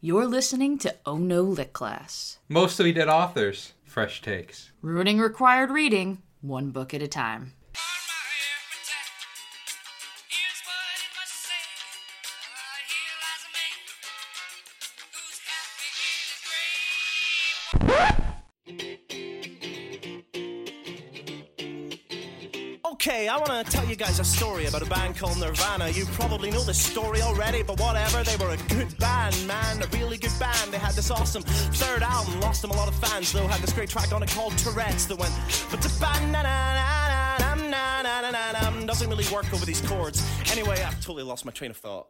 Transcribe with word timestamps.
You're 0.00 0.26
listening 0.26 0.78
to 0.78 0.94
Oh 1.04 1.16
No 1.16 1.42
Lit 1.42 1.72
Class, 1.72 2.38
Mostly 2.48 2.92
dead 2.92 3.08
authors. 3.08 3.72
Fresh 3.84 4.22
takes. 4.22 4.70
ruining 4.80 5.18
required 5.18 5.70
reading 5.70 6.22
one 6.40 6.70
book 6.70 6.94
at 6.94 7.02
a 7.02 7.08
time. 7.08 7.52
Okay, 23.00 23.28
I 23.28 23.36
want 23.36 23.64
to 23.64 23.72
tell 23.72 23.84
you 23.84 23.94
guys 23.94 24.18
a 24.18 24.24
story 24.24 24.66
about 24.66 24.82
a 24.82 24.86
band 24.86 25.16
called 25.16 25.38
Nirvana. 25.38 25.88
You 25.90 26.04
probably 26.06 26.50
know 26.50 26.64
this 26.64 26.84
story 26.84 27.22
already, 27.22 27.62
but 27.62 27.78
whatever. 27.78 28.24
They 28.24 28.34
were 28.44 28.52
a 28.52 28.56
good 28.74 28.98
band, 28.98 29.46
man, 29.46 29.80
a 29.80 29.86
really 29.96 30.18
good 30.18 30.36
band. 30.40 30.72
They 30.72 30.78
had 30.78 30.94
this 30.94 31.08
awesome 31.08 31.44
third 31.44 32.02
album, 32.02 32.40
lost 32.40 32.62
them 32.62 32.72
a 32.72 32.74
lot 32.74 32.88
of 32.88 32.96
fans, 32.96 33.30
though. 33.30 33.46
Had 33.46 33.60
this 33.60 33.72
great 33.72 33.88
track 33.88 34.12
on 34.12 34.24
it 34.24 34.30
called 34.30 34.58
Tourette's 34.58 35.06
that 35.06 35.16
went, 35.16 35.32
but 35.70 35.80
the 35.80 35.96
band 36.00 36.32
na 36.32 36.42
na 36.42 36.74
na 36.74 37.38
na 37.38 37.54
na 37.70 38.02
na 38.02 38.20
na 38.20 38.30
na 38.32 38.70
na 38.80 38.86
doesn't 38.86 39.08
really 39.08 39.32
work 39.32 39.46
over 39.54 39.64
these 39.64 39.80
chords. 39.82 40.20
Anyway, 40.50 40.82
I've 40.82 41.00
totally 41.00 41.22
lost 41.22 41.44
my 41.44 41.52
train 41.52 41.70
of 41.70 41.76
thought. 41.76 42.08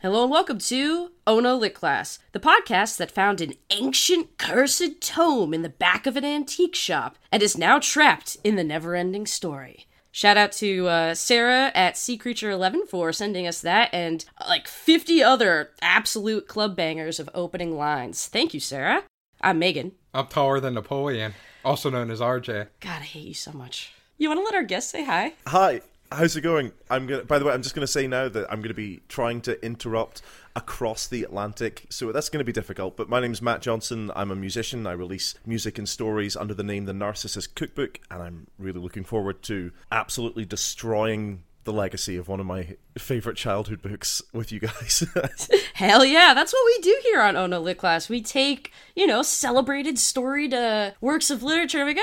Hello 0.00 0.22
and 0.22 0.30
welcome 0.30 0.58
to 0.58 1.10
Ono 1.26 1.56
Lit 1.56 1.74
Class, 1.74 2.20
the 2.30 2.38
podcast 2.38 2.98
that 2.98 3.10
found 3.10 3.40
an 3.40 3.54
ancient 3.70 4.38
cursed 4.38 5.00
tome 5.00 5.52
in 5.52 5.62
the 5.62 5.68
back 5.68 6.06
of 6.06 6.16
an 6.16 6.24
antique 6.24 6.76
shop 6.76 7.18
and 7.32 7.42
is 7.42 7.58
now 7.58 7.80
trapped 7.80 8.36
in 8.44 8.54
the 8.54 8.62
never-ending 8.62 9.26
story. 9.26 9.86
Shout 10.12 10.36
out 10.36 10.52
to 10.52 10.86
uh, 10.86 11.14
Sarah 11.16 11.72
at 11.74 11.96
Sea 11.96 12.16
Creature 12.16 12.50
11 12.50 12.86
for 12.86 13.12
sending 13.12 13.44
us 13.44 13.60
that 13.62 13.90
and 13.92 14.24
uh, 14.40 14.44
like 14.48 14.68
50 14.68 15.20
other 15.20 15.70
absolute 15.82 16.46
club 16.46 16.76
bangers 16.76 17.18
of 17.18 17.28
opening 17.34 17.76
lines. 17.76 18.28
Thank 18.28 18.54
you, 18.54 18.60
Sarah. 18.60 19.02
I'm 19.40 19.58
Megan. 19.58 19.92
I'm 20.14 20.28
taller 20.28 20.60
than 20.60 20.74
Napoleon, 20.74 21.34
also 21.64 21.90
known 21.90 22.12
as 22.12 22.20
RJ. 22.20 22.68
God, 22.78 23.00
I 23.00 23.04
hate 23.04 23.26
you 23.26 23.34
so 23.34 23.50
much. 23.50 23.92
You 24.16 24.28
want 24.28 24.38
to 24.38 24.44
let 24.44 24.54
our 24.54 24.62
guests 24.62 24.92
say 24.92 25.04
hi? 25.04 25.32
Hi, 25.48 25.80
how's 26.10 26.36
it 26.36 26.42
going? 26.42 26.72
I'm 26.90 27.06
gonna. 27.06 27.24
By 27.24 27.38
the 27.38 27.44
way, 27.44 27.52
I'm 27.52 27.62
just 27.62 27.74
gonna 27.74 27.86
say 27.86 28.06
now 28.06 28.28
that 28.28 28.50
I'm 28.50 28.62
gonna 28.62 28.74
be 28.74 29.00
trying 29.08 29.40
to 29.42 29.62
interrupt 29.64 30.22
across 30.56 31.06
the 31.06 31.22
Atlantic, 31.22 31.86
so 31.90 32.12
that's 32.12 32.28
gonna 32.28 32.44
be 32.44 32.52
difficult. 32.52 32.96
But 32.96 33.08
my 33.08 33.20
name's 33.20 33.42
Matt 33.42 33.62
Johnson. 33.62 34.10
I'm 34.16 34.30
a 34.30 34.36
musician. 34.36 34.86
I 34.86 34.92
release 34.92 35.34
music 35.46 35.78
and 35.78 35.88
stories 35.88 36.36
under 36.36 36.54
the 36.54 36.62
name 36.62 36.86
The 36.86 36.92
Narcissist 36.92 37.54
Cookbook, 37.54 38.00
and 38.10 38.22
I'm 38.22 38.46
really 38.58 38.80
looking 38.80 39.04
forward 39.04 39.42
to 39.44 39.72
absolutely 39.92 40.44
destroying 40.44 41.44
the 41.64 41.72
legacy 41.72 42.16
of 42.16 42.28
one 42.28 42.40
of 42.40 42.46
my 42.46 42.76
favorite 42.98 43.36
childhood 43.36 43.82
books 43.82 44.22
with 44.32 44.52
you 44.52 44.60
guys. 44.60 45.04
Hell 45.74 46.04
yeah, 46.04 46.34
that's 46.34 46.52
what 46.52 46.64
we 46.66 46.78
do 46.82 46.98
here 47.04 47.20
on 47.20 47.36
Ono 47.36 47.60
Lit 47.60 47.78
Class. 47.78 48.08
We 48.08 48.20
take, 48.22 48.72
you 48.94 49.06
know, 49.06 49.22
celebrated 49.22 49.98
storied 49.98 50.52
uh, 50.54 50.92
works 51.00 51.30
of 51.30 51.42
literature 51.42 51.78
and 51.78 51.86
we 51.86 51.94
go, 51.94 52.02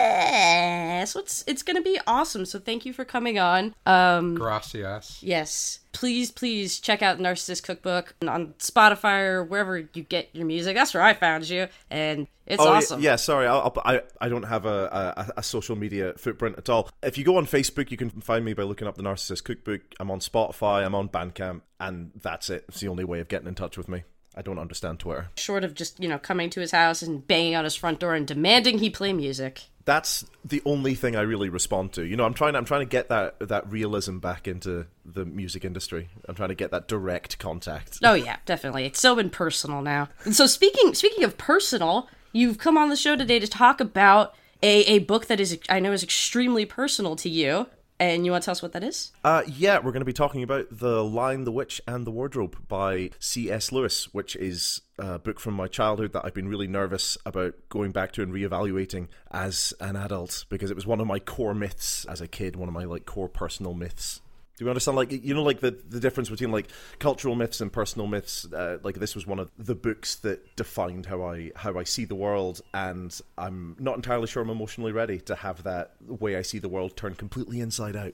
eh. 0.00 1.04
so 1.04 1.20
it's, 1.20 1.44
it's 1.46 1.62
gonna 1.62 1.82
be 1.82 1.98
awesome. 2.06 2.44
So 2.46 2.58
thank 2.58 2.84
you 2.84 2.92
for 2.92 3.04
coming 3.04 3.38
on. 3.38 3.74
Um, 3.86 4.34
Gracias. 4.34 5.22
yes, 5.22 5.80
please, 5.92 6.30
please 6.30 6.80
check 6.80 7.02
out 7.02 7.18
Narcissist 7.18 7.62
Cookbook 7.62 8.14
on 8.26 8.54
Spotify 8.58 9.20
or 9.22 9.44
wherever 9.44 9.78
you 9.78 10.02
get 10.02 10.28
your 10.32 10.46
music. 10.46 10.76
That's 10.76 10.94
where 10.94 11.02
I 11.02 11.14
found 11.14 11.48
you, 11.48 11.68
and 11.90 12.26
it's 12.46 12.62
Oh, 12.62 12.68
awesome. 12.68 13.00
Yeah, 13.00 13.16
sorry, 13.16 13.46
I'll, 13.46 13.72
I'll, 13.76 13.82
I 13.84 14.02
I 14.20 14.28
don't 14.28 14.42
have 14.44 14.66
a, 14.66 15.28
a 15.36 15.40
a 15.40 15.42
social 15.42 15.76
media 15.76 16.14
footprint 16.16 16.56
at 16.58 16.68
all. 16.68 16.88
If 17.02 17.16
you 17.18 17.24
go 17.24 17.36
on 17.36 17.46
Facebook, 17.46 17.90
you 17.90 17.96
can 17.96 18.10
find 18.10 18.44
me 18.44 18.54
by 18.54 18.62
looking 18.64 18.88
up 18.88 18.96
the 18.96 19.02
Narcissist 19.02 19.44
Cookbook. 19.44 19.82
I'm 20.00 20.10
on 20.10 20.20
Spotify. 20.32 20.84
I'm 20.84 20.94
on 20.94 21.08
Bandcamp, 21.08 21.62
and 21.78 22.12
that's 22.20 22.50
it. 22.50 22.64
It's 22.68 22.80
the 22.80 22.88
only 22.88 23.04
way 23.04 23.20
of 23.20 23.28
getting 23.28 23.48
in 23.48 23.54
touch 23.54 23.76
with 23.76 23.88
me. 23.88 24.04
I 24.34 24.42
don't 24.42 24.58
understand 24.58 25.00
Twitter. 25.00 25.28
Short 25.36 25.64
of 25.64 25.74
just, 25.74 26.00
you 26.00 26.08
know, 26.08 26.18
coming 26.18 26.50
to 26.50 26.60
his 26.60 26.70
house 26.70 27.02
and 27.02 27.26
banging 27.26 27.56
on 27.56 27.64
his 27.64 27.74
front 27.74 27.98
door 27.98 28.14
and 28.14 28.26
demanding 28.26 28.78
he 28.78 28.88
play 28.88 29.12
music. 29.12 29.62
That's 29.84 30.24
the 30.44 30.62
only 30.64 30.94
thing 30.94 31.16
I 31.16 31.22
really 31.22 31.48
respond 31.48 31.94
to. 31.94 32.04
You 32.04 32.14
know, 32.14 32.24
I'm 32.24 32.34
trying. 32.34 32.54
I'm 32.54 32.64
trying 32.64 32.82
to 32.82 32.86
get 32.86 33.08
that 33.08 33.40
that 33.48 33.68
realism 33.72 34.18
back 34.18 34.46
into 34.46 34.86
the 35.04 35.24
music 35.24 35.64
industry. 35.64 36.10
I'm 36.28 36.34
trying 36.36 36.50
to 36.50 36.54
get 36.54 36.70
that 36.70 36.86
direct 36.86 37.38
contact. 37.38 37.98
Oh 38.04 38.14
yeah, 38.14 38.36
definitely. 38.44 38.84
It's 38.84 39.00
so 39.00 39.18
impersonal 39.18 39.82
now. 39.82 40.10
And 40.24 40.36
so 40.36 40.46
speaking 40.46 40.94
speaking 40.94 41.24
of 41.24 41.36
personal, 41.38 42.08
you've 42.32 42.58
come 42.58 42.78
on 42.78 42.88
the 42.88 42.96
show 42.96 43.16
today 43.16 43.40
to 43.40 43.48
talk 43.48 43.80
about 43.80 44.34
a, 44.62 44.82
a 44.82 44.98
book 45.00 45.26
that 45.26 45.40
is 45.40 45.58
I 45.68 45.80
know 45.80 45.92
is 45.92 46.04
extremely 46.04 46.66
personal 46.66 47.16
to 47.16 47.28
you. 47.28 47.66
And 48.00 48.24
you 48.24 48.32
want 48.32 48.42
to 48.42 48.46
tell 48.46 48.52
us 48.52 48.62
what 48.62 48.72
that 48.72 48.82
is? 48.82 49.12
Uh, 49.22 49.42
yeah, 49.46 49.76
we're 49.76 49.92
going 49.92 50.00
to 50.00 50.06
be 50.06 50.14
talking 50.14 50.42
about 50.42 50.68
The 50.70 51.04
Lion, 51.04 51.44
the 51.44 51.52
Witch, 51.52 51.82
and 51.86 52.06
the 52.06 52.10
Wardrobe 52.10 52.56
by 52.66 53.10
C.S. 53.18 53.72
Lewis, 53.72 54.12
which 54.14 54.34
is 54.36 54.80
a 54.98 55.18
book 55.18 55.38
from 55.38 55.52
my 55.52 55.68
childhood 55.68 56.14
that 56.14 56.24
I've 56.24 56.32
been 56.32 56.48
really 56.48 56.66
nervous 56.66 57.18
about 57.26 57.56
going 57.68 57.92
back 57.92 58.12
to 58.12 58.22
and 58.22 58.32
reevaluating 58.32 59.08
as 59.30 59.74
an 59.80 59.96
adult 59.96 60.46
because 60.48 60.70
it 60.70 60.76
was 60.76 60.86
one 60.86 61.00
of 61.00 61.06
my 61.06 61.18
core 61.18 61.54
myths 61.54 62.06
as 62.06 62.22
a 62.22 62.26
kid, 62.26 62.56
one 62.56 62.68
of 62.68 62.74
my 62.74 62.84
like 62.84 63.04
core 63.04 63.28
personal 63.28 63.74
myths. 63.74 64.22
Do 64.60 64.66
you 64.66 64.70
understand? 64.70 64.94
Like 64.94 65.10
you 65.10 65.32
know, 65.32 65.42
like 65.42 65.60
the 65.60 65.70
the 65.88 65.98
difference 65.98 66.28
between 66.28 66.52
like 66.52 66.68
cultural 66.98 67.34
myths 67.34 67.62
and 67.62 67.72
personal 67.72 68.06
myths. 68.06 68.44
Uh, 68.52 68.76
like 68.82 68.96
this 68.96 69.14
was 69.14 69.26
one 69.26 69.38
of 69.38 69.50
the 69.56 69.74
books 69.74 70.16
that 70.16 70.54
defined 70.54 71.06
how 71.06 71.22
I 71.22 71.50
how 71.56 71.78
I 71.78 71.84
see 71.84 72.04
the 72.04 72.14
world, 72.14 72.60
and 72.74 73.18
I'm 73.38 73.74
not 73.78 73.96
entirely 73.96 74.26
sure 74.26 74.42
I'm 74.42 74.50
emotionally 74.50 74.92
ready 74.92 75.18
to 75.20 75.34
have 75.34 75.62
that 75.62 75.92
way 76.06 76.36
I 76.36 76.42
see 76.42 76.58
the 76.58 76.68
world 76.68 76.94
turn 76.94 77.14
completely 77.14 77.60
inside 77.60 77.96
out. 77.96 78.12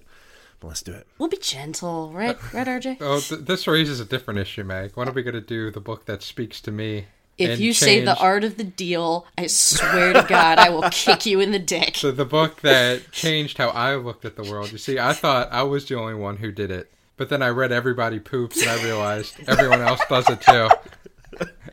But 0.60 0.68
let's 0.68 0.82
do 0.82 0.92
it. 0.92 1.08
We'll 1.18 1.28
be 1.28 1.36
gentle, 1.36 2.12
right? 2.12 2.38
Right, 2.54 2.68
RJ? 2.68 2.98
Oh, 3.00 3.18
th- 3.18 3.40
this 3.40 3.66
raises 3.66 3.98
a 3.98 4.04
different 4.04 4.38
issue, 4.38 4.62
Meg. 4.62 4.92
When 4.94 5.08
are 5.08 5.12
we 5.12 5.24
going 5.24 5.34
to 5.34 5.40
do 5.40 5.72
the 5.72 5.80
book 5.80 6.06
that 6.06 6.22
speaks 6.22 6.60
to 6.60 6.70
me? 6.70 7.06
If 7.38 7.50
and 7.50 7.60
you 7.60 7.74
say 7.74 8.00
the 8.00 8.16
art 8.16 8.44
of 8.44 8.56
the 8.56 8.64
deal, 8.64 9.26
I 9.36 9.46
swear 9.46 10.14
to 10.14 10.24
God, 10.26 10.58
I 10.58 10.70
will 10.70 10.82
kick 10.90 11.26
you 11.26 11.40
in 11.40 11.52
the 11.52 11.58
dick. 11.58 11.96
So 11.96 12.10
the 12.10 12.24
book 12.24 12.62
that 12.62 13.12
changed 13.12 13.58
how 13.58 13.68
I 13.68 13.94
looked 13.96 14.24
at 14.24 14.36
the 14.36 14.42
world. 14.42 14.72
You 14.72 14.78
see, 14.78 14.98
I 14.98 15.12
thought 15.12 15.52
I 15.52 15.62
was 15.62 15.86
the 15.86 15.98
only 15.98 16.14
one 16.14 16.38
who 16.38 16.50
did 16.50 16.70
it, 16.70 16.90
but 17.18 17.28
then 17.28 17.42
I 17.42 17.48
read 17.48 17.72
Everybody 17.72 18.20
Poops 18.20 18.60
and 18.62 18.70
I 18.70 18.82
realized 18.82 19.36
everyone 19.46 19.82
else 19.82 20.00
does 20.08 20.30
it 20.30 20.40
too, 20.40 20.68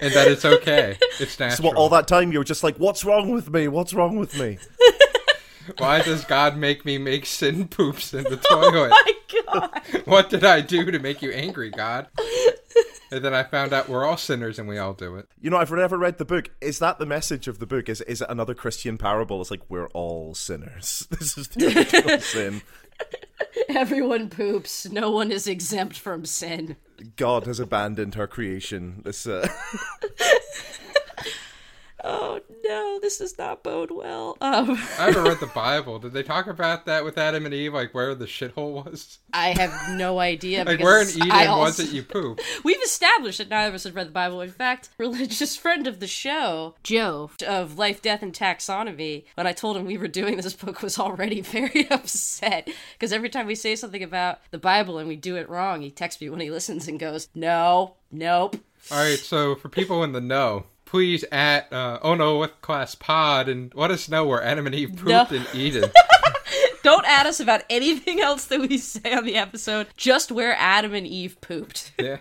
and 0.02 0.13
that 0.13 0.28
it's 0.28 0.44
okay. 0.44 0.97
It's 1.19 1.40
natural. 1.40 1.56
So 1.57 1.63
what, 1.63 1.78
all 1.78 1.90
that 1.90 2.09
time 2.09 2.34
you 2.34 2.40
were 2.40 2.44
just 2.44 2.63
like, 2.63 2.75
"What's 2.78 3.06
wrong 3.06 3.31
with 3.31 3.50
me? 3.50 3.69
What's 3.69 3.94
wrong 3.94 4.18
with 4.18 4.38
me?" 4.38 4.57
Why 5.78 6.01
does 6.01 6.25
God 6.25 6.57
make 6.57 6.85
me 6.85 6.97
make 6.97 7.25
sin 7.25 7.68
poops 7.69 8.13
in 8.13 8.24
the 8.24 8.38
toilet? 8.50 8.90
My 8.90 9.13
God. 9.46 9.81
what 10.06 10.29
did 10.29 10.44
I 10.44 10.62
do 10.62 10.90
to 10.91 11.00
make 11.00 11.22
you 11.22 11.31
angry, 11.31 11.69
God? 11.69 12.07
And 13.12 13.24
then 13.24 13.34
I 13.34 13.44
found 13.44 13.73
out 13.73 13.90
we're 13.90 14.06
all 14.06 14.18
sinners 14.18 14.57
and 14.57 14.68
we 14.68 14.78
all 14.78 14.94
do 14.94 15.16
it. 15.18 15.28
You 15.40 15.50
know, 15.50 15.57
I've 15.57 15.72
never 15.72 15.97
read 15.97 16.18
the 16.18 16.25
book. 16.25 16.50
Is 16.62 16.79
that 16.79 16.97
the 16.97 17.06
message 17.06 17.47
of 17.47 17.59
the 17.59 17.68
book? 17.68 17.88
Is 17.88 18.02
is 18.02 18.22
it 18.22 18.28
another 18.29 18.56
Christian 18.56 18.97
parable? 18.97 19.40
It's 19.41 19.52
like 19.52 19.62
we're 19.69 19.90
all 19.90 20.34
sinners. 20.34 21.07
This 21.12 21.38
is 21.38 21.47
the 21.50 21.68
original 21.68 22.19
sin. 22.19 22.62
Everyone 23.69 24.29
poops. 24.29 24.90
No 24.90 25.12
one 25.12 25.31
is 25.31 25.47
exempt 25.47 25.97
from 25.97 26.25
sin. 26.25 26.75
God 27.16 27.46
has 27.46 27.59
abandoned 27.59 28.16
her 28.16 28.28
creation. 28.28 29.02
This 29.03 29.28
uh, 29.28 29.47
Oh 32.06 32.41
no, 32.66 33.00
this 33.02 33.19
does 33.19 33.38
not 33.38 33.64
bode 33.64 33.90
well. 33.91 34.36
Um, 34.41 34.72
I 34.72 35.06
haven't 35.06 35.24
read 35.24 35.40
the 35.40 35.47
Bible. 35.47 36.00
Did 36.00 36.12
they 36.14 36.24
talk 36.24 36.47
about 36.47 36.86
that 36.86 37.06
with 37.06 37.18
Adam 37.18 37.46
and 37.46 37.53
Eve, 37.53 37.74
like 37.74 37.94
where 37.94 38.14
the 38.14 38.25
shithole 38.25 38.86
was? 38.86 39.19
I 39.31 39.50
have 39.50 39.97
no 39.97 40.19
idea. 40.19 40.66
Like 40.66 40.81
where 40.81 41.02
in 41.02 41.08
Eden 41.09 41.31
I 41.31 41.47
was 41.58 41.80
also- 41.80 41.84
it 41.84 41.91
you 41.96 42.03
poop? 42.03 42.41
We've 42.64 42.81
established 42.84 43.38
that 43.38 43.50
neither 43.50 43.69
of 43.69 43.75
us 43.75 43.86
have 43.86 43.96
read 43.96 44.08
the 44.08 44.12
Bible. 44.12 44.41
In 44.41 44.52
fact, 44.52 44.90
religious 44.97 45.56
friend 45.56 45.88
of 45.88 46.00
the 46.02 46.08
show, 46.08 46.75
Joe 46.84 47.31
of 47.47 47.78
Life, 47.78 48.02
Death, 48.02 48.22
and 48.22 48.34
Taxonomy, 48.34 49.24
when 49.35 49.47
I 49.47 49.53
told 49.53 49.78
him 49.78 49.85
we 49.85 49.97
were 49.97 50.08
doing 50.09 50.35
this 50.38 50.53
book, 50.53 50.81
was 50.81 51.00
already 51.00 51.40
very 51.41 51.88
upset 51.90 52.70
because 52.94 53.14
every 53.14 53.30
time 53.30 53.47
we 53.47 53.56
say 53.56 53.75
something 53.75 54.03
about 54.03 54.40
the 54.52 54.58
Bible 54.58 54.97
and 54.97 55.08
we 55.08 55.16
do 55.16 55.35
it 55.38 55.50
wrong, 55.50 55.81
he 55.81 55.90
texts 55.91 56.22
me 56.22 56.30
when 56.30 56.41
he 56.41 56.52
listens 56.52 56.88
and 56.88 57.00
goes, 57.00 57.30
"No, 57.34 57.96
nope." 58.12 58.58
All 58.91 58.97
right, 58.97 59.18
so 59.18 59.56
for 59.56 59.70
people 59.70 60.03
in 60.03 60.11
the 60.11 60.20
know, 60.20 60.66
please 60.93 61.25
at 61.31 61.73
uh, 61.73 61.97
Oh 62.03 62.13
No 62.13 62.37
With 62.37 62.61
Class 62.61 62.93
Pod 62.93 63.49
and 63.49 63.73
let 63.73 63.90
us 63.90 64.07
know 64.07 64.28
where 64.28 64.43
Adam 64.43 64.67
and 64.67 64.75
Eve 64.75 64.91
pooped 64.95 65.07
No. 65.07 65.25
in 65.31 65.43
Eden. 65.51 65.90
Don't 66.84 67.03
add 67.07 67.25
us 67.25 67.40
about 67.40 67.63
anything 67.67 68.22
else 68.22 68.45
that 68.45 68.59
we 68.59 68.78
say 68.78 69.11
on 69.11 69.25
the 69.25 69.35
episode. 69.35 69.87
Just 69.97 70.31
where 70.31 70.53
Adam 70.55 70.93
and 70.93 71.07
Eve 71.07 71.41
pooped. 71.41 71.93
Yeah, 71.97 72.17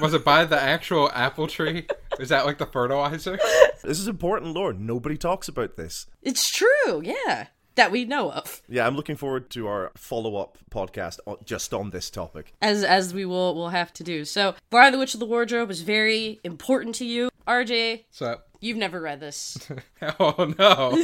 was 0.00 0.14
it 0.14 0.24
by 0.24 0.44
the 0.46 0.60
actual 0.60 1.08
apple 1.14 1.46
tree? 1.46 1.86
Is 2.18 2.30
that 2.30 2.44
like 2.44 2.58
the 2.58 2.66
fertilizer? 2.66 3.38
this 3.84 4.00
is 4.00 4.08
important 4.08 4.52
lore. 4.52 4.72
Nobody 4.72 5.16
talks 5.16 5.46
about 5.46 5.76
this. 5.76 6.06
It's 6.20 6.50
true, 6.50 7.00
yeah, 7.04 7.46
that 7.76 7.92
we 7.92 8.04
know 8.04 8.32
of. 8.32 8.62
Yeah, 8.68 8.84
I'm 8.84 8.96
looking 8.96 9.14
forward 9.14 9.48
to 9.50 9.68
our 9.68 9.92
follow 9.96 10.34
up 10.38 10.58
podcast 10.72 11.20
on, 11.24 11.36
just 11.44 11.72
on 11.72 11.90
this 11.90 12.10
topic. 12.10 12.52
as 12.60 12.82
as 12.82 13.14
we 13.14 13.24
will 13.24 13.54
will 13.54 13.68
have 13.68 13.92
to 13.92 14.02
do. 14.02 14.24
So, 14.24 14.56
Brian 14.70 14.92
the 14.92 14.98
Witch 14.98 15.14
of 15.14 15.20
the 15.20 15.26
Wardrobe 15.26 15.70
is 15.70 15.82
very 15.82 16.40
important 16.42 16.96
to 16.96 17.04
you. 17.04 17.28
RJ, 17.48 18.04
So, 18.10 18.40
you've 18.60 18.76
never 18.76 19.00
read 19.00 19.20
this. 19.20 19.56
oh 20.20 20.54
no, 20.58 20.98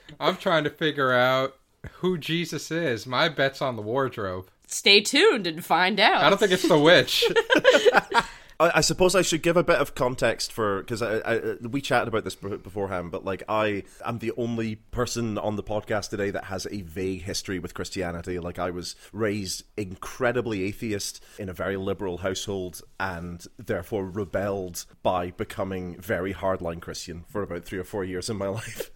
I'm 0.20 0.36
trying 0.36 0.64
to 0.64 0.70
figure 0.70 1.12
out 1.12 1.56
who 1.98 2.18
Jesus 2.18 2.70
is. 2.72 3.06
My 3.06 3.28
bet's 3.28 3.62
on 3.62 3.76
the 3.76 3.82
wardrobe. 3.82 4.48
Stay 4.66 5.00
tuned 5.00 5.46
and 5.46 5.64
find 5.64 6.00
out. 6.00 6.24
I 6.24 6.30
don't 6.30 6.38
think 6.38 6.50
it's 6.50 6.66
the 6.66 6.78
witch. 6.78 7.24
I, 8.62 8.78
I 8.78 8.80
suppose 8.80 9.16
I 9.16 9.22
should 9.22 9.42
give 9.42 9.56
a 9.56 9.64
bit 9.64 9.78
of 9.78 9.94
context 9.94 10.52
for 10.52 10.80
because 10.80 11.02
I, 11.02 11.16
I, 11.18 11.40
we 11.62 11.80
chatted 11.80 12.08
about 12.08 12.22
this 12.22 12.36
beforehand, 12.36 13.10
but 13.10 13.24
like 13.24 13.42
I 13.48 13.82
am 14.04 14.18
the 14.18 14.32
only 14.36 14.76
person 14.76 15.36
on 15.36 15.56
the 15.56 15.62
podcast 15.64 16.10
today 16.10 16.30
that 16.30 16.44
has 16.44 16.66
a 16.70 16.82
vague 16.82 17.22
history 17.22 17.58
with 17.58 17.74
Christianity. 17.74 18.38
Like 18.38 18.60
I 18.60 18.70
was 18.70 18.94
raised 19.12 19.64
incredibly 19.76 20.62
atheist 20.62 21.22
in 21.38 21.48
a 21.48 21.52
very 21.52 21.76
liberal 21.76 22.18
household, 22.18 22.82
and 23.00 23.44
therefore 23.58 24.06
rebelled 24.06 24.84
by 25.02 25.32
becoming 25.32 26.00
very 26.00 26.32
hardline 26.32 26.80
Christian 26.80 27.24
for 27.28 27.42
about 27.42 27.64
three 27.64 27.80
or 27.80 27.84
four 27.84 28.04
years 28.04 28.30
in 28.30 28.36
my 28.36 28.48
life. 28.48 28.90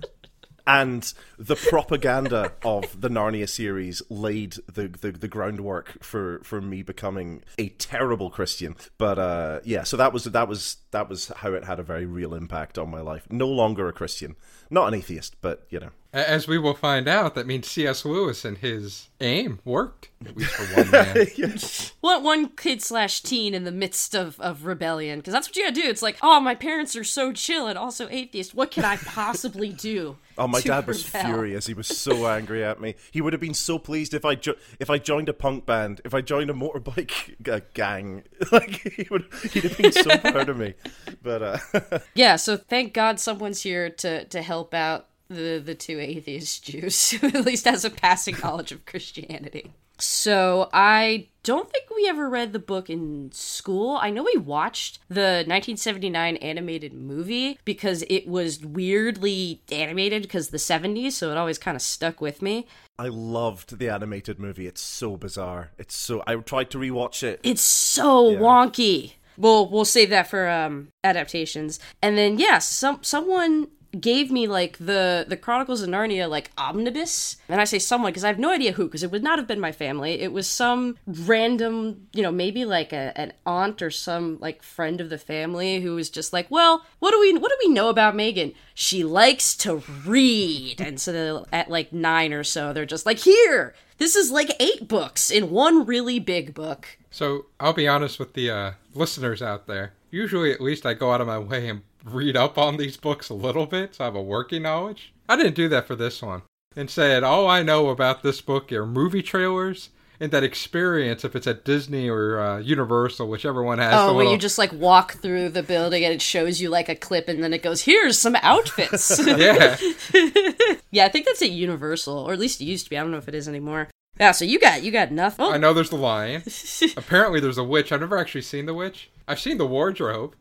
And 0.67 1.13
the 1.39 1.57
propaganda 1.57 2.53
of 2.65 3.01
the 3.01 3.09
Narnia 3.09 3.49
series 3.49 4.03
laid 4.11 4.57
the, 4.73 4.89
the, 4.89 5.13
the, 5.13 5.29
groundwork 5.29 6.03
for, 6.03 6.41
for 6.43 6.61
me 6.61 6.83
becoming 6.83 7.43
a 7.59 7.69
terrible 7.69 8.31
Christian. 8.31 8.75
But 8.99 9.19
uh, 9.19 9.61
yeah, 9.65 9.85
so 9.85 9.97
that 9.97 10.13
was 10.13 10.25
that 10.25 10.49
was 10.49 10.79
that 10.91 11.09
was 11.09 11.29
how 11.29 11.53
it 11.53 11.65
had 11.65 11.79
a 11.79 11.85
very 11.85 12.07
real 12.07 12.35
impact 12.35 12.79
on 12.79 12.91
my 12.91 13.01
life. 13.01 13.27
No 13.31 13.49
longer 13.49 13.89
a 13.89 13.93
Christian, 13.93 14.35
not 14.71 14.89
an 14.89 14.95
atheist, 14.95 15.37
but 15.41 15.67
you 15.71 15.81
know. 15.81 15.91
As 16.13 16.49
we 16.49 16.57
will 16.57 16.73
find 16.73 17.09
out, 17.09 17.35
that 17.35 17.47
means 17.47 17.69
C.S. 17.69 18.07
Lewis 18.07 18.43
and 18.47 18.57
his 18.57 19.11
aim 19.21 19.59
worked, 19.67 20.09
at 20.25 20.35
least 20.35 20.51
for 20.53 20.81
one 20.81 20.91
man. 20.91 21.27
What 22.01 22.23
one 22.23 22.51
kid 22.51 22.81
slash 22.81 23.21
teen 23.21 23.53
in 23.53 23.65
the 23.65 23.73
midst 23.73 24.15
of, 24.15 24.41
of 24.41 24.65
rebellion? 24.65 25.19
Because 25.19 25.33
that's 25.35 25.49
what 25.49 25.57
you 25.57 25.65
gotta 25.65 25.75
do. 25.75 25.89
It's 25.89 26.01
like, 26.03 26.17
oh, 26.23 26.41
my 26.41 26.55
parents 26.55 26.95
are 26.97 27.05
so 27.05 27.33
chill 27.33 27.67
and 27.67 27.77
also 27.77 28.09
atheist. 28.09 28.55
What 28.55 28.71
can 28.71 28.85
I 28.85 28.97
possibly 28.97 29.71
do? 29.71 30.17
Oh, 30.39 30.47
my 30.47 30.61
to 30.61 30.69
dad 30.69 30.87
was 30.87 31.15
rebel? 31.15 31.31
furious. 31.31 31.67
He 31.67 31.73
was 31.73 31.87
so 31.87 32.27
angry 32.27 32.63
at 32.63 32.79
me. 32.79 32.97
He 33.11 33.23
would 33.23 33.33
have 33.33 33.41
been 33.41 33.55
so 33.55 33.79
pleased 33.79 34.13
if 34.13 34.23
I 34.27 34.35
jo- 34.35 34.57
if 34.79 34.91
I 34.91 34.99
joined 34.99 35.31
a 35.31 35.33
punk 35.33 35.65
band, 35.65 36.03
if 36.05 36.13
I 36.13 36.21
joined 36.21 36.51
a 36.51 36.53
motorbike 36.53 37.37
uh, 37.51 37.61
gang. 37.73 38.23
like 38.53 38.83
he 38.93 39.07
would, 39.11 39.25
he'd 39.51 39.63
have 39.65 39.79
been 39.79 39.93
so 39.93 40.19
proud 40.19 40.51
of 40.51 40.59
me. 40.59 40.75
But 41.23 41.43
uh, 41.43 42.01
Yeah, 42.15 42.37
so 42.37 42.59
thank 42.59 42.93
God 42.93 43.19
someone's 43.19 43.63
here 43.63 43.89
to 43.89 44.27
to 44.27 44.43
help 44.43 44.56
out 44.75 45.07
the 45.29 45.61
the 45.65 45.75
two 45.75 45.99
atheist 46.01 46.65
Jews, 46.65 47.15
at 47.23 47.45
least 47.45 47.65
has 47.65 47.85
a 47.85 47.91
passing 47.91 48.37
knowledge 48.43 48.73
of 48.73 48.87
Christianity. 48.87 49.73
So 49.99 50.69
I 50.75 51.29
don't 51.43 51.71
think 51.73 51.87
we 51.95 52.07
ever 52.07 52.29
read 52.29 52.53
the 52.53 52.59
book 52.59 52.91
in 52.91 53.31
school. 53.33 53.97
I 53.97 54.11
know 54.11 54.25
we 54.25 54.37
watched 54.39 54.99
the 55.09 55.43
1979 55.47 56.37
animated 56.37 56.93
movie 56.93 57.59
because 57.65 58.05
it 58.11 58.29
was 58.29 58.63
weirdly 58.63 59.63
animated 59.73 60.21
because 60.23 60.51
the 60.51 60.59
70s, 60.59 61.13
so 61.13 61.31
it 61.31 61.39
always 61.39 61.57
kind 61.59 61.77
of 61.77 61.81
stuck 61.83 62.21
with 62.21 62.43
me. 62.43 62.67
I 62.99 63.09
loved 63.09 63.79
the 63.79 63.89
animated 63.89 64.39
movie. 64.39 64.67
It's 64.67 64.83
so 64.83 65.17
bizarre. 65.17 65.71
It's 65.79 65.97
so. 65.97 66.23
I 66.27 66.35
tried 66.37 66.71
to 66.73 66.79
rewatch 66.79 67.23
it. 67.23 67.41
It's 67.43 67.63
so 67.63 68.31
Yeah. 68.33 68.39
wonky. 68.39 69.13
We'll 69.39 69.69
we'll 69.69 69.85
save 69.85 70.11
that 70.11 70.29
for 70.29 70.49
um 70.49 70.89
adaptations. 71.05 71.79
And 72.03 72.17
then 72.19 72.39
yeah, 72.39 72.59
some 72.59 72.99
someone 73.03 73.69
gave 73.99 74.31
me 74.31 74.47
like 74.47 74.79
the 74.79 75.25
the 75.29 75.37
Chronicles 75.37 75.83
of 75.83 75.89
Narnia 75.89 76.29
like 76.29 76.51
omnibus. 76.59 77.37
And 77.49 77.61
I 77.61 77.65
say 77.65 77.79
someone 77.79 78.11
because 78.11 78.25
I 78.25 78.29
have 78.29 78.39
no 78.39 78.51
idea 78.51 78.73
who 78.73 78.85
because 78.85 79.03
it 79.03 79.11
would 79.11 79.23
not 79.23 79.39
have 79.39 79.47
been 79.47 79.61
my 79.61 79.73
family. 79.73 80.21
It 80.21 80.33
was 80.33 80.47
some 80.47 80.97
random, 81.07 82.09
you 82.13 82.23
know, 82.23 82.33
maybe 82.33 82.65
like 82.65 82.93
a, 82.93 83.13
an 83.19 83.33
aunt 83.45 83.83
or 83.83 83.91
some 83.91 84.39
like 84.41 84.63
friend 84.63 85.01
of 85.01 85.11
the 85.11 85.19
family 85.19 85.81
who 85.81 85.95
was 85.95 86.11
just 86.11 86.33
like, 86.33 86.51
"Well, 86.51 86.85
what 86.99 87.11
do 87.13 87.21
we 87.21 87.37
what 87.37 87.51
do 87.51 87.57
we 87.67 87.73
know 87.73 87.89
about 87.89 88.17
Megan? 88.17 88.53
She 88.75 89.05
likes 89.05 89.57
to 89.59 89.83
read." 90.07 90.81
And 90.81 91.01
so 91.01 91.47
at 91.53 91.71
like 91.71 91.93
9 91.93 92.33
or 92.33 92.45
so, 92.45 92.73
they're 92.73 92.87
just 92.87 93.07
like, 93.07 93.19
"Here, 93.21 93.75
this 93.99 94.17
is 94.17 94.31
like 94.31 94.51
eight 94.61 94.89
books 94.89 95.31
in 95.31 95.51
one 95.51 95.87
really 95.87 96.19
big 96.19 96.55
book." 96.55 96.99
So 97.11 97.47
I'll 97.59 97.73
be 97.73 97.89
honest 97.89 98.19
with 98.19 98.35
the 98.35 98.51
uh, 98.51 98.73
listeners 98.95 99.41
out 99.41 99.67
there. 99.67 99.95
Usually, 100.11 100.53
at 100.53 100.61
least, 100.61 100.87
I 100.87 100.95
go 100.95 101.13
out 101.13 101.21
of 101.21 101.27
my 101.27 101.39
way 101.39 101.69
and 101.69 101.83
read 102.07 102.37
up 102.37 102.57
on 102.57 102.77
these 102.77 102.97
books 102.97 103.29
a 103.29 103.35
little 103.35 103.67
bit, 103.67 103.95
so 103.97 104.05
I 104.05 104.07
have 104.07 104.15
a 104.17 104.23
working 104.23 104.63
knowledge. 104.63 105.13
I 105.29 105.37
didn't 105.37 105.55
do 105.55 105.69
that 105.69 105.87
for 105.87 105.95
this 105.97 106.23
one. 106.23 106.43
Instead, 106.77 107.25
all 107.25 107.49
I 107.49 107.63
know 107.63 107.89
about 107.89 108.23
this 108.23 108.41
book 108.41 108.71
are 108.73 108.87
movie 108.87 109.23
trailers 109.23 109.91
and 110.21 110.31
that 110.31 110.43
experience 110.45 111.25
if 111.25 111.35
it's 111.37 111.47
at 111.47 111.65
Disney 111.65 112.09
or 112.09 112.41
uh, 112.41 112.59
Universal, 112.59 113.29
whichever 113.29 113.63
one 113.63 113.79
has 113.79 113.93
Oh, 113.95 114.07
the 114.09 114.13
where 114.15 114.19
little. 114.25 114.33
you 114.33 114.39
just 114.39 114.57
like 114.59 114.73
walk 114.73 115.15
through 115.15 115.51
the 115.51 115.63
building 115.63 116.05
and 116.05 116.13
it 116.15 116.23
shows 116.23 116.61
you 116.61 116.71
like 116.71 116.89
a 116.89 116.95
clip 116.95 117.29
and 117.29 117.43
then 117.43 117.53
it 117.53 117.63
goes, 117.63 117.83
here's 117.83 118.19
some 118.19 118.37
outfits. 118.37 119.19
Yeah, 119.27 119.77
yeah, 120.91 121.05
I 121.05 121.09
think 121.09 121.27
that's 121.27 121.43
at 121.43 121.51
Universal, 121.51 122.17
or 122.17 122.33
at 122.33 122.39
least 122.39 122.61
it 122.61 122.65
used 122.65 122.85
to 122.85 122.91
be. 122.91 122.97
I 122.99 123.03
don't 123.03 123.11
know 123.11 123.19
if 123.19 123.29
it 123.29 123.35
is 123.35 123.49
anymore. 123.49 123.89
Yeah, 124.19 124.31
so 124.33 124.47
you 124.47 124.59
got 124.59 124.83
you 124.83 124.91
got 124.91 125.13
nothing. 125.13 125.45
I 125.45 125.55
Oh, 125.55 125.59
know 125.59 125.75
there's 125.75 125.91
the 125.91 125.97
lion. 125.97 126.43
Apparently, 126.97 127.39
there's 127.41 127.59
a 127.59 127.65
witch. 127.65 127.93
I've 127.93 128.01
never 128.01 128.17
actually 128.17 128.43
seen 128.43 128.65
the 128.65 128.73
witch. 128.73 129.11
I've 129.29 129.41
seen 129.41 129.59
the 129.59 129.67
wardrobe. 129.67 130.35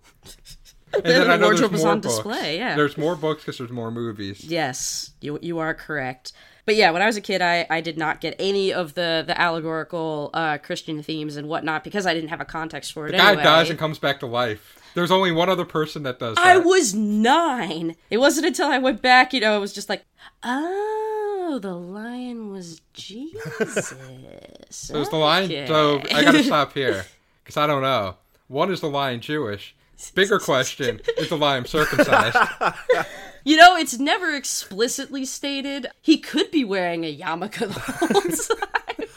And 1.04 1.06
The 1.06 1.32
I 1.34 1.38
know 1.38 1.46
wardrobe 1.48 1.60
there's 1.60 1.72
was 1.72 1.82
more 1.84 1.92
on 1.92 2.00
books. 2.02 2.16
display, 2.16 2.58
yeah. 2.58 2.76
There's 2.76 2.98
more 2.98 3.16
books 3.16 3.44
because 3.44 3.58
there's 3.58 3.72
more 3.72 3.92
movies. 3.92 4.44
yes, 4.44 5.12
you 5.22 5.40
you 5.42 5.60
are 5.60 5.74
correct. 5.74 6.32
But 6.66 6.76
yeah, 6.76 6.90
when 6.90 7.04
I 7.04 7.06
was 7.06 7.16
a 7.16 7.22
kid, 7.22 7.44
I, 7.44 7.68
I 7.70 7.80
did 7.82 7.96
not 7.98 8.22
get 8.22 8.36
any 8.40 8.74
of 8.74 8.96
the 8.96 9.24
the 9.26 9.40
allegorical 9.40 10.32
uh, 10.34 10.58
Christian 10.58 11.04
themes 11.04 11.36
and 11.36 11.48
whatnot 11.48 11.84
because 11.84 12.06
I 12.08 12.14
didn't 12.16 12.30
have 12.30 12.42
a 12.42 12.46
context 12.46 12.92
for 12.94 13.08
it. 13.08 13.12
The 13.12 13.18
guy 13.18 13.28
anyway. 13.30 13.44
dies 13.44 13.70
and 13.70 13.78
comes 13.78 14.00
back 14.00 14.20
to 14.22 14.26
life. 14.26 14.80
There's 14.96 15.12
only 15.12 15.32
one 15.32 15.50
other 15.50 15.66
person 15.66 16.04
that 16.04 16.20
does 16.20 16.38
that. 16.38 16.46
I 16.46 16.58
was 16.58 16.96
nine. 16.96 17.96
It 18.10 18.18
wasn't 18.18 18.48
until 18.48 18.68
I 18.70 18.78
went 18.78 19.02
back, 19.02 19.34
you 19.34 19.42
know, 19.42 19.58
it 19.58 19.60
was 19.60 19.74
just 19.74 19.90
like, 19.90 20.06
oh, 20.44 21.60
the 21.62 21.74
lion 21.76 22.52
was 22.52 22.82
Jesus. 22.94 23.94
So 24.70 25.00
is 25.00 25.10
the 25.10 25.16
lion? 25.18 25.68
So 25.68 26.02
I 26.14 26.24
gotta 26.24 26.44
stop 26.44 26.74
here 26.82 27.06
because 27.44 27.56
I 27.58 27.68
don't 27.68 27.82
know. 27.82 28.16
One 28.48 28.72
is 28.72 28.82
the 28.82 28.90
lion 28.90 29.22
Jewish. 29.22 29.76
Bigger 30.14 30.40
question: 30.40 31.02
Is 31.18 31.30
the 31.30 31.38
lion 31.38 31.66
circumcised? 31.66 32.38
You 33.48 33.58
know, 33.58 33.78
it's 33.78 34.00
never 34.00 34.34
explicitly 34.34 35.24
stated. 35.24 35.86
He 36.02 36.18
could 36.18 36.50
be 36.50 36.66
wearing 36.66 37.04
a 37.04 37.16
yarmulke 37.16 37.60
the 37.60 37.74
whole 37.74 38.58
time. 38.98 39.08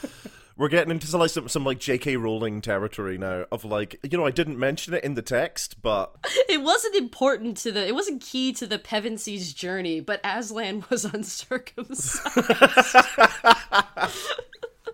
We're 0.55 0.67
getting 0.67 0.91
into 0.91 1.07
some, 1.07 1.19
like 1.19 1.31
some, 1.31 1.49
some 1.49 1.63
like 1.63 1.79
J.K. 1.79 2.15
Rowling 2.17 2.61
territory 2.61 3.17
now 3.17 3.45
of 3.51 3.65
like 3.65 3.97
you 4.03 4.19
know 4.19 4.27
I 4.27 4.31
didn't 4.31 4.59
mention 4.59 4.93
it 4.93 5.03
in 5.03 5.15
the 5.15 5.23
text, 5.23 5.81
but 5.81 6.15
it 6.47 6.61
wasn't 6.61 6.95
important 6.95 7.57
to 7.57 7.71
the. 7.71 7.87
It 7.87 7.95
wasn't 7.95 8.21
key 8.21 8.53
to 8.53 8.67
the 8.67 8.77
Pevensie's 8.77 9.51
journey, 9.51 9.99
but 9.99 10.21
Aslan 10.23 10.85
was 10.91 11.05
uncircumcised. 11.05 12.19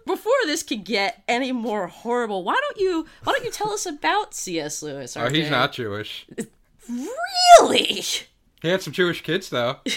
Before 0.05 0.33
this 0.45 0.61
could 0.63 0.83
get 0.83 1.23
any 1.27 1.51
more 1.51 1.87
horrible, 1.87 2.43
why 2.43 2.53
don't 2.61 2.77
you? 2.77 3.05
Why 3.23 3.33
don't 3.33 3.43
you 3.45 3.51
tell 3.51 3.71
us 3.71 3.85
about 3.85 4.33
C.S. 4.33 4.83
Lewis? 4.83 5.17
Oh, 5.17 5.29
he's 5.29 5.49
not 5.49 5.73
Jewish. 5.73 6.27
really. 6.87 8.01
He 8.61 8.67
had 8.67 8.81
some 8.81 8.93
Jewish 8.93 9.21
kids 9.21 9.49
though. 9.49 9.77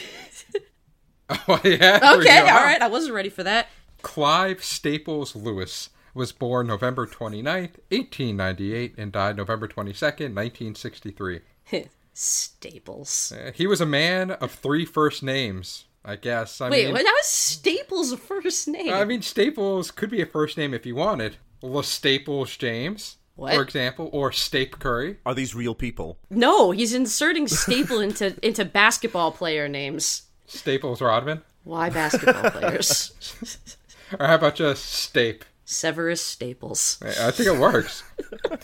oh 1.49 1.61
yeah. 1.65 2.15
Okay, 2.17 2.38
all 2.38 2.62
right. 2.65 2.81
I 2.81 2.88
wasn't 2.88 3.15
ready 3.15 3.29
for 3.29 3.43
that. 3.43 3.69
Clive 4.00 4.62
Staples 4.65 5.37
Lewis 5.37 5.91
was 6.15 6.33
born 6.33 6.67
November 6.67 7.07
29th, 7.07 7.77
1898, 7.91 8.95
and 8.97 9.12
died 9.12 9.37
November 9.37 9.69
22nd, 9.69 10.35
1963. 10.35 11.41
Staples. 12.15 13.33
Uh, 13.33 13.53
He 13.55 13.67
was 13.67 13.81
a 13.81 13.87
man 13.87 14.31
of 14.33 14.50
three 14.50 14.85
first 14.85 15.23
names, 15.23 15.85
I 16.05 16.17
guess. 16.17 16.61
I 16.61 16.71
Wait, 16.71 16.85
mean, 16.87 16.95
what? 16.95 17.05
How 17.07 17.17
is 17.19 17.26
Staples 17.26 18.14
first 18.14 18.69
name? 18.69 18.93
I 18.93 19.05
mean, 19.05 19.21
Staples 19.23 19.90
could 19.90 20.11
be 20.11 20.23
a 20.23 20.26
first 20.26 20.57
name 20.57 20.73
if 20.75 20.87
you 20.87 20.95
wanted. 20.95 21.37
La 21.61 21.83
Staples 21.83 22.57
James, 22.57 23.17
What? 23.35 23.55
for 23.55 23.62
example, 23.62 24.09
or 24.12 24.31
Stape 24.33 24.78
Curry. 24.78 25.19
are 25.26 25.35
these 25.35 25.55
real 25.55 25.75
people? 25.75 26.19
no, 26.31 26.71
he's 26.71 26.95
inserting 26.95 27.49
staple 27.49 28.00
into 28.00 28.37
into 28.47 28.64
basketball 28.64 29.33
player 29.33 29.69
names. 29.69 30.23
Staples 30.47 31.00
Rodman. 31.02 31.43
Why 31.64 31.90
basketball 31.90 32.50
players? 32.50 33.12
Or 34.19 34.26
how 34.26 34.37
about 34.37 34.55
just 34.55 34.87
Stape? 34.87 35.45
Severus 35.71 36.23
Staples. 36.23 36.99
I 37.03 37.31
think 37.31 37.47
it 37.47 37.59
works. 37.59 38.03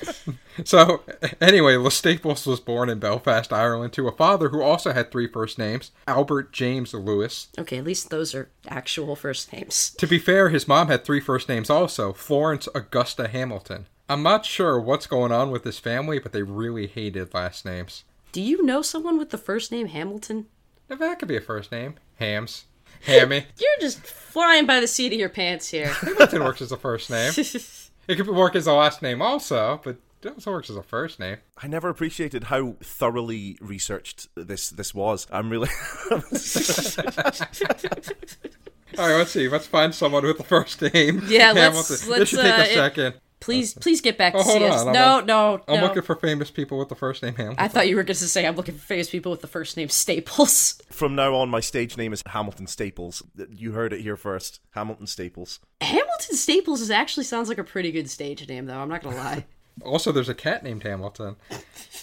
so, 0.65 1.03
anyway, 1.39 1.77
La 1.77 1.91
Staples 1.91 2.47
was 2.47 2.61
born 2.61 2.89
in 2.89 2.99
Belfast, 2.99 3.53
Ireland, 3.53 3.93
to 3.93 4.09
a 4.09 4.13
father 4.13 4.49
who 4.49 4.63
also 4.63 4.91
had 4.95 5.13
three 5.13 5.27
first 5.27 5.59
names 5.59 5.91
Albert 6.09 6.51
James 6.51 6.95
Lewis. 6.95 7.49
Okay, 7.59 7.77
at 7.77 7.85
least 7.85 8.09
those 8.09 8.35
are 8.35 8.49
actual 8.69 9.17
first 9.17 9.53
names. 9.53 9.91
To 9.99 10.07
be 10.07 10.19
fair, 10.19 10.49
his 10.49 10.67
mom 10.67 10.89
had 10.89 11.05
three 11.05 11.21
first 11.21 11.47
names 11.47 11.69
also 11.69 12.15
Florence 12.15 12.69
Augusta 12.75 13.29
Hamilton. 13.29 13.87
I'm 14.09 14.23
not 14.23 14.47
sure 14.47 14.81
what's 14.81 15.07
going 15.07 15.31
on 15.31 15.51
with 15.51 15.63
this 15.63 15.79
family, 15.79 16.19
but 16.19 16.33
they 16.33 16.43
really 16.43 16.87
hated 16.87 17.35
last 17.35 17.67
names. 17.67 18.05
Do 18.33 18.41
you 18.41 18.65
know 18.65 18.81
someone 18.81 19.19
with 19.19 19.29
the 19.29 19.37
first 19.37 19.71
name 19.71 19.89
Hamilton? 19.89 20.47
Now, 20.89 20.97
that 20.97 21.19
could 21.19 21.29
be 21.29 21.37
a 21.37 21.43
first 21.43 21.71
name. 21.71 21.97
Hams. 22.17 22.65
Hammy. 23.03 23.45
You're 23.59 23.81
just 23.81 24.01
flying 24.01 24.67
by 24.67 24.81
the 24.81 24.87
seat 24.87 25.13
of 25.13 25.19
your 25.19 25.29
pants 25.29 25.69
here. 25.69 25.89
Hamilton 25.89 26.45
works 26.45 26.63
as 26.63 26.73
a 26.73 26.77
first 26.77 27.11
name. 27.11 27.33
It 28.07 28.17
could 28.17 28.29
work 28.29 28.55
as 28.55 28.67
a 28.67 28.75
last 28.75 29.01
name 29.01 29.23
also, 29.23 29.81
but 29.83 29.97
it 30.23 30.29
also 30.29 30.51
works 30.51 30.69
as 30.69 30.77
a 30.77 30.83
first 30.83 31.19
name. 31.19 31.39
I 31.57 31.69
never 31.69 31.89
appreciated 31.89 32.45
how 32.45 32.77
thoroughly 32.83 33.57
researched 33.63 34.29
this 34.35 34.69
this 34.69 34.95
was. 34.95 35.27
I'm 35.33 35.49
really 35.49 35.71
All 36.11 36.19
right, 39.09 39.17
let's 39.17 39.31
see. 39.31 39.49
Let's 39.49 39.67
find 39.67 39.95
someone 39.95 40.25
with 40.25 40.37
the 40.37 40.45
first 40.45 40.83
name. 40.83 41.23
Yeah, 41.29 41.53
let's- 41.53 42.07
let's, 42.07 42.07
This 42.07 42.29
should 42.29 42.41
take 42.41 42.59
uh, 42.59 42.63
a 42.63 42.75
second. 42.75 43.15
Please, 43.45 43.75
please 43.75 44.01
get 44.01 44.17
back 44.17 44.33
to 44.33 44.39
Oh, 44.39 44.43
hold 44.43 44.59
CS. 44.63 44.81
on, 44.81 44.89
I'm 44.89 44.93
no, 44.95 45.21
no, 45.21 45.63
I'm 45.69 45.81
no. 45.81 45.83
looking 45.87 46.03
for 46.03 46.17
famous 46.17 46.51
people 46.51 46.79
with 46.79 46.89
the 46.89 46.95
first 46.95 47.23
name 47.23 47.35
Hamilton. 47.35 47.63
I 47.63 47.69
thought 47.69 47.89
you 47.89 47.97
were 47.97 48.03
going 48.03 48.17
to 48.17 48.29
say 48.29 48.47
I'm 48.47 48.57
looking 48.57 48.75
for 48.75 48.81
famous 48.81 49.11
people 49.11 49.31
with 49.31 49.43
the 49.43 49.47
first 49.47 49.77
name 49.77 49.91
Staples. 49.91 50.81
From 50.91 51.15
now 51.15 51.35
on, 51.35 51.51
my 51.51 51.61
stage 51.61 51.97
name 51.99 52.13
is 52.15 52.23
Hamilton 52.27 52.67
Staples. 52.67 53.23
You 53.51 53.73
heard 53.73 53.93
it 53.93 54.01
here 54.01 54.17
first. 54.17 54.61
Hamilton 54.71 55.07
Staples. 55.07 55.61
Hamilton 55.83 56.37
Staples 56.37 56.81
is 56.81 56.91
actually 56.91 57.25
sounds 57.25 57.51
like 57.51 57.59
a 57.59 57.65
pretty 57.65 57.93
good 57.93 58.09
stage 58.09 58.49
name, 58.49 58.65
though. 58.67 58.79
I'm 58.79 58.89
not 58.89 59.03
gonna 59.03 59.17
lie. 59.17 59.45
Also, 59.83 60.12
there's 60.12 60.28
a 60.28 60.35
cat 60.35 60.62
named 60.62 60.83
Hamilton. 60.85 61.37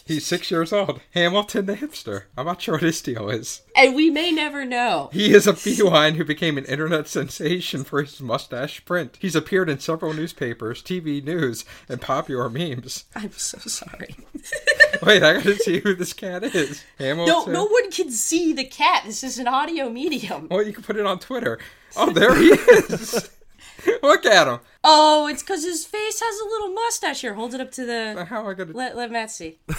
He's 0.06 0.26
six 0.26 0.52
years 0.52 0.74
old. 0.74 1.00
Hamilton 1.14 1.68
the 1.68 1.76
hipster. 1.76 2.24
I'm 2.38 2.46
not 2.46 2.62
sure 2.62 2.76
what 2.76 2.84
his 2.84 3.02
deal 3.02 3.30
is. 3.30 3.62
and 3.76 3.96
we 3.96 4.10
may 4.10 4.32
never 4.32 4.66
know. 4.66 5.10
He 5.14 5.34
is 5.34 5.48
a 5.48 5.54
feline 5.56 6.16
who 6.16 6.26
became 6.26 6.58
an 6.58 6.66
internet 6.66 7.08
sensation 7.08 7.84
for 7.84 8.02
his 8.02 8.20
mustache 8.20 8.84
print. 8.84 9.18
He's 9.22 9.36
appeared 9.36 9.70
in 9.70 9.80
several 9.80 10.14
newspapers, 10.14 10.84
TV 10.84 11.24
news, 11.24 11.64
and 11.88 12.02
popular 12.02 12.50
memes. 12.50 13.06
I'm 13.16 13.32
so 13.32 13.58
sorry. 13.60 14.16
Wait, 15.04 15.24
I 15.24 15.34
gotta 15.36 15.56
see 15.56 15.80
who 15.80 15.96
this 15.96 16.14
cat 16.14 16.44
is. 16.44 16.84
Hamilton. 17.00 17.54
No, 17.54 17.64
no 17.64 17.66
one 17.68 17.90
can 17.92 18.12
see 18.12 18.52
the 18.54 18.66
cat. 18.66 19.04
This 19.06 19.24
is 19.24 19.38
an 19.40 19.48
audio 19.48 19.90
medium. 19.90 20.48
Well, 20.52 20.62
you 20.66 20.74
can 20.74 20.84
put 20.84 20.98
it 20.98 21.06
on 21.06 21.20
Twitter. 21.20 21.58
Oh, 21.96 22.12
there 22.12 22.36
he 22.36 22.50
is. 22.50 23.30
Look 24.04 24.26
at 24.26 24.48
him. 24.48 24.60
Oh, 24.84 25.28
it's 25.28 25.44
because 25.44 25.64
his 25.64 25.86
face 25.86 26.20
has 26.20 26.40
a 26.40 26.46
little 26.46 26.70
mustache 26.70 27.22
here. 27.22 27.34
Hold 27.36 27.54
it 27.54 27.62
up 27.62 27.72
to 27.72 27.86
the. 27.86 28.26
How 28.26 28.42
am 28.42 28.48
I 28.48 28.54
gonna? 28.54 28.74
Let, 28.74 28.96
let 28.96 29.12
Matt 29.12 29.32
see. 29.32 29.60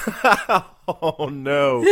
Oh 0.88 1.28
no! 1.28 1.78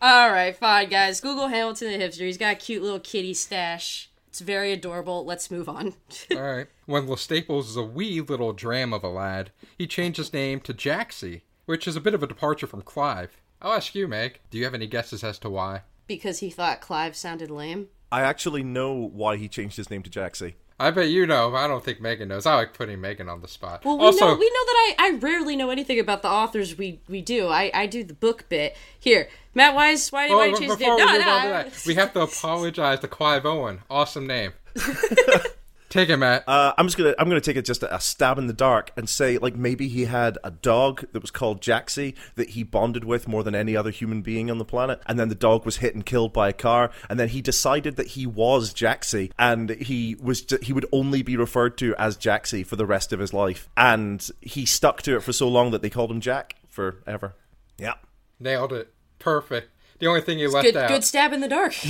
All 0.00 0.30
right, 0.30 0.56
fine, 0.56 0.88
guys. 0.88 1.20
Google 1.20 1.48
Hamilton 1.48 1.90
the 1.90 1.98
hipster. 1.98 2.20
He's 2.20 2.38
got 2.38 2.52
a 2.52 2.56
cute 2.56 2.82
little 2.82 3.00
kitty 3.00 3.34
stash. 3.34 4.08
It's 4.28 4.38
very 4.40 4.72
adorable. 4.72 5.24
Let's 5.24 5.50
move 5.50 5.68
on. 5.68 5.94
All 6.30 6.42
right. 6.42 6.68
When 6.86 7.14
Staples 7.16 7.70
is 7.70 7.76
a 7.76 7.82
wee 7.82 8.20
little 8.20 8.52
dram 8.52 8.92
of 8.92 9.02
a 9.02 9.08
lad, 9.08 9.50
he 9.76 9.88
changed 9.88 10.18
his 10.18 10.32
name 10.32 10.60
to 10.60 10.72
Jaxie, 10.72 11.42
which 11.64 11.88
is 11.88 11.96
a 11.96 12.00
bit 12.00 12.14
of 12.14 12.22
a 12.22 12.28
departure 12.28 12.68
from 12.68 12.82
Clive. 12.82 13.36
I'll 13.60 13.72
ask 13.72 13.94
you, 13.96 14.06
Meg. 14.06 14.38
Do 14.50 14.58
you 14.58 14.64
have 14.64 14.74
any 14.74 14.86
guesses 14.86 15.24
as 15.24 15.38
to 15.40 15.50
why? 15.50 15.82
because 16.06 16.38
he 16.38 16.50
thought 16.50 16.80
Clive 16.80 17.16
sounded 17.16 17.50
lame. 17.50 17.88
I 18.10 18.22
actually 18.22 18.62
know 18.62 18.94
why 18.94 19.36
he 19.36 19.48
changed 19.48 19.76
his 19.76 19.90
name 19.90 20.02
to 20.02 20.10
Jaxie. 20.10 20.54
I 20.78 20.90
bet 20.90 21.08
you 21.08 21.26
know. 21.26 21.54
I 21.54 21.66
don't 21.66 21.82
think 21.82 22.00
Megan 22.02 22.28
knows. 22.28 22.44
I 22.44 22.54
like 22.54 22.74
putting 22.74 23.00
Megan 23.00 23.30
on 23.30 23.40
the 23.40 23.48
spot. 23.48 23.84
Well, 23.84 23.98
we 23.98 24.04
also, 24.04 24.26
know 24.26 24.34
we 24.34 24.46
know 24.50 24.64
that 24.66 24.76
I, 24.76 24.94
I 24.98 25.18
rarely 25.18 25.56
know 25.56 25.70
anything 25.70 25.98
about 25.98 26.20
the 26.20 26.28
authors 26.28 26.76
we, 26.76 27.00
we 27.08 27.22
do. 27.22 27.48
I, 27.48 27.70
I 27.72 27.86
do 27.86 28.04
the 28.04 28.12
book 28.12 28.46
bit. 28.50 28.76
Here, 28.98 29.28
Matt, 29.54 29.74
why 29.74 29.88
is 29.90 30.10
why, 30.10 30.28
Oh, 30.28 30.36
why 30.36 30.46
you 30.46 30.58
change 30.58 30.72
the 30.72 30.84
name? 30.84 30.96
we 30.96 31.00
No, 31.00 31.12
move 31.12 31.20
no, 31.20 31.24
that, 31.24 31.82
we 31.86 31.94
have 31.94 32.12
to 32.12 32.20
apologize 32.20 33.00
to 33.00 33.08
Clive 33.08 33.46
Owen. 33.46 33.80
Awesome 33.88 34.26
name. 34.26 34.52
Take 35.96 36.10
it, 36.10 36.18
Matt. 36.18 36.44
Uh, 36.46 36.74
I'm 36.76 36.88
just 36.88 36.98
gonna 36.98 37.14
I'm 37.18 37.26
gonna 37.26 37.40
take 37.40 37.56
it 37.56 37.64
just 37.64 37.82
a, 37.82 37.94
a 37.94 38.00
stab 38.00 38.36
in 38.36 38.48
the 38.48 38.52
dark 38.52 38.92
and 38.98 39.08
say 39.08 39.38
like 39.38 39.56
maybe 39.56 39.88
he 39.88 40.04
had 40.04 40.36
a 40.44 40.50
dog 40.50 41.06
that 41.12 41.22
was 41.22 41.30
called 41.30 41.62
Jaxie 41.62 42.14
that 42.34 42.50
he 42.50 42.64
bonded 42.64 43.02
with 43.02 43.26
more 43.26 43.42
than 43.42 43.54
any 43.54 43.74
other 43.74 43.90
human 43.90 44.20
being 44.20 44.50
on 44.50 44.58
the 44.58 44.64
planet, 44.66 45.00
and 45.06 45.18
then 45.18 45.30
the 45.30 45.34
dog 45.34 45.64
was 45.64 45.78
hit 45.78 45.94
and 45.94 46.04
killed 46.04 46.34
by 46.34 46.50
a 46.50 46.52
car, 46.52 46.90
and 47.08 47.18
then 47.18 47.30
he 47.30 47.40
decided 47.40 47.96
that 47.96 48.08
he 48.08 48.26
was 48.26 48.74
Jaxie, 48.74 49.32
and 49.38 49.70
he 49.70 50.14
was 50.20 50.44
he 50.60 50.74
would 50.74 50.84
only 50.92 51.22
be 51.22 51.34
referred 51.34 51.78
to 51.78 51.94
as 51.96 52.18
Jaxie 52.18 52.66
for 52.66 52.76
the 52.76 52.84
rest 52.84 53.14
of 53.14 53.18
his 53.18 53.32
life, 53.32 53.70
and 53.74 54.28
he 54.42 54.66
stuck 54.66 55.00
to 55.00 55.16
it 55.16 55.22
for 55.22 55.32
so 55.32 55.48
long 55.48 55.70
that 55.70 55.80
they 55.80 55.88
called 55.88 56.10
him 56.10 56.20
Jack 56.20 56.56
forever. 56.68 57.36
Yeah. 57.78 57.94
Nailed 58.38 58.74
it. 58.74 58.92
Perfect. 59.18 59.70
The 59.98 60.06
only 60.06 60.20
thing 60.20 60.38
you 60.38 60.50
left 60.50 60.64
good 60.66 60.76
out. 60.76 60.88
good 60.88 61.04
stab 61.04 61.32
in 61.32 61.40
the 61.40 61.48
dark. 61.48 61.74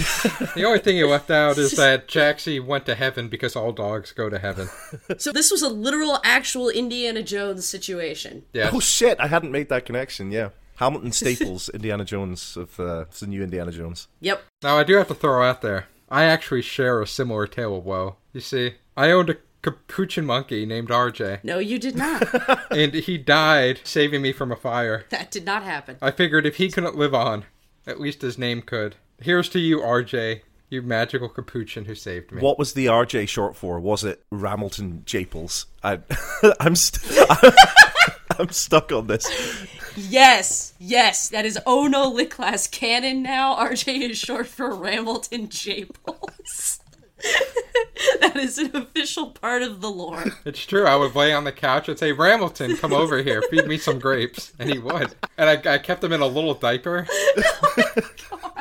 The 0.55 0.65
only 0.65 0.79
thing 0.79 0.97
you 0.97 1.07
left 1.07 1.31
out 1.31 1.59
is 1.59 1.73
that 1.77 2.09
Jaxie 2.09 2.65
went 2.65 2.87
to 2.87 2.95
heaven 2.95 3.29
because 3.29 3.55
all 3.57 3.73
dogs 3.73 4.13
go 4.13 4.29
to 4.31 4.39
heaven. 4.39 4.69
so 5.19 5.33
this 5.33 5.51
was 5.51 5.63
a 5.63 5.69
literal, 5.69 6.19
actual 6.25 6.69
Indiana 6.69 7.23
Jones 7.23 7.67
situation. 7.69 8.45
Yes. 8.53 8.73
Oh 8.75 8.81
shit! 8.81 9.19
I 9.21 9.27
hadn't 9.27 9.51
made 9.53 9.69
that 9.69 9.85
connection. 9.85 10.31
Yeah. 10.31 10.51
Hamilton 10.77 11.13
Staples, 11.13 11.69
Indiana 11.71 12.05
Jones 12.05 12.57
of 12.57 12.79
uh, 12.79 13.07
the 13.19 13.27
new 13.27 13.43
Indiana 13.43 13.73
Jones. 13.73 14.09
Yep. 14.21 14.43
Now, 14.63 14.77
I 14.77 14.85
do 14.85 14.95
have 14.97 15.09
to 15.09 15.15
throw 15.15 15.43
out 15.43 15.63
there, 15.63 15.87
I 16.11 16.25
actually 16.25 16.61
share 16.63 17.01
a 17.01 17.07
similar 17.07 17.47
tale 17.47 17.79
of 17.79 17.85
woe. 17.87 18.17
You 18.35 18.41
see, 18.43 18.75
I 18.95 19.11
owned 19.11 19.31
a 19.31 19.37
capuchin 19.63 20.27
monkey 20.27 20.67
named 20.67 20.91
RJ, 20.91 21.43
No, 21.45 21.59
you 21.59 21.79
did 21.79 21.97
not. 21.97 22.23
and 22.71 22.93
he 22.93 23.17
died 23.19 23.81
saving 23.85 24.21
me 24.23 24.33
from 24.33 24.53
a 24.53 24.57
fire. 24.57 25.07
that 25.09 25.31
did 25.31 25.45
not 25.47 25.63
happen. 25.63 25.97
I 26.03 26.11
figured 26.11 26.45
if 26.47 26.57
he 26.57 26.71
couldn't 26.71 26.95
live 26.97 27.15
on, 27.15 27.47
at 27.87 28.01
least 28.01 28.23
his 28.23 28.39
name 28.39 28.63
could. 28.63 28.97
Here's 29.21 29.49
to 29.51 29.59
you, 29.59 29.81
RJ, 29.81 30.43
you 30.69 30.83
magical 30.83 31.29
capuchin 31.29 31.85
who 31.85 31.95
saved 31.95 32.33
me. 32.33 32.43
What 32.43 32.59
was 32.59 32.75
the 32.75 32.87
RJ 32.87 33.29
short 33.29 33.57
for? 33.57 33.79
Was 33.81 34.05
it 34.05 34.25
Ramilton 34.31 35.05
Japles? 35.05 35.67
I, 35.83 36.01
I'm 36.61 36.77
st- 36.77 37.29
I'm 38.39 38.51
stuck 38.51 38.93
on 38.93 39.07
this. 39.07 39.27
Yes, 39.97 40.75
yes, 40.79 41.31
that 41.31 41.47
is 41.47 41.59
Ono 41.67 42.09
Lit 42.09 42.31
Class 42.31 42.67
canon 42.67 43.23
now. 43.23 43.57
RJ 43.57 44.11
is 44.11 44.19
short 44.19 44.47
for 44.47 44.71
Ramilton 44.71 45.49
Japles. 45.49 46.81
that 48.21 48.37
is 48.37 48.59
an 48.59 48.75
official 48.75 49.31
part 49.31 49.63
of 49.63 49.81
the 49.81 49.91
lore. 49.91 50.25
It's 50.45 50.65
true. 50.65 50.87
I 50.87 50.97
would 50.97 51.15
lay 51.15 51.33
on 51.33 51.45
the 51.45 51.53
couch 51.53 51.89
and 51.89 51.99
say, 51.99 52.13
Ramilton, 52.13 52.79
come 52.79 52.93
over 52.93 53.23
here, 53.23 53.43
feed 53.51 53.67
me 53.67 53.79
some 53.79 53.99
grapes. 53.99 54.53
And 54.59 54.71
he 54.71 54.79
would. 54.79 55.15
And 55.39 55.51
I, 55.51 55.75
I 55.75 55.79
kept 55.79 56.05
him 56.05 56.13
in 56.13 56.21
a 56.21 56.27
little 56.27 56.55
diaper. 56.55 57.07
Oh 58.33 58.57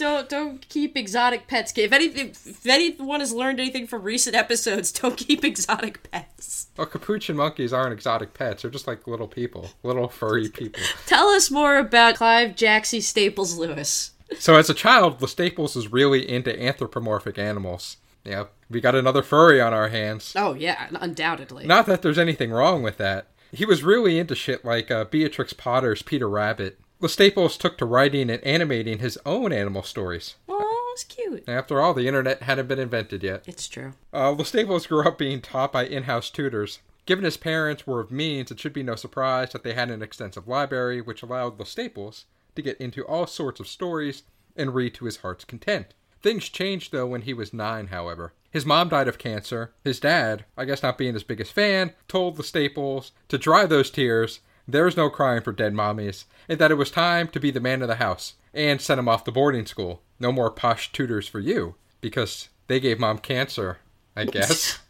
don't 0.00 0.28
don't 0.28 0.68
keep 0.68 0.96
exotic 0.96 1.46
pets. 1.46 1.72
If 1.76 1.92
any 1.92 2.06
if 2.06 2.66
anyone 2.66 3.20
has 3.20 3.32
learned 3.32 3.60
anything 3.60 3.86
from 3.86 4.02
recent 4.02 4.34
episodes, 4.34 4.90
don't 4.92 5.16
keep 5.16 5.44
exotic 5.44 6.10
pets. 6.10 6.68
Well, 6.76 6.86
capuchin 6.86 7.36
monkeys 7.36 7.72
aren't 7.72 7.92
exotic 7.92 8.34
pets. 8.34 8.62
They're 8.62 8.70
just 8.70 8.86
like 8.86 9.06
little 9.06 9.28
people, 9.28 9.70
little 9.82 10.08
furry 10.08 10.48
people. 10.48 10.82
Tell 11.06 11.28
us 11.28 11.50
more 11.50 11.76
about 11.76 12.16
Clive 12.16 12.56
Jaxie 12.56 13.02
Staples 13.02 13.56
Lewis. 13.56 14.12
So 14.38 14.56
as 14.56 14.70
a 14.70 14.74
child, 14.74 15.18
the 15.18 15.28
Staples 15.28 15.76
was 15.76 15.92
really 15.92 16.28
into 16.28 16.58
anthropomorphic 16.62 17.38
animals. 17.38 17.98
Yeah, 18.24 18.44
we 18.68 18.80
got 18.80 18.94
another 18.94 19.22
furry 19.22 19.60
on 19.60 19.72
our 19.72 19.88
hands. 19.88 20.34
Oh 20.36 20.54
yeah, 20.54 20.88
undoubtedly. 20.92 21.66
Not 21.66 21.86
that 21.86 22.02
there's 22.02 22.18
anything 22.18 22.50
wrong 22.50 22.82
with 22.82 22.96
that. 22.98 23.28
He 23.52 23.64
was 23.64 23.82
really 23.82 24.18
into 24.18 24.34
shit 24.34 24.64
like 24.64 24.90
uh, 24.90 25.04
Beatrix 25.04 25.52
Potter's 25.52 26.02
Peter 26.02 26.28
Rabbit. 26.28 26.78
The 27.00 27.08
Staples 27.08 27.56
took 27.56 27.78
to 27.78 27.86
writing 27.86 28.30
and 28.30 28.44
animating 28.44 28.98
his 28.98 29.18
own 29.24 29.52
animal 29.52 29.82
stories. 29.82 30.36
Oh, 30.48 30.90
it's 30.92 31.04
cute. 31.04 31.48
After 31.48 31.80
all, 31.80 31.94
the 31.94 32.06
internet 32.06 32.42
hadn't 32.42 32.68
been 32.68 32.78
invented 32.78 33.22
yet. 33.22 33.42
It's 33.46 33.66
true. 33.68 33.94
Uh, 34.12 34.42
Staples 34.44 34.86
grew 34.86 35.02
up 35.08 35.16
being 35.16 35.40
taught 35.40 35.72
by 35.72 35.86
in-house 35.86 36.30
tutors. 36.30 36.80
Given 37.06 37.24
his 37.24 37.38
parents 37.38 37.86
were 37.86 38.00
of 38.00 38.10
means, 38.10 38.50
it 38.50 38.60
should 38.60 38.74
be 38.74 38.82
no 38.82 38.94
surprise 38.94 39.50
that 39.52 39.64
they 39.64 39.72
had 39.72 39.90
an 39.90 40.02
extensive 40.02 40.46
library, 40.46 41.00
which 41.00 41.22
allowed 41.22 41.56
the 41.56 41.64
Staples 41.64 42.26
to 42.56 42.62
get 42.62 42.78
into 42.78 43.04
all 43.04 43.26
sorts 43.26 43.60
of 43.60 43.68
stories 43.68 44.22
and 44.56 44.74
read 44.74 44.94
to 44.94 45.04
his 45.04 45.18
heart's 45.18 45.44
content. 45.44 45.94
Things 46.22 46.48
changed 46.48 46.92
though 46.92 47.06
when 47.06 47.22
he 47.22 47.32
was 47.32 47.54
nine, 47.54 47.88
however. 47.88 48.32
His 48.50 48.66
mom 48.66 48.88
died 48.88 49.08
of 49.08 49.18
cancer. 49.18 49.72
His 49.84 50.00
dad, 50.00 50.44
I 50.56 50.64
guess 50.64 50.82
not 50.82 50.98
being 50.98 51.14
his 51.14 51.22
biggest 51.22 51.52
fan, 51.52 51.92
told 52.08 52.36
the 52.36 52.42
Staples 52.42 53.12
to 53.28 53.38
dry 53.38 53.64
those 53.64 53.90
tears. 53.90 54.40
There's 54.66 54.96
no 54.96 55.08
crying 55.08 55.42
for 55.42 55.52
dead 55.52 55.72
mommies, 55.72 56.24
and 56.48 56.58
that 56.58 56.70
it 56.70 56.76
was 56.76 56.90
time 56.90 57.28
to 57.28 57.40
be 57.40 57.50
the 57.50 57.60
man 57.60 57.82
of 57.82 57.88
the 57.88 57.96
house, 57.96 58.34
and 58.52 58.80
sent 58.80 58.98
him 58.98 59.08
off 59.08 59.24
to 59.24 59.32
boarding 59.32 59.66
school. 59.66 60.02
No 60.18 60.32
more 60.32 60.50
posh 60.50 60.92
tutors 60.92 61.28
for 61.28 61.38
you, 61.38 61.76
because 62.00 62.48
they 62.66 62.80
gave 62.80 62.98
mom 62.98 63.18
cancer, 63.18 63.78
I 64.16 64.24
guess. 64.24 64.78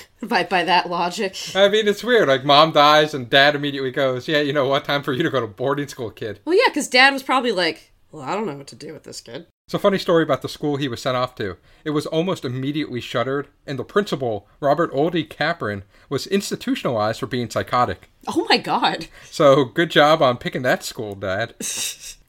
By 0.22 0.44
by 0.44 0.64
that 0.64 0.88
logic. 0.88 1.36
I 1.54 1.68
mean, 1.68 1.88
it's 1.88 2.04
weird. 2.04 2.28
Like, 2.28 2.44
mom 2.44 2.72
dies, 2.72 3.12
and 3.12 3.28
dad 3.28 3.54
immediately 3.54 3.90
goes, 3.90 4.28
Yeah, 4.28 4.40
you 4.40 4.52
know 4.52 4.68
what? 4.68 4.84
Time 4.84 5.02
for 5.02 5.12
you 5.12 5.22
to 5.22 5.30
go 5.30 5.40
to 5.40 5.46
boarding 5.46 5.88
school, 5.88 6.10
kid. 6.10 6.40
Well, 6.44 6.56
yeah, 6.56 6.68
because 6.68 6.88
Dad 6.88 7.12
was 7.12 7.22
probably 7.22 7.52
like, 7.52 7.92
"Well, 8.10 8.22
I 8.22 8.34
don't 8.34 8.46
know 8.46 8.56
what 8.56 8.68
to 8.68 8.76
do 8.76 8.92
with 8.92 9.02
this 9.02 9.20
kid." 9.20 9.46
It's 9.66 9.74
a 9.74 9.78
funny 9.78 9.98
story 9.98 10.22
about 10.22 10.42
the 10.42 10.48
school 10.48 10.76
he 10.76 10.88
was 10.88 11.02
sent 11.02 11.16
off 11.16 11.34
to. 11.36 11.56
It 11.84 11.90
was 11.90 12.06
almost 12.06 12.44
immediately 12.44 13.00
shuttered, 13.00 13.48
and 13.66 13.78
the 13.78 13.84
principal, 13.84 14.46
Robert 14.60 14.92
Oldie 14.92 15.28
Capron, 15.28 15.82
was 16.08 16.26
institutionalized 16.26 17.20
for 17.20 17.26
being 17.26 17.50
psychotic. 17.50 18.10
Oh 18.28 18.46
my 18.48 18.58
God. 18.58 19.08
So, 19.30 19.64
good 19.64 19.90
job 19.90 20.22
on 20.22 20.36
picking 20.36 20.62
that 20.62 20.84
school, 20.84 21.14
Dad. 21.14 21.54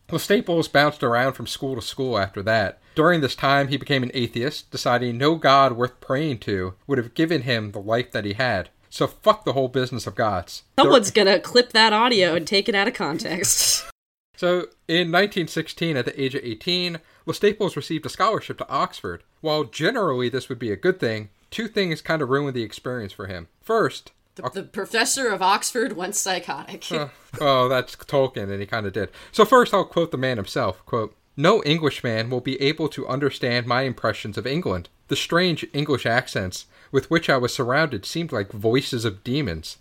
The 0.07 0.19
Staples 0.19 0.67
bounced 0.67 1.01
around 1.01 1.33
from 1.33 1.47
school 1.47 1.73
to 1.73 1.81
school 1.81 2.19
after 2.19 2.43
that. 2.43 2.79
During 2.95 3.21
this 3.21 3.35
time, 3.35 3.69
he 3.69 3.77
became 3.77 4.03
an 4.03 4.11
atheist, 4.13 4.69
deciding 4.71 5.17
no 5.17 5.35
god 5.35 5.73
worth 5.73 5.99
praying 5.99 6.39
to 6.39 6.75
would 6.87 6.97
have 6.97 7.13
given 7.13 7.41
him 7.43 7.71
the 7.71 7.79
life 7.81 8.11
that 8.11 8.25
he 8.25 8.33
had. 8.33 8.69
So, 8.89 9.07
fuck 9.07 9.43
the 9.43 9.53
whole 9.53 9.69
business 9.69 10.05
of 10.05 10.13
gods. 10.13 10.63
Someone's 10.77 11.09
gonna 11.09 11.39
clip 11.39 11.71
that 11.71 11.93
audio 11.93 12.35
and 12.35 12.45
take 12.45 12.69
it 12.69 12.75
out 12.75 12.87
of 12.87 12.93
context. 12.93 13.85
So, 14.35 14.67
in 14.87 15.11
1916, 15.11 15.95
at 15.95 16.05
the 16.05 16.21
age 16.21 16.33
of 16.35 16.43
18, 16.43 16.99
Staples 17.31 17.75
received 17.77 18.05
a 18.05 18.09
scholarship 18.09 18.57
to 18.57 18.67
Oxford. 18.67 19.23
While 19.41 19.63
generally 19.63 20.27
this 20.27 20.49
would 20.49 20.59
be 20.59 20.71
a 20.71 20.75
good 20.75 20.99
thing, 20.99 21.29
two 21.51 21.67
things 21.67 22.01
kind 22.01 22.21
of 22.21 22.29
ruined 22.29 22.55
the 22.55 22.63
experience 22.63 23.13
for 23.13 23.27
him. 23.27 23.47
First, 23.61 24.11
The, 24.35 24.49
the 24.49 24.63
professor 24.63 25.27
of 25.29 25.41
Oxford 25.43 25.93
went 25.95 26.15
psychotic. 26.15 26.83
oh, 27.39 27.69
that's 27.69 27.95
Tolkien, 27.95 28.49
and 28.49 28.59
he 28.59 28.65
kind 28.65 28.87
of 28.87 28.93
did. 28.93 29.09
So 29.31 29.45
first, 29.45 29.73
I'll 29.73 29.85
quote 29.85 30.09
the 30.11 30.17
man 30.17 30.37
himself. 30.37 30.83
Quote, 30.87 31.15
No 31.35 31.63
Englishman 31.63 32.29
will 32.29 32.41
be 32.41 32.61
able 32.61 32.87
to 32.89 33.07
understand 33.07 33.65
my 33.65 33.83
impressions 33.83 34.37
of 34.37 34.45
England. 34.45 34.89
The 35.07 35.15
strange 35.15 35.65
English 35.73 36.05
accents 36.05 36.65
with 36.91 37.09
which 37.09 37.29
I 37.29 37.37
was 37.37 37.53
surrounded 37.53 38.05
seemed 38.05 38.31
like 38.31 38.51
voices 38.51 39.03
of 39.03 39.23
demons. 39.23 39.77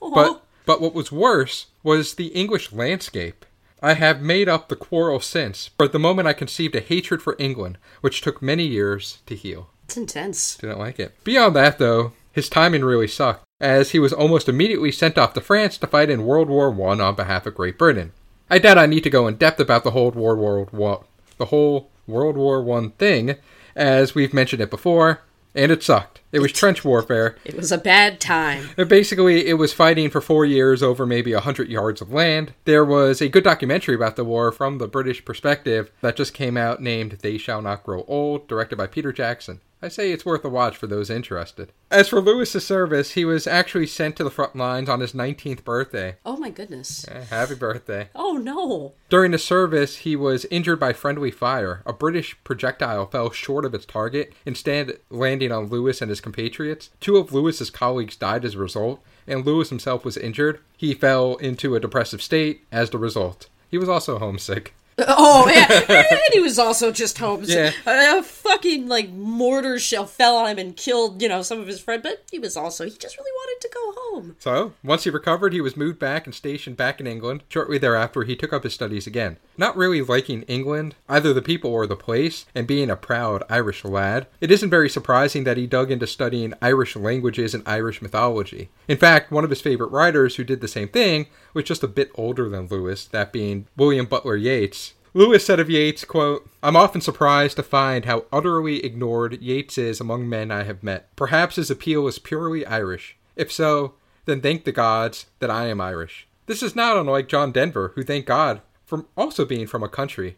But 0.00 0.42
but 0.66 0.80
what 0.80 0.94
was 0.94 1.10
worse 1.10 1.66
was 1.82 2.14
the 2.14 2.28
English 2.28 2.72
landscape. 2.72 3.46
I 3.82 3.94
have 3.94 4.20
made 4.20 4.48
up 4.48 4.68
the 4.68 4.76
quarrel 4.76 5.20
since, 5.20 5.70
but 5.78 5.86
at 5.86 5.92
the 5.92 5.98
moment 5.98 6.28
I 6.28 6.34
conceived 6.34 6.76
a 6.76 6.80
hatred 6.80 7.22
for 7.22 7.34
England, 7.38 7.78
which 8.02 8.20
took 8.20 8.42
many 8.42 8.64
years 8.64 9.20
to 9.24 9.34
heal. 9.34 9.70
It's 9.86 9.96
intense. 9.96 10.56
Didn't 10.56 10.78
like 10.78 11.00
it. 11.00 11.14
Beyond 11.24 11.56
that, 11.56 11.78
though, 11.78 12.12
his 12.30 12.50
timing 12.50 12.84
really 12.84 13.08
sucked, 13.08 13.44
as 13.58 13.90
he 13.90 13.98
was 13.98 14.12
almost 14.12 14.48
immediately 14.48 14.92
sent 14.92 15.18
off 15.18 15.32
to 15.32 15.40
France 15.40 15.78
to 15.78 15.86
fight 15.86 16.10
in 16.10 16.26
World 16.26 16.48
War 16.48 16.70
One 16.70 17.00
on 17.00 17.14
behalf 17.14 17.46
of 17.46 17.54
Great 17.54 17.78
Britain. 17.78 18.12
I 18.50 18.58
doubt 18.58 18.78
I 18.78 18.86
need 18.86 19.04
to 19.04 19.10
go 19.10 19.28
in 19.28 19.36
depth 19.36 19.60
about 19.60 19.84
the 19.84 19.92
whole 19.92 20.10
World 20.10 20.38
War 20.38 20.68
War, 20.72 21.04
the 21.38 21.46
whole 21.46 21.88
World 22.06 22.36
War 22.36 22.60
One 22.62 22.90
thing, 22.90 23.36
as 23.76 24.14
we've 24.14 24.34
mentioned 24.34 24.60
it 24.60 24.70
before, 24.70 25.22
and 25.54 25.70
it 25.70 25.82
sucked. 25.82 26.20
It 26.32 26.40
was 26.40 26.52
trench 26.52 26.84
warfare. 26.84 27.36
It 27.44 27.56
was 27.56 27.72
a 27.72 27.78
bad 27.78 28.20
time. 28.20 28.70
Basically, 28.76 29.46
it 29.46 29.54
was 29.54 29.72
fighting 29.72 30.10
for 30.10 30.20
four 30.20 30.44
years 30.44 30.82
over 30.82 31.06
maybe 31.06 31.32
a 31.32 31.40
hundred 31.40 31.68
yards 31.68 32.00
of 32.00 32.12
land. 32.12 32.52
There 32.64 32.84
was 32.84 33.20
a 33.20 33.28
good 33.28 33.44
documentary 33.44 33.94
about 33.94 34.16
the 34.16 34.24
war 34.24 34.52
from 34.52 34.78
the 34.78 34.88
British 34.88 35.24
perspective 35.24 35.90
that 36.00 36.16
just 36.16 36.34
came 36.34 36.56
out 36.56 36.80
named 36.80 37.18
They 37.22 37.38
Shall 37.38 37.62
Not 37.62 37.84
Grow 37.84 38.04
Old, 38.06 38.46
directed 38.48 38.76
by 38.76 38.86
Peter 38.86 39.12
Jackson. 39.12 39.60
I 39.82 39.88
say 39.88 40.12
it's 40.12 40.26
worth 40.26 40.44
a 40.44 40.50
watch 40.50 40.76
for 40.76 40.86
those 40.86 41.08
interested. 41.08 41.72
As 41.90 42.08
for 42.08 42.20
Lewis's 42.20 42.66
service, 42.66 43.12
he 43.12 43.24
was 43.24 43.46
actually 43.46 43.86
sent 43.86 44.16
to 44.16 44.24
the 44.24 44.30
front 44.30 44.54
lines 44.54 44.90
on 44.90 45.00
his 45.00 45.12
19th 45.12 45.64
birthday. 45.64 46.16
Oh 46.26 46.36
my 46.36 46.50
goodness. 46.50 47.08
Eh, 47.08 47.24
happy 47.24 47.54
birthday. 47.54 48.10
Oh 48.14 48.34
no. 48.34 48.92
During 49.08 49.30
the 49.30 49.38
service, 49.38 49.98
he 49.98 50.16
was 50.16 50.44
injured 50.50 50.78
by 50.78 50.92
friendly 50.92 51.30
fire. 51.30 51.82
A 51.86 51.94
British 51.94 52.36
projectile 52.44 53.06
fell 53.06 53.30
short 53.30 53.64
of 53.64 53.74
its 53.74 53.86
target, 53.86 54.34
instead 54.44 54.98
landing 55.08 55.50
on 55.50 55.68
Lewis 55.68 56.02
and 56.02 56.10
his 56.10 56.20
compatriots. 56.20 56.90
Two 57.00 57.16
of 57.16 57.32
Lewis's 57.32 57.70
colleagues 57.70 58.16
died 58.16 58.44
as 58.44 58.56
a 58.56 58.58
result, 58.58 59.02
and 59.26 59.46
Lewis 59.46 59.70
himself 59.70 60.04
was 60.04 60.18
injured. 60.18 60.60
He 60.76 60.92
fell 60.92 61.36
into 61.36 61.74
a 61.74 61.80
depressive 61.80 62.20
state 62.20 62.64
as 62.70 62.90
the 62.90 62.98
result. 62.98 63.48
He 63.70 63.78
was 63.78 63.88
also 63.88 64.18
homesick. 64.18 64.74
Oh 65.06 65.48
yeah, 65.48 66.06
and 66.10 66.20
he 66.32 66.40
was 66.40 66.58
also 66.58 66.92
just 66.92 67.18
home. 67.18 67.42
Yeah. 67.44 67.72
A 67.86 68.22
fucking 68.22 68.88
like 68.88 69.10
mortar 69.10 69.78
shell 69.78 70.06
fell 70.06 70.36
on 70.36 70.50
him 70.50 70.58
and 70.58 70.76
killed 70.76 71.22
you 71.22 71.28
know 71.28 71.42
some 71.42 71.60
of 71.60 71.66
his 71.66 71.80
friends, 71.80 72.02
but 72.02 72.24
he 72.30 72.38
was 72.38 72.56
also 72.56 72.84
he 72.84 72.90
just 72.90 73.16
really 73.16 73.30
wanted 73.32 73.60
to 73.60 73.70
go 73.72 73.92
home. 73.96 74.36
So, 74.38 74.72
once 74.82 75.04
he 75.04 75.10
recovered, 75.10 75.52
he 75.52 75.60
was 75.60 75.76
moved 75.76 75.98
back 75.98 76.26
and 76.26 76.34
stationed 76.34 76.76
back 76.76 77.00
in 77.00 77.06
England. 77.06 77.42
Shortly 77.48 77.78
thereafter, 77.78 78.22
he 78.24 78.36
took 78.36 78.52
up 78.52 78.64
his 78.64 78.74
studies 78.74 79.06
again. 79.06 79.38
Not 79.56 79.76
really 79.76 80.02
liking 80.02 80.42
England, 80.42 80.94
either 81.08 81.32
the 81.32 81.42
people 81.42 81.70
or 81.70 81.86
the 81.86 81.96
place, 81.96 82.46
and 82.54 82.66
being 82.66 82.90
a 82.90 82.96
proud 82.96 83.42
Irish 83.48 83.84
lad, 83.84 84.26
it 84.40 84.50
isn't 84.50 84.70
very 84.70 84.88
surprising 84.88 85.44
that 85.44 85.56
he 85.56 85.66
dug 85.66 85.90
into 85.90 86.06
studying 86.06 86.54
Irish 86.62 86.96
languages 86.96 87.54
and 87.54 87.62
Irish 87.66 88.02
mythology. 88.02 88.70
In 88.88 88.96
fact, 88.96 89.30
one 89.30 89.44
of 89.44 89.50
his 89.50 89.60
favorite 89.60 89.90
writers 89.90 90.36
who 90.36 90.44
did 90.44 90.60
the 90.60 90.68
same 90.68 90.88
thing 90.88 91.26
was 91.54 91.64
just 91.64 91.82
a 91.82 91.88
bit 91.88 92.10
older 92.14 92.48
than 92.48 92.66
Lewis, 92.68 93.04
that 93.06 93.32
being 93.32 93.66
William 93.76 94.06
Butler 94.06 94.36
Yeats. 94.36 94.89
Lewis 95.12 95.44
said 95.44 95.58
of 95.58 95.68
Yeats, 95.68 96.04
quote, 96.04 96.48
I'm 96.62 96.76
often 96.76 97.00
surprised 97.00 97.56
to 97.56 97.64
find 97.64 98.04
how 98.04 98.26
utterly 98.32 98.84
ignored 98.84 99.40
Yeats 99.42 99.76
is 99.76 100.00
among 100.00 100.28
men 100.28 100.52
I 100.52 100.62
have 100.62 100.84
met. 100.84 101.14
Perhaps 101.16 101.56
his 101.56 101.70
appeal 101.70 102.06
is 102.06 102.20
purely 102.20 102.64
Irish. 102.64 103.16
If 103.34 103.50
so, 103.50 103.94
then 104.26 104.40
thank 104.40 104.64
the 104.64 104.72
gods 104.72 105.26
that 105.40 105.50
I 105.50 105.66
am 105.66 105.80
Irish. 105.80 106.28
This 106.46 106.62
is 106.62 106.76
not 106.76 106.96
unlike 106.96 107.28
John 107.28 107.50
Denver, 107.50 107.92
who 107.96 108.04
thanked 108.04 108.28
God 108.28 108.60
for 108.84 109.06
also 109.16 109.44
being 109.44 109.66
from 109.66 109.82
a 109.82 109.88
country. 109.88 110.36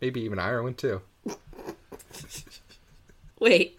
Maybe 0.00 0.20
even 0.22 0.38
Ireland, 0.38 0.78
too. 0.78 1.02
Wait, 3.38 3.78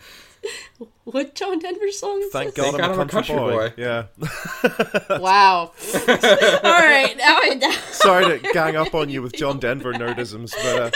what 1.12 1.36
John 1.36 1.60
Denver 1.60 1.92
song 1.92 2.22
is 2.22 2.32
Thank 2.32 2.56
this? 2.56 2.66
God 2.66 2.80
God 2.80 2.92
I'm 2.92 3.00
a 3.00 3.06
country, 3.06 3.36
boy. 3.36 3.70
boy. 3.70 3.74
Yeah. 3.78 4.06
Wow. 5.20 5.72
All 6.08 6.08
right, 6.08 7.16
now 7.18 7.40
I 7.42 7.56
now. 7.60 7.72
Sorry 7.92 8.40
to 8.40 8.52
gang 8.54 8.76
up 8.76 8.94
on 8.94 9.10
you 9.10 9.22
with 9.22 9.34
John 9.34 9.60
Denver 9.60 9.94
nerdisms, 9.94 10.54
but 10.64 10.96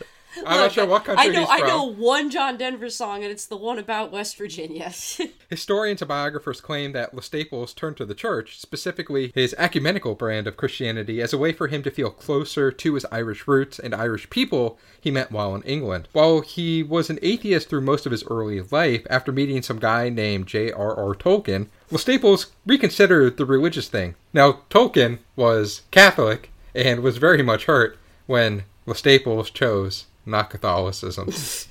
I'm 0.46 0.58
not 0.58 0.72
sure 0.72 0.86
what 0.86 1.04
country 1.04 1.24
I 1.24 1.28
know 1.28 1.46
I 1.48 1.60
know 1.60 1.84
one 1.84 2.30
John 2.30 2.56
Denver 2.56 2.90
song, 2.90 3.22
and 3.22 3.32
it's 3.32 3.46
the 3.46 3.56
one 3.56 3.78
about 3.78 4.12
West 4.12 4.36
Virginia. 4.36 4.92
Historians 5.50 6.02
and 6.02 6.08
biographers 6.08 6.60
claim 6.60 6.92
that 6.92 7.14
Lestaples 7.14 7.74
turned 7.74 7.96
to 7.98 8.04
the 8.04 8.14
church, 8.14 8.58
specifically 8.58 9.32
his 9.34 9.54
ecumenical 9.58 10.14
brand 10.14 10.46
of 10.46 10.56
Christianity, 10.56 11.20
as 11.20 11.32
a 11.32 11.38
way 11.38 11.52
for 11.52 11.68
him 11.68 11.82
to 11.82 11.90
feel 11.90 12.10
closer 12.10 12.70
to 12.70 12.94
his 12.94 13.06
Irish 13.10 13.46
roots 13.48 13.78
and 13.78 13.94
Irish 13.94 14.28
people 14.30 14.78
he 15.00 15.10
met 15.10 15.32
while 15.32 15.54
in 15.54 15.62
England. 15.62 16.08
While 16.12 16.40
he 16.40 16.82
was 16.82 17.10
an 17.10 17.18
atheist 17.22 17.68
through 17.68 17.82
most 17.82 18.06
of 18.06 18.12
his 18.12 18.24
early 18.24 18.60
life, 18.60 19.06
after 19.08 19.32
meeting 19.32 19.62
some 19.62 19.78
guy 19.78 20.08
named 20.08 20.46
J.R.R. 20.46 21.14
Tolkien, 21.14 21.68
Lestaples 21.90 22.46
reconsidered 22.66 23.36
the 23.36 23.46
religious 23.46 23.88
thing. 23.88 24.14
Now, 24.32 24.60
Tolkien 24.70 25.18
was 25.36 25.82
Catholic 25.90 26.50
and 26.74 27.00
was 27.00 27.16
very 27.16 27.42
much 27.42 27.64
hurt 27.64 27.98
when 28.26 28.64
Lestaples 28.86 29.50
chose 29.52 30.06
not 30.28 30.50
Catholicism. 30.50 31.30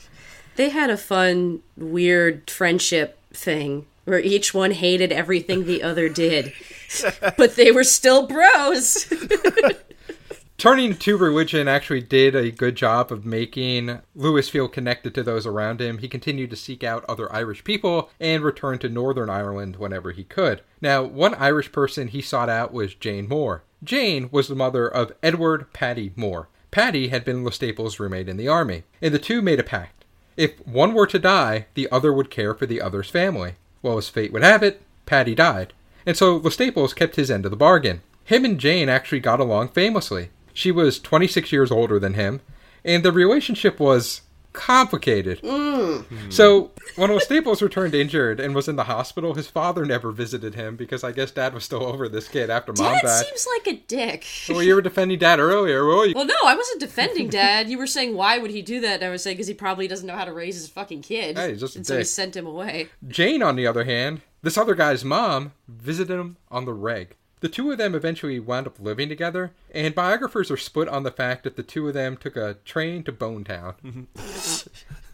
they 0.56 0.70
had 0.70 0.90
a 0.90 0.98
fun, 0.98 1.62
weird 1.78 2.50
friendship 2.50 3.20
thing 3.32 3.86
where 4.06 4.20
each 4.20 4.54
one 4.54 4.72
hated 4.72 5.12
everything 5.12 5.66
the 5.66 5.84
other 5.84 6.08
did, 6.08 6.54
but 7.38 7.56
they 7.56 7.72
were 7.72 7.84
still 7.84 8.26
bros. 8.26 9.14
turning 10.58 10.96
to 10.96 11.18
religion 11.18 11.68
actually 11.68 12.02
did 12.02 12.36
a 12.36 12.50
good 12.50 12.76
job 12.76 13.12
of 13.12 13.26
making 13.26 14.00
Lewis 14.16 14.50
feel 14.50 14.68
connected 14.68 15.14
to 15.14 15.24
those 15.24 15.46
around 15.46 15.80
him. 15.80 16.00
He 16.00 16.08
continued 16.08 16.50
to 16.50 16.56
seek 16.56 16.84
out 16.84 17.06
other 17.08 17.32
Irish 17.34 17.64
people 17.64 18.10
and 18.20 18.44
returned 18.44 18.82
to 18.82 18.90
Northern 18.90 19.30
Ireland 19.30 19.76
whenever 19.76 20.12
he 20.12 20.24
could. 20.24 20.62
Now, 20.82 21.04
one 21.04 21.36
Irish 21.36 21.72
person 21.72 22.08
he 22.08 22.22
sought 22.22 22.50
out 22.50 22.74
was 22.74 22.96
Jane 22.96 23.28
Moore. 23.28 23.64
Jane 23.84 24.30
was 24.32 24.48
the 24.48 24.56
mother 24.56 24.88
of 24.88 25.12
Edward 25.22 25.72
Paddy 25.74 26.12
Moore. 26.16 26.50
Paddy 26.72 27.08
had 27.08 27.24
been 27.24 27.44
Lestaples' 27.44 28.00
roommate 28.00 28.30
in 28.30 28.38
the 28.38 28.48
army, 28.48 28.84
and 29.02 29.14
the 29.14 29.20
two 29.20 29.42
made 29.42 29.60
a 29.60 29.64
pact. 29.64 30.06
If 30.36 30.66
one 30.68 30.94
were 30.94 31.08
to 31.08 31.20
die, 31.20 31.66
the 31.74 31.88
other 31.92 32.14
would 32.14 32.30
care 32.30 32.54
for 32.54 32.66
the 32.66 32.82
other's 32.82 33.10
family. 33.10 33.56
Well, 33.82 33.98
as 33.98 34.10
fate 34.10 34.32
would 34.34 34.44
have 34.44 34.64
it, 34.64 34.82
Paddy 35.06 35.34
died, 35.34 35.74
and 36.06 36.16
so 36.16 36.38
Lestaples 36.38 36.94
kept 36.94 37.16
his 37.16 37.32
end 37.32 37.46
of 37.46 37.52
the 37.52 37.58
bargain. 37.58 38.02
Him 38.24 38.46
and 38.46 38.60
Jane 38.60 38.90
actually 38.90 39.22
got 39.22 39.40
along 39.40 39.70
famously. 39.70 40.30
She 40.54 40.72
was 40.72 41.00
26 41.00 41.52
years 41.52 41.72
older 41.72 42.00
than 42.00 42.16
him, 42.16 42.42
and 42.84 43.04
the 43.04 43.12
relationship 43.12 43.80
was 43.80 44.22
complicated. 44.58 45.40
Mm. 45.42 46.34
So, 46.34 46.72
when 46.96 47.18
Staples 47.20 47.62
returned 47.62 47.94
injured 47.94 48.40
and 48.40 48.56
was 48.56 48.68
in 48.68 48.76
the 48.76 48.86
hospital, 48.86 49.36
his 49.36 49.48
father 49.48 49.86
never 49.86 50.12
visited 50.12 50.56
him 50.56 50.76
because 50.76 51.04
I 51.04 51.12
guess 51.12 51.32
dad 51.32 51.54
was 51.54 51.64
still 51.64 51.84
over 51.84 52.10
this 52.10 52.28
kid 52.28 52.50
after 52.50 52.74
mom 52.74 52.94
Dad 52.94 53.04
died. 53.04 53.26
seems 53.26 53.48
like 53.56 53.76
a 53.76 53.80
dick. 53.88 54.26
Well, 54.50 54.64
you 54.64 54.76
were 54.76 54.82
defending 54.82 55.20
dad 55.20 55.40
earlier. 55.40 55.86
Well, 55.86 56.06
you 56.08 56.14
Well, 56.16 56.26
no, 56.26 56.36
I 56.44 56.56
wasn't 56.56 56.80
defending 56.80 57.30
Dad. 57.30 57.70
You 57.70 57.78
were 57.78 57.88
saying 57.88 58.16
why 58.16 58.40
would 58.40 58.52
he 58.52 58.62
do 58.62 58.82
that? 58.82 58.96
And 58.96 59.06
I 59.06 59.10
was 59.10 59.22
saying 59.22 59.38
because 59.38 59.48
he 59.48 59.54
probably 59.54 59.88
doesn't 59.88 60.08
know 60.08 60.16
how 60.16 60.26
to 60.26 60.34
raise 60.34 60.56
his 60.56 60.68
fucking 60.68 61.04
kid, 61.04 61.38
Hey, 61.38 61.56
just 61.56 61.76
and 61.76 61.86
so 61.86 61.98
he 62.00 62.04
sent 62.04 62.36
him 62.36 62.48
away. 62.48 62.90
Jane, 63.08 63.44
on 63.44 63.56
the 63.56 63.68
other 63.68 63.84
hand, 63.84 64.22
this 64.42 64.58
other 64.58 64.74
guy's 64.76 65.06
mom, 65.06 65.54
visited 65.68 66.20
him 66.20 66.38
on 66.50 66.66
the 66.66 66.74
reg. 66.74 67.16
The 67.40 67.50
two 67.50 67.72
of 67.72 67.78
them 67.78 67.94
eventually 67.94 68.40
wound 68.40 68.66
up 68.66 68.80
living 68.80 69.10
together, 69.10 69.52
and 69.72 69.94
biographers 69.94 70.50
are 70.50 70.58
split 70.58 70.88
on 70.88 71.04
the 71.04 71.12
fact 71.12 71.44
that 71.44 71.56
the 71.56 71.64
two 71.64 71.88
of 71.88 71.94
them 71.94 72.18
took 72.18 72.36
a 72.36 72.56
train 72.66 73.04
to 73.04 73.12
Bonetown. 73.12 74.08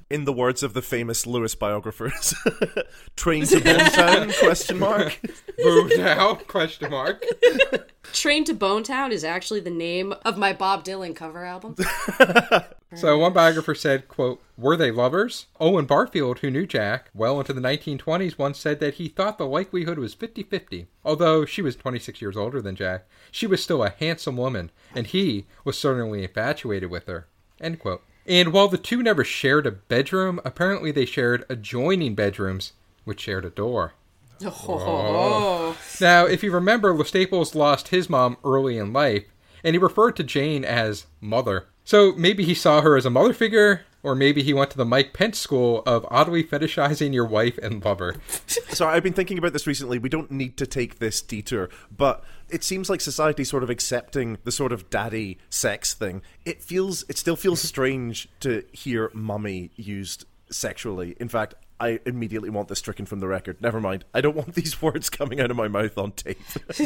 in 0.09 0.25
the 0.25 0.33
words 0.33 0.63
of 0.63 0.73
the 0.73 0.81
famous 0.81 1.25
Lewis 1.25 1.55
biographers, 1.55 2.33
"Train 3.15 3.45
to 3.45 3.57
Bonetown?" 3.57 4.37
Question 4.39 4.79
mark. 4.79 5.19
Bonetown? 5.59 6.47
Question 6.47 6.91
mark. 6.91 7.25
Train 8.13 8.43
to 8.45 8.53
Bonetown 8.53 9.11
is 9.11 9.23
actually 9.23 9.61
the 9.61 9.69
name 9.69 10.13
of 10.25 10.37
my 10.37 10.53
Bob 10.53 10.83
Dylan 10.83 11.15
cover 11.15 11.45
album. 11.45 11.75
So 12.95 13.17
one 13.17 13.33
biographer 13.33 13.73
said, 13.73 14.07
quote, 14.07 14.41
Were 14.55 14.77
they 14.77 14.91
lovers? 14.91 15.47
Owen 15.59 15.85
Barfield, 15.85 16.39
who 16.39 16.51
knew 16.51 16.67
Jack 16.67 17.09
well 17.13 17.39
into 17.39 17.53
the 17.53 17.61
1920s, 17.61 18.37
once 18.37 18.59
said 18.59 18.79
that 18.79 18.95
he 18.95 19.07
thought 19.07 19.37
the 19.37 19.47
likelihood 19.47 19.97
was 19.97 20.15
50-50. 20.15 20.85
Although 21.03 21.45
she 21.45 21.61
was 21.61 21.75
26 21.75 22.21
years 22.21 22.37
older 22.37 22.61
than 22.61 22.75
Jack, 22.75 23.07
she 23.31 23.47
was 23.47 23.63
still 23.63 23.83
a 23.83 23.89
handsome 23.89 24.37
woman, 24.37 24.69
and 24.93 25.07
he 25.07 25.47
was 25.65 25.77
certainly 25.77 26.23
infatuated 26.23 26.91
with 26.91 27.07
her. 27.07 27.27
End 27.59 27.79
quote. 27.79 28.03
And 28.25 28.53
while 28.53 28.67
the 28.67 28.77
two 28.77 29.03
never 29.03 29.23
shared 29.23 29.65
a 29.65 29.71
bedroom, 29.71 30.39
apparently 30.45 30.91
they 30.91 31.05
shared 31.05 31.45
adjoining 31.49 32.15
bedrooms, 32.15 32.73
which 33.03 33.21
shared 33.21 33.45
a 33.45 33.49
door. 33.49 33.93
Oh. 34.43 35.77
Now, 35.99 36.25
if 36.25 36.43
you 36.43 36.51
remember, 36.51 36.93
Lestaples 36.93 37.55
lost 37.55 37.89
his 37.89 38.09
mom 38.09 38.37
early 38.43 38.77
in 38.77 38.93
life, 38.93 39.25
and 39.63 39.73
he 39.73 39.79
referred 39.79 40.15
to 40.17 40.23
Jane 40.23 40.65
as 40.65 41.05
mother. 41.21 41.67
So 41.83 42.13
maybe 42.13 42.43
he 42.43 42.53
saw 42.53 42.81
her 42.81 42.95
as 42.95 43.05
a 43.05 43.09
mother 43.09 43.33
figure, 43.33 43.81
or 44.03 44.15
maybe 44.15 44.43
he 44.43 44.53
went 44.53 44.69
to 44.71 44.77
the 44.77 44.85
Mike 44.85 45.13
Pence 45.13 45.39
school 45.39 45.81
of 45.85 46.05
oddly 46.11 46.43
fetishizing 46.43 47.13
your 47.13 47.25
wife 47.25 47.57
and 47.57 47.83
lover. 47.83 48.15
so 48.47 48.87
I've 48.87 49.03
been 49.03 49.13
thinking 49.13 49.37
about 49.37 49.53
this 49.53 49.65
recently. 49.65 49.97
We 49.97 50.09
don't 50.09 50.29
need 50.29 50.57
to 50.57 50.67
take 50.67 50.99
this 50.99 51.21
detour, 51.21 51.69
but 51.95 52.23
it 52.49 52.63
seems 52.63 52.89
like 52.89 53.01
society 53.01 53.43
sort 53.43 53.63
of 53.63 53.69
accepting 53.69 54.37
the 54.43 54.51
sort 54.51 54.73
of 54.73 54.89
daddy 54.89 55.39
sex 55.49 55.93
thing. 55.93 56.21
It 56.45 56.61
feels, 56.61 57.05
it 57.09 57.17
still 57.17 57.37
feels 57.37 57.61
strange 57.73 58.29
to 58.41 58.63
hear 58.73 59.09
mummy 59.13 59.71
used 59.75 60.25
sexually. 60.51 61.15
In 61.19 61.29
fact, 61.29 61.55
I 61.79 61.99
immediately 62.05 62.49
want 62.49 62.67
this 62.67 62.79
stricken 62.79 63.05
from 63.05 63.19
the 63.19 63.27
record. 63.27 63.61
Never 63.61 63.81
mind. 63.81 64.05
I 64.13 64.21
don't 64.21 64.35
want 64.35 64.53
these 64.55 64.81
words 64.81 65.09
coming 65.09 65.39
out 65.41 65.51
of 65.51 65.57
my 65.57 65.67
mouth 65.67 65.97
on 65.97 66.11
tape. 66.13 66.39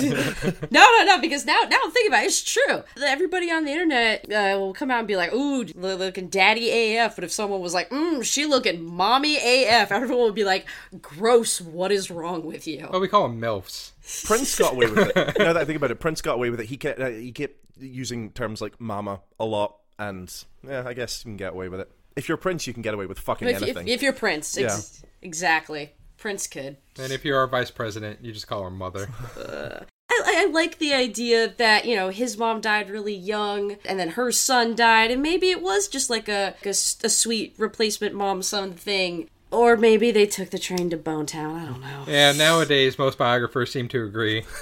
No, 0.69 0.81
no, 0.81 1.03
no, 1.05 1.21
because 1.21 1.45
now, 1.45 1.59
now 1.69 1.77
I'm 1.83 1.91
thinking 1.91 2.11
about 2.11 2.23
it, 2.23 2.27
it's 2.27 2.43
true. 2.43 2.83
Everybody 3.01 3.51
on 3.51 3.65
the 3.65 3.71
internet 3.71 4.25
uh, 4.31 4.57
will 4.59 4.73
come 4.73 4.91
out 4.91 4.99
and 4.99 5.07
be 5.07 5.15
like, 5.15 5.33
ooh, 5.33 5.65
lo- 5.75 5.95
looking 5.95 6.27
daddy 6.27 6.97
AF. 6.97 7.15
But 7.15 7.23
if 7.23 7.31
someone 7.31 7.61
was 7.61 7.73
like, 7.73 7.89
mm, 7.89 8.23
she 8.23 8.45
looking 8.45 8.83
mommy 8.83 9.37
AF, 9.37 9.91
everyone 9.91 10.25
would 10.25 10.35
be 10.35 10.43
like, 10.43 10.67
gross, 11.01 11.61
what 11.61 11.91
is 11.91 12.11
wrong 12.11 12.45
with 12.45 12.67
you? 12.67 12.87
Well, 12.91 13.01
we 13.01 13.07
call 13.07 13.27
them 13.27 13.39
MILFs. 13.39 13.91
Prince 14.25 14.57
got 14.57 14.73
away 14.73 14.87
with 14.89 15.11
it. 15.15 15.15
Now 15.37 15.53
that 15.53 15.57
I 15.57 15.65
think 15.65 15.77
about 15.77 15.91
it, 15.91 15.99
Prince 15.99 16.21
got 16.21 16.35
away 16.35 16.49
with 16.49 16.59
it. 16.59 16.67
He 16.67 16.77
kept, 16.77 16.99
uh, 16.99 17.09
he 17.09 17.31
kept 17.31 17.55
using 17.79 18.31
terms 18.31 18.61
like 18.61 18.79
mama 18.79 19.21
a 19.39 19.45
lot, 19.45 19.77
and 19.99 20.33
yeah, 20.67 20.83
I 20.85 20.93
guess 20.93 21.23
you 21.23 21.29
can 21.31 21.37
get 21.37 21.53
away 21.53 21.69
with 21.69 21.81
it. 21.81 21.91
If 22.17 22.27
you're 22.27 22.37
Prince, 22.37 22.67
you 22.67 22.73
can 22.73 22.81
get 22.81 22.93
away 22.93 23.05
with 23.05 23.19
fucking 23.19 23.47
if, 23.47 23.57
if, 23.57 23.63
anything. 23.63 23.87
if 23.87 24.01
you're 24.01 24.13
Prince, 24.13 24.57
ex- 24.57 25.03
exactly. 25.21 25.93
Prince 26.17 26.47
could. 26.47 26.77
And 26.99 27.13
if 27.13 27.23
you're 27.23 27.37
our 27.37 27.47
vice 27.47 27.71
president, 27.71 28.19
you 28.23 28.31
just 28.33 28.47
call 28.47 28.63
her 28.63 28.71
mother. 28.71 29.09
I, 30.09 30.23
I 30.25 30.33
I 30.37 30.45
like 30.51 30.79
the 30.79 30.93
idea 30.93 31.53
that 31.57 31.85
you 31.85 31.95
know 31.95 32.09
his 32.09 32.37
mom 32.37 32.59
died 32.61 32.89
really 32.89 33.15
young, 33.15 33.77
and 33.85 33.99
then 33.99 34.09
her 34.11 34.31
son 34.31 34.75
died, 34.75 35.11
and 35.11 35.21
maybe 35.21 35.51
it 35.51 35.61
was 35.61 35.87
just 35.87 36.09
like 36.09 36.27
a 36.27 36.55
a 36.65 36.73
sweet 36.73 37.53
replacement 37.57 38.15
mom 38.15 38.41
son 38.41 38.73
thing, 38.73 39.29
or 39.51 39.77
maybe 39.77 40.11
they 40.11 40.25
took 40.25 40.49
the 40.49 40.59
train 40.59 40.89
to 40.89 40.97
Bone 40.97 41.25
Town. 41.27 41.55
I 41.55 41.65
don't 41.65 41.81
know. 41.81 42.03
Yeah, 42.07 42.31
nowadays 42.31 42.97
most 42.97 43.17
biographers 43.17 43.71
seem 43.71 43.87
to 43.89 44.03
agree. 44.03 44.43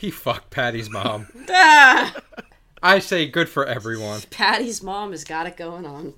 He 0.00 0.10
fucked 0.10 0.48
Patty's 0.48 0.88
mom. 0.88 1.26
Ah, 1.50 2.14
I 2.82 2.98
say 2.98 3.26
good 3.26 3.48
for 3.48 3.66
everyone. 3.66 4.20
Patty's 4.30 4.82
mom 4.82 5.10
has 5.10 5.24
got 5.24 5.46
it 5.46 5.56
going 5.56 5.84
on. 5.84 6.14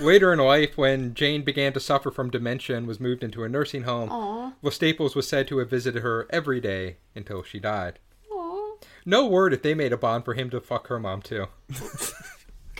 Later 0.00 0.32
in 0.32 0.38
life, 0.38 0.78
when 0.78 1.12
Jane 1.14 1.42
began 1.42 1.72
to 1.74 1.80
suffer 1.80 2.10
from 2.10 2.30
dementia 2.30 2.76
and 2.76 2.86
was 2.86 2.98
moved 3.00 3.22
into 3.22 3.44
a 3.44 3.48
nursing 3.48 3.82
home, 3.82 4.08
Aw, 4.10 4.52
Well, 4.62 4.70
Staples 4.70 5.14
was 5.14 5.28
said 5.28 5.46
to 5.48 5.58
have 5.58 5.68
visited 5.70 6.02
her 6.02 6.26
every 6.30 6.60
day 6.60 6.96
until 7.14 7.42
she 7.42 7.58
died. 7.60 7.98
aw. 8.30 8.76
No 9.04 9.26
word 9.26 9.52
if 9.52 9.60
they 9.62 9.74
made 9.74 9.92
a 9.92 9.98
bond 9.98 10.24
for 10.24 10.32
him 10.34 10.48
to 10.50 10.60
fuck 10.60 10.86
her 10.88 10.98
mom 10.98 11.20
too. 11.22 11.46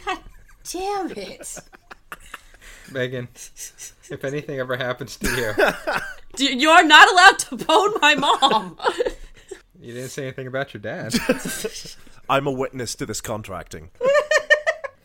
God 0.04 0.18
damn 0.64 1.10
it! 1.10 1.58
Megan, 2.90 3.28
if 4.10 4.24
anything 4.24 4.58
ever 4.58 4.76
happens 4.76 5.16
to 5.16 5.28
you, 6.38 6.48
You 6.58 6.70
are 6.70 6.82
not 6.84 7.10
allowed 7.10 7.38
to 7.40 7.56
bone 7.56 7.92
my 8.00 8.14
mom. 8.14 8.78
you 9.80 9.92
didn't 9.92 10.08
say 10.10 10.22
anything 10.24 10.46
about 10.46 10.72
your 10.72 10.80
dad. 10.80 11.12
I'm 12.28 12.46
a 12.46 12.52
witness 12.52 12.94
to 12.96 13.06
this 13.06 13.20
contracting. 13.20 13.90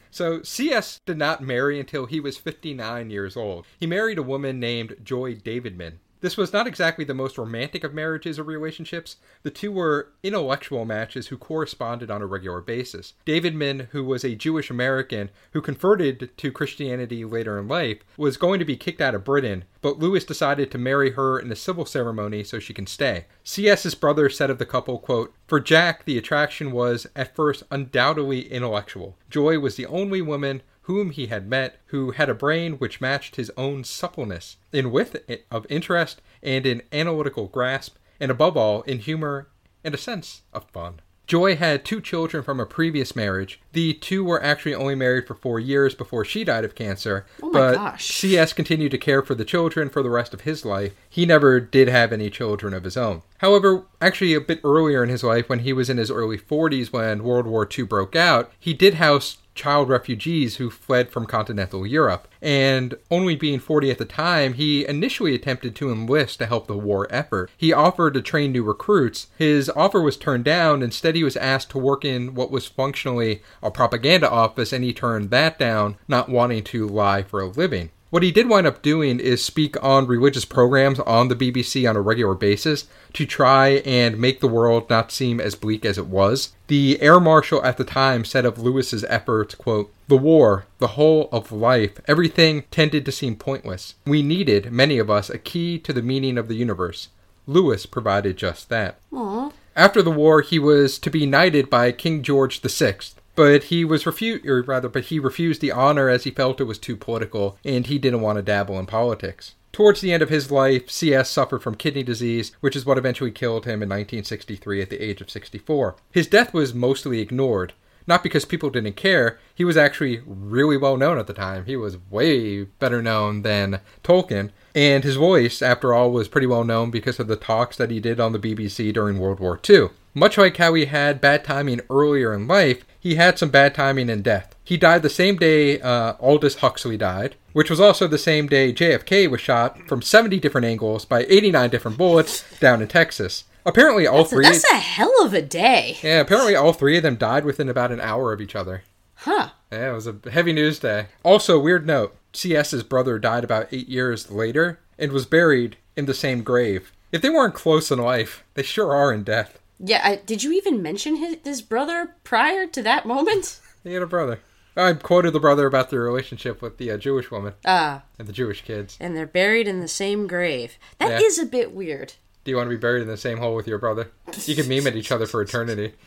So 0.09 0.41
C.S. 0.41 0.99
did 1.05 1.19
not 1.19 1.43
marry 1.43 1.79
until 1.79 2.07
he 2.07 2.19
was 2.19 2.37
59 2.37 3.11
years 3.11 3.37
old. 3.37 3.67
He 3.79 3.85
married 3.85 4.17
a 4.17 4.23
woman 4.23 4.59
named 4.59 4.95
Joy 5.03 5.35
Davidman. 5.35 5.99
This 6.19 6.37
was 6.37 6.51
not 6.51 6.67
exactly 6.67 7.05
the 7.05 7.13
most 7.13 7.37
romantic 7.37 7.83
of 7.83 7.93
marriages 7.93 8.39
or 8.39 8.43
relationships. 8.43 9.17
The 9.43 9.51
two 9.51 9.71
were 9.71 10.09
intellectual 10.23 10.83
matches 10.83 11.27
who 11.27 11.37
corresponded 11.37 12.09
on 12.09 12.21
a 12.21 12.25
regular 12.25 12.61
basis. 12.61 13.13
Davidman, 13.25 13.89
who 13.91 14.03
was 14.03 14.23
a 14.23 14.35
Jewish 14.35 14.71
American 14.71 15.29
who 15.51 15.61
converted 15.61 16.31
to 16.37 16.51
Christianity 16.51 17.23
later 17.23 17.59
in 17.59 17.67
life, 17.67 17.99
was 18.17 18.37
going 18.37 18.59
to 18.59 18.65
be 18.65 18.75
kicked 18.75 19.01
out 19.01 19.13
of 19.13 19.23
Britain, 19.23 19.65
but 19.81 19.99
Lewis 19.99 20.25
decided 20.25 20.71
to 20.71 20.77
marry 20.77 21.11
her 21.11 21.39
in 21.39 21.51
a 21.51 21.55
civil 21.55 21.85
ceremony 21.85 22.43
so 22.43 22.59
she 22.59 22.73
can 22.73 22.87
stay. 22.87 23.25
C.S.'s 23.43 23.95
brother 23.95 24.29
said 24.29 24.49
of 24.49 24.57
the 24.57 24.65
couple, 24.65 24.97
quote, 24.97 25.33
For 25.47 25.59
Jack, 25.59 26.05
the 26.05 26.17
attraction 26.17 26.71
was 26.71 27.05
at 27.15 27.35
first 27.35 27.63
undoubtedly 27.69 28.51
intellectual. 28.51 29.17
Joy 29.29 29.59
was 29.59 29.75
the 29.75 29.85
only 29.85 30.21
woman 30.21 30.63
whom 30.87 31.11
he 31.11 31.27
had 31.27 31.49
met 31.49 31.75
who 31.87 32.11
had 32.11 32.29
a 32.29 32.33
brain 32.33 32.73
which 32.73 33.01
matched 33.01 33.35
his 33.35 33.51
own 33.57 33.83
suppleness 33.83 34.55
in 34.71 34.89
width 34.89 35.17
of 35.51 35.65
interest 35.69 36.21
and 36.41 36.65
in 36.65 36.81
analytical 36.93 37.47
grasp, 37.47 37.97
and 38.21 38.31
above 38.31 38.55
all, 38.55 38.83
in 38.83 38.99
humor 38.99 39.49
and 39.83 39.93
a 39.93 39.97
sense 39.97 40.43
of 40.53 40.63
fun. 40.71 41.01
Joy 41.27 41.57
had 41.57 41.83
two 41.83 41.99
children 41.99 42.41
from 42.41 42.61
a 42.61 42.65
previous 42.65 43.13
marriage. 43.13 43.59
The 43.73 43.95
two 43.95 44.23
were 44.23 44.41
actually 44.41 44.75
only 44.75 44.95
married 44.95 45.27
for 45.27 45.35
four 45.35 45.59
years 45.59 45.93
before 45.93 46.23
she 46.23 46.45
died 46.45 46.63
of 46.63 46.73
cancer. 46.73 47.25
Oh 47.43 47.49
my 47.49 47.59
but 47.59 47.73
gosh. 47.75 48.07
C.S. 48.07 48.53
continued 48.53 48.91
to 48.91 48.97
care 48.97 49.21
for 49.21 49.35
the 49.35 49.43
children 49.43 49.89
for 49.89 50.01
the 50.01 50.09
rest 50.09 50.33
of 50.33 50.41
his 50.41 50.63
life. 50.63 50.93
He 51.09 51.25
never 51.25 51.59
did 51.59 51.89
have 51.89 52.13
any 52.13 52.29
children 52.29 52.73
of 52.73 52.85
his 52.85 52.95
own. 52.95 53.23
However, 53.39 53.83
actually, 53.99 54.35
a 54.35 54.39
bit 54.39 54.61
earlier 54.63 55.03
in 55.03 55.09
his 55.09 55.21
life, 55.21 55.49
when 55.49 55.59
he 55.59 55.73
was 55.73 55.89
in 55.89 55.97
his 55.97 56.09
early 56.09 56.37
40s 56.37 56.93
when 56.93 57.25
World 57.25 57.45
War 57.45 57.67
II 57.77 57.83
broke 57.83 58.15
out, 58.15 58.49
he 58.57 58.73
did 58.73 58.93
house 58.93 59.39
child 59.57 59.89
refugees 59.89 60.55
who 60.55 60.69
fled 60.69 61.09
from 61.09 61.25
continental 61.25 61.85
Europe. 61.85 62.27
And 62.41 62.95
only 63.11 63.35
being 63.35 63.59
40 63.59 63.91
at 63.91 63.97
the 63.97 64.05
time, 64.05 64.53
he 64.53 64.85
initially 64.85 65.35
attempted 65.35 65.75
to 65.75 65.91
enlist 65.91 66.39
to 66.39 66.45
help 66.45 66.67
the 66.67 66.77
war 66.77 67.07
effort. 67.09 67.49
He 67.57 67.73
offered 67.73 68.13
to 68.13 68.21
train 68.21 68.53
new 68.53 68.63
recruits. 68.63 69.27
His 69.37 69.69
offer 69.71 70.01
was 70.01 70.15
turned 70.15 70.45
down. 70.45 70.81
Instead, 70.81 71.15
he 71.15 71.23
was 71.23 71.35
asked 71.35 71.71
to 71.71 71.79
work 71.79 72.05
in 72.05 72.35
what 72.35 72.51
was 72.51 72.67
functionally 72.67 73.41
a 73.61 73.71
propaganda 73.71 74.29
office, 74.29 74.71
and 74.71 74.83
he 74.83 74.93
turned 74.93 75.31
that 75.31 75.59
down, 75.59 75.97
not 76.07 76.29
wanting 76.29 76.63
to 76.65 76.87
lie 76.87 77.23
for 77.23 77.41
a 77.41 77.47
living. 77.47 77.89
What 78.09 78.23
he 78.23 78.31
did 78.31 78.47
wind 78.47 78.65
up 78.65 78.81
doing 78.81 79.19
is 79.19 79.43
speak 79.43 79.75
on 79.83 80.07
religious 80.07 80.45
programs 80.45 80.97
on 80.99 81.27
the 81.27 81.35
BBC 81.35 81.89
on 81.89 81.97
a 81.97 82.01
regular 82.01 82.35
basis 82.35 82.87
to 83.11 83.25
try 83.25 83.81
and 83.85 84.17
make 84.17 84.39
the 84.39 84.47
world 84.47 84.89
not 84.89 85.11
seem 85.11 85.41
as 85.41 85.55
bleak 85.55 85.83
as 85.83 85.97
it 85.97 86.07
was. 86.07 86.53
The 86.67 87.01
air 87.01 87.19
marshal 87.19 87.61
at 87.65 87.75
the 87.75 87.83
time 87.83 88.23
said 88.23 88.45
of 88.45 88.59
Lewis's 88.59 89.03
efforts, 89.09 89.55
quote, 89.55 89.91
"The 90.07 90.15
war, 90.15 90.67
the 90.79 90.95
whole 90.95 91.27
of 91.33 91.51
life, 91.51 91.99
everything 92.07 92.63
tended 92.71 93.05
to 93.05 93.11
seem 93.11 93.35
pointless. 93.35 93.95
We 94.05 94.21
needed, 94.23 94.71
many 94.71 94.99
of 94.99 95.09
us, 95.09 95.29
a 95.29 95.37
key 95.37 95.77
to 95.79 95.91
the 95.91 96.01
meaning 96.01 96.37
of 96.37 96.47
the 96.47 96.55
universe. 96.55 97.09
Lewis 97.45 97.85
provided 97.85 98.37
just 98.37 98.69
that." 98.69 98.99
Aw. 99.13 99.51
After 99.75 100.01
the 100.01 100.11
war, 100.11 100.41
he 100.41 100.59
was 100.59 100.97
to 100.99 101.09
be 101.11 101.25
knighted 101.25 101.69
by 101.69 101.91
King 101.91 102.23
George 102.23 102.61
VI, 102.61 102.95
but 103.37 103.65
he 103.65 103.85
was 103.85 104.07
refused, 104.07 104.45
or 104.47 104.63
rather, 104.63 104.89
but 104.89 105.05
he 105.05 105.19
refused 105.19 105.61
the 105.61 105.71
honor 105.71 106.09
as 106.09 106.23
he 106.23 106.31
felt 106.31 106.59
it 106.59 106.63
was 106.63 106.79
too 106.79 106.97
political, 106.97 107.55
and 107.63 107.85
he 107.85 107.99
didn't 107.99 108.21
want 108.21 108.37
to 108.37 108.41
dabble 108.41 108.79
in 108.79 108.87
politics. 108.87 109.53
Towards 109.71 110.01
the 110.01 110.11
end 110.11 110.23
of 110.23 110.29
his 110.29 110.49
life, 110.49 110.89
C.S. 110.89 111.29
suffered 111.29 111.61
from 111.61 111.75
kidney 111.75 112.01
disease, 112.01 112.51
which 112.61 112.75
is 112.75 112.83
what 112.83 112.97
eventually 112.97 113.29
killed 113.29 113.65
him 113.65 113.83
in 113.83 113.89
1963 113.89 114.81
at 114.81 114.89
the 114.89 114.99
age 114.99 115.21
of 115.21 115.29
64. 115.29 115.95
His 116.11 116.25
death 116.25 116.51
was 116.51 116.73
mostly 116.73 117.19
ignored. 117.19 117.73
Not 118.07 118.23
because 118.23 118.43
people 118.43 118.71
didn't 118.71 118.95
care, 118.95 119.37
he 119.53 119.63
was 119.63 119.77
actually 119.77 120.21
really 120.25 120.77
well 120.77 120.97
known 120.97 121.19
at 121.19 121.27
the 121.27 121.33
time. 121.33 121.65
He 121.65 121.75
was 121.75 121.99
way 122.09 122.63
better 122.63 123.03
known 123.03 123.43
than 123.43 123.81
Tolkien, 124.03 124.49
and 124.73 125.03
his 125.03 125.17
voice, 125.17 125.61
after 125.61 125.93
all, 125.93 126.11
was 126.11 126.27
pretty 126.27 126.47
well 126.47 126.63
known 126.63 126.89
because 126.89 127.19
of 127.19 127.27
the 127.27 127.35
talks 127.35 127.77
that 127.77 127.91
he 127.91 127.99
did 127.99 128.19
on 128.19 128.31
the 128.31 128.39
BBC 128.39 128.91
during 128.93 129.19
World 129.19 129.39
War 129.39 129.59
II. 129.69 129.89
Much 130.15 130.35
like 130.35 130.57
how 130.57 130.73
he 130.73 130.85
had 130.85 131.21
bad 131.21 131.43
timing 131.43 131.81
earlier 131.91 132.33
in 132.33 132.47
life, 132.47 132.83
he 133.07 133.15
had 133.15 133.39
some 133.39 133.49
bad 133.49 133.73
timing 133.73 134.09
in 134.09 134.21
death. 134.21 134.55
He 134.63 134.75
died 134.77 135.01
the 135.01 135.09
same 135.09 135.37
day 135.37 135.79
uh, 135.79 136.13
Aldous 136.19 136.55
Huxley 136.57 136.97
died, 136.97 137.35
which 137.53 137.69
was 137.69 137.79
also 137.79 138.07
the 138.07 138.17
same 138.17 138.47
day 138.47 138.73
JFK 138.73 139.29
was 139.29 139.39
shot 139.41 139.79
from 139.87 140.01
70 140.01 140.39
different 140.39 140.65
angles 140.65 141.05
by 141.05 141.25
89 141.29 141.69
different 141.69 141.97
bullets 141.97 142.43
down 142.59 142.81
in 142.81 142.87
Texas. 142.87 143.45
Apparently, 143.65 144.05
all 144.07 144.25
So 144.25 144.31
three. 144.37 144.45
that's 144.45 144.69
a 144.71 144.75
hell 144.75 145.13
of 145.25 145.33
a 145.33 145.41
day. 145.41 145.97
Yeah, 146.03 146.19
apparently 146.19 146.55
all 146.55 146.73
three 146.73 146.97
of 146.97 147.03
them 147.03 147.15
died 147.15 147.45
within 147.45 147.69
about 147.69 147.91
an 147.91 147.99
hour 148.01 148.31
of 148.33 148.41
each 148.41 148.55
other. 148.55 148.83
Huh. 149.15 149.49
Yeah, 149.71 149.91
it 149.91 149.93
was 149.93 150.07
a 150.07 150.15
heavy 150.31 150.53
news 150.53 150.79
day. 150.79 151.07
Also, 151.23 151.59
weird 151.59 151.85
note 151.87 152.15
CS's 152.33 152.83
brother 152.83 153.19
died 153.19 153.43
about 153.43 153.67
eight 153.71 153.89
years 153.89 154.29
later 154.31 154.79
and 154.99 155.11
was 155.11 155.25
buried 155.25 155.77
in 155.95 156.05
the 156.05 156.13
same 156.13 156.43
grave. 156.43 156.91
If 157.11 157.21
they 157.21 157.29
weren't 157.29 157.53
close 157.55 157.89
in 157.91 157.99
life, 157.99 158.43
they 158.53 158.63
sure 158.63 158.93
are 158.93 159.11
in 159.13 159.23
death. 159.23 159.59
Yeah, 159.79 160.01
I, 160.03 160.15
did 160.17 160.43
you 160.43 160.51
even 160.53 160.81
mention 160.81 161.17
his, 161.17 161.37
his 161.43 161.61
brother 161.61 162.15
prior 162.23 162.65
to 162.67 162.81
that 162.83 163.05
moment? 163.05 163.59
He 163.83 163.93
had 163.93 164.03
a 164.03 164.07
brother. 164.07 164.39
I 164.75 164.91
quoted 164.93 165.31
the 165.31 165.39
brother 165.39 165.65
about 165.65 165.89
their 165.91 166.01
relationship 166.01 166.61
with 166.61 166.77
the 166.77 166.91
uh, 166.91 166.97
Jewish 166.97 167.31
woman 167.31 167.53
Ah, 167.65 168.03
and 168.19 168.27
the 168.27 168.33
Jewish 168.33 168.63
kids. 168.63 168.97
and 168.99 169.15
they're 169.15 169.25
buried 169.25 169.67
in 169.67 169.79
the 169.79 169.87
same 169.87 170.27
grave. 170.27 170.77
That 170.99 171.21
Yeah. 171.21 171.25
is 171.27 171.39
a 171.39 171.45
bit 171.45 171.71
weird. 171.71 172.13
Do 172.43 172.51
you 172.51 172.57
want 172.57 172.67
to 172.69 172.75
be 172.75 172.79
buried 172.79 173.01
in 173.03 173.07
the 173.07 173.15
same 173.17 173.37
hole 173.37 173.55
with 173.55 173.67
your 173.67 173.77
brother? 173.77 174.11
You 174.45 174.55
can 174.55 174.67
meme 174.67 174.87
at 174.87 174.95
each 174.95 175.11
other 175.11 175.25
for 175.25 175.41
eternity. 175.41 175.93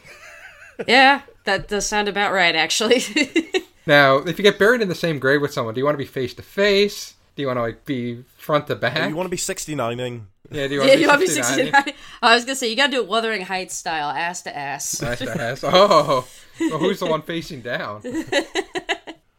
Yeah, 0.87 1.23
that 1.45 1.69
does 1.69 1.87
sound 1.87 2.09
about 2.09 2.33
right, 2.33 2.55
actually. 2.57 3.03
Now, 3.87 4.19
if 4.19 4.39
you 4.39 4.43
get 4.43 4.59
buried 4.59 4.83
in 4.83 4.89
the 4.89 4.95
same 4.95 5.19
grave 5.19 5.41
with 5.41 5.53
someone, 5.53 5.75
do 5.75 5.81
you 5.81 5.85
want 5.85 5.95
to 5.95 5.99
be 5.99 6.05
face 6.07 6.35
to 6.35 6.43
face? 6.43 7.15
Do 7.41 7.43
you 7.43 7.47
want 7.47 7.57
to 7.57 7.63
like 7.63 7.87
be 7.87 8.23
front 8.37 8.67
to 8.67 8.77
back? 8.77 9.09
You 9.09 9.17
want 9.17 9.25
to 9.25 9.31
be 9.31 9.39
69ing? 9.39 10.25
yeah, 10.51 10.69
do 10.69 10.75
you 10.75 10.81
want 10.81 10.91
yeah, 10.91 10.97
to 10.97 11.01
be 11.01 11.07
want 11.07 11.21
69? 11.23 11.73
69? 11.73 11.95
I 12.21 12.35
was 12.35 12.45
gonna 12.45 12.55
say 12.55 12.69
you 12.69 12.77
gotta 12.77 12.93
do 12.93 13.01
it 13.01 13.09
Wuthering 13.09 13.41
Heights 13.41 13.75
style, 13.75 14.11
ass 14.11 14.43
to 14.43 14.55
ass. 14.55 15.01
Nice 15.01 15.21
to 15.21 15.41
ask. 15.41 15.65
Oh, 15.65 16.29
well, 16.61 16.79
who's 16.79 17.01
the 17.01 17.07
one 17.07 17.23
facing 17.23 17.63
down? 17.63 18.03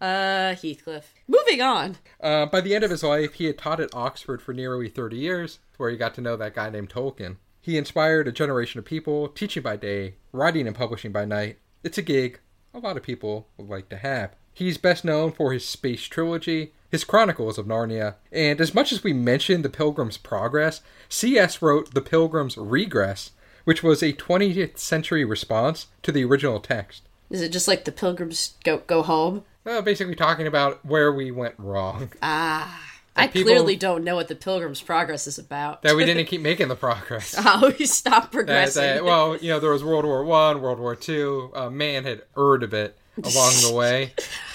Uh, 0.01 0.55
Heathcliff. 0.55 1.13
Moving 1.27 1.61
on. 1.61 1.95
Uh, 2.19 2.47
by 2.47 2.59
the 2.59 2.73
end 2.73 2.83
of 2.83 2.89
his 2.89 3.03
life, 3.03 3.33
he 3.33 3.45
had 3.45 3.59
taught 3.59 3.79
at 3.79 3.93
Oxford 3.93 4.41
for 4.41 4.51
nearly 4.51 4.89
30 4.89 5.15
years, 5.15 5.59
where 5.77 5.91
he 5.91 5.95
got 5.95 6.15
to 6.15 6.21
know 6.21 6.35
that 6.35 6.55
guy 6.55 6.71
named 6.71 6.89
Tolkien. 6.89 7.35
He 7.61 7.77
inspired 7.77 8.27
a 8.27 8.31
generation 8.31 8.79
of 8.79 8.85
people, 8.85 9.27
teaching 9.27 9.61
by 9.61 9.75
day, 9.75 10.15
writing 10.31 10.65
and 10.65 10.75
publishing 10.75 11.11
by 11.11 11.25
night. 11.25 11.59
It's 11.83 11.99
a 11.99 12.01
gig 12.01 12.39
a 12.73 12.79
lot 12.79 12.97
of 12.97 13.03
people 13.03 13.47
would 13.57 13.69
like 13.69 13.89
to 13.89 13.97
have. 13.97 14.35
He's 14.53 14.77
best 14.77 15.05
known 15.05 15.31
for 15.31 15.53
his 15.53 15.65
space 15.65 16.03
trilogy, 16.03 16.73
his 16.91 17.03
Chronicles 17.03 17.57
of 17.57 17.65
Narnia, 17.65 18.15
and 18.31 18.59
as 18.61 18.75
much 18.75 18.91
as 18.91 19.03
we 19.03 19.13
mentioned 19.13 19.63
The 19.65 19.69
Pilgrim's 19.69 20.17
Progress, 20.17 20.81
C.S. 21.09 21.61
wrote 21.61 21.93
The 21.93 22.01
Pilgrim's 22.01 22.57
Regress, 22.57 23.31
which 23.63 23.81
was 23.81 24.03
a 24.03 24.13
20th 24.13 24.77
century 24.77 25.23
response 25.23 25.87
to 26.03 26.11
the 26.11 26.25
original 26.25 26.59
text. 26.59 27.03
Is 27.29 27.41
it 27.41 27.51
just 27.53 27.67
like 27.67 27.85
the 27.85 27.91
pilgrims 27.93 28.55
go 28.65 28.79
go 28.79 29.01
home? 29.03 29.45
Uh, 29.65 29.81
basically, 29.81 30.15
talking 30.15 30.47
about 30.47 30.85
where 30.85 31.11
we 31.13 31.31
went 31.31 31.55
wrong. 31.57 32.11
Ah. 32.21 32.87
I 33.13 33.27
clearly 33.27 33.75
don't 33.75 34.05
know 34.05 34.15
what 34.15 34.29
the 34.29 34.35
Pilgrim's 34.35 34.81
Progress 34.81 35.27
is 35.27 35.37
about. 35.37 35.81
that 35.81 35.97
we 35.97 36.05
didn't 36.05 36.25
keep 36.27 36.39
making 36.41 36.69
the 36.69 36.77
progress. 36.77 37.35
oh, 37.37 37.73
we 37.77 37.85
stopped 37.85 38.31
That- 38.31 38.37
progressing. 38.37 38.83
that- 38.83 39.03
well, 39.05 39.35
you 39.37 39.49
know, 39.49 39.59
there 39.59 39.71
was 39.71 39.83
World 39.83 40.05
War 40.05 40.23
One, 40.23 40.61
World 40.61 40.79
War 40.79 40.95
Two. 40.95 41.51
Uh, 41.53 41.69
man 41.69 42.05
had 42.05 42.21
erred 42.37 42.63
a 42.63 42.67
bit 42.67 42.97
along 43.23 43.53
the 43.61 43.73
way. 43.75 44.13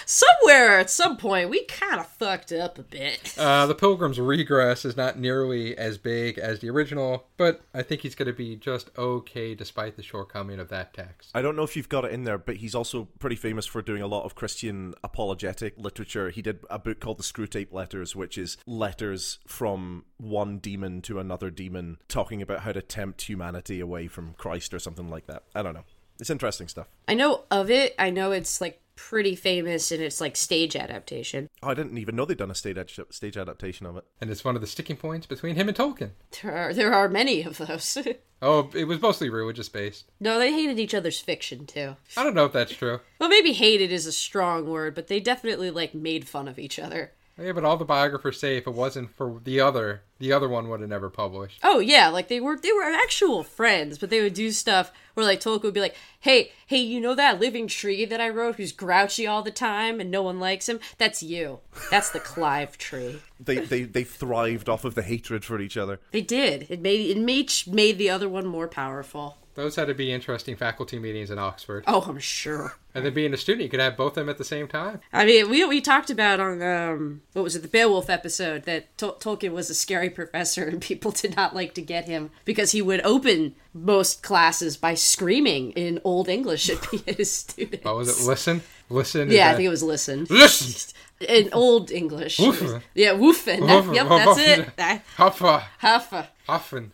Somewhere 0.08 0.78
at 0.78 0.88
some 0.88 1.16
point, 1.16 1.50
we 1.50 1.64
kind 1.64 1.98
of 1.98 2.06
fucked 2.06 2.52
up 2.52 2.78
a 2.78 2.84
bit. 2.84 3.34
Uh, 3.36 3.66
the 3.66 3.74
Pilgrim's 3.74 4.20
Regress 4.20 4.84
is 4.84 4.96
not 4.96 5.18
nearly 5.18 5.76
as 5.76 5.98
big 5.98 6.38
as 6.38 6.60
the 6.60 6.70
original, 6.70 7.26
but 7.36 7.62
I 7.74 7.82
think 7.82 8.02
he's 8.02 8.14
going 8.14 8.28
to 8.28 8.32
be 8.32 8.54
just 8.54 8.90
okay 8.96 9.56
despite 9.56 9.96
the 9.96 10.04
shortcoming 10.04 10.60
of 10.60 10.68
that 10.68 10.94
text. 10.94 11.32
I 11.34 11.42
don't 11.42 11.56
know 11.56 11.64
if 11.64 11.74
you've 11.74 11.88
got 11.88 12.04
it 12.04 12.12
in 12.12 12.22
there, 12.22 12.38
but 12.38 12.58
he's 12.58 12.74
also 12.74 13.08
pretty 13.18 13.34
famous 13.34 13.66
for 13.66 13.82
doing 13.82 14.00
a 14.00 14.06
lot 14.06 14.22
of 14.22 14.36
Christian 14.36 14.94
apologetic 15.02 15.74
literature. 15.76 16.30
He 16.30 16.40
did 16.40 16.60
a 16.70 16.78
book 16.78 17.00
called 17.00 17.18
The 17.18 17.24
Screwtape 17.24 17.72
Letters, 17.72 18.14
which 18.14 18.38
is 18.38 18.58
letters 18.64 19.40
from 19.48 20.04
one 20.18 20.58
demon 20.58 21.02
to 21.02 21.18
another 21.18 21.50
demon, 21.50 21.98
talking 22.06 22.40
about 22.40 22.60
how 22.60 22.70
to 22.70 22.80
tempt 22.80 23.22
humanity 23.22 23.80
away 23.80 24.06
from 24.06 24.34
Christ 24.34 24.72
or 24.72 24.78
something 24.78 25.10
like 25.10 25.26
that. 25.26 25.42
I 25.52 25.62
don't 25.62 25.74
know. 25.74 25.84
It's 26.18 26.30
interesting 26.30 26.68
stuff. 26.68 26.86
I 27.08 27.14
know 27.14 27.44
of 27.50 27.70
it. 27.70 27.94
I 27.98 28.10
know 28.10 28.32
it's 28.32 28.60
like 28.60 28.80
pretty 28.96 29.34
famous 29.34 29.92
in 29.92 30.00
its 30.00 30.20
like 30.22 30.36
stage 30.36 30.74
adaptation. 30.74 31.48
Oh, 31.62 31.68
I 31.68 31.74
didn't 31.74 31.98
even 31.98 32.16
know 32.16 32.24
they'd 32.24 32.38
done 32.38 32.50
a 32.50 32.54
stage 32.54 32.78
ad- 32.78 33.12
stage 33.12 33.36
adaptation 33.36 33.84
of 33.86 33.96
it. 33.98 34.04
And 34.20 34.30
it's 34.30 34.44
one 34.44 34.54
of 34.54 34.62
the 34.62 34.66
sticking 34.66 34.96
points 34.96 35.26
between 35.26 35.54
him 35.56 35.68
and 35.68 35.76
Tolkien. 35.76 36.12
There 36.42 36.56
are 36.56 36.72
there 36.72 36.94
are 36.94 37.08
many 37.08 37.42
of 37.42 37.58
those. 37.58 37.98
Oh, 38.42 38.68
it 38.74 38.84
was 38.84 39.00
mostly 39.00 39.30
religious 39.30 39.70
based. 39.70 40.10
no, 40.20 40.38
they 40.38 40.52
hated 40.52 40.78
each 40.78 40.92
other's 40.92 41.18
fiction 41.18 41.64
too. 41.64 41.96
I 42.18 42.22
don't 42.22 42.34
know 42.34 42.44
if 42.44 42.52
that's 42.52 42.74
true. 42.74 43.00
Well, 43.18 43.30
maybe 43.30 43.54
hated 43.54 43.90
is 43.90 44.04
a 44.06 44.12
strong 44.12 44.68
word, 44.68 44.94
but 44.94 45.06
they 45.06 45.20
definitely 45.20 45.70
like 45.70 45.94
made 45.94 46.28
fun 46.28 46.46
of 46.46 46.58
each 46.58 46.78
other. 46.78 47.12
Yeah, 47.38 47.52
but 47.52 47.64
all 47.64 47.76
the 47.76 47.84
biographers 47.84 48.40
say 48.40 48.56
if 48.56 48.66
it 48.66 48.72
wasn't 48.72 49.14
for 49.14 49.40
the 49.44 49.60
other, 49.60 50.02
the 50.18 50.32
other 50.32 50.48
one 50.48 50.68
would 50.68 50.80
have 50.80 50.88
never 50.88 51.10
published. 51.10 51.60
Oh 51.62 51.80
yeah, 51.80 52.08
like 52.08 52.28
they 52.28 52.40
were 52.40 52.56
they 52.56 52.72
were 52.72 52.82
actual 52.82 53.42
friends, 53.42 53.98
but 53.98 54.08
they 54.08 54.22
would 54.22 54.32
do 54.32 54.50
stuff 54.50 54.90
where 55.12 55.26
like 55.26 55.40
Tolkien 55.40 55.64
would 55.64 55.74
be 55.74 55.80
like, 55.80 55.96
"Hey, 56.20 56.52
hey, 56.66 56.78
you 56.78 56.98
know 56.98 57.14
that 57.14 57.38
living 57.38 57.66
tree 57.68 58.06
that 58.06 58.20
I 58.22 58.30
wrote 58.30 58.56
who's 58.56 58.72
grouchy 58.72 59.26
all 59.26 59.42
the 59.42 59.50
time 59.50 60.00
and 60.00 60.10
no 60.10 60.22
one 60.22 60.40
likes 60.40 60.68
him? 60.68 60.80
That's 60.96 61.22
you. 61.22 61.60
That's 61.90 62.08
the 62.10 62.20
Clive 62.20 62.78
tree." 62.78 63.20
They 63.38 63.56
they 63.56 63.82
they 63.82 64.04
thrived 64.04 64.70
off 64.70 64.86
of 64.86 64.94
the 64.94 65.02
hatred 65.02 65.44
for 65.44 65.60
each 65.60 65.76
other. 65.76 66.00
They 66.12 66.22
did. 66.22 66.70
It 66.70 66.80
made 66.80 67.10
it 67.10 67.18
made 67.18 67.52
made 67.66 67.98
the 67.98 68.08
other 68.08 68.30
one 68.30 68.46
more 68.46 68.68
powerful. 68.68 69.36
Those 69.56 69.74
had 69.76 69.88
to 69.88 69.94
be 69.94 70.12
interesting 70.12 70.54
faculty 70.54 70.98
meetings 70.98 71.30
in 71.30 71.38
Oxford. 71.38 71.82
Oh, 71.86 72.04
I'm 72.06 72.18
sure. 72.18 72.76
And 72.94 73.04
then 73.04 73.14
being 73.14 73.32
a 73.34 73.36
student, 73.38 73.62
you 73.64 73.68
could 73.70 73.80
have 73.80 73.96
both 73.96 74.10
of 74.12 74.14
them 74.16 74.28
at 74.28 74.38
the 74.38 74.44
same 74.44 74.68
time. 74.68 75.00
I 75.12 75.24
mean, 75.26 75.50
we 75.50 75.64
we 75.64 75.80
talked 75.80 76.10
about 76.10 76.40
on 76.40 76.62
um 76.62 77.22
what 77.32 77.42
was 77.42 77.56
it 77.56 77.62
the 77.62 77.68
Beowulf 77.68 78.08
episode 78.10 78.64
that 78.64 78.96
Tol- 78.98 79.14
Tolkien 79.14 79.52
was 79.52 79.68
a 79.70 79.74
scary 79.74 80.10
professor 80.10 80.64
and 80.64 80.80
people 80.90 81.10
did 81.10 81.34
not 81.36 81.54
like 81.54 81.74
to 81.74 81.82
get 81.82 82.04
him 82.06 82.30
because 82.44 82.72
he 82.72 82.80
would 82.82 83.00
open 83.02 83.54
most 83.74 84.22
classes 84.22 84.76
by 84.76 84.94
screaming 84.94 85.72
in 85.72 86.00
Old 86.04 86.28
English 86.28 86.68
at 86.70 86.84
his 87.16 87.32
students. 87.32 87.84
What 87.84 87.96
was 87.96 88.08
it? 88.22 88.26
Listen, 88.28 88.62
listen. 88.90 89.30
Yeah, 89.30 89.50
I 89.50 89.54
think 89.54 89.66
it 89.66 89.70
was 89.70 89.82
listen. 89.82 90.26
Listen. 90.30 90.92
In 91.26 91.48
Old 91.54 91.90
English. 91.90 92.36
Woofen. 92.36 92.82
Yeah, 92.94 93.12
woofen. 93.14 93.66
That- 93.66 93.94
yep, 93.94 94.06
that's 94.08 94.38
it. 94.38 94.76
That- 94.76 95.02
Huffa, 95.16 95.62
Huffa. 95.80 96.26
huffin, 96.46 96.92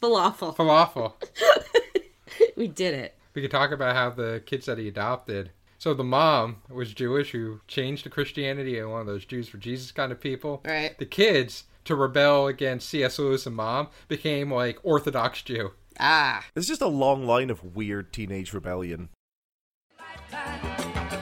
falafel, 0.00 0.54
Falafel. 0.56 1.14
falafel. 1.14 1.14
We 2.56 2.68
did 2.68 2.94
it. 2.94 3.16
We 3.34 3.42
could 3.42 3.50
talk 3.50 3.70
about 3.70 3.94
how 3.94 4.10
the 4.10 4.42
kids 4.44 4.66
that 4.66 4.78
he 4.78 4.88
adopted. 4.88 5.50
So 5.78 5.94
the 5.94 6.02
mom 6.04 6.56
was 6.68 6.92
Jewish, 6.92 7.30
who 7.30 7.60
changed 7.68 8.02
to 8.04 8.10
Christianity 8.10 8.78
and 8.78 8.90
one 8.90 9.00
of 9.00 9.06
those 9.06 9.24
Jews 9.24 9.48
for 9.48 9.58
Jesus 9.58 9.92
kind 9.92 10.10
of 10.10 10.20
people. 10.20 10.60
Right. 10.64 10.96
The 10.98 11.06
kids 11.06 11.64
to 11.84 11.94
rebel 11.94 12.48
against 12.48 12.88
C.S. 12.88 13.18
Lewis 13.18 13.46
and 13.46 13.54
mom 13.54 13.88
became 14.08 14.52
like 14.52 14.78
Orthodox 14.82 15.42
Jew. 15.42 15.70
Ah. 16.00 16.44
There's 16.54 16.66
just 16.66 16.82
a 16.82 16.88
long 16.88 17.24
line 17.26 17.48
of 17.50 17.76
weird 17.76 18.12
teenage 18.12 18.52
rebellion. 18.52 19.08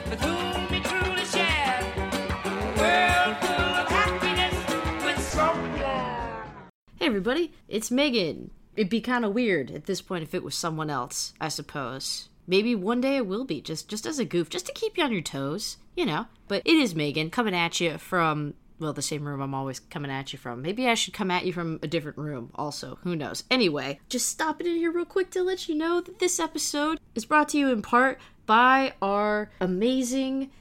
with 0.09 0.21
whom 0.21 0.71
we 0.71 0.79
truly 0.81 1.25
share 1.25 1.79
a 2.45 2.49
world 2.77 3.37
full 3.41 3.75
of 3.75 3.87
happiness 3.87 5.03
with 5.05 5.19
someone. 5.23 5.79
Hey 6.95 7.05
everybody, 7.05 7.53
it's 7.67 7.91
Megan. 7.91 8.51
It'd 8.77 8.89
be 8.89 9.01
kind 9.01 9.25
of 9.25 9.33
weird 9.33 9.71
at 9.71 9.87
this 9.87 10.01
point 10.01 10.23
if 10.23 10.33
it 10.35 10.43
was 10.43 10.55
someone 10.55 10.89
else, 10.89 11.33
I 11.41 11.49
suppose. 11.49 12.29
Maybe 12.45 12.75
one 12.75 13.01
day 13.01 13.17
it 13.17 13.27
will 13.27 13.43
be, 13.43 13.59
just 13.59 13.89
just 13.89 14.05
as 14.05 14.19
a 14.19 14.25
goof, 14.25 14.49
just 14.49 14.67
to 14.67 14.71
keep 14.71 14.97
you 14.97 15.03
on 15.03 15.11
your 15.11 15.21
toes, 15.21 15.77
you 15.95 16.05
know. 16.05 16.27
But 16.47 16.61
it 16.63 16.75
is 16.75 16.95
Megan 16.95 17.31
coming 17.31 17.55
at 17.55 17.81
you 17.81 17.97
from 17.97 18.53
well, 18.79 18.93
the 18.93 19.01
same 19.01 19.27
room 19.27 19.41
I'm 19.41 19.55
always 19.55 19.79
coming 19.79 20.11
at 20.11 20.31
you 20.31 20.39
from. 20.39 20.61
Maybe 20.61 20.87
I 20.87 20.93
should 20.93 21.13
come 21.13 21.31
at 21.31 21.45
you 21.45 21.53
from 21.53 21.79
a 21.81 21.87
different 21.87 22.17
room 22.17 22.51
also. 22.53 22.99
Who 23.01 23.15
knows? 23.15 23.43
Anyway, 23.49 23.99
just 24.09 24.29
stopping 24.29 24.67
in 24.67 24.75
here 24.75 24.91
real 24.91 25.05
quick 25.05 25.31
to 25.31 25.41
let 25.41 25.67
you 25.67 25.75
know 25.75 25.99
that 26.01 26.19
this 26.19 26.39
episode 26.39 26.99
is 27.15 27.25
brought 27.25 27.49
to 27.49 27.57
you 27.57 27.71
in 27.71 27.81
part 27.81 28.19
by 28.45 28.93
our 29.01 29.49
amazing, 29.59 30.51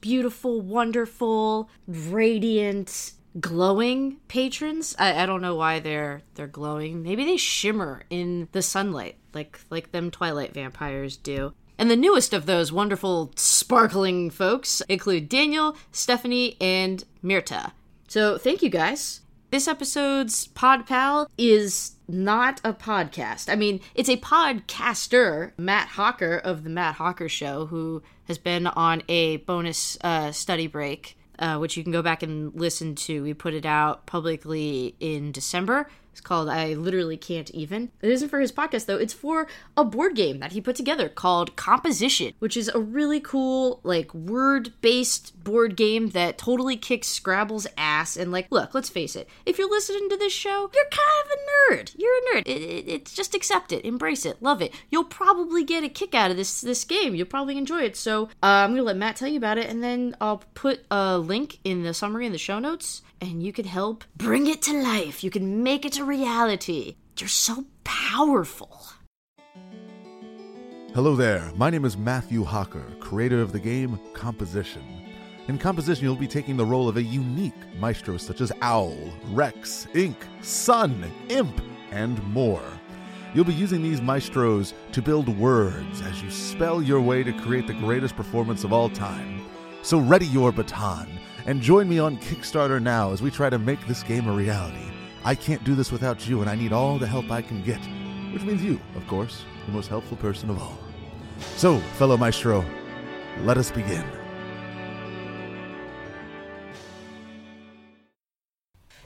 beautiful, 0.00 0.60
wonderful, 0.60 1.70
radiant, 1.86 3.12
glowing 3.40 4.18
patrons. 4.28 4.94
I, 4.98 5.22
I 5.22 5.26
don't 5.26 5.42
know 5.42 5.56
why 5.56 5.80
they're 5.80 6.22
they're 6.34 6.46
glowing. 6.46 7.02
Maybe 7.02 7.24
they 7.24 7.36
shimmer 7.36 8.02
in 8.10 8.48
the 8.52 8.62
sunlight 8.62 9.16
like 9.34 9.60
like 9.70 9.92
them 9.92 10.10
Twilight 10.10 10.54
vampires 10.54 11.16
do. 11.16 11.54
And 11.78 11.90
the 11.90 11.96
newest 11.96 12.32
of 12.32 12.46
those 12.46 12.70
wonderful 12.70 13.32
sparkling 13.34 14.30
folks 14.30 14.82
include 14.82 15.28
Daniel, 15.28 15.76
Stephanie, 15.90 16.56
and 16.60 17.02
Mirta. 17.24 17.72
So 18.08 18.38
thank 18.38 18.62
you 18.62 18.68
guys. 18.68 19.20
This 19.50 19.68
episode's 19.68 20.46
Pod 20.48 20.86
Pal 20.86 21.28
is 21.36 21.92
not 22.08 22.60
a 22.64 22.72
podcast. 22.72 23.50
I 23.50 23.54
mean, 23.54 23.80
it's 23.94 24.08
a 24.08 24.16
podcaster, 24.16 25.52
Matt 25.58 25.88
Hawker 25.88 26.36
of 26.36 26.64
the 26.64 26.70
Matt 26.70 26.94
Hawker 26.94 27.28
Show, 27.28 27.66
who 27.66 28.02
has 28.24 28.38
been 28.38 28.66
on 28.66 29.02
a 29.08 29.38
bonus 29.38 29.98
uh, 30.02 30.32
study 30.32 30.66
break, 30.66 31.18
uh, 31.38 31.58
which 31.58 31.76
you 31.76 31.82
can 31.82 31.92
go 31.92 32.02
back 32.02 32.22
and 32.22 32.54
listen 32.54 32.94
to. 32.94 33.22
We 33.22 33.34
put 33.34 33.54
it 33.54 33.66
out 33.66 34.06
publicly 34.06 34.94
in 35.00 35.32
December. 35.32 35.88
It's 36.12 36.20
called 36.20 36.50
I 36.50 36.74
Literally 36.74 37.16
Can't 37.16 37.50
Even. 37.52 37.90
It 38.02 38.10
isn't 38.10 38.28
for 38.28 38.38
his 38.38 38.52
podcast, 38.52 38.84
though. 38.84 38.98
It's 38.98 39.14
for 39.14 39.46
a 39.78 39.84
board 39.84 40.14
game 40.14 40.40
that 40.40 40.52
he 40.52 40.60
put 40.60 40.76
together 40.76 41.08
called 41.08 41.56
Composition, 41.56 42.34
which 42.38 42.54
is 42.54 42.68
a 42.68 42.78
really 42.78 43.18
cool, 43.18 43.80
like, 43.82 44.12
word 44.12 44.74
based 44.82 45.41
board 45.44 45.76
game 45.76 46.10
that 46.10 46.38
totally 46.38 46.76
kicks 46.76 47.08
Scrabble's 47.08 47.66
ass. 47.76 48.16
And, 48.16 48.32
like, 48.32 48.48
look, 48.50 48.74
let's 48.74 48.88
face 48.88 49.16
it, 49.16 49.28
if 49.46 49.58
you're 49.58 49.70
listening 49.70 50.08
to 50.10 50.16
this 50.16 50.32
show, 50.32 50.70
you're 50.74 50.84
kind 50.90 51.24
of 51.24 51.30
a 51.32 51.74
nerd. 51.74 51.94
You're 51.96 52.16
a 52.16 52.34
nerd. 52.34 52.42
It, 52.46 52.62
it, 52.62 52.88
it's 52.88 53.12
just 53.12 53.34
accept 53.34 53.72
it, 53.72 53.84
embrace 53.84 54.24
it, 54.24 54.42
love 54.42 54.62
it. 54.62 54.72
You'll 54.90 55.04
probably 55.04 55.64
get 55.64 55.84
a 55.84 55.88
kick 55.88 56.14
out 56.14 56.30
of 56.30 56.36
this 56.36 56.60
this 56.60 56.84
game. 56.84 57.14
You'll 57.14 57.26
probably 57.26 57.58
enjoy 57.58 57.82
it. 57.82 57.96
So 57.96 58.24
uh, 58.42 58.46
I'm 58.62 58.70
gonna 58.70 58.82
let 58.82 58.96
Matt 58.96 59.16
tell 59.16 59.28
you 59.28 59.38
about 59.38 59.58
it, 59.58 59.68
and 59.68 59.82
then 59.82 60.16
I'll 60.20 60.42
put 60.54 60.84
a 60.90 61.18
link 61.18 61.58
in 61.64 61.82
the 61.82 61.94
summary 61.94 62.26
in 62.26 62.32
the 62.32 62.38
show 62.38 62.58
notes, 62.58 63.02
and 63.20 63.42
you 63.42 63.52
can 63.52 63.64
help 63.64 64.04
bring 64.16 64.46
it 64.46 64.62
to 64.62 64.82
life. 64.82 65.24
You 65.24 65.30
can 65.30 65.62
make 65.62 65.84
it 65.84 65.98
a 65.98 66.04
reality. 66.04 66.96
You're 67.18 67.28
so 67.28 67.66
powerful. 67.84 68.82
Hello 70.94 71.16
there, 71.16 71.50
my 71.56 71.70
name 71.70 71.84
is 71.84 71.96
Matthew 71.96 72.44
Hawker, 72.44 72.84
creator 73.00 73.40
of 73.40 73.52
the 73.52 73.60
game 73.60 73.98
Composition. 74.12 75.01
In 75.48 75.58
Composition, 75.58 76.04
you'll 76.04 76.14
be 76.14 76.28
taking 76.28 76.56
the 76.56 76.64
role 76.64 76.88
of 76.88 76.96
a 76.96 77.02
unique 77.02 77.52
maestro 77.80 78.16
such 78.16 78.40
as 78.40 78.52
Owl, 78.62 78.96
Rex, 79.30 79.88
Ink, 79.92 80.16
Sun, 80.40 81.10
Imp, 81.30 81.60
and 81.90 82.22
more. 82.28 82.62
You'll 83.34 83.44
be 83.44 83.52
using 83.52 83.82
these 83.82 84.00
maestros 84.00 84.72
to 84.92 85.02
build 85.02 85.28
words 85.36 86.00
as 86.02 86.22
you 86.22 86.30
spell 86.30 86.80
your 86.80 87.00
way 87.00 87.24
to 87.24 87.32
create 87.32 87.66
the 87.66 87.74
greatest 87.74 88.14
performance 88.14 88.62
of 88.62 88.72
all 88.72 88.88
time. 88.88 89.44
So 89.82 89.98
ready 89.98 90.26
your 90.26 90.52
baton 90.52 91.08
and 91.46 91.60
join 91.60 91.88
me 91.88 91.98
on 91.98 92.18
Kickstarter 92.18 92.80
now 92.80 93.10
as 93.10 93.20
we 93.20 93.30
try 93.30 93.50
to 93.50 93.58
make 93.58 93.84
this 93.88 94.04
game 94.04 94.28
a 94.28 94.32
reality. 94.32 94.92
I 95.24 95.34
can't 95.34 95.64
do 95.64 95.74
this 95.74 95.90
without 95.90 96.28
you, 96.28 96.40
and 96.40 96.48
I 96.48 96.54
need 96.54 96.72
all 96.72 96.98
the 96.98 97.06
help 97.06 97.32
I 97.32 97.42
can 97.42 97.64
get, 97.64 97.80
which 98.32 98.42
means 98.42 98.62
you, 98.62 98.80
of 98.94 99.04
course, 99.08 99.44
the 99.66 99.72
most 99.72 99.88
helpful 99.88 100.16
person 100.18 100.50
of 100.50 100.62
all. 100.62 100.78
So, 101.56 101.78
fellow 101.98 102.16
maestro, 102.16 102.64
let 103.40 103.56
us 103.56 103.72
begin. 103.72 104.21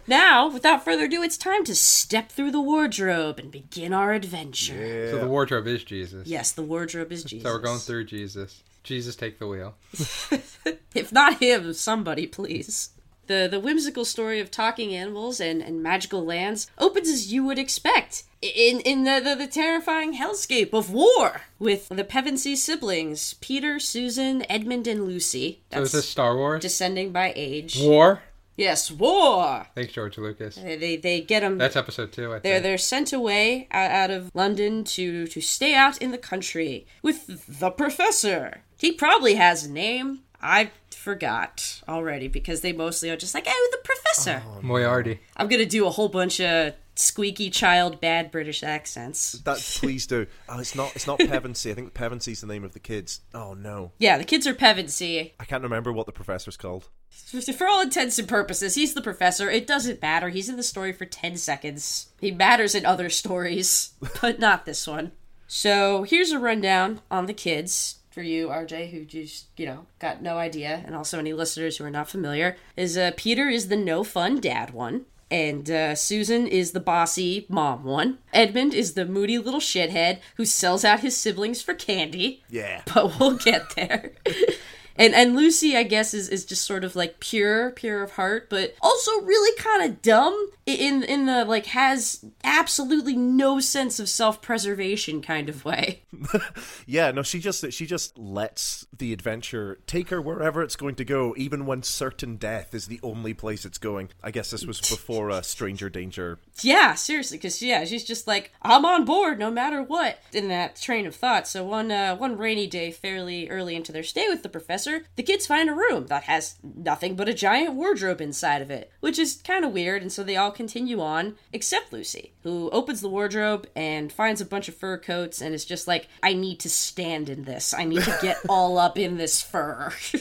Now, 0.07 0.49
without 0.49 0.85
further 0.85 1.05
ado, 1.05 1.23
it's 1.23 1.37
time 1.37 1.65
to 1.65 1.75
step 1.75 2.31
through 2.31 2.53
the 2.53 2.61
wardrobe 2.61 3.39
and 3.39 3.51
begin 3.51 3.93
our 3.93 4.13
adventure. 4.13 5.11
So 5.11 5.19
the 5.19 5.27
wardrobe 5.29 5.67
is 5.67 5.83
Jesus. 5.85 6.29
Yes, 6.29 6.53
the 6.53 6.63
wardrobe 6.63 7.13
is 7.13 7.25
Jesus. 7.25 7.45
So 7.49 7.55
we're 7.55 7.61
going 7.63 7.81
through 7.81 8.05
Jesus. 8.05 8.63
Jesus, 8.85 9.17
take 9.17 9.39
the 9.39 9.47
wheel. 9.49 9.75
If 10.95 11.13
not 11.13 11.41
him, 11.43 11.75
somebody, 11.75 12.27
please. 12.27 12.91
The, 13.27 13.49
the 13.51 13.61
whimsical 13.61 14.05
story 14.07 14.41
of 14.41 14.51
talking 14.51 14.95
animals 14.95 15.41
and, 15.41 15.61
and 15.61 15.83
magical 15.83 16.25
lands 16.25 16.71
opens 16.79 17.09
as 17.09 17.31
you 17.33 17.45
would 17.45 17.59
expect 17.59 18.23
in, 18.41 18.81
in 18.81 19.05
the, 19.05 19.21
the, 19.23 19.35
the 19.35 19.47
terrifying 19.47 20.17
hellscape 20.17 20.73
of 20.73 20.91
war 20.91 21.43
with 21.59 21.89
the 21.89 22.05
Pevensie 22.05 22.57
siblings 22.57 23.35
Peter, 23.35 23.79
Susan, 23.79 24.51
Edmund, 24.51 24.87
and 24.87 25.05
Lucy. 25.05 25.61
So 25.73 25.83
is 25.83 25.93
That's 25.93 26.05
this 26.05 26.09
Star 26.09 26.37
Wars? 26.37 26.63
descending 26.63 27.13
by 27.13 27.33
age. 27.37 27.79
War? 27.81 28.23
Yes, 28.57 28.91
war! 28.91 29.67
Thanks, 29.75 29.93
George 29.93 30.17
Lucas. 30.19 30.57
They, 30.57 30.77
they, 30.77 30.97
they 30.97 31.21
get 31.21 31.41
them. 31.41 31.59
That's 31.59 31.77
episode 31.77 32.11
two, 32.13 32.33
I 32.33 32.39
They're 32.39 32.55
think. 32.55 32.63
they're 32.63 32.79
sent 32.79 33.13
away 33.13 33.69
out, 33.71 33.91
out 33.91 34.11
of 34.11 34.31
London 34.35 34.83
to 34.85 35.27
to 35.27 35.41
stay 35.41 35.75
out 35.75 35.99
in 35.99 36.11
the 36.11 36.19
country 36.19 36.87
with 37.03 37.59
the 37.61 37.71
professor. 37.71 38.63
He 38.79 38.93
probably 38.93 39.35
has 39.35 39.65
a 39.67 39.71
name. 39.71 40.21
I 40.41 40.71
forgot 40.91 41.83
already 41.89 42.29
because 42.29 42.61
they 42.63 42.73
mostly 42.73 43.11
are 43.11 43.17
just 43.17 43.35
like, 43.35 43.45
oh, 43.47 43.69
the 43.73 43.79
professor. 43.85 44.43
Oh, 44.47 44.61
Moriarty. 44.63 45.21
I'm 45.37 45.49
gonna 45.49 45.67
do 45.67 45.87
a 45.87 45.91
whole 45.91 46.09
bunch 46.09 46.41
of 46.41 46.75
squeaky 46.99 47.51
child 47.51 48.01
bad 48.01 48.31
British 48.31 48.63
accents. 48.63 49.33
That 49.33 49.59
please 49.59 50.07
do. 50.07 50.27
Oh, 50.49 50.59
it's 50.59 50.75
not. 50.75 50.95
It's 50.97 51.07
not 51.07 51.19
Pevensie. 51.19 51.71
I 51.71 51.75
think 51.75 51.95
Pevensie's 51.95 52.41
the 52.41 52.47
name 52.47 52.65
of 52.65 52.73
the 52.73 52.81
kids. 52.81 53.21
Oh 53.35 53.55
no, 53.55 53.93
Yeah, 53.99 54.19
the 54.19 54.25
kids 54.25 54.47
are 54.47 54.55
Pevensie. 54.55 55.33
I 55.39 55.45
can't 55.45 55.63
remember 55.63 55.93
what 55.93 56.07
the 56.07 56.13
professor's 56.13 56.57
called. 56.57 56.89
For 57.11 57.67
all 57.67 57.81
intents 57.81 58.19
and 58.19 58.29
purposes, 58.29 58.75
he's 58.75 58.95
the 58.95 59.01
professor. 59.01 59.51
It 59.51 59.67
doesn't 59.67 60.03
matter. 60.03 60.29
He's 60.29 60.49
in 60.49 60.57
the 60.57 60.63
story 60.63 60.93
for 60.93 61.07
10 61.07 61.37
seconds. 61.39 62.09
He 62.21 62.31
matters 62.31 62.75
in 62.75 62.85
other 62.85 63.09
stories, 63.09 63.95
but 64.21 64.39
not 64.39 64.65
this 64.67 64.87
one. 64.87 65.13
So 65.47 66.03
here's 66.03 66.31
a 66.31 66.39
rundown 66.39 67.01
on 67.11 67.27
the 67.27 67.33
kids 67.33 67.97
for 68.11 68.23
you, 68.23 68.49
RJ, 68.49 68.91
who 68.91 69.05
just, 69.05 69.47
you 69.57 69.67
know, 69.67 69.87
got 69.99 70.23
no 70.23 70.37
idea, 70.39 70.83
and 70.87 70.95
also 70.95 71.19
any 71.19 71.33
listeners 71.33 71.77
who 71.77 71.85
are 71.85 71.91
not 71.91 72.09
familiar. 72.09 72.57
Is 72.77 72.97
uh, 72.97 73.13
Peter 73.17 73.49
is 73.49 73.69
the 73.69 73.77
no 73.77 74.05
fun 74.05 74.41
dad 74.41 74.71
one. 74.71 75.07
And 75.31 75.69
uh, 75.71 75.95
Susan 75.97 76.47
is 76.47 76.71
the 76.73 76.79
bossy 76.81 77.47
mom 77.49 77.83
one. 77.85 78.19
Edmund 78.33 78.75
is 78.75 78.95
the 78.95 79.05
moody 79.05 79.39
little 79.39 79.59
shithead 79.61 80.19
who 80.37 80.45
sells 80.45 80.85
out 80.85 81.01
his 81.01 81.17
siblings 81.17 81.61
for 81.61 81.75
candy 81.75 82.45
Yeah. 82.49 82.83
but 82.95 83.19
we'll 83.19 83.37
get 83.37 83.75
there. 83.75 84.13
And 84.99 85.15
and 85.15 85.37
Lucy, 85.37 85.77
I 85.77 85.83
guess, 85.83 86.15
is, 86.15 86.29
is 86.29 86.45
just 86.45 86.65
sort 86.65 86.85
of 86.85 86.97
like 86.97 87.21
pure, 87.21 87.71
pure 87.71 88.03
of 88.03 88.13
heart, 88.13 88.49
but 88.51 88.75
also 88.81 89.11
really 89.23 89.57
kind 89.59 89.91
of 89.91 90.03
dumb 90.03 90.51
in 90.67 91.03
in 91.05 91.27
the 91.27 91.45
like 91.45 91.67
has 91.67 92.25
absolutely 92.43 93.15
no 93.17 93.61
sense 93.61 94.01
of 94.01 94.09
self 94.09 94.43
preservation 94.43 95.23
kind 95.23 95.49
of 95.49 95.65
way. 95.65 96.03
Yeah, 96.87 97.11
no, 97.11 97.23
she 97.23 97.41
just 97.41 97.73
she 97.73 97.85
just 97.85 98.17
lets 98.17 98.87
the 98.97 99.13
adventure 99.13 99.79
take 99.87 100.11
her 100.11 100.23
wherever 100.23 100.63
it's 100.63 100.77
going 100.77 100.95
to 100.97 101.05
go, 101.05 101.35
even 101.37 101.67
when 101.67 101.83
certain 101.83 102.37
death 102.37 102.75
is 102.75 102.87
the 102.87 103.01
only 103.03 103.35
place 103.35 103.65
it's 103.65 103.79
going. 103.79 104.11
I 104.23 104.31
guess 104.31 104.51
this 104.51 104.65
was 104.65 104.81
before 104.81 105.31
uh, 105.31 105.43
Stranger 105.43 105.91
Danger. 105.91 106.39
Yeah, 106.63 106.95
seriously, 106.95 107.39
because 107.39 107.61
yeah, 107.61 107.85
she's 107.85 108.05
just 108.05 108.27
like 108.27 108.53
I'm 108.63 108.85
on 108.85 109.05
board 109.05 109.39
no 109.39 109.51
matter 109.51 109.83
what 109.83 110.19
in 110.33 110.49
that 110.49 110.77
train 110.77 111.07
of 111.07 111.15
thought. 111.15 111.49
So 111.49 111.65
one 111.65 111.91
uh, 111.91 112.17
one 112.17 112.39
rainy 112.39 112.67
day, 112.67 112.91
fairly 112.93 113.49
early 113.49 113.75
into 113.75 113.93
their 113.93 114.05
stay 114.05 114.29
with 114.29 114.43
the 114.43 114.49
professor, 114.49 114.86
the 115.17 115.23
kids 115.23 115.47
find 115.47 115.69
a 115.69 115.75
room 115.75 116.07
that 116.07 116.25
has 116.25 116.57
nothing 116.63 117.17
but 117.17 117.29
a 117.29 117.35
giant 117.35 117.75
wardrobe 117.75 118.21
inside 118.21 118.63
of 118.63 118.71
it, 118.71 118.91
which 119.01 119.19
is 119.19 119.43
kind 119.43 119.65
of 119.65 119.73
weird. 119.73 120.03
And 120.03 120.13
so 120.13 120.23
they 120.23 120.37
all 120.37 120.51
continue 120.51 121.01
on, 121.01 121.37
except 121.53 121.93
Lucy, 121.93 122.33
who 122.43 122.71
opens 122.71 123.01
the 123.01 123.09
wardrobe 123.09 123.67
and 123.75 124.13
finds 124.13 124.41
a 124.41 124.47
bunch 124.47 124.69
of 124.69 124.77
fur 124.77 124.99
coats 124.99 125.41
and 125.41 125.55
is 125.55 125.65
just 125.65 125.87
like, 125.87 126.09
I 126.23 126.33
need 126.33 126.61
to 126.61 126.71
stand 126.71 127.29
in 127.29 127.45
this. 127.45 127.75
I 127.75 127.85
need 127.85 128.03
to 128.03 128.19
get 128.23 128.39
all 128.49 128.79
up 128.79 128.99
in 128.99 129.17
this 129.17 129.43
fur. 129.43 129.93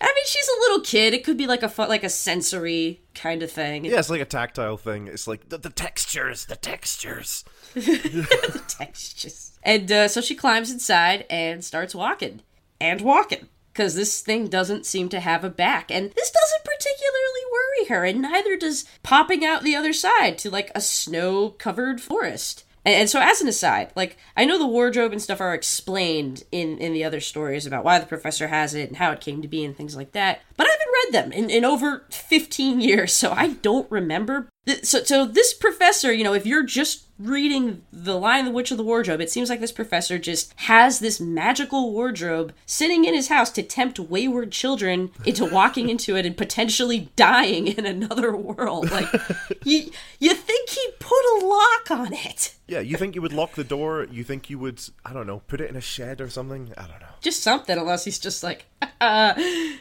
I 0.00 0.06
mean, 0.06 0.24
she's 0.26 0.48
a 0.48 0.60
little 0.60 0.80
kid. 0.80 1.12
It 1.12 1.24
could 1.24 1.36
be 1.36 1.46
like 1.46 1.62
a 1.62 1.72
like 1.78 2.04
a 2.04 2.08
sensory 2.08 3.00
kind 3.14 3.42
of 3.42 3.50
thing. 3.50 3.84
Yeah, 3.84 3.98
it's 3.98 4.10
like 4.10 4.20
a 4.20 4.26
tactile 4.26 4.76
thing. 4.76 5.08
It's 5.08 5.26
like 5.26 5.48
the, 5.48 5.58
the 5.58 5.70
textures, 5.70 6.44
the 6.46 6.56
textures. 6.56 7.44
textures. 8.68 9.58
And 9.62 9.90
uh, 9.90 10.08
so 10.08 10.20
she 10.20 10.34
climbs 10.34 10.70
inside 10.70 11.26
and 11.28 11.64
starts 11.64 11.94
walking. 11.94 12.42
And 12.80 13.00
walking. 13.00 13.48
Because 13.78 13.94
this 13.94 14.20
thing 14.22 14.48
doesn't 14.48 14.86
seem 14.86 15.08
to 15.10 15.20
have 15.20 15.44
a 15.44 15.48
back. 15.48 15.88
And 15.88 16.10
this 16.10 16.32
doesn't 16.32 16.64
particularly 16.64 17.44
worry 17.52 17.88
her. 17.90 18.04
And 18.04 18.20
neither 18.20 18.56
does 18.56 18.86
popping 19.04 19.44
out 19.44 19.62
the 19.62 19.76
other 19.76 19.92
side 19.92 20.36
to 20.38 20.50
like 20.50 20.72
a 20.74 20.80
snow 20.80 21.50
covered 21.50 22.00
forest. 22.00 22.64
And, 22.84 23.08
so, 23.08 23.20
as 23.20 23.40
an 23.40 23.46
aside, 23.46 23.92
like 23.94 24.16
I 24.36 24.46
know 24.46 24.58
the 24.58 24.66
wardrobe 24.66 25.12
and 25.12 25.22
stuff 25.22 25.40
are 25.40 25.54
explained 25.54 26.42
in 26.50 26.78
in 26.78 26.92
the 26.92 27.04
other 27.04 27.20
stories 27.20 27.66
about 27.66 27.84
why 27.84 28.00
the 28.00 28.06
professor 28.06 28.48
has 28.48 28.74
it 28.74 28.88
and 28.88 28.96
how 28.96 29.12
it 29.12 29.20
came 29.20 29.42
to 29.42 29.48
be 29.48 29.64
and 29.64 29.76
things 29.76 29.94
like 29.94 30.10
that, 30.12 30.40
but 30.56 30.66
I 30.66 30.70
haven't 30.70 30.94
read 31.04 31.12
them 31.12 31.32
in, 31.32 31.50
in 31.50 31.64
over 31.64 32.04
fifteen 32.10 32.80
years, 32.80 33.12
so 33.12 33.30
I 33.30 33.48
don't 33.48 33.90
remember. 33.90 34.48
So, 34.82 35.04
so 35.04 35.26
this 35.26 35.54
professor, 35.54 36.12
you 36.12 36.24
know, 36.24 36.34
if 36.34 36.46
you're 36.46 36.64
just 36.64 37.07
reading 37.18 37.82
the 37.92 38.14
Lion, 38.18 38.44
the 38.44 38.50
Witch 38.50 38.70
of 38.70 38.76
the 38.76 38.84
Wardrobe, 38.84 39.20
it 39.20 39.30
seems 39.30 39.50
like 39.50 39.60
this 39.60 39.72
professor 39.72 40.18
just 40.18 40.52
has 40.56 41.00
this 41.00 41.20
magical 41.20 41.92
wardrobe 41.92 42.52
sitting 42.64 43.04
in 43.04 43.12
his 43.14 43.28
house 43.28 43.50
to 43.50 43.62
tempt 43.62 43.98
wayward 43.98 44.52
children 44.52 45.10
into 45.24 45.44
walking 45.44 45.88
into 45.90 46.16
it 46.16 46.24
and 46.24 46.36
potentially 46.36 47.10
dying 47.16 47.66
in 47.66 47.84
another 47.86 48.36
world. 48.36 48.90
Like, 48.90 49.08
you 49.64 49.90
you 50.20 50.34
think 50.34 50.68
he 50.70 50.86
put 51.00 51.42
a 51.42 51.44
lock 51.46 51.90
on 51.90 52.12
it? 52.12 52.54
Yeah, 52.68 52.80
you 52.80 52.96
think 52.96 53.14
you 53.14 53.22
would 53.22 53.32
lock 53.32 53.54
the 53.54 53.64
door? 53.64 54.06
You 54.10 54.22
think 54.22 54.50
you 54.50 54.58
would, 54.58 54.80
I 55.04 55.12
don't 55.12 55.26
know, 55.26 55.40
put 55.48 55.60
it 55.60 55.70
in 55.70 55.76
a 55.76 55.80
shed 55.80 56.20
or 56.20 56.28
something? 56.28 56.72
I 56.76 56.82
don't 56.82 57.00
know. 57.00 57.06
Just 57.20 57.42
something, 57.42 57.76
unless 57.78 58.04
he's 58.04 58.18
just 58.18 58.42
like, 58.42 58.66
uh, 59.00 59.34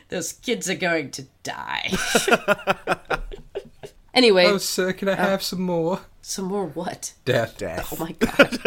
those 0.10 0.32
kids 0.34 0.70
are 0.70 0.76
going 0.76 1.12
to 1.12 1.26
die. 1.44 1.92
anyway, 4.14 4.46
Oh, 4.46 4.58
sir, 4.58 4.94
can 4.94 5.10
I 5.10 5.16
have 5.16 5.44
some 5.44 5.62
more? 5.62 6.00
Some 6.28 6.46
more 6.46 6.66
what? 6.66 7.14
Death. 7.24 7.58
Death. 7.58 7.88
Oh 7.94 8.04
my 8.04 8.12
god. 8.12 8.60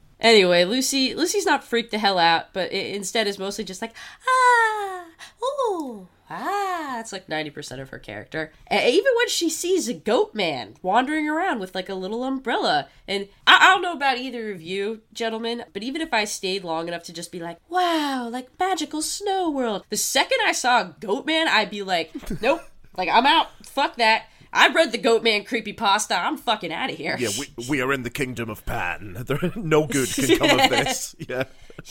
anyway, 0.20 0.64
Lucy 0.64 1.14
Lucy's 1.14 1.46
not 1.46 1.64
freaked 1.64 1.90
the 1.90 1.98
hell 1.98 2.18
out, 2.18 2.52
but 2.52 2.70
i 2.70 2.74
instead 2.74 3.26
is 3.26 3.38
mostly 3.38 3.64
just 3.64 3.80
like, 3.80 3.94
ah, 4.28 5.04
ooh, 5.42 6.06
ah. 6.28 7.00
It's 7.00 7.12
like 7.12 7.28
90% 7.28 7.80
of 7.80 7.88
her 7.88 7.98
character. 7.98 8.52
And 8.66 8.84
even 8.92 9.10
when 9.16 9.28
she 9.30 9.48
sees 9.48 9.88
a 9.88 9.94
goat 9.94 10.34
man 10.34 10.74
wandering 10.82 11.30
around 11.30 11.60
with 11.60 11.74
like 11.74 11.88
a 11.88 11.94
little 11.94 12.24
umbrella. 12.24 12.88
And 13.08 13.28
I, 13.46 13.56
I 13.62 13.72
don't 13.72 13.80
know 13.80 13.94
about 13.94 14.18
either 14.18 14.52
of 14.52 14.60
you, 14.60 15.00
gentlemen, 15.14 15.64
but 15.72 15.82
even 15.82 16.02
if 16.02 16.12
I 16.12 16.24
stayed 16.24 16.62
long 16.62 16.88
enough 16.88 17.04
to 17.04 17.12
just 17.14 17.32
be 17.32 17.40
like, 17.40 17.56
wow, 17.70 18.28
like 18.30 18.50
magical 18.60 19.00
snow 19.00 19.50
world, 19.50 19.86
the 19.88 19.96
second 19.96 20.40
I 20.44 20.52
saw 20.52 20.82
a 20.82 20.94
goat 21.00 21.24
man, 21.24 21.48
I'd 21.48 21.70
be 21.70 21.82
like, 21.82 22.12
nope, 22.42 22.60
like 22.98 23.08
I'm 23.08 23.24
out. 23.24 23.48
Fuck 23.64 23.96
that. 23.96 24.26
I 24.52 24.68
read 24.72 24.92
the 24.92 24.98
Goat 24.98 25.22
Man 25.22 25.44
creepypasta. 25.44 26.16
I'm 26.22 26.36
fucking 26.36 26.72
out 26.72 26.90
of 26.90 26.96
here. 26.96 27.16
Yeah, 27.18 27.30
we, 27.38 27.46
we 27.68 27.80
are 27.80 27.92
in 27.92 28.02
the 28.02 28.10
kingdom 28.10 28.50
of 28.50 28.64
Pan. 28.66 29.16
There, 29.26 29.52
no 29.56 29.86
good 29.86 30.08
can 30.10 30.36
come 30.38 30.60
of 30.60 30.70
this. 30.70 31.14
Yeah. 31.18 31.44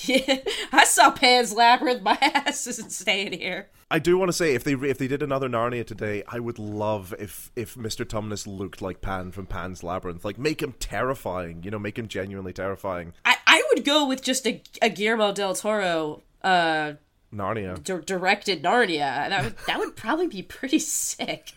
Yeah, 0.06 0.38
I 0.72 0.84
saw 0.86 1.10
Pan's 1.12 1.54
Labyrinth. 1.54 2.04
My 2.04 2.18
ass 2.22 2.68
isn't 2.68 2.92
staying 2.92 3.34
here. 3.34 3.70
I 3.90 3.98
do 4.00 4.18
want 4.18 4.30
to 4.30 4.34
say 4.34 4.54
if 4.54 4.64
they 4.64 4.74
if 4.74 4.98
they 5.00 5.08
did 5.08 5.24
another 5.24 5.50
Narnia 5.50 5.86
today, 5.86 6.24
I 6.28 6.40
would 6.40 6.60
love 6.60 7.14
if 7.20 7.52
if 7.56 7.76
Mr. 7.76 8.06
Tumnus 8.06 8.46
looked 8.46 8.82
like 8.82 9.02
Pan 9.02 9.32
from 9.32 9.48
Pan's 9.48 9.84
Labyrinth. 9.84 10.24
Like 10.24 10.38
make 10.38 10.62
him 10.62 10.74
terrifying, 10.80 11.64
you 11.64 11.72
know, 11.72 11.80
make 11.80 11.98
him 11.98 12.08
genuinely 12.08 12.54
terrifying. 12.54 13.14
I, 13.26 13.38
I 13.48 13.64
would 13.74 13.84
go 13.84 14.08
with 14.08 14.22
just 14.22 14.46
a, 14.48 14.62
a 14.82 14.90
Guillermo 14.90 15.34
del 15.34 15.56
Toro 15.56 16.22
uh, 16.44 16.94
Narnia. 17.34 17.84
di- 17.84 18.02
directed 18.06 18.62
Narnia. 18.64 19.30
That 19.30 19.44
would 19.44 19.56
that 19.68 19.80
would 19.80 19.96
probably 19.96 20.28
be 20.28 20.44
pretty 20.44 20.80
sick. 20.80 21.54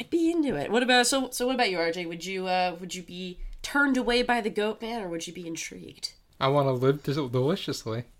I'd 0.00 0.08
be 0.08 0.30
into 0.30 0.56
it. 0.56 0.70
What 0.70 0.82
about 0.82 1.06
so 1.06 1.28
so? 1.30 1.46
What 1.46 1.56
about 1.56 1.70
you, 1.70 1.76
RJ? 1.76 2.08
Would 2.08 2.24
you 2.24 2.46
uh 2.46 2.74
would 2.80 2.94
you 2.94 3.02
be 3.02 3.38
turned 3.60 3.98
away 3.98 4.22
by 4.22 4.40
the 4.40 4.48
Goat 4.48 4.80
Man, 4.80 5.02
or 5.02 5.08
would 5.08 5.26
you 5.26 5.34
be 5.34 5.46
intrigued? 5.46 6.14
I 6.40 6.48
want 6.48 6.68
to 6.68 6.72
live 6.72 7.02
del- 7.02 7.28
deliciously. 7.28 8.04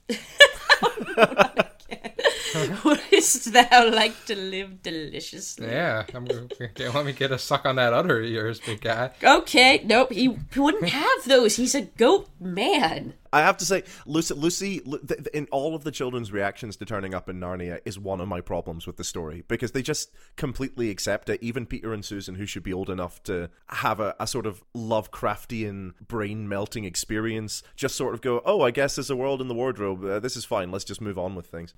Wouldst 2.85 3.53
thou 3.53 3.91
like 3.91 4.27
to 4.27 4.37
live 4.37 4.83
deliciously? 4.83 5.69
Yeah, 5.69 6.05
I'm 6.13 6.27
let 6.27 7.07
me 7.07 7.13
get 7.13 7.33
a 7.33 7.39
suck 7.39 7.65
on 7.65 7.77
that 7.77 7.95
udder 7.95 8.21
of 8.21 8.29
yours, 8.29 8.61
big 8.61 8.83
guy. 8.83 9.13
Okay, 9.23 9.81
nope. 9.85 10.13
He, 10.13 10.37
he 10.53 10.61
wouldn't 10.61 10.89
have 10.89 11.25
those. 11.27 11.57
He's 11.57 11.75
a 11.75 11.83
goat 11.83 12.29
man. 12.39 13.15
I 13.33 13.41
have 13.41 13.57
to 13.59 13.65
say, 13.65 13.85
Lucy, 14.07 14.35
Lucy, 14.35 14.81
Lu- 14.85 14.99
th- 14.99 15.19
th- 15.25 15.27
in 15.35 15.47
all 15.53 15.75
of 15.75 15.85
the 15.85 15.91
children's 15.91 16.33
reactions 16.33 16.77
to 16.77 16.85
turning 16.85 17.15
up 17.15 17.29
in 17.29 17.39
Narnia 17.39 17.79
is 17.85 17.99
one 17.99 18.21
of 18.21 18.29
my 18.29 18.41
problems 18.41 18.87
with 18.87 18.97
the 18.97 19.05
story 19.05 19.45
because 19.47 19.71
they 19.73 19.83
just 19.83 20.11
completely 20.37 20.91
accept 20.91 21.29
it. 21.29 21.43
Even 21.43 21.67
Peter 21.67 21.93
and 21.93 22.05
Susan, 22.05 22.35
who 22.35 22.47
should 22.47 22.63
be 22.63 22.73
old 22.73 22.91
enough 22.91 23.23
to 23.25 23.49
have 23.69 24.01
a, 24.01 24.15
a 24.19 24.27
sort 24.27 24.47
of 24.47 24.63
Lovecraftian 24.77 25.93
brain 26.07 26.49
melting 26.49 26.85
experience, 26.85 27.63
just 27.77 27.95
sort 27.97 28.15
of 28.15 28.21
go, 28.21 28.43
"Oh, 28.45 28.63
I 28.63 28.71
guess 28.71 28.97
there's 28.97 29.11
a 29.11 29.17
world 29.17 29.41
in 29.41 29.49
the 29.49 29.55
wardrobe. 29.55 30.05
Uh, 30.05 30.19
this 30.21 30.37
is 30.37 30.45
fine. 30.45 30.71
Let's 30.71 30.85
just 30.85 31.01
move 31.01 31.19
on 31.19 31.35
with 31.35 31.47
things." 31.47 31.75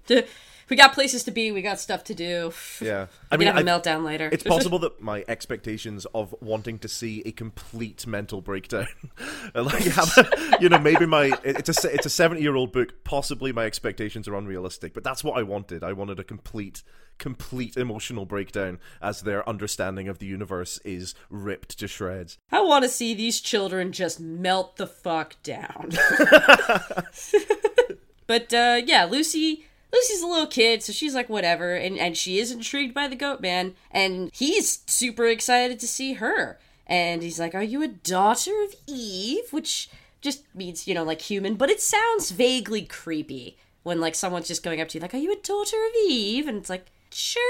we 0.68 0.76
got 0.76 0.92
places 0.94 1.24
to 1.24 1.30
be. 1.30 1.52
We 1.52 1.62
got 1.62 1.78
stuff 1.80 2.04
to 2.04 2.14
do. 2.14 2.52
Yeah, 2.80 3.06
I 3.30 3.36
mean, 3.36 3.46
have 3.48 3.56
a 3.56 3.60
I- 3.60 3.62
meltdown 3.62 4.04
later. 4.04 4.28
It's 4.32 4.42
possible 4.42 4.78
that 4.80 5.00
my 5.02 5.24
expectations 5.28 6.06
of 6.14 6.34
wanting 6.40 6.78
to 6.80 6.88
see 6.88 7.22
a 7.26 7.32
complete 7.32 8.06
mental 8.06 8.40
breakdown, 8.40 8.86
like 9.54 9.86
a- 9.86 10.56
you 10.60 10.68
know, 10.68 10.78
maybe 10.78 11.06
my 11.06 11.32
it's 11.44 11.84
a 11.84 11.94
it's 11.94 12.06
a 12.06 12.10
seventy 12.10 12.42
year 12.42 12.54
old 12.54 12.72
book. 12.72 13.04
Possibly 13.04 13.52
my 13.52 13.64
expectations 13.64 14.28
are 14.28 14.34
unrealistic, 14.34 14.94
but 14.94 15.04
that's 15.04 15.22
what 15.24 15.38
I 15.38 15.42
wanted. 15.42 15.82
I 15.84 15.92
wanted 15.92 16.18
a 16.18 16.24
complete, 16.24 16.82
complete 17.18 17.76
emotional 17.76 18.24
breakdown 18.24 18.78
as 19.00 19.22
their 19.22 19.48
understanding 19.48 20.08
of 20.08 20.18
the 20.18 20.26
universe 20.26 20.78
is 20.84 21.14
ripped 21.30 21.78
to 21.78 21.88
shreds. 21.88 22.38
I 22.50 22.60
want 22.60 22.84
to 22.84 22.88
see 22.88 23.14
these 23.14 23.40
children 23.40 23.92
just 23.92 24.20
melt 24.20 24.76
the 24.76 24.86
fuck 24.86 25.36
down. 25.42 25.90
but 28.26 28.52
uh, 28.52 28.80
yeah, 28.84 29.04
Lucy. 29.04 29.66
Lucy's 29.94 30.22
a 30.22 30.26
little 30.26 30.46
kid, 30.46 30.82
so 30.82 30.90
she's 30.90 31.14
like, 31.14 31.28
whatever, 31.28 31.74
and, 31.74 31.98
and 31.98 32.16
she 32.16 32.38
is 32.38 32.50
intrigued 32.50 32.94
by 32.94 33.06
the 33.08 33.14
goat 33.14 33.42
man, 33.42 33.74
and 33.90 34.30
he's 34.32 34.80
super 34.86 35.26
excited 35.26 35.78
to 35.80 35.86
see 35.86 36.14
her. 36.14 36.58
And 36.86 37.22
he's 37.22 37.38
like, 37.38 37.54
Are 37.54 37.62
you 37.62 37.82
a 37.82 37.88
daughter 37.88 38.52
of 38.64 38.74
Eve? 38.86 39.44
Which 39.50 39.90
just 40.22 40.44
means, 40.54 40.88
you 40.88 40.94
know, 40.94 41.04
like 41.04 41.20
human, 41.20 41.54
but 41.54 41.70
it 41.70 41.80
sounds 41.80 42.30
vaguely 42.30 42.82
creepy 42.82 43.58
when 43.82 44.00
like 44.00 44.14
someone's 44.14 44.48
just 44.48 44.62
going 44.62 44.80
up 44.80 44.88
to 44.88 44.98
you, 44.98 45.02
like, 45.02 45.14
Are 45.14 45.18
you 45.18 45.32
a 45.32 45.36
daughter 45.36 45.76
of 45.76 45.92
Eve? 46.08 46.48
And 46.48 46.56
it's 46.56 46.70
like, 46.70 46.86
Sure. 47.10 47.42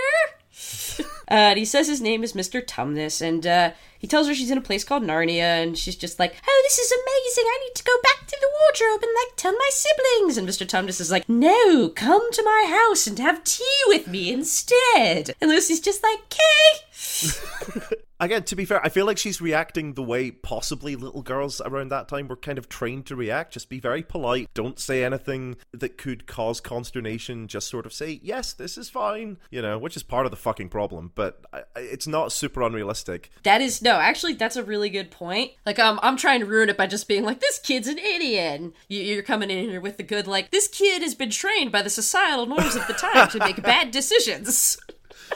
Uh, 1.30 1.56
and 1.56 1.58
he 1.58 1.64
says 1.64 1.86
his 1.86 2.02
name 2.02 2.22
is 2.22 2.34
Mr. 2.34 2.62
Tumnus, 2.62 3.22
and 3.26 3.46
uh, 3.46 3.70
he 3.98 4.06
tells 4.06 4.28
her 4.28 4.34
she's 4.34 4.50
in 4.50 4.58
a 4.58 4.60
place 4.62 4.84
called 4.84 5.02
Narnia, 5.02 5.62
and 5.62 5.78
she's 5.78 5.96
just 5.96 6.18
like, 6.18 6.34
"Oh, 6.46 6.62
this 6.64 6.78
is 6.78 6.92
amazing! 6.92 7.44
I 7.46 7.58
need 7.64 7.74
to 7.76 7.84
go 7.84 7.92
back 8.02 8.26
to 8.26 8.36
the 8.38 8.50
wardrobe 8.60 9.02
and 9.02 9.12
like 9.14 9.36
tell 9.36 9.52
my 9.52 9.70
siblings." 9.70 10.36
And 10.36 10.46
Mr. 10.46 10.66
Tumnus 10.66 11.00
is 11.00 11.10
like, 11.10 11.26
"No, 11.26 11.88
come 11.88 12.30
to 12.32 12.42
my 12.44 12.66
house 12.68 13.06
and 13.06 13.18
have 13.18 13.44
tea 13.44 13.64
with 13.86 14.08
me 14.08 14.30
instead." 14.30 15.34
And 15.40 15.48
Lucy's 15.48 15.80
just 15.80 16.02
like, 16.02 16.18
"Okay." 16.18 17.96
Again, 18.22 18.44
to 18.44 18.54
be 18.54 18.64
fair, 18.64 18.80
I 18.84 18.88
feel 18.88 19.04
like 19.04 19.18
she's 19.18 19.40
reacting 19.40 19.94
the 19.94 20.02
way 20.02 20.30
possibly 20.30 20.94
little 20.94 21.22
girls 21.22 21.60
around 21.60 21.88
that 21.88 22.06
time 22.06 22.28
were 22.28 22.36
kind 22.36 22.56
of 22.56 22.68
trained 22.68 23.04
to 23.06 23.16
react. 23.16 23.52
Just 23.52 23.68
be 23.68 23.80
very 23.80 24.00
polite. 24.04 24.48
Don't 24.54 24.78
say 24.78 25.02
anything 25.02 25.56
that 25.72 25.98
could 25.98 26.28
cause 26.28 26.60
consternation. 26.60 27.48
Just 27.48 27.68
sort 27.68 27.84
of 27.84 27.92
say, 27.92 28.20
yes, 28.22 28.52
this 28.52 28.78
is 28.78 28.88
fine, 28.88 29.38
you 29.50 29.60
know, 29.60 29.76
which 29.76 29.96
is 29.96 30.04
part 30.04 30.24
of 30.24 30.30
the 30.30 30.36
fucking 30.36 30.68
problem. 30.68 31.10
But 31.16 31.44
it's 31.74 32.06
not 32.06 32.30
super 32.30 32.62
unrealistic. 32.62 33.32
That 33.42 33.60
is 33.60 33.82
no, 33.82 33.96
actually, 33.96 34.34
that's 34.34 34.54
a 34.54 34.62
really 34.62 34.88
good 34.88 35.10
point. 35.10 35.50
Like, 35.66 35.80
um, 35.80 35.98
I'm 36.00 36.16
trying 36.16 36.38
to 36.38 36.46
ruin 36.46 36.68
it 36.68 36.76
by 36.76 36.86
just 36.86 37.08
being 37.08 37.24
like, 37.24 37.40
"This 37.40 37.58
kid's 37.58 37.88
an 37.88 37.98
idiot." 37.98 38.60
And 38.60 38.72
you, 38.86 39.00
you're 39.00 39.24
coming 39.24 39.50
in 39.50 39.68
here 39.68 39.80
with 39.80 39.96
the 39.96 40.04
good, 40.04 40.28
like, 40.28 40.52
"This 40.52 40.68
kid 40.68 41.02
has 41.02 41.16
been 41.16 41.30
trained 41.30 41.72
by 41.72 41.82
the 41.82 41.90
societal 41.90 42.46
norms 42.46 42.76
of 42.76 42.86
the 42.86 42.94
time 42.94 43.28
to 43.30 43.40
make 43.40 43.60
bad 43.64 43.90
decisions." 43.90 44.78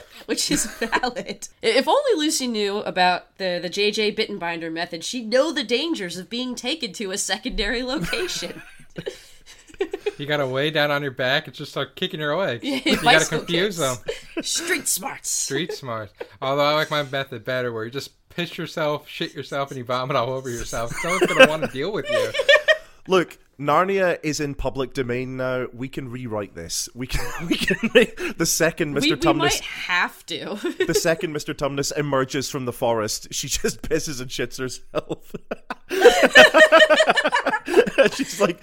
Which 0.27 0.51
is 0.51 0.67
valid. 0.67 1.49
If 1.63 1.87
only 1.87 2.11
Lucy 2.17 2.47
knew 2.47 2.79
about 2.79 3.37
the 3.39 3.61
the 3.63 3.71
JJ 3.71 4.17
Bittenbinder 4.17 4.73
method, 4.73 5.05
she'd 5.05 5.29
know 5.29 5.53
the 5.53 5.63
dangers 5.63 6.19
of 6.19 6.29
being 6.29 6.55
taken 6.55 6.93
to 6.95 7.13
a 7.13 7.19
secondary 7.19 7.83
location. 7.83 8.63
You 10.19 10.25
gotta 10.25 10.47
lay 10.47 10.71
down 10.71 10.91
on 10.91 11.03
your 11.03 11.11
back 11.11 11.47
and 11.47 11.55
just 11.55 11.71
start 11.73 11.95
kicking 11.97 12.21
your 12.21 12.35
legs. 12.37 12.65
you 12.65 12.97
gotta 12.97 13.27
confuse 13.27 13.79
kicks. 13.79 13.99
them. 14.35 14.43
Street 14.43 14.89
smarts. 14.89 15.29
Street 15.29 15.75
smarts. 15.75 16.15
Although 16.41 16.65
I 16.65 16.73
like 16.73 16.91
my 16.91 17.03
method 17.03 17.45
better, 17.45 17.71
where 17.71 17.85
you 17.85 17.91
just 17.91 18.13
piss 18.31 18.57
yourself, 18.57 19.07
shit 19.07 19.35
yourself, 19.35 19.71
and 19.71 19.77
you 19.77 19.85
vomit 19.85 20.17
all 20.17 20.31
over 20.31 20.49
yourself. 20.49 20.93
Someone's 21.03 21.27
gonna 21.27 21.51
want 21.51 21.65
to 21.65 21.69
deal 21.69 21.93
with 21.93 22.09
you. 22.11 22.33
Look, 23.09 23.39
Narnia 23.59 24.19
is 24.23 24.41
in 24.41 24.55
public 24.55 24.93
domain 24.93 25.37
now. 25.39 25.67
We 25.73 25.89
can 25.89 26.11
rewrite 26.11 26.55
this. 26.55 26.89
We 26.95 27.07
can. 27.07 27.25
We 27.49 27.57
can 27.57 27.91
make 27.95 28.37
the 28.39 28.47
second 28.47 28.95
Mr. 28.95 29.03
We, 29.03 29.11
we 29.13 29.17
Tumnus. 29.17 29.39
might 29.39 29.61
have 29.61 30.27
to. 30.27 30.59
the 30.87 30.95
second 31.01 31.35
Mr. 31.35 31.55
Tumnus 31.55 31.97
emerges 31.97 32.51
from 32.51 32.65
the 32.65 32.73
forest, 32.73 33.29
she 33.33 33.49
just 33.49 33.83
pisses 33.89 34.21
and 34.21 34.29
shits 34.31 34.59
herself. 34.59 35.33
She's 38.17 38.41
like, 38.41 38.63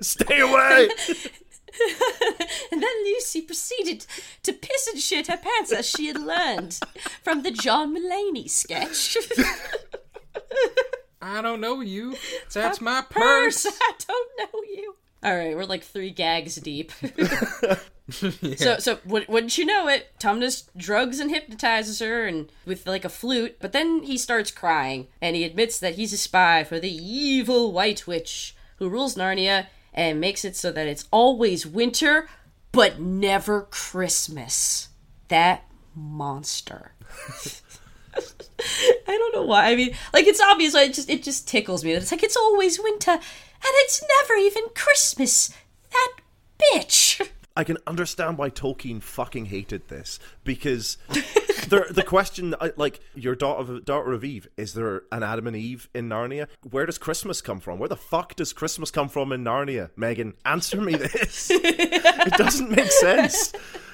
"Stay 0.00 0.40
away!" 0.40 0.88
And 2.72 2.82
then 2.82 3.04
Lucy 3.04 3.40
proceeded 3.42 4.04
to 4.42 4.52
piss 4.52 4.88
and 4.88 5.00
shit 5.00 5.28
her 5.28 5.36
pants 5.36 5.72
as 5.72 5.88
she 5.88 6.06
had 6.06 6.20
learned 6.20 6.78
from 7.22 7.42
the 7.42 7.50
John 7.52 7.94
Mulaney 7.96 8.50
sketch. 8.50 9.16
I 11.48 11.50
don't 11.52 11.60
know 11.62 11.80
you. 11.80 12.14
That's 12.52 12.80
my 12.80 13.02
purse. 13.08 13.64
I 13.80 13.92
don't 14.06 14.30
know 14.38 14.60
you. 14.68 14.96
All 15.22 15.34
right, 15.34 15.56
we're 15.56 15.64
like 15.64 15.82
three 15.82 16.10
gags 16.10 16.56
deep. 16.56 16.92
So, 18.56 18.78
so 18.78 19.00
wou- 19.04 19.26
wouldn't 19.28 19.58
you 19.58 19.66
know 19.66 19.86
it? 19.86 20.12
Tumnus 20.18 20.70
drugs 20.74 21.20
and 21.20 21.30
hypnotizes 21.30 21.98
her, 21.98 22.26
and 22.26 22.50
with 22.64 22.86
like 22.86 23.04
a 23.04 23.10
flute. 23.10 23.56
But 23.60 23.72
then 23.72 24.02
he 24.04 24.16
starts 24.16 24.50
crying, 24.50 25.08
and 25.20 25.36
he 25.36 25.44
admits 25.44 25.78
that 25.80 25.96
he's 25.96 26.14
a 26.14 26.16
spy 26.16 26.64
for 26.64 26.80
the 26.80 26.90
evil 26.90 27.70
White 27.70 28.06
Witch 28.06 28.56
who 28.76 28.88
rules 28.88 29.14
Narnia 29.14 29.66
and 29.92 30.22
makes 30.22 30.42
it 30.42 30.56
so 30.56 30.72
that 30.72 30.86
it's 30.86 31.06
always 31.10 31.66
winter, 31.66 32.30
but 32.72 32.98
never 32.98 33.62
Christmas. 33.70 34.88
That 35.28 35.64
monster. 35.94 36.92
I 39.08 39.16
don't 39.16 39.34
know 39.34 39.42
why. 39.42 39.70
I 39.70 39.76
mean, 39.76 39.94
like 40.12 40.26
it's 40.26 40.40
obvious. 40.40 40.74
It 40.74 40.94
just 40.94 41.10
it 41.10 41.22
just 41.22 41.48
tickles 41.48 41.84
me. 41.84 41.92
It's 41.92 42.12
like 42.12 42.22
it's 42.22 42.36
always 42.36 42.78
winter, 42.80 43.12
and 43.12 43.20
it's 43.62 44.02
never 44.20 44.38
even 44.38 44.64
Christmas. 44.74 45.50
That 45.90 46.12
bitch. 46.58 47.26
I 47.56 47.64
can 47.64 47.78
understand 47.88 48.38
why 48.38 48.50
Tolkien 48.50 49.02
fucking 49.02 49.46
hated 49.46 49.88
this 49.88 50.20
because 50.44 50.96
the 51.08 51.86
the 51.90 52.04
question, 52.04 52.54
like 52.76 53.00
your 53.16 53.34
daughter 53.34 53.74
of, 53.74 53.84
daughter 53.84 54.12
of 54.12 54.22
Eve, 54.22 54.46
is 54.56 54.74
there 54.74 55.02
an 55.10 55.24
Adam 55.24 55.48
and 55.48 55.56
Eve 55.56 55.88
in 55.92 56.08
Narnia? 56.08 56.46
Where 56.70 56.86
does 56.86 56.98
Christmas 56.98 57.40
come 57.40 57.58
from? 57.58 57.80
Where 57.80 57.88
the 57.88 57.96
fuck 57.96 58.36
does 58.36 58.52
Christmas 58.52 58.92
come 58.92 59.08
from 59.08 59.32
in 59.32 59.42
Narnia? 59.42 59.90
Megan, 59.96 60.34
answer 60.44 60.80
me 60.80 60.94
this. 60.94 61.50
it 61.52 62.34
doesn't 62.34 62.70
make 62.70 62.92
sense. 62.92 63.52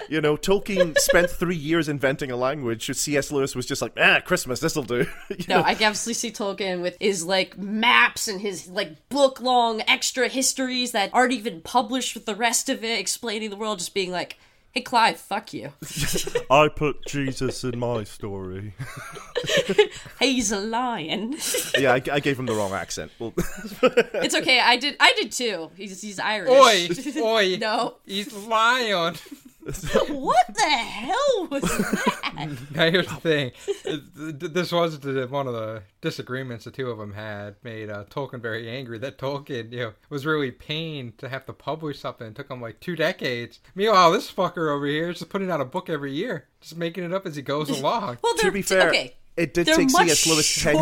You 0.08 0.20
know, 0.20 0.36
Tolkien 0.36 0.96
spent 0.98 1.30
three 1.30 1.56
years 1.56 1.88
inventing 1.88 2.30
a 2.30 2.36
language. 2.36 2.90
C.S. 2.94 3.32
Lewis 3.32 3.54
was 3.54 3.66
just 3.66 3.80
like, 3.82 3.92
ah, 3.98 4.20
Christmas, 4.24 4.60
this'll 4.60 4.82
do. 4.82 5.06
You 5.30 5.44
No, 5.48 5.58
know? 5.60 5.62
I 5.64 5.74
can 5.74 5.84
absolutely 5.88 6.14
see 6.14 6.30
Tolkien 6.30 6.80
with 6.82 6.96
his 7.00 7.24
like 7.24 7.56
maps 7.58 8.28
and 8.28 8.40
his 8.40 8.68
like 8.68 9.08
book 9.08 9.40
long 9.40 9.82
extra 9.88 10.28
histories 10.28 10.92
that 10.92 11.10
aren't 11.12 11.32
even 11.32 11.60
published 11.62 12.14
with 12.14 12.26
the 12.26 12.34
rest 12.34 12.68
of 12.68 12.84
it, 12.84 12.98
explaining 12.98 13.50
the 13.50 13.56
world, 13.56 13.78
just 13.78 13.94
being 13.94 14.10
like, 14.12 14.36
"Hey, 14.72 14.80
Clive, 14.82 15.18
fuck 15.18 15.52
you. 15.54 15.72
I 16.50 16.68
put 16.68 17.04
Jesus 17.06 17.64
in 17.64 17.78
my 17.78 18.04
story. 18.04 18.74
He's 20.20 20.52
a 20.52 20.60
lion." 20.60 21.36
yeah, 21.78 21.92
I, 21.92 22.02
I 22.12 22.20
gave 22.20 22.38
him 22.38 22.46
the 22.46 22.54
wrong 22.54 22.72
accent. 22.72 23.10
Well, 23.18 23.32
it's 23.36 24.34
okay. 24.34 24.60
I 24.60 24.76
did. 24.76 24.96
I 25.00 25.12
did 25.14 25.32
too. 25.32 25.70
He's 25.76 26.00
he's 26.00 26.18
Irish. 26.18 26.50
Oi, 26.50 26.88
oi. 27.22 27.56
no. 27.60 27.96
He's 28.06 28.32
lying. 28.32 29.16
What 29.64 30.46
the 30.54 30.60
hell 30.62 31.48
was 31.50 31.62
that? 31.62 32.20
Now 32.74 32.90
here's 32.90 33.06
the 33.06 33.14
thing. 33.16 33.52
Th- 33.84 34.00
th- 34.40 34.52
This 34.52 34.72
was 34.72 34.98
one 35.30 35.46
of 35.46 35.54
the 35.54 35.82
disagreements 36.00 36.64
the 36.64 36.70
two 36.70 36.90
of 36.90 36.98
them 36.98 37.12
had. 37.14 37.54
Made 37.62 37.88
uh, 37.90 38.04
Tolkien 38.10 38.40
very 38.42 38.68
angry. 38.68 38.98
That 38.98 39.18
Tolkien, 39.18 39.72
you 39.72 39.78
know, 39.78 39.92
was 40.10 40.26
really 40.26 40.50
pained 40.50 41.16
to 41.18 41.28
have 41.28 41.46
to 41.46 41.52
publish 41.52 42.00
something. 42.00 42.26
It 42.26 42.34
took 42.34 42.50
him 42.50 42.60
like 42.60 42.80
two 42.80 42.96
decades. 42.96 43.60
Meanwhile, 43.74 44.12
this 44.12 44.30
fucker 44.30 44.70
over 44.70 44.86
here 44.86 45.10
is 45.10 45.20
just 45.20 45.30
putting 45.30 45.50
out 45.50 45.60
a 45.60 45.64
book 45.64 45.88
every 45.88 46.12
year, 46.12 46.48
just 46.60 46.76
making 46.76 47.04
it 47.04 47.12
up 47.14 47.24
as 47.24 47.36
he 47.36 47.42
goes 47.42 47.70
along. 47.78 48.18
Well, 48.22 48.34
to 48.34 48.50
be 48.50 48.62
fair, 48.62 48.88
okay. 48.90 49.16
It 49.36 49.52
did 49.52 49.66
They're 49.66 49.76
take 49.76 49.90
C.S. 49.90 50.26
Lewis 50.26 50.62
ten. 50.62 50.76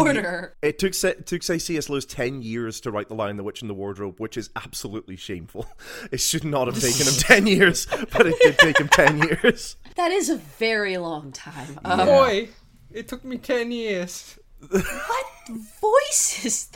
It 0.61 0.79
took 0.79 0.95
it 1.05 1.27
took 1.27 1.43
say 1.43 1.59
C.S. 1.59 1.89
Lewis 1.89 2.05
ten 2.05 2.43
years 2.43 2.81
to 2.83 2.91
write 2.91 3.09
*The 3.09 3.15
Lion, 3.15 3.37
the 3.37 3.43
Witch, 3.43 3.63
and 3.63 3.71
the 3.71 3.75
Wardrobe*, 3.75 4.21
which 4.21 4.37
is 4.37 4.51
absolutely 4.57 5.17
shameful. 5.17 5.67
It 6.11 6.21
should 6.21 6.45
not 6.45 6.67
have 6.67 6.79
taken 6.81 7.07
him 7.07 7.15
ten 7.15 7.47
years, 7.47 7.87
but 7.87 8.27
it 8.27 8.35
did 8.43 8.59
take 8.59 8.79
him 8.79 8.89
ten 8.89 9.19
years. 9.19 9.77
That 9.95 10.11
is 10.11 10.31
a 10.31 10.37
very 10.37 10.97
long 10.97 11.33
time. 11.33 11.79
Um, 11.85 12.07
Boy, 12.07 12.49
it 12.91 13.09
took 13.09 13.25
me 13.25 13.37
ten 13.37 13.71
years. 13.71 14.39
What 14.71 15.27
voice 15.49 16.45
is 16.45 16.71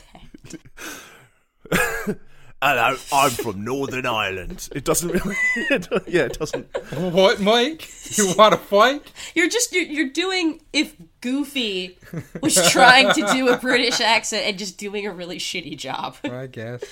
that? 1.71 2.17
Hello, 2.59 2.97
I'm 3.13 3.29
from 3.29 3.63
Northern 3.63 4.07
Ireland. 4.07 4.67
It 4.73 4.83
doesn't 4.83 5.09
really. 5.09 5.35
It, 5.69 5.87
yeah, 6.07 6.23
it 6.23 6.39
doesn't. 6.39 6.65
What, 7.13 7.39
Mike? 7.39 7.87
You 8.17 8.33
want 8.35 8.53
to 8.53 8.57
fight? 8.57 9.11
You're 9.35 9.49
just 9.49 9.71
you're, 9.73 9.83
you're 9.83 10.09
doing 10.09 10.61
if 10.73 10.95
Goofy 11.21 11.99
was 12.41 12.55
trying 12.71 13.13
to 13.13 13.27
do 13.31 13.49
a 13.49 13.57
British 13.57 14.01
accent 14.01 14.45
and 14.45 14.57
just 14.57 14.77
doing 14.77 15.05
a 15.05 15.11
really 15.11 15.37
shitty 15.37 15.77
job. 15.77 16.15
I 16.23 16.47
guess. 16.47 16.83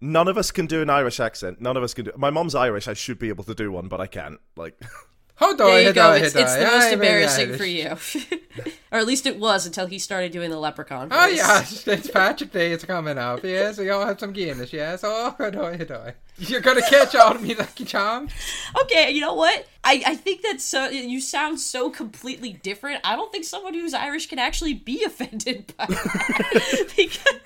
None 0.00 0.28
of 0.28 0.38
us 0.38 0.52
can 0.52 0.66
do 0.66 0.82
an 0.82 0.90
Irish 0.90 1.18
accent. 1.18 1.60
None 1.60 1.76
of 1.76 1.82
us 1.82 1.94
can 1.94 2.04
do. 2.04 2.12
My 2.16 2.30
mom's 2.30 2.54
Irish. 2.54 2.86
I 2.86 2.94
should 2.94 3.18
be 3.18 3.28
able 3.28 3.44
to 3.44 3.54
do 3.54 3.72
one, 3.72 3.88
but 3.88 4.00
I 4.00 4.06
can't. 4.06 4.38
Like, 4.56 4.80
Hold 5.38 5.58
There 5.58 5.82
you 5.82 5.92
go. 5.92 6.10
on, 6.10 6.16
It's, 6.16 6.34
it's 6.34 6.52
on. 6.52 6.58
the 6.58 6.66
most 6.66 6.92
embarrassing 6.92 7.56
for 7.56 7.64
you. 7.64 7.90
or 8.90 8.98
at 8.98 9.06
least 9.06 9.24
it 9.24 9.38
was 9.38 9.66
until 9.66 9.86
he 9.86 10.00
started 10.00 10.32
doing 10.32 10.50
the 10.50 10.58
leprechaun 10.58 11.08
oh, 11.12 11.16
voice. 11.16 11.22
Oh 11.22 11.26
yes, 11.28 11.86
it's 11.86 12.10
Patrick 12.10 12.50
Day 12.50 12.72
It's 12.72 12.84
coming 12.84 13.18
up. 13.18 13.44
Yes, 13.44 13.78
we 13.78 13.88
all 13.90 14.04
have 14.04 14.18
some 14.18 14.32
Guinness. 14.32 14.72
Yes, 14.72 15.02
oh, 15.04 15.34
hold 15.38 15.54
on, 15.54 15.76
hold 15.76 15.90
on. 15.92 16.12
You're 16.38 16.60
gonna 16.60 16.82
catch 16.82 17.14
on 17.14 17.36
to 17.36 17.42
me, 17.42 17.54
Lucky 17.54 17.84
Charm. 17.84 18.28
Okay, 18.82 19.10
you 19.10 19.20
know 19.20 19.34
what? 19.34 19.66
I, 19.84 20.02
I 20.06 20.14
think 20.16 20.42
that's 20.42 20.64
so. 20.64 20.88
You 20.88 21.20
sound 21.20 21.60
so 21.60 21.88
completely 21.88 22.52
different. 22.52 23.00
I 23.04 23.16
don't 23.16 23.30
think 23.32 23.44
someone 23.44 23.74
who's 23.74 23.94
Irish 23.94 24.26
can 24.26 24.38
actually 24.38 24.74
be 24.74 25.04
offended 25.04 25.72
by 25.76 25.86
that 25.86 26.92
because, 26.96 27.40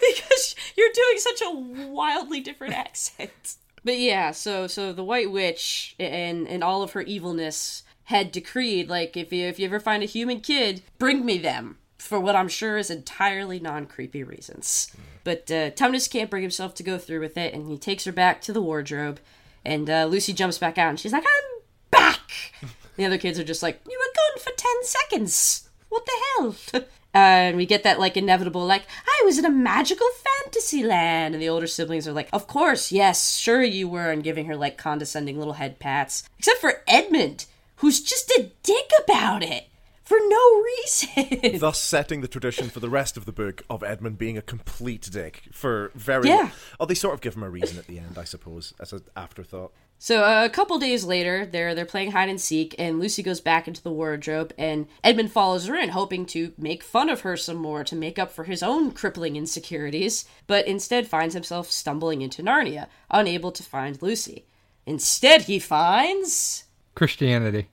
because 0.00 0.56
you're 0.76 0.92
doing 0.92 1.18
such 1.18 1.42
a 1.42 1.50
wildly 1.90 2.40
different 2.40 2.74
accent. 2.74 3.56
But 3.86 4.00
yeah, 4.00 4.32
so 4.32 4.66
so 4.66 4.92
the 4.92 5.04
White 5.04 5.30
Witch 5.30 5.94
and 6.00 6.48
and 6.48 6.64
all 6.64 6.82
of 6.82 6.90
her 6.90 7.02
evilness 7.02 7.84
had 8.06 8.32
decreed 8.32 8.88
like 8.88 9.16
if 9.16 9.32
you 9.32 9.46
if 9.46 9.60
you 9.60 9.66
ever 9.66 9.78
find 9.78 10.02
a 10.02 10.06
human 10.06 10.40
kid, 10.40 10.82
bring 10.98 11.24
me 11.24 11.38
them 11.38 11.78
for 11.96 12.18
what 12.18 12.34
I'm 12.34 12.48
sure 12.48 12.78
is 12.78 12.90
entirely 12.90 13.60
non 13.60 13.86
creepy 13.86 14.24
reasons. 14.24 14.90
But 15.22 15.48
uh, 15.52 15.70
Tumnus 15.70 16.10
can't 16.10 16.30
bring 16.30 16.42
himself 16.42 16.74
to 16.74 16.82
go 16.82 16.98
through 16.98 17.20
with 17.20 17.36
it, 17.36 17.54
and 17.54 17.68
he 17.68 17.78
takes 17.78 18.04
her 18.06 18.12
back 18.12 18.40
to 18.42 18.52
the 18.52 18.60
wardrobe. 18.60 19.20
And 19.64 19.88
uh, 19.88 20.06
Lucy 20.06 20.32
jumps 20.32 20.58
back 20.58 20.78
out, 20.78 20.90
and 20.90 20.98
she's 20.98 21.12
like, 21.12 21.24
"I'm 21.24 21.62
back." 21.92 22.20
the 22.96 23.04
other 23.04 23.18
kids 23.18 23.38
are 23.38 23.44
just 23.44 23.62
like, 23.62 23.80
"You 23.88 23.96
were 24.00 24.14
gone 24.16 24.42
for 24.42 24.56
ten 24.56 24.82
seconds. 24.82 25.68
What 25.90 26.06
the 26.06 26.72
hell?" 26.72 26.82
Uh, 27.16 27.48
and 27.48 27.56
we 27.56 27.64
get 27.64 27.82
that 27.82 27.98
like 27.98 28.14
inevitable, 28.14 28.66
like, 28.66 28.82
"I 29.06 29.22
was 29.24 29.38
in 29.38 29.46
a 29.46 29.50
magical 29.50 30.06
fantasy 30.42 30.84
land," 30.84 31.34
and 31.34 31.42
the 31.42 31.48
older 31.48 31.66
siblings 31.66 32.06
are 32.06 32.12
like, 32.12 32.28
"Of 32.30 32.46
course, 32.46 32.92
yes, 32.92 33.38
sure 33.38 33.62
you 33.62 33.88
were," 33.88 34.10
and 34.10 34.22
giving 34.22 34.44
her 34.44 34.54
like 34.54 34.76
condescending 34.76 35.38
little 35.38 35.54
head 35.54 35.78
pats. 35.78 36.28
Except 36.38 36.60
for 36.60 36.82
Edmund, 36.86 37.46
who's 37.76 38.02
just 38.02 38.28
a 38.32 38.50
dick 38.62 38.90
about 39.02 39.42
it 39.42 39.68
for 40.04 40.18
no 40.28 40.62
reason. 40.62 41.58
thus 41.58 41.80
setting 41.80 42.20
the 42.20 42.28
tradition 42.28 42.68
for 42.68 42.80
the 42.80 42.90
rest 42.90 43.16
of 43.16 43.24
the 43.24 43.32
book 43.32 43.62
of 43.70 43.82
Edmund 43.82 44.18
being 44.18 44.36
a 44.36 44.42
complete 44.42 45.08
dick 45.10 45.44
for 45.52 45.92
very. 45.94 46.28
Yeah. 46.28 46.50
Oh, 46.78 46.84
they 46.84 46.94
sort 46.94 47.14
of 47.14 47.22
give 47.22 47.34
him 47.34 47.44
a 47.44 47.48
reason 47.48 47.78
at 47.78 47.86
the 47.86 47.98
end, 47.98 48.18
I 48.18 48.24
suppose, 48.24 48.74
as 48.78 48.92
an 48.92 49.04
afterthought. 49.16 49.72
So 49.98 50.22
uh, 50.22 50.44
a 50.44 50.50
couple 50.50 50.78
days 50.78 51.04
later, 51.04 51.46
they're 51.46 51.74
they're 51.74 51.86
playing 51.86 52.12
hide 52.12 52.28
and 52.28 52.40
seek, 52.40 52.74
and 52.78 53.00
Lucy 53.00 53.22
goes 53.22 53.40
back 53.40 53.66
into 53.66 53.82
the 53.82 53.90
wardrobe, 53.90 54.52
and 54.58 54.86
Edmund 55.02 55.32
follows 55.32 55.66
her 55.66 55.74
in, 55.74 55.88
hoping 55.90 56.26
to 56.26 56.52
make 56.58 56.82
fun 56.82 57.08
of 57.08 57.22
her 57.22 57.36
some 57.36 57.56
more 57.56 57.82
to 57.84 57.96
make 57.96 58.18
up 58.18 58.30
for 58.30 58.44
his 58.44 58.62
own 58.62 58.92
crippling 58.92 59.36
insecurities, 59.36 60.26
but 60.46 60.66
instead 60.66 61.08
finds 61.08 61.34
himself 61.34 61.70
stumbling 61.70 62.20
into 62.20 62.42
Narnia, 62.42 62.88
unable 63.10 63.52
to 63.52 63.62
find 63.62 64.00
Lucy. 64.02 64.44
Instead, 64.84 65.42
he 65.42 65.58
finds. 65.58 66.64
Christianity. 66.94 67.68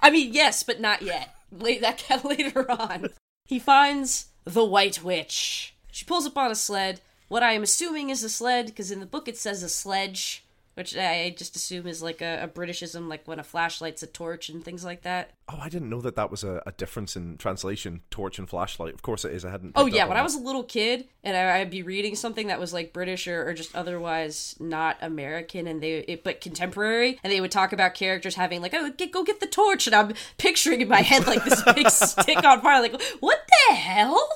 I 0.00 0.10
mean, 0.10 0.32
yes, 0.32 0.62
but 0.62 0.80
not 0.80 1.02
yet. 1.02 1.34
Late 1.50 1.80
that 1.80 2.04
later 2.24 2.70
on. 2.70 3.08
He 3.44 3.58
finds 3.58 4.26
the 4.44 4.64
White 4.64 5.02
Witch. 5.02 5.74
She 5.90 6.04
pulls 6.04 6.26
up 6.26 6.38
on 6.38 6.50
a 6.50 6.54
sled. 6.54 7.00
What 7.28 7.42
I 7.42 7.52
am 7.52 7.62
assuming 7.62 8.10
is 8.10 8.22
a 8.22 8.28
sled, 8.28 8.66
because 8.66 8.90
in 8.90 9.00
the 9.00 9.06
book 9.06 9.28
it 9.28 9.36
says 9.36 9.62
a 9.62 9.68
sledge, 9.68 10.44
which 10.74 10.94
I 10.94 11.34
just 11.36 11.56
assume 11.56 11.86
is 11.86 12.02
like 12.02 12.20
a, 12.20 12.42
a 12.42 12.48
Britishism, 12.48 13.08
like 13.08 13.26
when 13.26 13.40
a 13.40 13.42
flashlight's 13.42 14.02
a 14.02 14.06
torch 14.06 14.50
and 14.50 14.62
things 14.62 14.84
like 14.84 15.02
that. 15.02 15.30
Oh, 15.48 15.58
I 15.58 15.70
didn't 15.70 15.88
know 15.88 16.02
that 16.02 16.16
that 16.16 16.30
was 16.30 16.44
a, 16.44 16.62
a 16.66 16.72
difference 16.72 17.16
in 17.16 17.38
translation, 17.38 18.02
torch 18.10 18.38
and 18.38 18.46
flashlight. 18.46 18.92
Of 18.92 19.00
course 19.00 19.24
it 19.24 19.32
is. 19.32 19.44
I 19.44 19.50
hadn't. 19.50 19.72
Oh 19.74 19.86
yeah, 19.86 20.04
when 20.04 20.18
on 20.18 20.20
I 20.20 20.22
was 20.22 20.34
a 20.34 20.40
little 20.40 20.62
kid 20.62 21.08
and 21.24 21.34
I, 21.34 21.60
I'd 21.60 21.70
be 21.70 21.82
reading 21.82 22.14
something 22.14 22.48
that 22.48 22.60
was 22.60 22.74
like 22.74 22.92
British 22.92 23.26
or, 23.26 23.48
or 23.48 23.54
just 23.54 23.74
otherwise 23.74 24.54
not 24.60 24.98
American, 25.00 25.66
and 25.66 25.82
they 25.82 25.98
it, 26.00 26.22
but 26.22 26.42
contemporary, 26.42 27.18
and 27.24 27.32
they 27.32 27.40
would 27.40 27.50
talk 27.50 27.72
about 27.72 27.94
characters 27.94 28.34
having 28.34 28.60
like, 28.60 28.74
oh, 28.74 28.90
get, 28.90 29.12
go 29.12 29.24
get 29.24 29.40
the 29.40 29.46
torch, 29.46 29.86
and 29.86 29.96
I'm 29.96 30.12
picturing 30.36 30.82
in 30.82 30.88
my 30.88 31.00
head 31.00 31.26
like 31.26 31.42
this 31.44 31.62
big 31.74 31.88
stick 31.90 32.44
on 32.44 32.60
fire, 32.60 32.82
like 32.82 33.00
what 33.20 33.40
the 33.68 33.74
hell? 33.74 34.28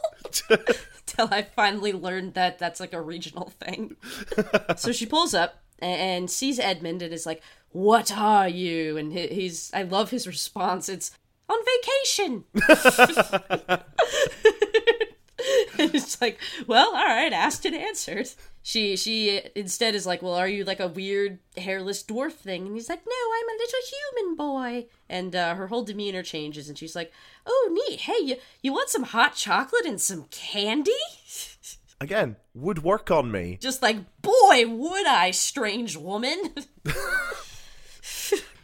Till 1.07 1.29
I 1.31 1.43
finally 1.43 1.93
learned 1.93 2.35
that 2.35 2.59
that's 2.59 2.81
like 2.81 2.93
a 2.93 3.01
regional 3.01 3.53
thing. 3.61 3.97
so 4.77 4.93
she 4.93 5.07
pulls 5.07 5.35
up 5.35 5.63
and, 5.79 6.31
sees 6.31 6.59
Edmund 6.59 7.03
and 7.03 7.13
is 7.13 7.27
like, 7.27 7.43
"What 7.71 8.13
are 8.17 8.49
you?" 8.49 8.97
And 8.97 9.13
he's 9.13 9.71
I 9.75 9.83
love 9.83 10.11
his 10.11 10.27
response. 10.27 10.89
It's 10.89 11.13
on 11.49 11.59
vacation. 11.65 12.45
it's 15.95 16.21
like, 16.21 16.39
well, 16.67 16.95
all 16.95 17.07
right, 17.07 17.33
asked 17.33 17.65
and 17.65 17.75
answered. 17.75 18.29
She 18.63 18.97
she 18.97 19.41
instead 19.55 19.95
is 19.95 20.07
like, 20.07 20.21
well, 20.21 20.35
are 20.35 20.49
you 20.49 20.65
like 20.65 20.81
a 20.81 20.89
weird 20.89 21.39
hairless 21.57 22.03
dwarf 22.03 22.33
thing? 22.33 22.67
And 22.67 22.75
he's 22.75 22.91
like, 22.91 23.01
no, 23.07 23.13
I'm 23.13 23.49
a 23.49 23.59
little 23.59 23.81
human 23.91 24.37
boy. 24.37 24.87
And 25.09 25.35
uh, 25.35 25.55
her 25.55 25.69
whole 25.69 25.83
demeanor 25.83 26.23
changes, 26.23 26.69
and 26.69 26.77
she's 26.77 26.95
like, 26.95 27.11
oh, 27.47 27.87
neat. 27.89 28.01
Hey, 28.01 28.23
you 28.23 28.37
you 28.63 28.73
want 28.73 28.91
some 28.91 29.05
hot 29.05 29.35
chocolate 29.35 29.87
and 29.87 30.01
some 30.01 30.27
candy? 30.31 30.93
Again, 32.03 32.37
would 32.55 32.83
work 32.83 33.11
on 33.11 33.31
me. 33.31 33.59
Just 33.61 33.83
like, 33.83 33.99
boy, 34.23 34.67
would 34.67 35.07
I, 35.07 35.33
strange 35.33 35.97
woman. 35.97 36.55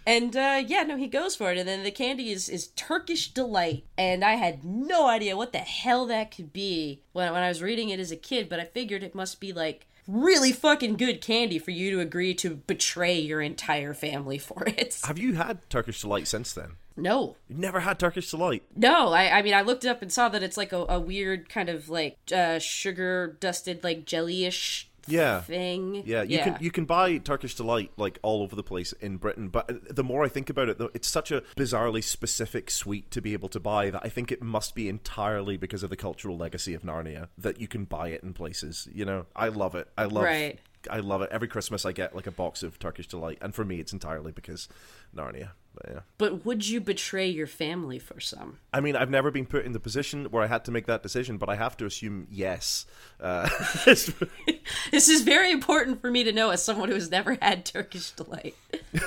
and 0.07 0.36
uh, 0.36 0.62
yeah, 0.64 0.84
no, 0.84 0.96
he 0.96 1.09
goes 1.09 1.34
for 1.34 1.50
it. 1.50 1.59
And 1.59 1.68
then 1.68 1.82
the 1.82 1.90
candy 1.90 2.30
is, 2.30 2.48
is 2.48 2.68
Turkish 2.68 3.32
Delight. 3.32 3.84
And 3.98 4.24
I 4.24 4.34
had 4.34 4.64
no 4.64 5.09
idea 5.09 5.36
what 5.36 5.52
the 5.52 5.59
hell 5.59 6.07
that 6.07 6.34
could 6.34 6.52
be 6.52 7.02
when, 7.12 7.32
when 7.32 7.42
I 7.42 7.48
was 7.48 7.61
reading 7.61 7.88
it 7.88 7.98
as 7.98 8.12
a 8.12 8.16
kid, 8.16 8.48
but 8.48 8.61
I 8.61 8.64
figured 8.64 9.02
it 9.02 9.14
must 9.14 9.40
be 9.40 9.52
like 9.52 9.86
really 10.07 10.52
fucking 10.52 10.96
good 10.96 11.20
candy 11.20 11.59
for 11.59 11.72
you 11.72 11.90
to 11.90 12.00
agree 12.00 12.34
to 12.34 12.54
betray 12.54 13.18
your 13.18 13.40
entire 13.40 13.92
family 13.92 14.38
for 14.38 14.64
it. 14.66 15.00
Have 15.04 15.18
you 15.18 15.34
had 15.34 15.68
Turkish 15.68 16.00
delight 16.00 16.28
since 16.28 16.52
then? 16.52 16.76
No. 16.96 17.36
You've 17.48 17.59
never 17.59 17.80
had 17.80 17.98
Turkish 17.98 18.30
delight. 18.30 18.62
No, 18.74 19.12
I, 19.12 19.38
I 19.38 19.42
mean, 19.42 19.52
I 19.52 19.61
looked 19.61 19.84
it 19.84 19.88
up 19.88 20.00
and 20.00 20.11
saw 20.11 20.28
that 20.30 20.42
it's 20.42 20.57
like 20.57 20.72
a, 20.72 20.86
a 20.88 20.98
weird 21.00 21.48
kind 21.48 21.68
of 21.68 21.90
like 21.90 22.16
uh, 22.34 22.59
sugar 22.59 23.36
dusted, 23.38 23.84
like 23.84 24.07
jelly-ish 24.07 24.86
Yeah. 25.07 25.40
thing. 25.40 26.02
Yeah, 26.07 26.22
you 26.22 26.38
can 26.38 26.57
you 26.61 26.70
can 26.70 26.84
buy 26.84 27.18
Turkish 27.18 27.54
delight 27.54 27.92
like 27.96 28.18
all 28.22 28.42
over 28.42 28.57
the 28.57 28.62
place 28.62 28.92
in 28.92 29.16
Britain, 29.16 29.48
but 29.48 29.94
the 29.94 30.04
more 30.04 30.24
I 30.24 30.28
think 30.28 30.50
about 30.50 30.68
it, 30.68 30.78
though, 30.78 30.90
it's 30.94 31.09
such 31.09 31.30
a 31.30 31.42
bizarrely 31.57 32.02
specific 32.02 32.70
sweet 32.70 33.11
to 33.12 33.20
be 33.20 33.32
able 33.32 33.48
to 33.50 33.61
buy 33.61 33.90
that 33.90 34.02
I 34.04 34.09
think 34.09 34.32
it 34.32 34.42
must 34.42 34.74
be 34.74 34.88
entirely 34.88 35.57
because 35.57 35.82
of 35.82 35.90
the 35.90 35.96
cultural 35.96 36.36
legacy 36.36 36.74
of 36.74 36.82
Narnia 36.82 37.28
that 37.38 37.61
you 37.61 37.68
can 37.68 37.84
buy 37.84 38.09
it 38.09 38.22
in 38.22 38.32
places. 38.32 38.88
You 38.92 39.04
know, 39.04 39.26
I 39.34 39.48
love 39.48 39.74
it. 39.74 39.88
I 39.96 40.04
love. 40.04 40.24
Right. 40.24 40.59
I 40.88 41.00
love 41.00 41.22
it. 41.22 41.30
Every 41.32 41.48
Christmas 41.48 41.84
I 41.84 41.92
get 41.92 42.14
like 42.14 42.26
a 42.26 42.32
box 42.32 42.62
of 42.62 42.78
Turkish 42.78 43.09
delight, 43.09 43.38
and 43.40 43.54
for 43.54 43.64
me 43.64 43.80
it's 43.80 43.92
entirely 43.92 44.32
because 44.32 44.68
Narnia. 45.14 45.50
But 45.77 45.93
yeah. 45.93 46.01
But 46.18 46.45
would 46.47 46.66
you 46.66 46.81
betray 46.81 47.29
your 47.29 47.47
family 47.47 47.99
for 47.99 48.18
some? 48.18 48.59
I 48.72 48.81
mean, 48.81 48.97
I've 48.97 49.11
never 49.11 49.31
been 49.31 49.47
put 49.47 49.64
in 49.64 49.72
the 49.72 49.81
position 49.81 50.27
where 50.27 50.43
I 50.43 50.47
had 50.47 50.64
to 50.64 50.70
make 50.70 50.87
that 50.87 51.03
decision, 51.03 51.37
but 51.37 51.49
I 51.49 51.57
have 51.57 51.77
to 51.79 51.87
assume 51.87 52.27
yes. 52.31 52.87
Uh, 53.20 53.49
This 54.91 55.09
is 55.09 55.22
very 55.22 55.51
important 55.51 56.01
for 56.01 56.11
me 56.11 56.24
to 56.24 56.33
know 56.33 56.51
as 56.51 56.62
someone 56.62 56.89
who 56.89 56.95
has 56.95 57.11
never 57.11 57.37
had 57.41 57.64
Turkish 57.64 58.11
delight. 58.12 58.55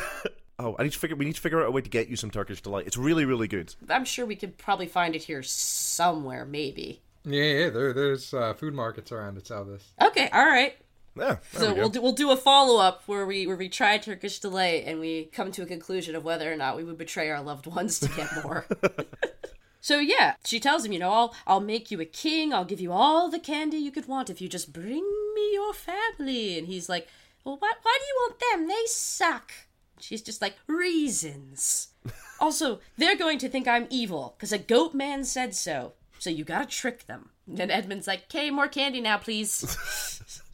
oh, 0.60 0.76
I 0.78 0.84
need 0.84 0.92
to 0.92 1.00
figure. 1.00 1.16
We 1.16 1.26
need 1.26 1.36
to 1.36 1.42
figure 1.42 1.62
out 1.62 1.68
a 1.68 1.72
way 1.72 1.82
to 1.82 1.90
get 1.90 2.08
you 2.08 2.16
some 2.16 2.32
Turkish 2.32 2.62
delight. 2.62 2.88
It's 2.88 2.98
really, 2.98 3.26
really 3.26 3.48
good. 3.48 3.74
I'm 3.90 4.06
sure 4.06 4.26
we 4.26 4.36
could 4.36 4.58
probably 4.58 4.88
find 4.88 5.16
it 5.16 5.24
here 5.24 5.44
somewhere, 5.44 6.46
maybe. 6.46 7.02
Yeah, 7.26 7.44
yeah. 7.44 7.70
There, 7.70 7.94
there's 7.94 8.34
uh, 8.34 8.54
food 8.54 8.74
markets 8.74 9.12
around 9.12 9.36
that 9.36 9.48
sell 9.48 9.66
this. 9.66 9.84
Okay, 10.02 10.30
all 10.32 10.46
right. 10.46 10.76
Yeah. 11.20 11.38
So 11.52 11.74
we 11.74 11.80
we'll 11.80 11.90
do, 11.90 12.02
we'll 12.02 12.12
do 12.14 12.32
a 12.32 12.38
follow 12.38 12.82
up 12.82 13.04
where 13.06 13.26
we 13.26 13.46
where 13.46 13.56
we 13.56 13.70
try 13.70 13.98
Turkish 13.98 14.40
delight 14.40 14.84
and 14.86 15.00
we 15.00 15.26
come 15.26 15.52
to 15.52 15.64
a 15.64 15.66
conclusion 15.66 16.16
of 16.16 16.24
whether 16.24 16.52
or 16.52 16.56
not 16.56 16.78
we 16.78 16.84
would 16.84 16.98
betray 16.98 17.30
our 17.30 17.42
loved 17.42 17.68
ones 17.68 18.00
to 18.00 18.08
get 18.10 18.44
more. 18.44 18.66
so 19.82 20.00
yeah, 20.00 20.36
she 20.46 20.60
tells 20.60 20.86
him, 20.86 20.92
you 20.92 21.00
know, 21.00 21.12
I'll 21.12 21.36
I'll 21.46 21.60
make 21.60 21.92
you 21.92 22.00
a 22.00 22.06
king. 22.06 22.54
I'll 22.54 22.66
give 22.66 22.82
you 22.82 22.92
all 22.92 23.30
the 23.30 23.40
candy 23.40 23.78
you 23.78 23.92
could 23.92 24.08
want 24.08 24.30
if 24.30 24.42
you 24.42 24.48
just 24.48 24.74
bring 24.74 25.04
me 25.36 25.54
your 25.54 25.74
family. 25.74 26.58
And 26.58 26.68
he's 26.68 26.90
like, 26.90 27.08
well, 27.44 27.58
why 27.60 27.72
why 27.82 27.98
do 28.00 28.06
you 28.06 28.16
want 28.22 28.40
them? 28.40 28.68
They 28.68 28.86
suck. 28.86 29.52
She's 30.00 30.22
just 30.22 30.42
like 30.42 30.56
reasons. 30.68 31.90
also, 32.40 32.80
they're 32.98 33.18
going 33.18 33.38
to 33.40 33.50
think 33.50 33.68
I'm 33.68 33.88
evil 33.90 34.36
because 34.38 34.54
a 34.54 34.58
goat 34.58 34.94
man 34.94 35.26
said 35.26 35.54
so. 35.54 35.94
So 36.20 36.30
you 36.30 36.44
gotta 36.44 36.66
trick 36.66 37.08
them. 37.08 37.30
And 37.48 37.72
Edmund's 37.72 38.08
like, 38.08 38.24
"Okay, 38.26 38.52
more 38.52 38.68
candy 38.68 39.02
now, 39.02 39.18
please." 39.18 40.44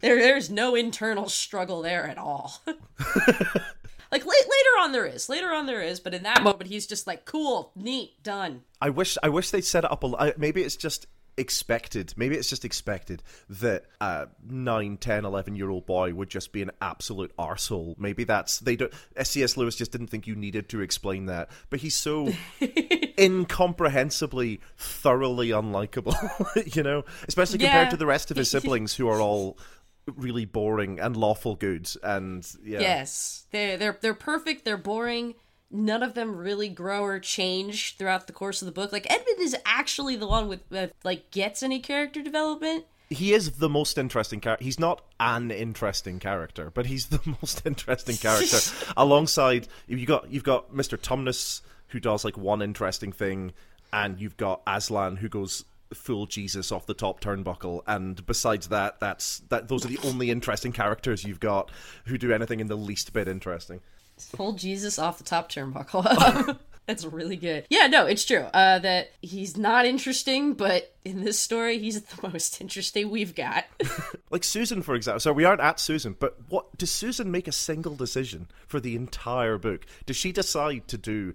There, 0.00 0.16
there's 0.16 0.50
no 0.50 0.74
internal 0.74 1.28
struggle 1.28 1.80
there 1.82 2.06
at 2.06 2.18
all. 2.18 2.60
like 2.66 4.26
late, 4.26 4.26
later 4.26 4.74
on 4.80 4.92
there 4.92 5.06
is, 5.06 5.28
later 5.28 5.50
on 5.50 5.66
there 5.66 5.82
is, 5.82 5.98
but 5.98 6.12
in 6.12 6.22
that 6.24 6.42
moment 6.42 6.68
he's 6.68 6.86
just 6.86 7.06
like, 7.06 7.24
cool, 7.24 7.72
neat, 7.74 8.22
done. 8.22 8.62
I 8.80 8.90
wish 8.90 9.16
I 9.22 9.30
wish 9.30 9.50
they'd 9.50 9.64
set 9.64 9.84
it 9.84 9.90
up 9.90 10.04
a 10.04 10.34
maybe 10.36 10.62
it's 10.62 10.76
just 10.76 11.06
expected 11.36 12.12
maybe 12.16 12.36
it's 12.36 12.48
just 12.48 12.64
expected 12.64 13.22
that 13.50 13.84
a 14.00 14.28
9 14.48 14.96
10 14.98 15.24
11 15.24 15.56
year 15.56 15.68
old 15.68 15.84
boy 15.84 16.14
would 16.14 16.28
just 16.30 16.52
be 16.52 16.62
an 16.62 16.70
absolute 16.80 17.34
arsehole 17.36 17.98
maybe 17.98 18.22
that's 18.24 18.60
they 18.60 18.76
don't 18.76 18.92
cs 19.22 19.56
lewis 19.56 19.74
just 19.74 19.90
didn't 19.90 20.06
think 20.06 20.26
you 20.28 20.36
needed 20.36 20.68
to 20.68 20.80
explain 20.80 21.26
that 21.26 21.50
but 21.70 21.80
he's 21.80 21.96
so 21.96 22.28
incomprehensibly 23.18 24.60
thoroughly 24.76 25.48
unlikable 25.48 26.14
you 26.76 26.82
know 26.82 27.04
especially 27.28 27.58
compared 27.58 27.86
Yeah. 27.86 27.90
to 27.90 27.96
the 27.96 28.06
rest 28.06 28.30
of 28.30 28.36
his 28.36 28.50
siblings 28.50 28.94
who 28.94 29.08
are 29.08 29.20
all 29.20 29.58
really 30.16 30.44
boring 30.44 31.00
and 31.00 31.16
lawful 31.16 31.56
good 31.56 31.88
and 32.02 32.46
yeah 32.64 32.80
Yes, 32.80 33.46
they're 33.50 33.76
they're 33.78 33.98
they're 34.02 34.14
perfect. 34.14 34.64
They're 34.64 34.76
boring. 34.76 35.34
None 35.74 36.04
of 36.04 36.14
them 36.14 36.36
really 36.36 36.68
grow 36.68 37.02
or 37.02 37.18
change 37.18 37.96
throughout 37.96 38.28
the 38.28 38.32
course 38.32 38.62
of 38.62 38.66
the 38.66 38.72
book. 38.72 38.92
Like 38.92 39.10
Edmund 39.10 39.40
is 39.40 39.56
actually 39.66 40.14
the 40.14 40.28
one 40.28 40.46
with, 40.46 40.60
like 41.02 41.32
gets 41.32 41.64
any 41.64 41.80
character 41.80 42.22
development. 42.22 42.84
he 43.10 43.32
is 43.32 43.58
the 43.58 43.68
most 43.68 43.98
interesting 43.98 44.38
character. 44.38 44.64
He's 44.64 44.78
not 44.78 45.02
an 45.18 45.50
interesting 45.50 46.20
character, 46.20 46.70
but 46.72 46.86
he's 46.86 47.06
the 47.16 47.20
most 47.42 47.66
interesting 47.66 48.16
character. 48.16 48.58
Alongside 48.96 49.66
you 49.88 50.06
got 50.06 50.30
you've 50.30 50.44
got 50.44 50.72
Mr. 50.72 50.96
Tumnus 50.96 51.60
who 51.88 51.98
does 51.98 52.24
like 52.24 52.38
one 52.38 52.62
interesting 52.62 53.10
thing, 53.10 53.52
and 53.92 54.20
you've 54.20 54.36
got 54.36 54.62
Aslan 54.68 55.16
who 55.16 55.28
goes 55.28 55.64
full 55.92 56.26
Jesus 56.26 56.70
off 56.70 56.86
the 56.86 56.94
top 56.94 57.20
turnbuckle. 57.20 57.82
And 57.86 58.24
besides 58.26 58.68
that, 58.68 59.00
that's 59.00 59.40
that. 59.48 59.66
Those 59.66 59.84
are 59.84 59.88
the 59.88 59.98
only 60.04 60.30
interesting 60.30 60.70
characters 60.70 61.24
you've 61.24 61.40
got 61.40 61.70
who 62.06 62.16
do 62.16 62.32
anything 62.32 62.60
in 62.60 62.68
the 62.68 62.76
least 62.76 63.12
bit 63.12 63.26
interesting. 63.26 63.80
Pull 64.32 64.52
Jesus 64.52 64.98
off 64.98 65.18
the 65.18 65.24
top 65.24 65.50
turnbuckle. 65.50 66.58
That's 66.86 67.04
really 67.04 67.36
good. 67.36 67.66
Yeah, 67.70 67.86
no, 67.86 68.04
it's 68.04 68.26
true. 68.26 68.46
Uh, 68.52 68.78
that 68.80 69.12
he's 69.22 69.56
not 69.56 69.86
interesting, 69.86 70.52
but 70.52 70.94
in 71.02 71.24
this 71.24 71.38
story, 71.38 71.78
he's 71.78 72.02
the 72.02 72.28
most 72.28 72.60
interesting 72.60 73.10
we've 73.10 73.34
got. 73.34 73.64
Like 74.30 74.42
Susan, 74.42 74.82
for 74.82 74.96
example. 74.96 75.20
So 75.20 75.32
we 75.32 75.44
aren't 75.44 75.60
at 75.60 75.78
Susan, 75.78 76.16
but 76.18 76.36
what 76.48 76.76
does 76.76 76.90
Susan 76.90 77.30
make 77.30 77.46
a 77.46 77.52
single 77.52 77.94
decision 77.94 78.48
for 78.66 78.80
the 78.80 78.96
entire 78.96 79.58
book? 79.58 79.86
Does 80.06 80.16
she 80.16 80.32
decide 80.32 80.88
to 80.88 80.98
do 80.98 81.34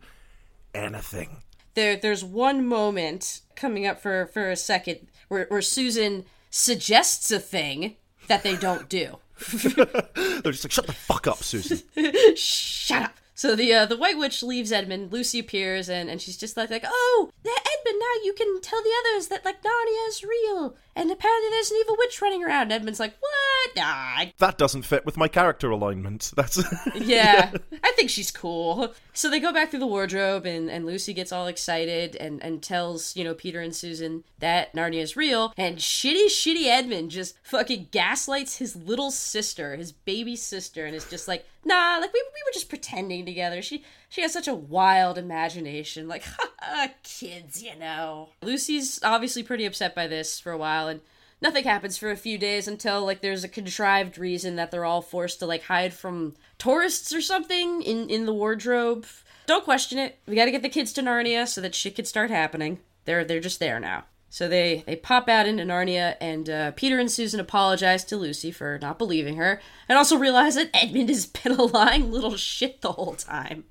anything? 0.73 1.37
there 1.75 1.95
there's 1.95 2.25
one 2.25 2.65
moment 2.65 3.41
coming 3.55 3.87
up 3.87 4.01
for 4.01 4.27
for 4.27 4.49
a 4.49 4.55
second 4.55 5.07
where, 5.29 5.45
where 5.47 5.61
Susan 5.61 6.25
suggests 6.49 7.31
a 7.31 7.39
thing 7.39 7.95
that 8.27 8.43
they 8.43 8.55
don't 8.55 8.89
do. 8.89 9.17
They're 9.39 10.51
just 10.51 10.65
like, 10.65 10.71
shut 10.71 10.87
the 10.87 10.93
fuck 10.93 11.27
up, 11.27 11.43
Susan. 11.43 11.81
Shut 12.35 13.03
up. 13.03 13.17
So 13.39 13.55
the 13.55 13.73
uh, 13.73 13.85
the 13.85 13.95
White 13.95 14.17
Witch 14.17 14.43
leaves 14.43 14.69
Edmund. 14.69 15.13
Lucy 15.13 15.39
appears 15.39 15.87
and, 15.87 16.09
and 16.09 16.21
she's 16.21 16.35
just 16.35 16.57
like 16.57 16.69
like 16.69 16.83
oh 16.85 17.31
Edmund 17.45 17.97
now 17.97 18.23
you 18.25 18.33
can 18.33 18.59
tell 18.59 18.83
the 18.83 18.91
others 18.99 19.29
that 19.29 19.45
like 19.45 19.63
Narnia 19.63 20.09
is 20.09 20.25
real 20.25 20.75
and 20.93 21.09
apparently 21.09 21.49
there's 21.49 21.71
an 21.71 21.77
evil 21.79 21.95
witch 21.97 22.21
running 22.21 22.43
around. 22.43 22.73
Edmund's 22.73 22.99
like 22.99 23.13
what? 23.21 23.75
Nah, 23.77 24.25
that 24.39 24.57
doesn't 24.57 24.81
fit 24.81 25.05
with 25.05 25.15
my 25.15 25.29
character 25.29 25.71
alignment. 25.71 26.33
That's 26.35 26.61
yeah, 26.95 27.53
I 27.83 27.91
think 27.93 28.09
she's 28.09 28.29
cool. 28.29 28.93
So 29.19 29.29
they 29.29 29.41
go 29.41 29.51
back 29.51 29.69
through 29.69 29.81
the 29.81 29.85
wardrobe, 29.85 30.45
and, 30.45 30.71
and 30.71 30.85
Lucy 30.85 31.13
gets 31.13 31.33
all 31.33 31.47
excited 31.47 32.15
and, 32.15 32.41
and 32.41 32.63
tells, 32.63 33.17
you 33.17 33.25
know, 33.25 33.33
Peter 33.33 33.59
and 33.59 33.75
Susan 33.75 34.23
that 34.39 34.73
Narnia 34.73 35.01
is 35.01 35.17
real. 35.17 35.53
And 35.57 35.77
shitty, 35.77 36.27
shitty 36.27 36.67
Edmund 36.67 37.11
just 37.11 37.35
fucking 37.43 37.89
gaslights 37.91 38.59
his 38.59 38.77
little 38.77 39.11
sister, 39.11 39.75
his 39.75 39.91
baby 39.91 40.37
sister, 40.37 40.85
and 40.85 40.95
is 40.95 41.03
just 41.03 41.27
like, 41.27 41.45
nah, 41.65 41.97
like 41.99 42.13
we, 42.13 42.23
we 42.33 42.43
were 42.47 42.53
just 42.53 42.69
pretending 42.69 43.25
together. 43.25 43.61
She 43.61 43.83
she 44.07 44.21
has 44.21 44.31
such 44.31 44.47
a 44.47 44.55
wild 44.55 45.17
imagination. 45.17 46.07
Like, 46.07 46.23
ah, 46.61 46.87
kids, 47.03 47.61
you 47.61 47.75
know. 47.77 48.29
Lucy's 48.41 49.01
obviously 49.03 49.43
pretty 49.43 49.65
upset 49.65 49.93
by 49.93 50.07
this 50.07 50.39
for 50.39 50.53
a 50.53 50.57
while, 50.57 50.87
and 50.87 51.01
nothing 51.41 51.63
happens 51.63 51.97
for 51.97 52.11
a 52.11 52.15
few 52.15 52.37
days 52.37 52.67
until 52.67 53.05
like 53.05 53.21
there's 53.21 53.43
a 53.43 53.49
contrived 53.49 54.17
reason 54.17 54.55
that 54.55 54.71
they're 54.71 54.85
all 54.85 55.01
forced 55.01 55.39
to 55.39 55.45
like 55.45 55.63
hide 55.63 55.93
from 55.93 56.35
tourists 56.59 57.13
or 57.13 57.21
something 57.21 57.81
in 57.81 58.09
in 58.09 58.25
the 58.25 58.33
wardrobe. 58.33 59.07
Don't 59.47 59.63
question 59.63 59.97
it. 59.97 60.19
We 60.27 60.35
got 60.35 60.45
to 60.45 60.51
get 60.51 60.61
the 60.61 60.69
kids 60.69 60.93
to 60.93 61.01
Narnia 61.01 61.47
so 61.47 61.59
that 61.61 61.73
shit 61.73 61.95
could 61.95 62.07
start 62.07 62.29
happening. 62.29 62.79
They're 63.05 63.25
they're 63.25 63.39
just 63.39 63.59
there 63.59 63.79
now. 63.79 64.03
So 64.29 64.47
they 64.47 64.83
they 64.85 64.95
pop 64.95 65.27
out 65.27 65.47
into 65.47 65.63
Narnia, 65.63 66.15
and 66.21 66.49
uh, 66.49 66.71
Peter 66.71 66.99
and 66.99 67.11
Susan 67.11 67.39
apologize 67.39 68.03
to 68.05 68.17
Lucy 68.17 68.51
for 68.51 68.77
not 68.79 68.99
believing 68.99 69.37
her, 69.37 69.59
and 69.87 69.97
also 69.97 70.17
realize 70.17 70.55
that 70.55 70.69
Edmund 70.73 71.09
has 71.09 71.25
been 71.25 71.53
a 71.53 71.63
lying 71.63 72.11
little 72.11 72.37
shit 72.37 72.81
the 72.81 72.91
whole 72.91 73.15
time. 73.15 73.63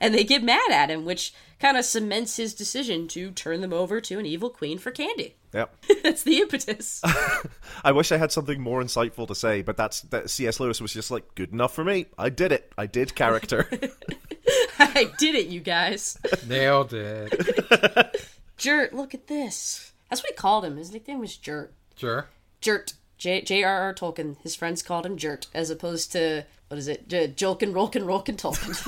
and 0.00 0.14
they 0.14 0.22
get 0.22 0.44
mad 0.44 0.70
at 0.70 0.90
him, 0.90 1.04
which 1.04 1.34
kind 1.58 1.76
of 1.76 1.84
cements 1.84 2.36
his 2.36 2.54
decision 2.54 3.08
to 3.08 3.32
turn 3.32 3.60
them 3.60 3.72
over 3.72 4.00
to 4.00 4.18
an 4.18 4.26
evil 4.26 4.50
queen 4.50 4.78
for 4.78 4.92
candy. 4.92 5.36
Yep. 5.52 5.74
That's 6.02 6.22
the 6.22 6.38
impetus. 6.38 7.00
I 7.84 7.92
wish 7.92 8.12
I 8.12 8.16
had 8.16 8.32
something 8.32 8.60
more 8.60 8.82
insightful 8.82 9.26
to 9.28 9.34
say, 9.34 9.62
but 9.62 9.76
that's 9.76 10.02
that. 10.02 10.30
C.S. 10.30 10.60
Lewis 10.60 10.80
was 10.80 10.92
just 10.92 11.10
like, 11.10 11.34
good 11.34 11.52
enough 11.52 11.74
for 11.74 11.84
me. 11.84 12.06
I 12.18 12.28
did 12.28 12.52
it. 12.52 12.72
I 12.76 12.86
did 12.86 13.14
character. 13.14 13.68
I 14.78 15.10
did 15.18 15.34
it, 15.34 15.46
you 15.46 15.60
guys. 15.60 16.18
Nailed 16.46 16.92
it. 16.92 18.26
Jert, 18.56 18.92
look 18.92 19.14
at 19.14 19.26
this. 19.26 19.92
That's 20.08 20.22
what 20.22 20.30
he 20.30 20.34
called 20.36 20.64
him. 20.64 20.76
His 20.76 20.92
nickname 20.92 21.20
was 21.20 21.36
Jert. 21.36 21.70
Sure. 21.96 22.28
Jert. 22.60 22.94
J. 23.18 23.42
J.R.R. 23.42 23.92
Tolkien. 23.94 24.36
His 24.42 24.56
friends 24.56 24.82
called 24.82 25.04
him 25.04 25.18
Jert, 25.18 25.46
as 25.52 25.68
opposed 25.68 26.10
to 26.12 26.44
what 26.68 26.78
is 26.78 26.88
it? 26.88 27.08
J- 27.08 27.28
Jolkin, 27.28 27.72
Rolkin, 27.72 28.04
Rolkin, 28.04 28.36
Tolkien. 28.36 28.78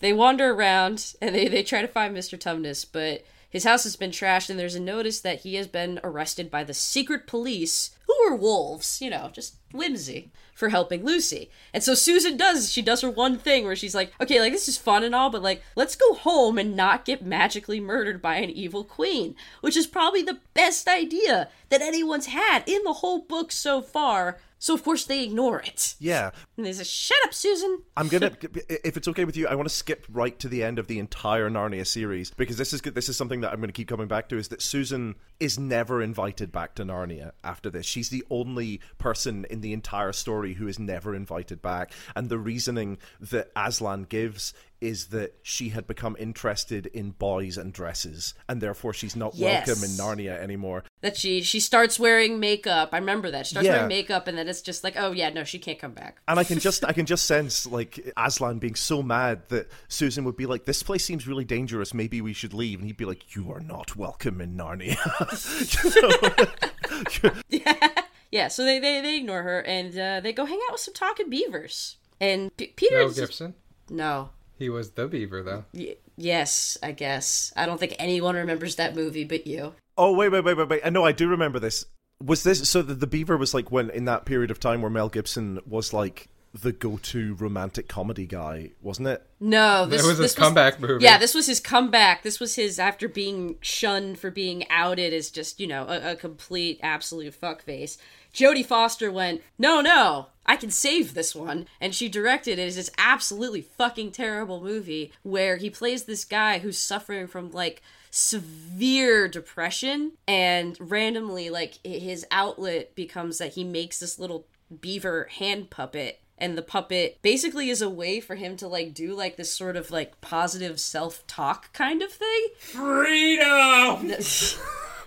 they 0.00 0.12
wander 0.12 0.50
around 0.50 1.14
and 1.22 1.34
they, 1.34 1.48
they 1.48 1.62
try 1.62 1.80
to 1.82 1.88
find 1.88 2.16
Mr. 2.16 2.38
Tumnus, 2.38 2.84
but 2.90 3.24
his 3.50 3.64
house 3.64 3.84
has 3.84 3.96
been 3.96 4.10
trashed, 4.10 4.50
and 4.50 4.58
there's 4.58 4.74
a 4.74 4.80
notice 4.80 5.20
that 5.20 5.40
he 5.40 5.54
has 5.54 5.66
been 5.66 6.00
arrested 6.04 6.50
by 6.50 6.64
the 6.64 6.74
secret 6.74 7.26
police, 7.26 7.90
who 8.06 8.14
are 8.26 8.36
wolves, 8.36 9.00
you 9.00 9.10
know, 9.10 9.30
just 9.32 9.56
whimsy, 9.72 10.30
for 10.54 10.70
helping 10.70 11.04
Lucy. 11.04 11.50
And 11.72 11.82
so 11.82 11.94
Susan 11.94 12.36
does, 12.36 12.72
she 12.72 12.82
does 12.82 13.00
her 13.02 13.10
one 13.10 13.38
thing 13.38 13.64
where 13.64 13.76
she's 13.76 13.94
like, 13.94 14.12
okay, 14.20 14.40
like 14.40 14.52
this 14.52 14.68
is 14.68 14.76
fun 14.76 15.04
and 15.04 15.14
all, 15.14 15.30
but 15.30 15.42
like, 15.42 15.62
let's 15.76 15.94
go 15.94 16.14
home 16.14 16.58
and 16.58 16.74
not 16.76 17.04
get 17.04 17.24
magically 17.24 17.80
murdered 17.80 18.20
by 18.20 18.36
an 18.36 18.50
evil 18.50 18.82
queen, 18.82 19.34
which 19.60 19.76
is 19.76 19.86
probably 19.86 20.22
the 20.22 20.40
best 20.54 20.88
idea 20.88 21.48
that 21.68 21.82
anyone's 21.82 22.26
had 22.26 22.64
in 22.66 22.82
the 22.84 22.94
whole 22.94 23.20
book 23.20 23.52
so 23.52 23.80
far. 23.80 24.38
So 24.58 24.74
of 24.74 24.82
course 24.82 25.04
they 25.04 25.22
ignore 25.22 25.60
it. 25.60 25.94
yeah. 25.98 26.30
And 26.56 26.66
they 26.66 26.72
say, 26.72 26.84
shut 26.84 27.18
up, 27.24 27.32
Susan. 27.32 27.82
I'm 27.96 28.08
gonna, 28.08 28.32
if 28.68 28.96
it's 28.96 29.08
okay 29.08 29.24
with 29.24 29.36
you, 29.36 29.46
I 29.46 29.54
want 29.54 29.68
to 29.68 29.74
skip 29.74 30.04
right 30.10 30.38
to 30.40 30.48
the 30.48 30.64
end 30.64 30.78
of 30.78 30.88
the 30.88 30.98
entire 30.98 31.48
Narnia 31.48 31.86
series 31.86 32.30
because 32.32 32.56
this 32.56 32.72
is 32.72 32.82
this 32.82 33.08
is 33.08 33.16
something 33.16 33.40
that 33.42 33.52
I'm 33.52 33.60
going 33.60 33.68
to 33.68 33.72
keep 33.72 33.88
coming 33.88 34.08
back 34.08 34.28
to. 34.30 34.36
Is 34.36 34.48
that 34.48 34.62
Susan 34.62 35.14
is 35.38 35.58
never 35.58 36.02
invited 36.02 36.50
back 36.50 36.74
to 36.76 36.84
Narnia 36.84 37.32
after 37.44 37.70
this? 37.70 37.86
She's 37.86 38.08
the 38.08 38.24
only 38.30 38.80
person 38.98 39.46
in 39.48 39.60
the 39.60 39.72
entire 39.72 40.12
story 40.12 40.54
who 40.54 40.66
is 40.66 40.78
never 40.78 41.14
invited 41.14 41.62
back, 41.62 41.92
and 42.16 42.28
the 42.28 42.38
reasoning 42.38 42.98
that 43.20 43.50
Aslan 43.54 44.04
gives 44.04 44.52
is 44.80 45.08
that 45.08 45.34
she 45.42 45.70
had 45.70 45.86
become 45.86 46.16
interested 46.18 46.86
in 46.86 47.10
boys 47.10 47.56
and 47.58 47.72
dresses, 47.72 48.34
and 48.48 48.60
therefore 48.60 48.92
she's 48.92 49.16
not 49.16 49.34
Yes. 49.34 49.66
welcome 49.66 49.84
in 49.84 49.90
Narnia 49.90 50.38
anymore. 50.38 50.84
That 51.00 51.16
she 51.16 51.42
she 51.42 51.60
starts 51.60 51.98
wearing 51.98 52.38
makeup. 52.40 52.90
I 52.92 52.98
remember 52.98 53.30
that. 53.30 53.46
She 53.46 53.50
starts 53.54 53.66
Yeah. 53.66 53.74
wearing 53.74 53.88
makeup 53.88 54.28
and 54.28 54.36
then 54.38 54.48
it's 54.48 54.62
just 54.62 54.84
like, 54.84 54.94
oh 54.96 55.12
yeah, 55.12 55.30
no, 55.30 55.44
she 55.44 55.58
can't 55.58 55.78
come 55.78 55.92
back. 55.92 56.20
And 56.28 56.38
I 56.38 56.44
can 56.44 56.58
just 56.58 56.84
I 56.88 56.92
can 56.92 57.06
just 57.06 57.26
sense 57.26 57.66
like 57.66 58.12
Aslan 58.16 58.58
being 58.58 58.74
so 58.74 59.02
mad 59.02 59.42
that 59.48 59.68
Susan 59.88 60.24
would 60.24 60.36
be 60.36 60.46
like, 60.46 60.64
"This 60.64 60.82
place 60.82 61.04
seems 61.04 61.26
really 61.26 61.44
dangerous. 61.44 61.94
Maybe 61.94 62.20
we 62.20 62.32
should 62.32 62.54
leave." 62.54 62.78
And 62.78 62.86
he'd 62.86 62.96
be 62.96 63.04
like, 63.04 63.34
"You 63.36 63.50
are 63.52 63.60
not 63.60 63.96
welcome 63.96 64.40
in 64.40 64.56
Narnia." 64.56 64.96
Yeah, 67.48 67.88
Yeah, 68.30 68.48
so 68.48 68.64
they, 68.64 68.78
they, 68.78 69.00
they 69.00 69.16
ignore 69.16 69.42
her 69.42 69.60
and 69.60 69.96
uh, 69.98 70.20
they 70.20 70.32
go 70.32 70.44
hang 70.44 70.58
out 70.68 70.72
with 70.72 70.80
some 70.80 70.94
talking 70.94 71.30
beavers. 71.30 71.96
And 72.20 72.54
P- 72.56 72.68
Peter 72.76 72.96
Mel 72.98 73.06
is 73.08 73.16
just- 73.16 73.30
Gibson. 73.32 73.54
no. 73.88 74.30
He 74.58 74.68
was 74.68 74.90
the 74.92 75.06
beaver, 75.06 75.42
though. 75.42 75.64
Y- 75.72 75.96
yes, 76.16 76.76
I 76.82 76.92
guess. 76.92 77.52
I 77.56 77.66
don't 77.66 77.78
think 77.78 77.94
anyone 77.98 78.34
remembers 78.34 78.76
that 78.76 78.96
movie 78.96 79.24
but 79.24 79.46
you. 79.46 79.74
oh 79.96 80.12
wait, 80.14 80.30
wait, 80.30 80.44
wait, 80.44 80.56
wait, 80.56 80.68
wait. 80.68 80.80
I 80.84 80.90
know 80.90 81.04
I 81.04 81.12
do 81.12 81.28
remember 81.28 81.58
this. 81.58 81.84
Was 82.22 82.42
this 82.42 82.68
so? 82.68 82.82
The, 82.82 82.94
the 82.94 83.06
Beaver 83.06 83.36
was 83.36 83.54
like 83.54 83.70
when 83.70 83.90
in 83.90 84.04
that 84.06 84.24
period 84.24 84.50
of 84.50 84.58
time 84.58 84.82
where 84.82 84.90
Mel 84.90 85.08
Gibson 85.08 85.60
was 85.64 85.92
like 85.92 86.28
the 86.54 86.72
go-to 86.72 87.34
romantic 87.34 87.88
comedy 87.88 88.26
guy, 88.26 88.70
wasn't 88.80 89.06
it? 89.06 89.24
No, 89.38 89.86
this 89.86 90.02
was 90.02 90.18
his 90.18 90.18
this 90.18 90.34
comeback 90.34 90.80
movie. 90.80 91.04
Yeah, 91.04 91.18
this 91.18 91.34
was 91.34 91.46
his 91.46 91.60
comeback. 91.60 92.22
This 92.22 92.40
was 92.40 92.56
his 92.56 92.78
after 92.78 93.08
being 93.08 93.56
shunned 93.60 94.18
for 94.18 94.30
being 94.30 94.68
outed 94.70 95.12
as 95.12 95.30
just 95.30 95.60
you 95.60 95.66
know 95.66 95.86
a, 95.86 96.12
a 96.12 96.16
complete 96.16 96.80
absolute 96.82 97.38
fuckface. 97.40 97.98
Jodie 98.34 98.66
Foster 98.66 99.10
went, 99.10 99.42
no, 99.58 99.80
no, 99.80 100.28
I 100.48 100.56
can 100.56 100.70
save 100.70 101.12
this 101.12 101.34
one, 101.34 101.68
and 101.78 101.94
she 101.94 102.08
directed 102.08 102.58
it 102.58 102.66
as 102.66 102.76
this 102.76 102.90
absolutely 102.96 103.60
fucking 103.60 104.12
terrible 104.12 104.62
movie 104.62 105.12
where 105.22 105.58
he 105.58 105.68
plays 105.68 106.04
this 106.04 106.24
guy 106.24 106.58
who's 106.58 106.78
suffering 106.78 107.26
from 107.26 107.50
like 107.50 107.82
severe 108.10 109.28
depression, 109.28 110.12
and 110.26 110.76
randomly 110.80 111.50
like 111.50 111.78
his 111.84 112.26
outlet 112.30 112.94
becomes 112.94 113.36
that 113.38 113.52
he 113.52 113.62
makes 113.62 114.00
this 114.00 114.18
little 114.18 114.46
beaver 114.80 115.28
hand 115.30 115.70
puppet 115.70 116.20
and 116.40 116.56
the 116.56 116.62
puppet 116.62 117.18
basically 117.22 117.68
is 117.68 117.82
a 117.82 117.88
way 117.88 118.20
for 118.20 118.36
him 118.36 118.56
to 118.56 118.68
like 118.68 118.94
do 118.94 119.14
like 119.14 119.36
this 119.36 119.52
sort 119.52 119.76
of 119.76 119.90
like 119.90 120.20
positive 120.20 120.78
self-talk 120.80 121.72
kind 121.72 122.02
of 122.02 122.12
thing. 122.12 122.46
Freedom! 122.58 124.12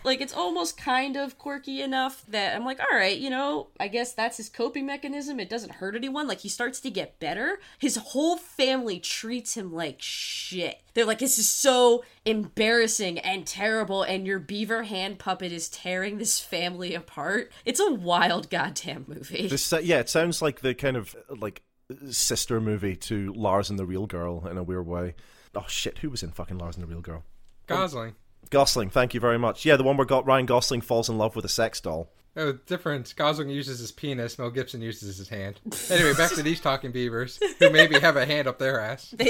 like 0.03 0.21
it's 0.21 0.33
almost 0.33 0.77
kind 0.77 1.15
of 1.15 1.37
quirky 1.37 1.81
enough 1.81 2.23
that 2.27 2.55
I'm 2.55 2.65
like, 2.65 2.79
all 2.79 2.97
right, 2.97 3.17
you 3.17 3.29
know, 3.29 3.67
I 3.79 3.87
guess 3.87 4.13
that's 4.13 4.37
his 4.37 4.49
coping 4.49 4.85
mechanism. 4.85 5.39
It 5.39 5.49
doesn't 5.49 5.73
hurt 5.73 5.95
anyone. 5.95 6.27
Like 6.27 6.39
he 6.39 6.49
starts 6.49 6.79
to 6.81 6.89
get 6.89 7.19
better. 7.19 7.59
His 7.77 7.97
whole 7.97 8.37
family 8.37 8.99
treats 8.99 9.55
him 9.55 9.73
like 9.73 9.97
shit. 9.99 10.81
They're 10.93 11.05
like, 11.05 11.19
this 11.19 11.37
is 11.37 11.49
so 11.49 12.03
embarrassing 12.25 13.19
and 13.19 13.45
terrible, 13.47 14.03
and 14.03 14.27
your 14.27 14.39
beaver 14.39 14.83
hand 14.83 15.19
puppet 15.19 15.51
is 15.51 15.69
tearing 15.69 16.17
this 16.17 16.39
family 16.39 16.93
apart. 16.93 17.51
It's 17.65 17.79
a 17.79 17.93
wild 17.93 18.49
goddamn 18.49 19.05
movie. 19.07 19.47
This, 19.47 19.71
uh, 19.71 19.79
yeah, 19.83 19.99
it 19.99 20.09
sounds 20.09 20.41
like 20.41 20.61
the 20.61 20.73
kind 20.73 20.97
of 20.97 21.15
like 21.29 21.61
sister 22.09 22.59
movie 22.59 22.95
to 22.95 23.33
Lars 23.33 23.69
and 23.69 23.77
the 23.77 23.85
Real 23.85 24.07
Girl 24.07 24.47
in 24.47 24.57
a 24.57 24.63
weird 24.63 24.87
way. 24.87 25.15
Oh 25.55 25.65
shit, 25.67 25.99
who 25.99 26.09
was 26.09 26.23
in 26.23 26.31
fucking 26.31 26.57
Lars 26.57 26.75
and 26.75 26.83
the 26.83 26.87
Real 26.87 27.01
Girl? 27.01 27.23
Gosling. 27.67 28.15
Gosling, 28.49 28.89
thank 28.89 29.13
you 29.13 29.19
very 29.19 29.39
much. 29.39 29.65
Yeah, 29.65 29.75
the 29.77 29.83
one 29.83 29.97
where 29.97 30.05
got 30.05 30.25
Ryan 30.25 30.45
Gosling 30.45 30.81
falls 30.81 31.09
in 31.09 31.17
love 31.17 31.35
with 31.35 31.45
a 31.45 31.49
sex 31.49 31.79
doll. 31.79 32.09
Oh, 32.35 32.53
different. 32.65 33.13
Gosling 33.15 33.49
uses 33.49 33.79
his 33.79 33.91
penis. 33.91 34.39
Mel 34.39 34.49
Gibson 34.49 34.81
uses 34.81 35.17
his 35.17 35.27
hand. 35.27 35.59
Anyway, 35.89 36.13
back 36.13 36.31
to 36.31 36.43
these 36.43 36.61
talking 36.61 36.91
beavers, 36.91 37.39
who 37.59 37.69
maybe 37.69 37.99
have 37.99 38.15
a 38.15 38.25
hand 38.25 38.47
up 38.47 38.57
their 38.57 38.79
ass. 38.79 39.13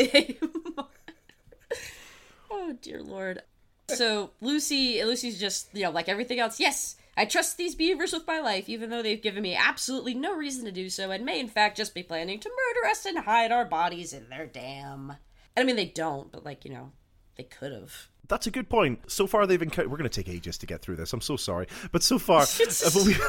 oh 2.51 2.76
dear 2.82 3.01
lord. 3.01 3.41
So 3.88 4.32
Lucy, 4.39 5.03
Lucy's 5.03 5.39
just 5.39 5.70
you 5.74 5.84
know 5.84 5.91
like 5.91 6.09
everything 6.09 6.39
else. 6.39 6.59
Yes, 6.59 6.95
I 7.18 7.26
trust 7.26 7.57
these 7.57 7.76
beavers 7.76 8.14
with 8.14 8.28
my 8.28 8.39
life, 8.39 8.70
even 8.70 8.91
though 8.91 9.01
they've 9.01 9.22
given 9.22 9.41
me 9.41 9.55
absolutely 9.55 10.14
no 10.14 10.36
reason 10.36 10.66
to 10.66 10.72
do 10.72 10.89
so, 10.89 11.09
and 11.09 11.26
may 11.26 11.39
in 11.39 11.47
fact 11.47 11.78
just 11.78 11.95
be 11.95 12.03
planning 12.03 12.39
to 12.39 12.49
murder 12.49 12.88
us 12.89 13.05
and 13.05 13.18
hide 13.20 13.51
our 13.51 13.66
bodies 13.66 14.14
in 14.14 14.30
their 14.30 14.45
dam. 14.45 15.16
And 15.55 15.64
I 15.64 15.66
mean, 15.66 15.76
they 15.76 15.86
don't, 15.86 16.32
but 16.32 16.45
like 16.45 16.66
you 16.66 16.72
know, 16.72 16.91
they 17.36 17.43
could 17.43 17.72
have. 17.72 18.09
That's 18.28 18.47
a 18.47 18.51
good 18.51 18.69
point. 18.69 19.11
So 19.11 19.28
far, 19.28 19.45
they've 19.45 19.61
encountered. 19.61 19.91
We're 19.91 19.97
going 19.97 20.09
to 20.09 20.24
take 20.24 20.34
ages 20.34 20.57
to 20.59 20.65
get 20.65 20.82
through 20.82 20.95
this. 20.95 21.11
I'm 21.13 21.22
so 21.22 21.36
sorry, 21.36 21.67
but 21.91 22.03
so 22.03 22.17
far 22.17 22.41
uh, 22.43 22.89
we've, 23.05 23.22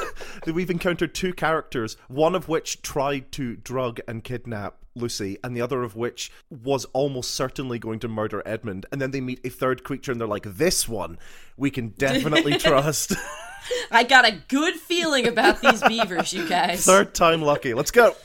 we've 0.55 0.69
encountered 0.69 1.13
two 1.13 1.33
characters, 1.33 1.97
one 2.07 2.35
of 2.35 2.47
which 2.47 2.81
tried 2.81 3.31
to 3.33 3.57
drug 3.57 3.99
and 4.07 4.23
kidnap 4.23 4.77
Lucy, 4.95 5.37
and 5.43 5.55
the 5.55 5.61
other 5.61 5.83
of 5.83 5.95
which 5.95 6.31
was 6.49 6.85
almost 6.93 7.31
certainly 7.31 7.79
going 7.79 7.99
to 7.99 8.07
murder 8.07 8.43
Edmund. 8.45 8.85
And 8.91 9.01
then 9.01 9.11
they 9.11 9.21
meet 9.21 9.39
a 9.43 9.49
third 9.49 9.83
creature, 9.83 10.11
and 10.11 10.21
they're 10.21 10.27
like, 10.27 10.43
"This 10.45 10.87
one, 10.87 11.17
we 11.57 11.71
can 11.71 11.89
definitely 11.97 12.57
trust." 12.57 13.13
I 13.91 14.03
got 14.03 14.25
a 14.27 14.31
good 14.47 14.75
feeling 14.75 15.27
about 15.27 15.61
these 15.61 15.81
beavers, 15.81 16.33
you 16.33 16.47
guys. 16.47 16.85
Third 16.85 17.13
time 17.13 17.41
lucky. 17.41 17.73
Let's 17.73 17.91
go. 17.91 18.15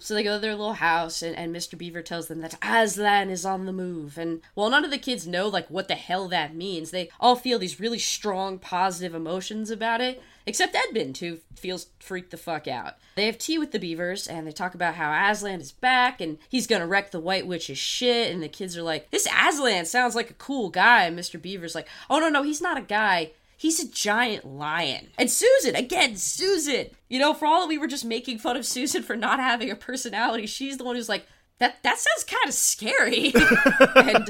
So 0.00 0.14
they 0.14 0.22
go 0.22 0.36
to 0.36 0.40
their 0.40 0.54
little 0.54 0.74
house, 0.74 1.22
and, 1.22 1.36
and 1.36 1.54
Mr. 1.54 1.76
Beaver 1.76 2.02
tells 2.02 2.28
them 2.28 2.40
that 2.40 2.56
Aslan 2.62 3.30
is 3.30 3.44
on 3.44 3.66
the 3.66 3.72
move. 3.72 4.16
And 4.16 4.42
while 4.54 4.70
none 4.70 4.84
of 4.84 4.92
the 4.92 4.98
kids 4.98 5.26
know 5.26 5.48
like 5.48 5.68
what 5.68 5.88
the 5.88 5.96
hell 5.96 6.28
that 6.28 6.54
means, 6.54 6.90
they 6.90 7.10
all 7.18 7.34
feel 7.34 7.58
these 7.58 7.80
really 7.80 7.98
strong 7.98 8.58
positive 8.58 9.14
emotions 9.14 9.70
about 9.70 10.00
it. 10.00 10.22
Except 10.46 10.74
Edmund, 10.74 11.18
who 11.18 11.38
feels 11.56 11.88
freaked 11.98 12.30
the 12.30 12.38
fuck 12.38 12.66
out. 12.66 12.94
They 13.16 13.26
have 13.26 13.36
tea 13.36 13.58
with 13.58 13.72
the 13.72 13.78
beavers, 13.78 14.26
and 14.26 14.46
they 14.46 14.52
talk 14.52 14.74
about 14.74 14.94
how 14.94 15.12
Aslan 15.30 15.60
is 15.60 15.72
back, 15.72 16.22
and 16.22 16.38
he's 16.48 16.66
gonna 16.66 16.86
wreck 16.86 17.10
the 17.10 17.20
White 17.20 17.46
Witch's 17.46 17.76
shit. 17.76 18.32
And 18.32 18.42
the 18.42 18.48
kids 18.48 18.74
are 18.76 18.82
like, 18.82 19.10
"This 19.10 19.26
Aslan 19.26 19.84
sounds 19.84 20.14
like 20.14 20.30
a 20.30 20.34
cool 20.34 20.70
guy." 20.70 21.04
And 21.04 21.18
Mr. 21.18 21.42
Beaver's 21.42 21.74
like, 21.74 21.88
"Oh 22.08 22.18
no, 22.18 22.30
no, 22.30 22.42
he's 22.44 22.62
not 22.62 22.78
a 22.78 22.82
guy. 22.82 23.32
He's 23.58 23.80
a 23.80 23.88
giant 23.88 24.46
lion. 24.46 25.08
And 25.18 25.28
Susan, 25.28 25.74
again, 25.74 26.16
Susan. 26.16 26.86
You 27.08 27.18
know, 27.18 27.34
for 27.34 27.46
all 27.46 27.62
that 27.62 27.68
we 27.68 27.76
were 27.76 27.88
just 27.88 28.04
making 28.04 28.38
fun 28.38 28.56
of 28.56 28.64
Susan 28.64 29.02
for 29.02 29.16
not 29.16 29.40
having 29.40 29.68
a 29.68 29.74
personality, 29.74 30.46
she's 30.46 30.78
the 30.78 30.84
one 30.84 30.94
who's 30.94 31.08
like, 31.08 31.26
that 31.58 31.82
that 31.82 31.98
sounds 31.98 32.22
kind 32.22 32.46
of 32.46 32.54
scary. 32.54 33.32
and 33.34 34.26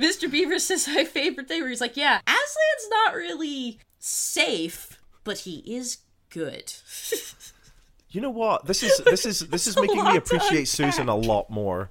Mr. 0.00 0.28
Beaver 0.28 0.58
says 0.58 0.88
my 0.88 1.04
favorite 1.04 1.46
thing 1.46 1.60
where 1.60 1.70
he's 1.70 1.80
like, 1.80 1.96
yeah, 1.96 2.20
Aslan's 2.26 2.88
not 2.90 3.14
really 3.14 3.78
safe, 4.00 5.00
but 5.22 5.38
he 5.38 5.58
is 5.64 5.98
good. 6.28 6.74
You 8.10 8.20
know 8.20 8.30
what? 8.30 8.66
This 8.66 8.82
is 8.82 8.98
this 9.04 9.24
is 9.24 9.40
this 9.50 9.68
is 9.68 9.76
making 9.80 10.04
me 10.04 10.16
appreciate 10.16 10.66
Susan 10.66 11.08
a 11.08 11.14
lot 11.14 11.48
more. 11.48 11.90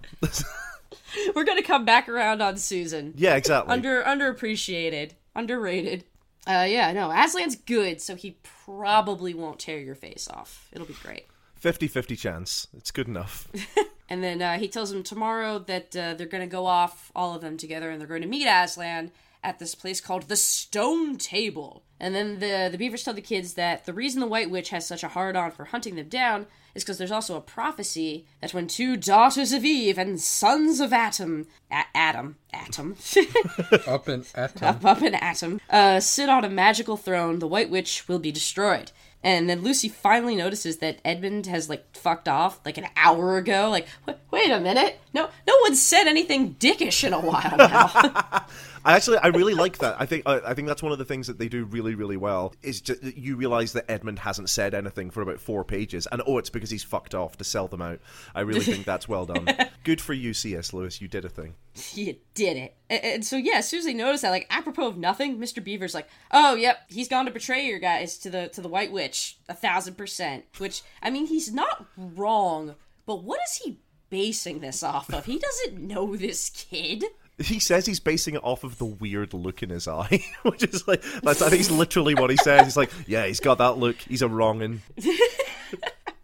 We're 1.33 1.45
gonna 1.45 1.63
come 1.63 1.85
back 1.85 2.09
around 2.09 2.41
on 2.41 2.57
Susan. 2.57 3.13
yeah, 3.15 3.35
exactly. 3.35 3.71
Under 3.71 4.03
underappreciated, 4.03 5.11
underrated. 5.33 6.03
Uh, 6.47 6.65
yeah, 6.67 6.91
no, 6.91 7.09
Aslan's 7.09 7.55
good, 7.55 8.01
so 8.01 8.15
he 8.15 8.37
probably 8.65 9.33
won't 9.33 9.59
tear 9.59 9.79
your 9.79 9.95
face 9.95 10.27
off. 10.31 10.67
It'll 10.71 10.87
be 10.87 10.95
great. 11.01 11.25
50-50 11.61 12.17
chance. 12.17 12.67
It's 12.75 12.91
good 12.91 13.07
enough. 13.07 13.47
And 14.11 14.21
then 14.21 14.41
uh, 14.41 14.59
he 14.59 14.67
tells 14.67 14.91
them 14.91 15.03
tomorrow 15.03 15.57
that 15.57 15.95
uh, 15.95 16.15
they're 16.15 16.27
going 16.27 16.43
to 16.43 16.55
go 16.55 16.65
off, 16.65 17.13
all 17.15 17.33
of 17.33 17.39
them 17.39 17.55
together, 17.55 17.89
and 17.89 17.97
they're 17.97 18.09
going 18.09 18.21
to 18.23 18.27
meet 18.27 18.45
Aslan 18.45 19.13
at 19.41 19.57
this 19.57 19.73
place 19.73 20.01
called 20.01 20.23
the 20.23 20.35
Stone 20.35 21.15
Table. 21.15 21.83
And 21.97 22.13
then 22.13 22.39
the 22.39 22.67
the 22.69 22.77
beavers 22.77 23.05
tell 23.05 23.13
the 23.13 23.21
kids 23.21 23.53
that 23.53 23.85
the 23.85 23.93
reason 23.93 24.19
the 24.19 24.27
White 24.27 24.51
Witch 24.51 24.71
has 24.71 24.85
such 24.85 25.01
a 25.05 25.07
hard 25.07 25.37
on 25.37 25.51
for 25.51 25.63
hunting 25.63 25.95
them 25.95 26.09
down 26.09 26.47
is 26.75 26.83
because 26.83 26.97
there's 26.97 27.11
also 27.11 27.37
a 27.37 27.41
prophecy 27.41 28.25
that 28.41 28.53
when 28.53 28.67
two 28.67 28.97
daughters 28.97 29.53
of 29.53 29.63
Eve 29.63 29.97
and 29.97 30.19
sons 30.19 30.81
of 30.81 30.91
Atom, 30.91 31.47
a- 31.71 31.85
Adam, 31.95 32.35
Atom, 32.51 32.97
Up 33.87 34.09
and 34.09 34.27
at 34.35 34.59
him. 34.59 34.67
up, 34.67 34.83
up 34.85 35.01
in 35.01 35.15
Atom, 35.15 35.61
uh, 35.69 36.01
sit 36.01 36.27
on 36.27 36.43
a 36.43 36.49
magical 36.49 36.97
throne, 36.97 37.39
the 37.39 37.47
White 37.47 37.69
Witch 37.69 38.09
will 38.09 38.19
be 38.19 38.31
destroyed. 38.33 38.91
And 39.23 39.49
then 39.49 39.61
Lucy 39.61 39.87
finally 39.87 40.35
notices 40.35 40.77
that 40.77 40.99
Edmund 41.05 41.45
has 41.45 41.69
like 41.69 41.85
fucked 41.95 42.27
off 42.27 42.59
like 42.65 42.77
an 42.77 42.87
hour 42.95 43.37
ago. 43.37 43.69
Like, 43.69 43.87
"Wait- 44.31 44.49
a 44.51 44.59
minute, 44.59 44.99
no, 45.13 45.29
no 45.47 45.57
one 45.61 45.75
said 45.75 46.07
anything 46.07 46.55
dickish 46.55 47.03
in 47.03 47.13
a 47.13 47.19
while 47.19 47.55
now. 47.57 48.45
I 48.83 48.95
actually 48.95 49.17
I 49.19 49.27
really 49.27 49.53
like 49.53 49.77
that. 49.79 49.95
I 49.99 50.05
think 50.05 50.23
I, 50.25 50.39
I 50.39 50.53
think 50.53 50.67
that's 50.67 50.81
one 50.83 50.91
of 50.91 50.97
the 50.97 51.05
things 51.05 51.27
that 51.27 51.37
they 51.37 51.47
do 51.47 51.65
really 51.65 51.95
really 51.95 52.17
well 52.17 52.53
is 52.63 52.81
just, 52.81 53.03
you 53.03 53.35
realize 53.35 53.73
that 53.73 53.89
Edmund 53.89 54.19
hasn't 54.19 54.49
said 54.49 54.73
anything 54.73 55.09
for 55.09 55.21
about 55.21 55.39
four 55.39 55.63
pages, 55.63 56.07
and 56.11 56.21
oh, 56.25 56.37
it's 56.37 56.49
because 56.49 56.69
he's 56.69 56.83
fucked 56.83 57.13
off 57.15 57.37
to 57.37 57.43
sell 57.43 57.67
them 57.67 57.81
out. 57.81 57.99
I 58.33 58.41
really 58.41 58.61
think 58.61 58.85
that's 58.85 59.07
well 59.07 59.25
done. 59.25 59.47
Good 59.83 60.01
for 60.01 60.13
you, 60.13 60.33
C.S. 60.33 60.73
Lewis. 60.73 61.01
You 61.01 61.07
did 61.07 61.25
a 61.25 61.29
thing. 61.29 61.55
you 61.93 62.15
did 62.33 62.57
it. 62.57 62.75
And, 62.89 63.03
and 63.03 63.25
so 63.25 63.37
yeah, 63.37 63.57
as 63.57 63.67
soon 63.67 63.79
as 63.79 63.85
they 63.85 63.93
notice 63.93 64.21
that, 64.21 64.29
like 64.29 64.47
apropos 64.49 64.87
of 64.87 64.97
nothing, 64.97 65.37
Mr. 65.37 65.63
Beaver's 65.63 65.93
like, 65.93 66.07
"Oh, 66.31 66.55
yep, 66.55 66.79
he's 66.87 67.07
gone 67.07 67.25
to 67.25 67.31
betray 67.31 67.65
your 67.65 67.79
guys 67.79 68.17
to 68.19 68.29
the 68.29 68.47
to 68.49 68.61
the 68.61 68.69
White 68.69 68.91
Witch, 68.91 69.37
a 69.49 69.53
thousand 69.53 69.95
percent." 69.95 70.45
Which 70.57 70.81
I 71.01 71.09
mean, 71.09 71.27
he's 71.27 71.53
not 71.53 71.85
wrong, 71.97 72.75
but 73.05 73.23
what 73.23 73.39
is 73.47 73.55
he 73.63 73.79
basing 74.09 74.59
this 74.59 74.83
off 74.83 75.13
of? 75.13 75.25
He 75.25 75.39
doesn't 75.39 75.79
know 75.87 76.15
this 76.15 76.49
kid. 76.49 77.03
He 77.37 77.59
says 77.59 77.85
he's 77.85 77.99
basing 77.99 78.35
it 78.35 78.43
off 78.43 78.63
of 78.63 78.77
the 78.77 78.85
weird 78.85 79.33
look 79.33 79.63
in 79.63 79.69
his 79.69 79.87
eye, 79.87 80.23
which 80.43 80.63
is 80.63 80.87
like 80.87 81.01
that's 81.23 81.41
I 81.41 81.49
think 81.49 81.61
it's 81.61 81.71
literally 81.71 82.13
what 82.15 82.29
he 82.29 82.37
says. 82.37 82.65
He's 82.65 82.77
like, 82.77 82.91
yeah, 83.07 83.25
he's 83.25 83.39
got 83.39 83.57
that 83.57 83.77
look. 83.77 83.97
He's 83.97 84.21
a 84.21 84.27
wrongin. 84.27 84.81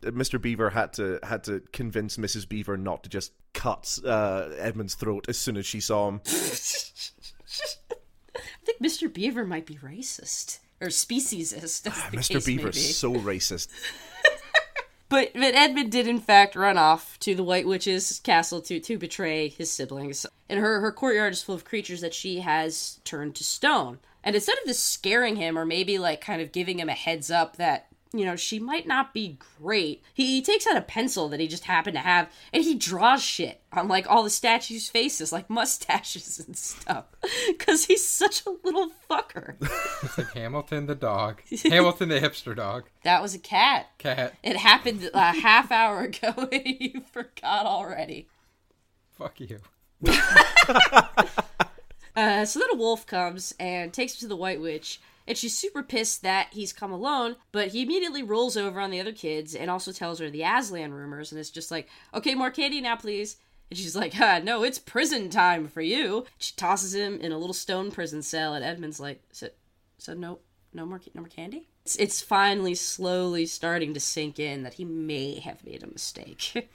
Mr. 0.03 0.39
Beaver 0.41 0.69
had 0.69 0.93
to 0.93 1.19
had 1.23 1.43
to 1.45 1.61
convince 1.71 2.17
Mrs. 2.17 2.47
Beaver 2.47 2.77
not 2.77 3.03
to 3.03 3.09
just 3.09 3.31
cut 3.53 3.97
uh, 4.05 4.49
Edmund's 4.57 4.95
throat 4.95 5.25
as 5.27 5.37
soon 5.37 5.57
as 5.57 5.65
she 5.65 5.79
saw 5.79 6.07
him. 6.07 6.21
I 6.25 6.29
think 8.65 8.81
Mr. 8.81 9.11
Beaver 9.11 9.45
might 9.45 9.65
be 9.65 9.75
racist 9.75 10.59
or 10.79 10.87
speciesist. 10.87 11.83
Mr. 12.11 12.27
case 12.33 12.47
may 12.47 12.57
be. 12.57 12.71
So 12.71 13.13
racist. 13.13 13.69
But 15.09 15.31
but 15.33 15.55
Edmund 15.55 15.91
did 15.91 16.07
in 16.07 16.19
fact 16.19 16.55
run 16.55 16.77
off 16.77 17.17
to 17.19 17.33
the 17.33 17.43
White 17.43 17.67
Witch's 17.67 18.19
castle 18.19 18.61
to 18.61 18.79
to 18.79 18.97
betray 18.97 19.47
his 19.47 19.71
siblings. 19.71 20.25
And 20.49 20.59
her 20.59 20.81
her 20.81 20.91
courtyard 20.91 21.33
is 21.33 21.43
full 21.43 21.55
of 21.55 21.65
creatures 21.65 22.01
that 22.01 22.13
she 22.13 22.39
has 22.41 22.99
turned 23.03 23.35
to 23.35 23.43
stone. 23.43 23.99
And 24.23 24.35
instead 24.35 24.57
of 24.57 24.65
this 24.65 24.79
scaring 24.79 25.37
him 25.37 25.57
or 25.57 25.65
maybe 25.65 25.97
like 25.97 26.19
kind 26.19 26.41
of 26.41 26.51
giving 26.51 26.79
him 26.79 26.89
a 26.89 26.93
heads 26.93 27.31
up 27.31 27.55
that 27.55 27.86
you 28.13 28.25
know 28.25 28.35
she 28.35 28.59
might 28.59 28.87
not 28.87 29.13
be 29.13 29.37
great, 29.61 30.03
he, 30.13 30.25
he 30.25 30.41
takes 30.41 30.65
out 30.67 30.77
a 30.77 30.81
pencil 30.81 31.29
that 31.29 31.39
he 31.39 31.47
just 31.47 31.65
happened 31.65 31.95
to 31.95 32.01
have 32.01 32.29
and 32.53 32.63
he 32.63 32.75
draws 32.75 33.21
shit 33.21 33.61
on 33.71 33.87
like 33.87 34.09
all 34.09 34.23
the 34.23 34.29
statues' 34.29 34.89
faces, 34.89 35.31
like 35.31 35.49
mustaches 35.49 36.39
and 36.45 36.55
stuff, 36.57 37.05
because 37.47 37.85
he's 37.85 38.05
such 38.07 38.45
a 38.45 38.51
little 38.63 38.91
fucker. 39.09 39.55
It's 40.03 40.17
like 40.17 40.31
Hamilton 40.33 40.85
the 40.85 40.95
dog. 40.95 41.41
Hamilton 41.63 42.09
the 42.09 42.19
hipster 42.19 42.55
dog. 42.55 42.85
that 43.03 43.21
was 43.21 43.33
a 43.33 43.39
cat. 43.39 43.87
Cat. 43.97 44.35
It 44.43 44.55
happened 44.57 45.09
a 45.13 45.33
half 45.33 45.71
hour 45.71 46.01
ago 46.01 46.33
and 46.51 46.63
you 46.65 47.01
forgot 47.11 47.65
already. 47.65 48.27
Fuck 49.17 49.39
you. 49.39 49.59
Uh, 52.15 52.43
so 52.45 52.59
then 52.59 52.69
a 52.73 52.75
wolf 52.75 53.05
comes 53.05 53.53
and 53.59 53.93
takes 53.93 54.15
him 54.15 54.19
to 54.21 54.27
the 54.27 54.35
White 54.35 54.59
Witch, 54.59 54.99
and 55.27 55.37
she's 55.37 55.57
super 55.57 55.83
pissed 55.83 56.23
that 56.23 56.47
he's 56.51 56.71
come 56.73 56.91
alone, 56.91 57.35
but 57.51 57.69
he 57.69 57.83
immediately 57.83 58.23
rolls 58.23 58.55
over 58.55 58.79
on 58.79 58.91
the 58.91 58.99
other 58.99 59.11
kids 59.11 59.53
and 59.53 59.69
also 59.69 59.91
tells 59.91 60.19
her 60.19 60.29
the 60.29 60.43
Aslan 60.43 60.93
rumors, 60.93 61.31
and 61.31 61.39
it's 61.39 61.49
just 61.49 61.69
like, 61.69 61.89
okay, 62.13 62.33
more 62.33 62.51
candy 62.51 62.81
now, 62.81 62.95
please. 62.95 63.37
And 63.69 63.77
she's 63.77 63.95
like, 63.95 64.13
ah, 64.19 64.39
no, 64.41 64.63
it's 64.63 64.79
prison 64.79 65.29
time 65.29 65.67
for 65.67 65.81
you. 65.81 66.25
She 66.37 66.53
tosses 66.55 66.95
him 66.95 67.19
in 67.19 67.33
a 67.33 67.37
little 67.37 67.53
stone 67.53 67.91
prison 67.91 68.21
cell, 68.21 68.53
and 68.53 68.63
Edmund's 68.63 68.99
like, 68.99 69.21
so, 69.33 69.49
so 69.97 70.13
no, 70.13 70.39
no 70.73 70.85
more, 70.85 71.01
no 71.13 71.21
more 71.21 71.29
candy? 71.29 71.67
It's, 71.83 71.97
it's 71.97 72.21
finally 72.21 72.75
slowly 72.75 73.45
starting 73.45 73.93
to 73.93 73.99
sink 73.99 74.39
in 74.39 74.63
that 74.63 74.75
he 74.75 74.85
may 74.85 75.39
have 75.39 75.65
made 75.65 75.83
a 75.83 75.87
mistake. 75.87 76.69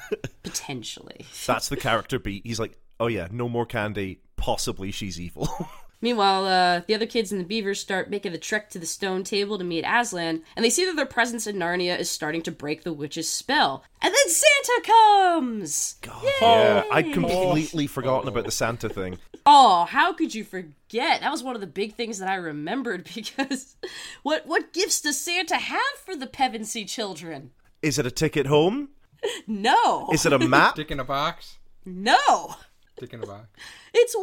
Potentially. 0.42 1.26
That's 1.46 1.68
the 1.68 1.76
character 1.76 2.18
beat. 2.18 2.46
He's 2.46 2.60
like, 2.60 2.78
oh 3.00 3.08
yeah, 3.08 3.28
no 3.30 3.48
more 3.48 3.66
candy. 3.66 4.20
Possibly 4.36 4.92
she's 4.92 5.20
evil. 5.20 5.48
Meanwhile, 6.00 6.46
uh, 6.46 6.82
the 6.86 6.94
other 6.94 7.06
kids 7.06 7.32
and 7.32 7.40
the 7.40 7.44
beavers 7.44 7.80
start 7.80 8.08
making 8.10 8.32
the 8.32 8.38
trek 8.38 8.70
to 8.70 8.78
the 8.78 8.86
stone 8.86 9.24
table 9.24 9.58
to 9.58 9.64
meet 9.64 9.84
Aslan, 9.84 10.42
and 10.54 10.64
they 10.64 10.70
see 10.70 10.84
that 10.84 10.94
their 10.94 11.06
presence 11.06 11.46
in 11.46 11.56
Narnia 11.56 11.98
is 11.98 12.08
starting 12.08 12.42
to 12.42 12.52
break 12.52 12.84
the 12.84 12.92
witch's 12.92 13.28
spell. 13.28 13.82
And 14.00 14.14
then 14.14 14.28
Santa 14.28 14.82
comes! 14.86 15.96
yeah, 16.40 16.84
I'd 16.92 17.12
completely 17.12 17.86
forgotten 17.88 18.28
about 18.28 18.44
the 18.44 18.50
Santa 18.52 18.88
thing. 18.88 19.18
Oh, 19.44 19.86
how 19.86 20.12
could 20.12 20.34
you 20.34 20.44
forget? 20.44 21.20
That 21.20 21.32
was 21.32 21.42
one 21.42 21.54
of 21.54 21.60
the 21.60 21.66
big 21.66 21.94
things 21.94 22.18
that 22.18 22.28
I 22.28 22.34
remembered 22.34 23.08
because 23.14 23.76
what 24.22 24.46
what 24.46 24.72
gifts 24.72 25.00
does 25.00 25.18
Santa 25.18 25.56
have 25.56 25.80
for 26.04 26.14
the 26.14 26.26
Pevensie 26.26 26.88
children? 26.88 27.50
Is 27.82 27.98
it 27.98 28.06
a 28.06 28.10
ticket 28.10 28.46
home? 28.46 28.90
No. 29.48 30.08
Is 30.12 30.24
it 30.26 30.32
a 30.32 30.38
map? 30.38 30.74
Stick 30.74 30.92
in 30.92 31.00
a 31.00 31.04
box. 31.04 31.56
no. 31.84 32.54
Dick 32.98 33.12
in 33.12 33.22
a 33.22 33.26
box. 33.26 33.46
It's 33.94 34.14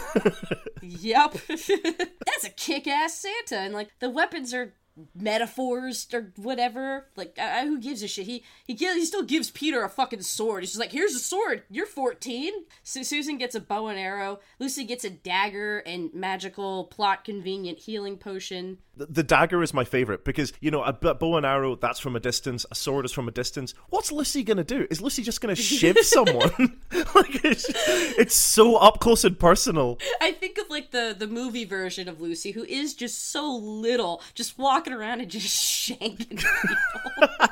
Yep. 0.84 1.34
That's 1.48 2.44
a 2.44 2.50
kick-ass 2.58 3.14
Santa 3.14 3.60
and 3.62 3.72
like 3.74 3.90
the 4.00 4.10
weapons 4.10 4.52
are 4.52 4.74
metaphors 5.16 6.08
or 6.12 6.34
whatever. 6.38 7.08
Like 7.16 7.38
uh, 7.40 7.62
who 7.66 7.80
gives 7.80 8.02
a 8.02 8.08
shit? 8.08 8.26
He 8.26 8.44
he 8.66 8.74
gi- 8.74 8.94
he 8.96 9.06
still 9.06 9.22
gives 9.24 9.52
Peter 9.52 9.84
a 9.84 9.90
fucking 9.90 10.24
sword. 10.24 10.64
He's 10.64 10.72
just 10.72 10.80
like, 10.80 10.92
"Here's 10.92 11.14
a 11.16 11.20
sword. 11.20 11.64
You're 11.70 11.86
14." 11.86 12.52
Su- 12.84 13.04
Susan 13.04 13.38
gets 13.38 13.54
a 13.56 13.60
bow 13.60 13.88
and 13.88 14.00
arrow. 14.00 14.40
Lucy 14.60 14.84
gets 14.84 15.04
a 15.04 15.10
dagger 15.12 15.80
and 15.80 16.14
magical 16.14 16.86
plot 16.86 17.24
convenient 17.24 17.78
healing 17.80 18.18
potion. 18.18 18.80
The- 19.10 19.24
dagger 19.24 19.64
is 19.64 19.74
my 19.74 19.84
favorite 19.86 20.26
because 20.26 20.52
you 20.60 20.72
know 20.72 20.84
a 20.84 20.92
bow 20.94 21.38
and 21.38 21.46
arrow 21.46 21.76
that's 21.76 22.00
from 22.00 22.16
a 22.16 22.20
distance. 22.20 22.66
A 22.72 22.76
sword 22.76 23.06
is 23.06 23.12
from 23.12 23.28
a 23.28 23.32
distance. 23.32 23.74
What's 23.90 24.12
lucy 24.12 24.44
gonna 24.44 24.64
do? 24.64 24.88
Is 24.90 25.02
lucy 25.02 25.24
just 25.24 25.40
gonna 25.42 25.56
shiv 25.56 25.98
someone? 26.02 26.78
Like 27.16 27.44
it's, 27.44 27.66
it's 28.18 28.36
so 28.36 28.76
up 28.78 29.00
close 29.00 29.24
and 29.26 29.38
personal. 29.38 29.98
I 30.22 30.32
think 30.32 30.58
of 30.58 30.70
like 30.70 30.92
the 30.92 31.16
the 31.18 31.28
movie 31.28 31.66
version 31.66 32.08
of 32.08 32.22
Lucy 32.22 32.52
who 32.52 32.64
is 32.64 32.94
just 32.94 33.32
so 33.32 33.54
little, 33.56 34.22
just 34.34 34.58
walking 34.58 34.94
around 34.94 35.20
and 35.22 35.30
just 35.30 35.48
shanking 35.92 36.38
people. 36.38 37.48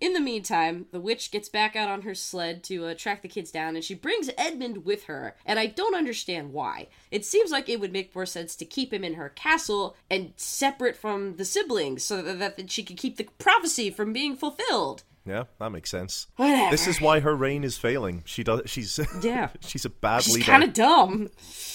In 0.00 0.14
the 0.14 0.20
meantime, 0.20 0.86
the 0.92 1.00
witch 1.00 1.30
gets 1.30 1.48
back 1.50 1.76
out 1.76 1.88
on 1.90 2.02
her 2.02 2.14
sled 2.14 2.62
to 2.64 2.86
uh, 2.86 2.94
track 2.94 3.20
the 3.20 3.28
kids 3.28 3.50
down, 3.50 3.76
and 3.76 3.84
she 3.84 3.94
brings 3.94 4.30
Edmund 4.38 4.84
with 4.86 5.04
her. 5.04 5.36
And 5.44 5.58
I 5.58 5.66
don't 5.66 5.94
understand 5.94 6.52
why. 6.54 6.88
It 7.10 7.24
seems 7.26 7.50
like 7.50 7.68
it 7.68 7.80
would 7.80 7.92
make 7.92 8.14
more 8.14 8.24
sense 8.26 8.56
to 8.56 8.64
keep 8.64 8.92
him 8.94 9.04
in 9.04 9.14
her 9.14 9.28
castle 9.28 9.96
and 10.10 10.32
separate 10.36 10.96
from 10.96 11.36
the 11.36 11.44
siblings, 11.44 12.02
so 12.02 12.22
that, 12.22 12.56
that 12.56 12.70
she 12.70 12.82
could 12.82 12.96
keep 12.96 13.16
the 13.18 13.28
prophecy 13.38 13.90
from 13.90 14.12
being 14.14 14.36
fulfilled. 14.36 15.02
yeah 15.26 15.44
that 15.58 15.70
makes 15.70 15.90
sense 15.90 16.28
Whatever. 16.36 16.70
this 16.70 16.86
is 16.86 16.98
why 16.98 17.20
her 17.20 17.36
reign 17.36 17.62
is 17.62 17.76
failing 17.76 18.22
she 18.24 18.42
does 18.42 18.62
she's 18.64 18.98
Yeah. 19.22 19.50
she's 19.60 19.84
a 19.84 19.90
bad 19.90 20.16
leader. 20.18 20.22
She's 20.24 20.34
leader 20.36 20.50
kind 20.50 20.64
of 20.64 20.72
dumb. 20.72 21.28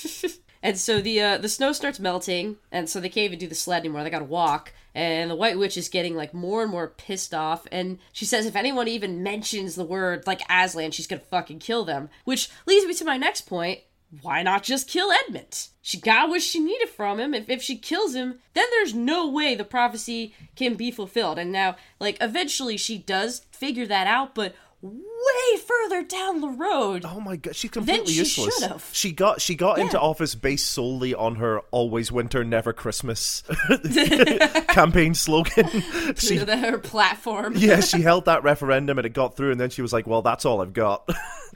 and 0.63 0.77
so 0.79 0.99
the 0.99 1.21
uh, 1.21 1.37
the 1.37 1.49
snow 1.49 1.71
starts 1.71 1.99
melting, 1.99 2.57
and 2.71 2.89
so 2.89 2.99
they 2.99 3.09
can't 3.09 3.25
even 3.25 3.39
do 3.39 3.47
the 3.47 3.53
sled 3.55 3.81
anymore. 3.81 4.03
They 4.03 4.09
gotta 4.09 4.25
walk. 4.25 4.73
And 4.95 5.29
the 5.29 5.35
White 5.35 5.59
Witch 5.59 5.75
is 5.75 5.89
getting 5.89 6.15
like 6.15 6.33
more 6.33 6.63
and 6.63 6.71
more 6.71 6.87
pissed 6.87 7.33
off, 7.33 7.67
and 7.69 7.99
she 8.13 8.23
says 8.23 8.45
if 8.45 8.55
anyone 8.55 8.87
even 8.87 9.21
mentions 9.21 9.75
the 9.75 9.83
word 9.83 10.25
like 10.25 10.41
Aslan, 10.49 10.91
she's 10.91 11.05
gonna 11.05 11.21
fucking 11.21 11.59
kill 11.59 11.83
them. 11.83 12.09
Which 12.23 12.49
leads 12.65 12.85
me 12.85 12.93
to 12.93 13.05
my 13.05 13.17
next 13.17 13.41
point. 13.41 13.81
Why 14.21 14.43
not 14.43 14.63
just 14.63 14.87
kill 14.87 15.11
Edmund? 15.11 15.67
She 15.81 15.99
got 15.99 16.29
what 16.29 16.41
she 16.41 16.59
needed 16.59 16.89
from 16.89 17.19
him. 17.19 17.33
If, 17.33 17.49
if 17.49 17.61
she 17.61 17.75
kills 17.75 18.15
him, 18.15 18.39
then 18.53 18.65
there's 18.71 18.93
no 18.93 19.29
way 19.29 19.53
the 19.53 19.65
prophecy 19.65 20.33
can 20.55 20.75
be 20.75 20.91
fulfilled. 20.91 21.37
And 21.37 21.51
now, 21.51 21.75
like, 21.99 22.17
eventually 22.21 22.77
she 22.77 22.97
does 22.97 23.41
figure 23.51 23.85
that 23.87 24.07
out, 24.07 24.33
but 24.33 24.55
way 24.85 25.57
further 25.59 26.03
down 26.03 26.41
the 26.41 26.49
road. 26.49 27.03
Oh 27.05 27.19
my 27.19 27.35
god, 27.35 27.55
she's 27.55 27.71
completely 27.71 28.13
she 28.13 28.19
useless. 28.19 28.59
should've. 28.59 28.89
She 28.91 29.11
got 29.11 29.41
she 29.41 29.55
got 29.55 29.79
into 29.79 29.99
office 29.99 30.35
based 30.35 30.67
solely 30.67 31.13
on 31.13 31.35
her 31.35 31.59
"Always 31.71 32.11
Winter, 32.11 32.43
Never 32.43 32.73
Christmas" 32.73 33.43
campaign 34.69 35.13
slogan. 35.13 35.69
She, 36.17 36.37
her 36.37 36.77
platform. 36.77 37.53
yeah, 37.57 37.79
she 37.81 38.01
held 38.01 38.25
that 38.25 38.43
referendum 38.43 38.97
and 38.97 39.05
it 39.05 39.13
got 39.13 39.35
through, 39.35 39.51
and 39.51 39.59
then 39.59 39.69
she 39.69 39.81
was 39.81 39.91
like, 39.91 40.07
"Well, 40.07 40.21
that's 40.21 40.45
all 40.45 40.61
I've 40.61 40.73
got." 40.73 41.09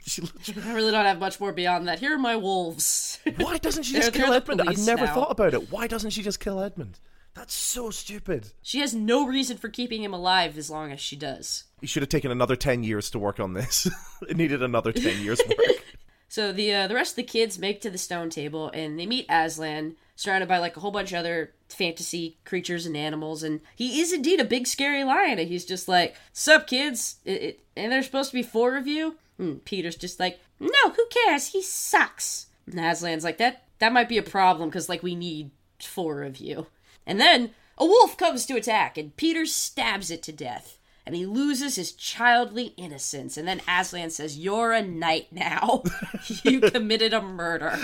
she, 0.04 0.22
I 0.64 0.72
really 0.74 0.90
don't 0.90 1.04
have 1.04 1.18
much 1.18 1.40
more 1.40 1.52
beyond 1.52 1.88
that. 1.88 1.98
Here 1.98 2.14
are 2.14 2.18
my 2.18 2.36
wolves. 2.36 3.18
why 3.36 3.58
doesn't 3.58 3.84
she 3.84 3.94
just 3.94 4.12
kill 4.12 4.32
Edmund? 4.32 4.62
I've 4.62 4.78
never 4.78 5.06
now. 5.06 5.14
thought 5.14 5.30
about 5.30 5.54
it. 5.54 5.70
Why 5.70 5.86
doesn't 5.86 6.10
she 6.10 6.22
just 6.22 6.40
kill 6.40 6.60
Edmund? 6.60 6.98
That's 7.34 7.54
so 7.54 7.90
stupid. 7.90 8.48
she 8.62 8.80
has 8.80 8.94
no 8.94 9.26
reason 9.26 9.56
for 9.56 9.68
keeping 9.68 10.02
him 10.02 10.12
alive 10.12 10.58
as 10.58 10.68
long 10.70 10.92
as 10.92 11.00
she 11.00 11.16
does. 11.16 11.64
He 11.80 11.86
should 11.86 12.02
have 12.02 12.10
taken 12.10 12.30
another 12.30 12.56
ten 12.56 12.82
years 12.82 13.10
to 13.10 13.18
work 13.18 13.40
on 13.40 13.54
this. 13.54 13.88
it 14.28 14.36
needed 14.36 14.62
another 14.62 14.92
ten 14.92 15.22
years 15.22 15.40
work. 15.48 15.58
So 16.28 16.52
the 16.52 16.72
uh, 16.72 16.86
the 16.86 16.94
rest 16.94 17.12
of 17.12 17.16
the 17.16 17.22
kids 17.24 17.58
make 17.58 17.80
to 17.80 17.90
the 17.90 17.98
stone 17.98 18.30
table 18.30 18.70
and 18.72 18.96
they 18.96 19.04
meet 19.04 19.26
Aslan, 19.28 19.96
surrounded 20.14 20.48
by 20.48 20.58
like 20.58 20.76
a 20.76 20.80
whole 20.80 20.92
bunch 20.92 21.10
of 21.10 21.18
other 21.18 21.54
fantasy 21.68 22.38
creatures 22.44 22.86
and 22.86 22.96
animals, 22.96 23.42
and 23.42 23.60
he 23.74 24.00
is 24.00 24.12
indeed 24.12 24.38
a 24.38 24.44
big 24.44 24.68
scary 24.68 25.02
lion. 25.02 25.40
And 25.40 25.48
he's 25.48 25.64
just 25.64 25.88
like, 25.88 26.14
"Sup, 26.32 26.68
kids? 26.68 27.16
It, 27.24 27.42
it, 27.42 27.60
and 27.76 27.90
there's 27.90 28.06
supposed 28.06 28.30
to 28.30 28.36
be 28.36 28.44
four 28.44 28.76
of 28.76 28.86
you." 28.86 29.16
And 29.38 29.64
Peter's 29.64 29.96
just 29.96 30.20
like, 30.20 30.38
"No, 30.60 30.90
who 30.94 31.04
cares? 31.08 31.48
He 31.48 31.62
sucks." 31.62 32.46
And 32.64 32.78
Aslan's 32.78 33.24
like, 33.24 33.38
"That 33.38 33.64
that 33.80 33.92
might 33.92 34.08
be 34.08 34.18
a 34.18 34.22
problem 34.22 34.68
because 34.68 34.88
like 34.88 35.02
we 35.02 35.16
need 35.16 35.50
four 35.80 36.22
of 36.22 36.36
you." 36.36 36.68
And 37.10 37.20
then 37.20 37.50
a 37.76 37.84
wolf 37.84 38.16
comes 38.16 38.46
to 38.46 38.54
attack, 38.54 38.96
and 38.96 39.16
Peter 39.16 39.44
stabs 39.44 40.12
it 40.12 40.22
to 40.22 40.32
death. 40.32 40.78
And 41.04 41.16
he 41.16 41.26
loses 41.26 41.74
his 41.74 41.90
childly 41.90 42.66
innocence. 42.76 43.36
And 43.36 43.48
then 43.48 43.62
Aslan 43.66 44.10
says, 44.10 44.38
You're 44.38 44.70
a 44.72 44.80
knight 44.80 45.26
now. 45.32 45.82
you 46.44 46.60
committed 46.70 47.12
a 47.12 47.20
murder. 47.20 47.76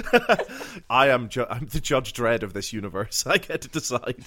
I 0.91 1.09
am 1.09 1.29
ju- 1.29 1.47
I'm 1.51 1.67
the 1.67 1.81
Judge 1.81 2.13
Dredd 2.13 2.45
of 2.45 2.53
this 2.53 2.73
universe. 2.73 3.27
I 3.27 3.39
get 3.39 3.63
to 3.63 3.69
decide. 3.69 4.23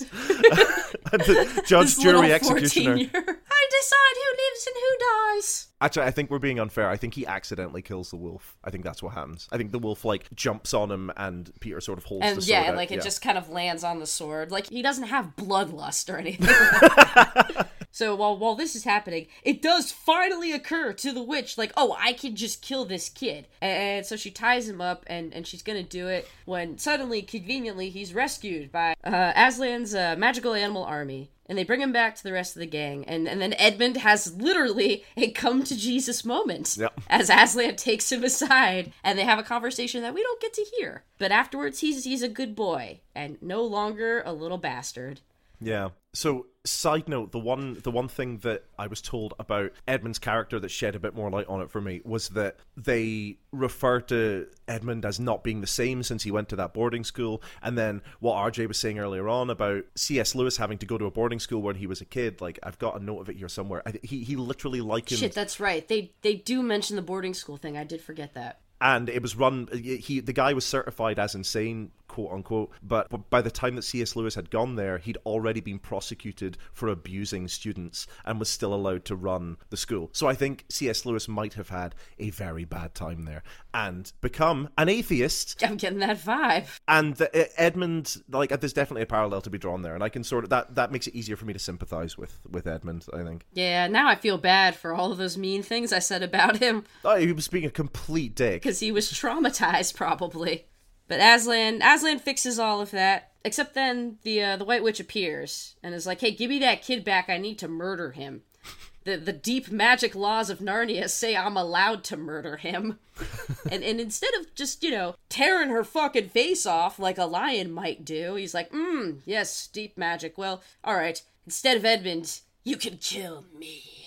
I'm 1.13 1.19
the 1.19 1.63
Judge, 1.65 1.97
Jury, 1.97 2.33
Executioner. 2.33 3.38
14-year- 3.79 3.89
I 3.99 4.11
decide 4.11 4.15
who 4.15 4.37
lives 4.37 4.67
and 4.67 4.75
who 4.75 5.39
dies. 5.39 5.67
Actually, 5.81 6.05
I 6.07 6.11
think 6.11 6.29
we're 6.29 6.39
being 6.39 6.59
unfair. 6.59 6.89
I 6.89 6.97
think 6.97 7.13
he 7.13 7.25
accidentally 7.25 7.81
kills 7.81 8.09
the 8.09 8.17
wolf. 8.17 8.57
I 8.63 8.69
think 8.69 8.83
that's 8.83 9.01
what 9.01 9.13
happens. 9.13 9.47
I 9.51 9.57
think 9.57 9.71
the 9.71 9.79
wolf 9.79 10.03
like 10.03 10.27
jumps 10.35 10.73
on 10.73 10.91
him, 10.91 11.11
and 11.15 11.51
Peter 11.61 11.79
sort 11.79 11.97
of 11.97 12.03
holds 12.05 12.25
And 12.25 12.37
the 12.37 12.41
sword 12.41 12.49
yeah, 12.49 12.63
and 12.67 12.75
like 12.75 12.91
it 12.91 12.95
Yeah. 12.95 13.01
just 13.03 13.21
kind 13.21 13.37
of 13.37 13.49
lands 13.49 13.83
on 13.85 13.99
the 13.99 14.05
sword. 14.05 14.51
Like 14.51 14.67
he 14.69 14.81
doesn't 14.81 15.05
have 15.07 15.35
bloodlust 15.37 16.13
or 16.13 16.17
anything. 16.17 16.49
so 17.91 18.13
while 18.15 18.37
while 18.37 18.55
this 18.55 18.75
is 18.75 18.83
happening, 18.83 19.27
it 19.43 19.61
does 19.61 19.91
finally 19.91 20.51
occur 20.51 20.91
to 20.93 21.11
the 21.13 21.23
witch, 21.23 21.57
like, 21.57 21.71
oh, 21.77 21.95
I 21.97 22.11
can 22.13 22.35
just 22.35 22.61
kill 22.61 22.83
this 22.83 23.07
kid. 23.07 23.47
And 23.61 24.05
so 24.05 24.17
she 24.17 24.31
ties 24.31 24.67
him 24.67 24.81
up, 24.81 25.05
and 25.07 25.33
and 25.33 25.47
she's 25.47 25.63
gonna 25.63 25.81
do 25.83 26.07
it 26.09 26.27
when 26.45 26.77
suddenly, 26.77 27.21
conveniently, 27.21 27.89
he's 27.89 28.13
rescued 28.13 28.71
by 28.71 28.95
uh, 29.03 29.31
Aslan's 29.33 29.95
uh, 29.95 30.15
magical 30.17 30.53
animal 30.53 30.83
army. 30.83 31.31
And 31.49 31.57
they 31.57 31.63
bring 31.63 31.81
him 31.81 31.91
back 31.91 32.15
to 32.15 32.23
the 32.23 32.31
rest 32.31 32.55
of 32.55 32.59
the 32.59 32.67
gang, 32.67 33.03
and, 33.05 33.27
and 33.27 33.41
then 33.41 33.53
Edmund 33.57 33.97
has 33.97 34.35
literally 34.35 35.03
a 35.17 35.31
come 35.31 35.63
to 35.63 35.75
Jesus 35.75 36.23
moment 36.23 36.77
Yep. 36.79 37.01
as 37.09 37.29
Aslan 37.31 37.75
takes 37.75 38.11
him 38.11 38.23
aside, 38.23 38.93
and 39.03 39.17
they 39.17 39.25
have 39.25 39.39
a 39.39 39.43
conversation 39.43 40.03
that 40.03 40.13
we 40.13 40.21
don't 40.21 40.39
get 40.39 40.53
to 40.53 40.65
hear. 40.77 41.03
But 41.17 41.31
afterwards, 41.31 41.79
he's 41.79 42.03
he's 42.03 42.21
a 42.21 42.29
good 42.29 42.55
boy 42.55 43.01
and 43.15 43.37
no 43.41 43.63
longer 43.63 44.21
a 44.25 44.31
little 44.31 44.59
bastard. 44.59 45.21
Yeah. 45.59 45.89
So, 46.13 46.45
side 46.65 47.07
note, 47.07 47.31
the 47.31 47.39
one 47.39 47.77
the 47.83 47.91
one 47.91 48.07
thing 48.07 48.39
that 48.39 48.65
I 48.77 48.87
was 48.87 49.01
told 49.01 49.33
about 49.39 49.71
Edmund's 49.87 50.19
character 50.19 50.59
that 50.59 50.69
shed 50.69 50.95
a 50.95 50.99
bit 50.99 51.15
more 51.15 51.29
light 51.29 51.47
on 51.47 51.61
it 51.61 51.71
for 51.71 51.79
me 51.79 52.01
was 52.03 52.29
that 52.29 52.57
they 52.75 53.37
refer 53.51 54.01
to 54.01 54.47
Edmund 54.67 55.05
as 55.05 55.19
not 55.19 55.43
being 55.43 55.61
the 55.61 55.67
same 55.67 56.03
since 56.03 56.23
he 56.23 56.31
went 56.31 56.49
to 56.49 56.55
that 56.57 56.73
boarding 56.73 57.03
school, 57.03 57.41
and 57.61 57.77
then 57.77 58.01
what 58.19 58.35
RJ 58.35 58.67
was 58.67 58.77
saying 58.77 58.99
earlier 58.99 59.27
on 59.29 59.49
about 59.49 59.85
C.S. 59.95 60.35
Lewis 60.35 60.57
having 60.57 60.77
to 60.79 60.85
go 60.85 60.97
to 60.97 61.05
a 61.05 61.11
boarding 61.11 61.39
school 61.39 61.61
when 61.61 61.75
he 61.75 61.87
was 61.87 62.01
a 62.01 62.05
kid. 62.05 62.41
Like, 62.41 62.59
I've 62.61 62.79
got 62.79 62.99
a 62.99 63.03
note 63.03 63.21
of 63.21 63.29
it 63.29 63.37
here 63.37 63.49
somewhere. 63.49 63.81
I, 63.85 63.93
he 64.03 64.23
he 64.23 64.35
literally 64.35 64.81
likened 64.81 65.19
Shit, 65.19 65.33
that's 65.33 65.59
right. 65.59 65.87
They 65.87 66.11
they 66.21 66.35
do 66.35 66.61
mention 66.61 66.97
the 66.97 67.01
boarding 67.01 67.33
school 67.33 67.57
thing. 67.57 67.77
I 67.77 67.83
did 67.85 68.01
forget 68.01 68.33
that. 68.33 68.59
and 68.81 69.09
it 69.09 69.21
was 69.21 69.35
run 69.35 69.67
he 69.73 70.19
the 70.19 70.33
guy 70.33 70.53
was 70.53 70.65
certified 70.65 71.19
as 71.19 71.35
insane 71.35 71.91
quote 72.09 72.31
unquote. 72.33 72.71
But, 72.83 73.07
by 73.29 73.41
the 73.41 73.51
time 73.51 73.75
that 73.75 73.83
cs 73.83 74.15
lewis 74.15 74.35
had 74.35 74.49
gone 74.49 74.75
there 74.75 74.97
he'd 74.97 75.17
already 75.25 75.61
been 75.61 75.79
prosecuted 75.79 76.57
for 76.73 76.89
abusing 76.89 77.47
students 77.47 78.07
and 78.25 78.39
was 78.39 78.49
still 78.49 78.73
allowed 78.73 79.05
to 79.05 79.15
run 79.15 79.55
the 79.69 79.77
school. 79.77 80.09
So 80.11 80.27
i 80.27 80.33
think 80.33 80.65
cs 80.69 81.05
lewis 81.05 81.27
might 81.27 81.53
have 81.53 81.69
had 81.69 81.95
a 82.17 82.29
very 82.31 82.65
bad 82.65 82.93
time 82.93 83.23
there 83.23 83.43
and 83.73 84.11
become 84.19 84.69
an 84.77 84.89
atheist. 84.89 85.63
I'm 85.63 85.77
getting 85.77 85.99
that 85.99 86.17
vibe. 86.17 86.67
and 86.87 87.15
the, 87.15 87.49
edmund 87.59 88.17
like 88.29 88.49
there's 88.59 88.73
definitely 88.73 89.03
a 89.03 89.07
parallel 89.07 89.41
to 89.41 89.49
be 89.49 89.57
drawn 89.57 89.81
there 89.81 89.95
and 89.95 90.03
i 90.03 90.09
can 90.09 90.23
sort 90.23 90.43
of 90.43 90.49
that 90.49 90.75
that 90.75 90.91
makes 90.91 91.07
it 91.07 91.15
easier 91.15 91.35
for 91.37 91.45
me 91.45 91.53
to 91.53 91.59
sympathize 91.59 92.17
with 92.17 92.39
with 92.49 92.67
edmund 92.67 93.05
i 93.13 93.23
think. 93.23 93.45
Yeah, 93.53 93.87
now 93.87 94.07
I 94.09 94.15
feel 94.15 94.37
bad 94.37 94.75
for 94.75 94.93
all 94.93 95.11
of 95.11 95.17
those 95.17 95.37
mean 95.37 95.61
things 95.63 95.93
I 95.93 95.99
said 95.99 96.23
about 96.23 96.57
him. 96.57 96.85
Oh, 97.05 97.15
he 97.15 97.31
was 97.31 97.47
being 97.47 97.65
a 97.65 97.69
complete 97.69 98.35
dick. 98.35 98.61
Because 98.61 98.79
he 98.79 98.91
was 98.91 99.11
traumatized, 99.11 99.95
probably. 99.95 100.65
But 101.09 101.19
Aslan 101.19 101.81
Aslan 101.81 102.19
fixes 102.19 102.59
all 102.59 102.79
of 102.79 102.91
that. 102.91 103.31
Except 103.43 103.73
then 103.73 104.19
the 104.23 104.43
uh, 104.43 104.57
the 104.57 104.63
White 104.63 104.83
Witch 104.83 104.99
appears 104.99 105.75
and 105.83 105.93
is 105.93 106.05
like, 106.05 106.21
"Hey, 106.21 106.31
give 106.31 106.49
me 106.49 106.59
that 106.59 106.83
kid 106.83 107.03
back. 107.03 107.29
I 107.29 107.37
need 107.37 107.57
to 107.59 107.67
murder 107.67 108.11
him." 108.11 108.43
The 109.05 109.15
the 109.15 109.31
deep 109.31 109.71
magic 109.71 110.13
laws 110.13 110.49
of 110.49 110.59
Narnia 110.59 111.09
say 111.09 111.35
I'm 111.35 111.55
allowed 111.55 112.03
to 112.03 112.17
murder 112.17 112.57
him. 112.57 112.99
and 113.71 113.81
and 113.81 113.99
instead 113.99 114.33
of 114.39 114.53
just, 114.55 114.83
you 114.83 114.91
know, 114.91 115.15
tearing 115.29 115.69
her 115.69 115.85
fucking 115.85 116.29
face 116.29 116.65
off 116.65 116.99
like 116.99 117.17
a 117.17 117.23
lion 117.23 117.71
might 117.71 118.03
do, 118.03 118.35
he's 118.35 118.53
like, 118.53 118.71
"Mm, 118.73 119.21
yes, 119.23 119.67
deep 119.67 119.97
magic. 119.97 120.37
Well, 120.37 120.61
all 120.83 120.95
right. 120.95 121.23
Instead 121.45 121.77
of 121.77 121.85
Edmund, 121.85 122.41
you 122.65 122.75
can 122.75 122.97
kill 122.97 123.45
me." 123.57 123.98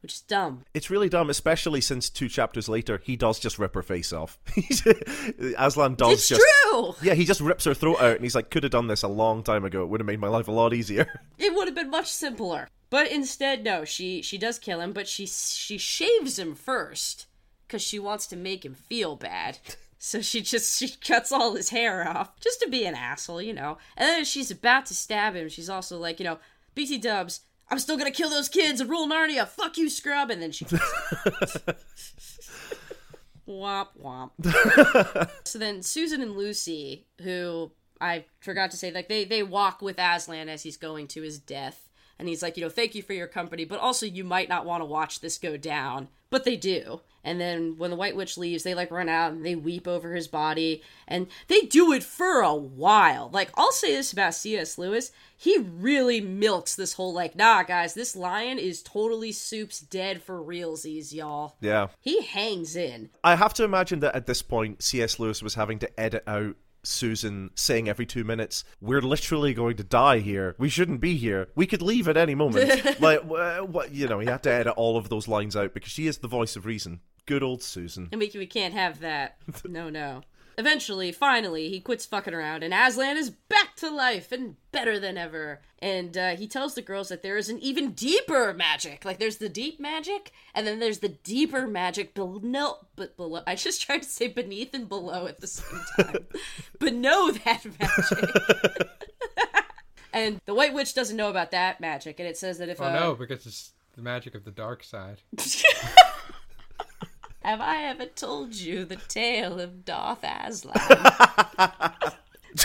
Which 0.00 0.14
is 0.14 0.20
dumb. 0.20 0.64
It's 0.74 0.90
really 0.90 1.08
dumb, 1.08 1.28
especially 1.28 1.80
since 1.80 2.08
two 2.08 2.28
chapters 2.28 2.68
later, 2.68 3.00
he 3.04 3.16
does 3.16 3.40
just 3.40 3.58
rip 3.58 3.74
her 3.74 3.82
face 3.82 4.12
off. 4.12 4.38
Aslan 5.58 5.94
does 5.94 6.12
It's 6.12 6.28
just. 6.28 6.42
true. 6.70 6.94
Yeah, 7.02 7.14
he 7.14 7.24
just 7.24 7.40
rips 7.40 7.64
her 7.64 7.74
throat 7.74 8.00
out, 8.00 8.14
and 8.16 8.22
he's 8.22 8.34
like, 8.34 8.50
"Could 8.50 8.62
have 8.62 8.72
done 8.72 8.86
this 8.86 9.02
a 9.02 9.08
long 9.08 9.42
time 9.42 9.64
ago. 9.64 9.82
It 9.82 9.88
would 9.88 10.00
have 10.00 10.06
made 10.06 10.20
my 10.20 10.28
life 10.28 10.48
a 10.48 10.52
lot 10.52 10.72
easier." 10.74 11.20
It 11.38 11.54
would 11.54 11.68
have 11.68 11.74
been 11.74 11.90
much 11.90 12.08
simpler. 12.08 12.68
But 12.90 13.10
instead, 13.12 13.62
no, 13.64 13.84
she 13.84 14.22
she 14.22 14.38
does 14.38 14.58
kill 14.58 14.80
him, 14.80 14.92
but 14.92 15.06
she 15.08 15.26
she 15.26 15.78
shaves 15.78 16.38
him 16.38 16.54
first 16.54 17.26
because 17.66 17.82
she 17.82 17.98
wants 17.98 18.26
to 18.28 18.36
make 18.36 18.64
him 18.64 18.74
feel 18.74 19.16
bad. 19.16 19.58
So 20.00 20.20
she 20.22 20.42
just 20.42 20.78
she 20.78 20.90
cuts 20.90 21.32
all 21.32 21.56
his 21.56 21.70
hair 21.70 22.08
off 22.08 22.38
just 22.38 22.60
to 22.60 22.68
be 22.68 22.84
an 22.86 22.94
asshole, 22.94 23.42
you 23.42 23.52
know. 23.52 23.78
And 23.96 24.08
then 24.08 24.24
she's 24.24 24.48
about 24.48 24.86
to 24.86 24.94
stab 24.94 25.34
him. 25.34 25.48
She's 25.48 25.68
also 25.68 25.98
like, 25.98 26.20
you 26.20 26.24
know, 26.24 26.38
BT 26.76 26.98
Dubs, 26.98 27.40
I'm 27.70 27.78
still 27.78 27.96
gonna 27.96 28.10
kill 28.10 28.30
those 28.30 28.48
kids 28.48 28.80
and 28.80 28.88
rule 28.88 29.08
Narnia. 29.08 29.46
Fuck 29.46 29.76
you, 29.78 29.88
scrub. 29.88 30.30
And 30.30 30.40
then 30.40 30.52
she. 30.52 30.64
womp 33.48 33.88
womp. 34.02 35.30
so 35.44 35.58
then 35.58 35.82
Susan 35.82 36.22
and 36.22 36.36
Lucy, 36.36 37.06
who 37.22 37.72
I 38.00 38.24
forgot 38.40 38.70
to 38.72 38.76
say, 38.76 38.90
like 38.90 39.08
they 39.08 39.24
they 39.24 39.42
walk 39.42 39.82
with 39.82 39.98
Aslan 39.98 40.48
as 40.48 40.62
he's 40.62 40.76
going 40.76 41.08
to 41.08 41.22
his 41.22 41.38
death. 41.38 41.87
And 42.18 42.28
he's 42.28 42.42
like, 42.42 42.56
you 42.56 42.64
know, 42.64 42.70
thank 42.70 42.94
you 42.94 43.02
for 43.02 43.12
your 43.12 43.28
company, 43.28 43.64
but 43.64 43.78
also 43.78 44.04
you 44.04 44.24
might 44.24 44.48
not 44.48 44.66
want 44.66 44.80
to 44.80 44.86
watch 44.86 45.20
this 45.20 45.38
go 45.38 45.56
down. 45.56 46.08
But 46.30 46.44
they 46.44 46.56
do. 46.56 47.00
And 47.24 47.40
then 47.40 47.76
when 47.78 47.90
the 47.90 47.96
White 47.96 48.16
Witch 48.16 48.36
leaves, 48.36 48.62
they 48.62 48.74
like 48.74 48.90
run 48.90 49.08
out 49.08 49.32
and 49.32 49.44
they 49.44 49.54
weep 49.54 49.88
over 49.88 50.14
his 50.14 50.28
body. 50.28 50.82
And 51.06 51.26
they 51.46 51.62
do 51.62 51.92
it 51.92 52.02
for 52.02 52.40
a 52.40 52.54
while. 52.54 53.30
Like, 53.32 53.50
I'll 53.54 53.72
say 53.72 53.94
this 53.94 54.12
about 54.12 54.34
C.S. 54.34 54.78
Lewis. 54.78 55.10
He 55.36 55.58
really 55.58 56.20
milks 56.20 56.74
this 56.74 56.94
whole, 56.94 57.14
like, 57.14 57.34
nah, 57.36 57.62
guys, 57.62 57.94
this 57.94 58.14
lion 58.16 58.58
is 58.58 58.82
totally 58.82 59.32
soups 59.32 59.80
dead 59.80 60.22
for 60.22 60.42
realsies, 60.42 61.12
y'all. 61.14 61.56
yeah. 61.60 61.88
He 62.00 62.22
hangs 62.22 62.76
in. 62.76 63.10
I 63.24 63.36
have 63.36 63.54
to 63.54 63.64
imagine 63.64 64.00
that 64.00 64.14
at 64.14 64.26
this 64.26 64.42
point, 64.42 64.82
C.S. 64.82 65.18
Lewis 65.18 65.42
was 65.42 65.54
having 65.54 65.78
to 65.78 66.00
edit 66.00 66.24
out 66.26 66.56
Susan 66.88 67.50
saying 67.54 67.88
every 67.88 68.06
two 68.06 68.24
minutes, 68.24 68.64
"We're 68.80 69.02
literally 69.02 69.54
going 69.54 69.76
to 69.76 69.84
die 69.84 70.18
here. 70.18 70.54
We 70.58 70.68
shouldn't 70.68 71.00
be 71.00 71.16
here. 71.16 71.48
We 71.54 71.66
could 71.66 71.82
leave 71.82 72.08
at 72.08 72.16
any 72.16 72.34
moment." 72.34 73.00
like, 73.00 73.22
what 73.22 73.92
you 73.92 74.08
know, 74.08 74.18
he 74.18 74.26
had 74.26 74.42
to 74.44 74.52
edit 74.52 74.74
all 74.76 74.96
of 74.96 75.08
those 75.08 75.28
lines 75.28 75.56
out 75.56 75.74
because 75.74 75.92
she 75.92 76.06
is 76.06 76.18
the 76.18 76.28
voice 76.28 76.56
of 76.56 76.66
reason. 76.66 77.00
Good 77.26 77.42
old 77.42 77.62
Susan. 77.62 78.08
And 78.10 78.20
we, 78.20 78.30
we 78.34 78.46
can't 78.46 78.74
have 78.74 79.00
that. 79.00 79.36
No, 79.68 79.90
no. 79.90 80.22
Eventually, 80.58 81.12
finally, 81.12 81.68
he 81.68 81.78
quits 81.78 82.04
fucking 82.04 82.34
around, 82.34 82.64
and 82.64 82.74
Aslan 82.74 83.16
is 83.16 83.30
back 83.30 83.76
to 83.76 83.88
life 83.88 84.32
and 84.32 84.56
better 84.72 84.98
than 84.98 85.16
ever. 85.16 85.60
And 85.78 86.18
uh, 86.18 86.34
he 86.34 86.48
tells 86.48 86.74
the 86.74 86.82
girls 86.82 87.10
that 87.10 87.22
there 87.22 87.36
is 87.36 87.48
an 87.48 87.60
even 87.60 87.92
deeper 87.92 88.52
magic. 88.52 89.04
Like, 89.04 89.20
there's 89.20 89.36
the 89.36 89.48
deep 89.48 89.78
magic, 89.78 90.32
and 90.52 90.66
then 90.66 90.80
there's 90.80 90.98
the 90.98 91.10
deeper 91.10 91.68
magic 91.68 92.12
below. 92.12 92.78
But 92.96 93.16
below, 93.16 93.44
I 93.46 93.54
just 93.54 93.82
tried 93.82 94.02
to 94.02 94.08
say 94.08 94.26
beneath 94.26 94.74
and 94.74 94.88
below 94.88 95.28
at 95.28 95.40
the 95.40 95.46
same 95.46 95.80
time. 95.96 96.26
but 96.80 96.92
know 96.92 97.30
that 97.30 97.64
magic. 97.78 98.88
and 100.12 100.40
the 100.44 100.54
White 100.54 100.74
Witch 100.74 100.92
doesn't 100.92 101.16
know 101.16 101.30
about 101.30 101.52
that 101.52 101.80
magic, 101.80 102.18
and 102.18 102.28
it 102.28 102.36
says 102.36 102.58
that 102.58 102.68
if 102.68 102.80
Oh 102.80 102.86
uh, 102.86 102.92
no, 102.98 103.14
because 103.14 103.46
it's 103.46 103.74
the 103.94 104.02
magic 104.02 104.34
of 104.34 104.44
the 104.44 104.50
dark 104.50 104.82
side. 104.82 105.22
Have 107.48 107.62
I 107.62 107.84
ever 107.84 108.04
told 108.04 108.54
you 108.56 108.84
the 108.84 108.96
tale 108.96 109.58
of 109.58 109.86
Darth 109.86 110.22
Aslan? 110.22 110.76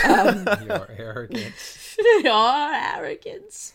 Um, 0.02 0.46
Your 0.66 0.88
arrogance. 0.96 1.96
Your 2.22 2.74
arrogance. 2.74 3.74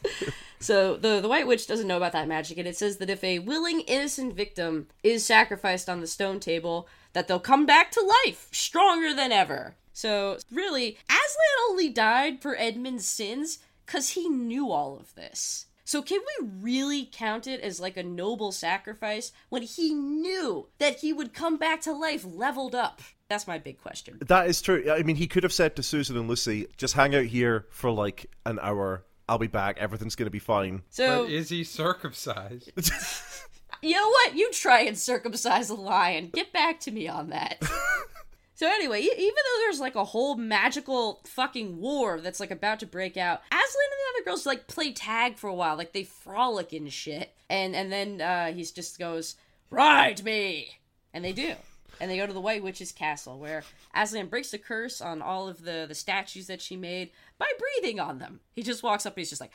So 0.60 0.98
the 0.98 1.22
the 1.22 1.30
White 1.30 1.48
Witch 1.48 1.66
doesn't 1.66 1.88
know 1.88 1.98
about 1.98 2.12
that 2.12 2.28
magic, 2.28 2.58
and 2.58 2.68
it 2.68 2.76
says 2.76 2.98
that 2.98 3.10
if 3.10 3.24
a 3.24 3.40
willing 3.40 3.82
innocent 3.82 4.36
victim 4.36 4.88
is 5.02 5.26
sacrificed 5.26 5.88
on 5.88 6.02
the 6.02 6.08
stone 6.08 6.40
table, 6.40 6.88
that 7.14 7.28
they'll 7.28 7.40
come 7.40 7.66
back 7.66 7.92
to 7.92 8.14
life, 8.26 8.50
stronger 8.52 9.14
than 9.14 9.32
ever. 9.32 9.76
So 9.94 10.38
really, 10.52 10.98
Aslan 11.08 11.70
only 11.70 11.90
died 11.90 12.42
for 12.42 12.56
Edmund's 12.58 13.08
sins 13.08 13.60
because 13.86 14.10
he 14.10 14.28
knew 14.28 14.72
all 14.72 14.98
of 14.98 15.16
this. 15.16 15.68
So 15.90 16.04
can 16.04 16.20
we 16.20 16.50
really 16.62 17.10
count 17.12 17.48
it 17.48 17.62
as 17.62 17.80
like 17.80 17.98
a 17.98 18.04
noble 18.04 18.52
sacrifice 18.52 19.32
when 19.50 19.64
he 19.64 19.92
knew 19.92 20.68
that 20.78 21.00
he 21.00 21.12
would 21.12 21.34
come 21.34 21.58
back 21.58 21.82
to 21.82 21.92
life 21.92 22.24
leveled 22.24 22.76
up? 22.76 23.02
That's 23.28 23.48
my 23.48 23.58
big 23.58 23.82
question. 23.82 24.20
That 24.28 24.48
is 24.48 24.62
true. 24.62 24.86
I 24.92 25.02
mean, 25.02 25.16
he 25.16 25.26
could 25.26 25.42
have 25.42 25.52
said 25.52 25.76
to 25.78 25.82
Susan 25.82 26.16
and 26.16 26.30
Lucy, 26.30 26.68
"Just 26.78 26.94
hang 26.94 27.16
out 27.16 27.26
here 27.26 27.66
for 27.72 27.90
like 27.90 28.28
an 28.46 28.60
hour. 28.62 29.04
I'll 29.28 29.40
be 29.40 29.48
back. 29.48 29.80
Everything's 29.80 30.16
going 30.16 30.28
to 30.28 30.32
be 30.32 30.38
fine." 30.38 30.84
So 30.92 31.24
But 31.24 31.32
is 31.32 31.50
he 31.50 31.64
circumcised? 31.64 32.72
You 33.82 33.96
know 33.96 34.10
what? 34.10 34.36
You 34.36 34.52
try 34.52 34.82
and 34.82 34.98
circumcise 34.98 35.70
a 35.70 35.76
lion. 35.76 36.32
Get 36.34 36.52
back 36.52 36.82
to 36.82 36.92
me 36.92 37.08
on 37.08 37.30
that. 37.30 37.62
so 38.60 38.68
anyway, 38.68 39.00
even 39.00 39.16
though 39.18 39.60
there's 39.62 39.80
like 39.80 39.96
a 39.96 40.04
whole 40.04 40.36
magical 40.36 41.22
fucking 41.26 41.80
war 41.80 42.20
that's 42.20 42.42
like 42.42 42.52
about 42.52 42.82
to 42.82 42.86
break 42.86 43.16
out, 43.16 43.40
Aslan 43.50 43.56
and 43.56 43.64
the 43.64 44.18
other 44.20 44.26
girls 44.26 44.46
like 44.46 44.68
play 44.68 44.92
tag 44.92 45.38
for 45.38 45.48
a 45.48 45.54
while, 45.54 45.78
like 45.78 45.94
they 45.94 46.04
frolic 46.04 46.74
and 46.74 46.92
shit. 46.92 47.34
And 47.50 47.74
and 47.74 47.90
then 47.90 48.20
uh 48.20 48.52
he 48.52 48.66
just 48.66 49.00
goes, 49.00 49.38
"Ride 49.70 50.26
me," 50.26 50.80
and 51.14 51.24
they 51.24 51.32
do. 51.32 51.54
And 52.02 52.12
they 52.12 52.18
go 52.18 52.28
to 52.28 52.34
the 52.34 52.42
White 52.42 52.62
Witch's 52.62 52.92
castle, 52.92 53.40
where 53.40 53.64
Aslan 53.96 54.28
breaks 54.28 54.52
the 54.52 54.58
curse 54.58 55.00
on 55.00 55.22
all 55.22 55.48
of 55.48 55.64
the 55.64 55.86
the 55.88 55.96
statues 55.96 56.48
that 56.48 56.60
she 56.62 56.76
made 56.76 57.12
by 57.38 57.48
breathing 57.58 58.02
on 58.02 58.20
them. 58.20 58.42
He 58.58 58.62
just 58.62 58.84
walks 58.84 59.06
up 59.06 59.14
and 59.14 59.20
he's 59.22 59.30
just 59.30 59.40
like, 59.40 59.54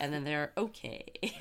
and 0.00 0.12
then 0.12 0.24
they're 0.24 0.52
okay. 0.58 1.06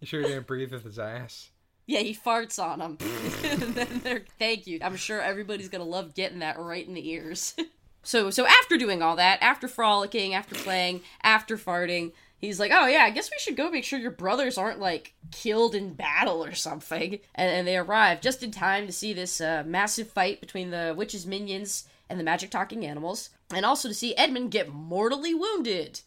You 0.00 0.06
sure 0.06 0.20
he 0.20 0.28
didn't 0.28 0.46
breathe 0.46 0.72
with 0.72 0.84
his 0.84 0.98
ass? 0.98 1.50
Yeah, 1.86 2.00
he 2.00 2.14
farts 2.14 2.62
on 2.62 2.80
them. 2.80 2.98
then 3.74 4.00
they're 4.02 4.24
thank 4.38 4.66
you. 4.66 4.80
I'm 4.82 4.96
sure 4.96 5.20
everybody's 5.20 5.68
gonna 5.68 5.84
love 5.84 6.14
getting 6.14 6.40
that 6.40 6.58
right 6.58 6.86
in 6.86 6.94
the 6.94 7.08
ears. 7.10 7.54
so 8.02 8.30
so 8.30 8.46
after 8.46 8.76
doing 8.76 9.02
all 9.02 9.16
that, 9.16 9.38
after 9.40 9.68
frolicking, 9.68 10.34
after 10.34 10.56
playing, 10.56 11.02
after 11.22 11.56
farting, 11.56 12.12
he's 12.38 12.58
like, 12.58 12.72
Oh 12.74 12.86
yeah, 12.86 13.04
I 13.04 13.10
guess 13.10 13.30
we 13.30 13.38
should 13.38 13.56
go 13.56 13.70
make 13.70 13.84
sure 13.84 14.00
your 14.00 14.10
brothers 14.10 14.58
aren't 14.58 14.80
like 14.80 15.14
killed 15.30 15.76
in 15.76 15.94
battle 15.94 16.44
or 16.44 16.54
something. 16.54 17.20
And, 17.36 17.50
and 17.50 17.68
they 17.68 17.76
arrive 17.76 18.20
just 18.20 18.42
in 18.42 18.50
time 18.50 18.86
to 18.86 18.92
see 18.92 19.12
this 19.12 19.40
uh, 19.40 19.62
massive 19.64 20.10
fight 20.10 20.40
between 20.40 20.70
the 20.70 20.92
witch's 20.96 21.24
minions 21.24 21.84
and 22.08 22.18
the 22.18 22.24
magic 22.24 22.50
talking 22.50 22.86
animals, 22.86 23.30
and 23.52 23.66
also 23.66 23.88
to 23.88 23.94
see 23.94 24.16
Edmund 24.16 24.50
get 24.50 24.72
mortally 24.72 25.34
wounded. 25.34 26.00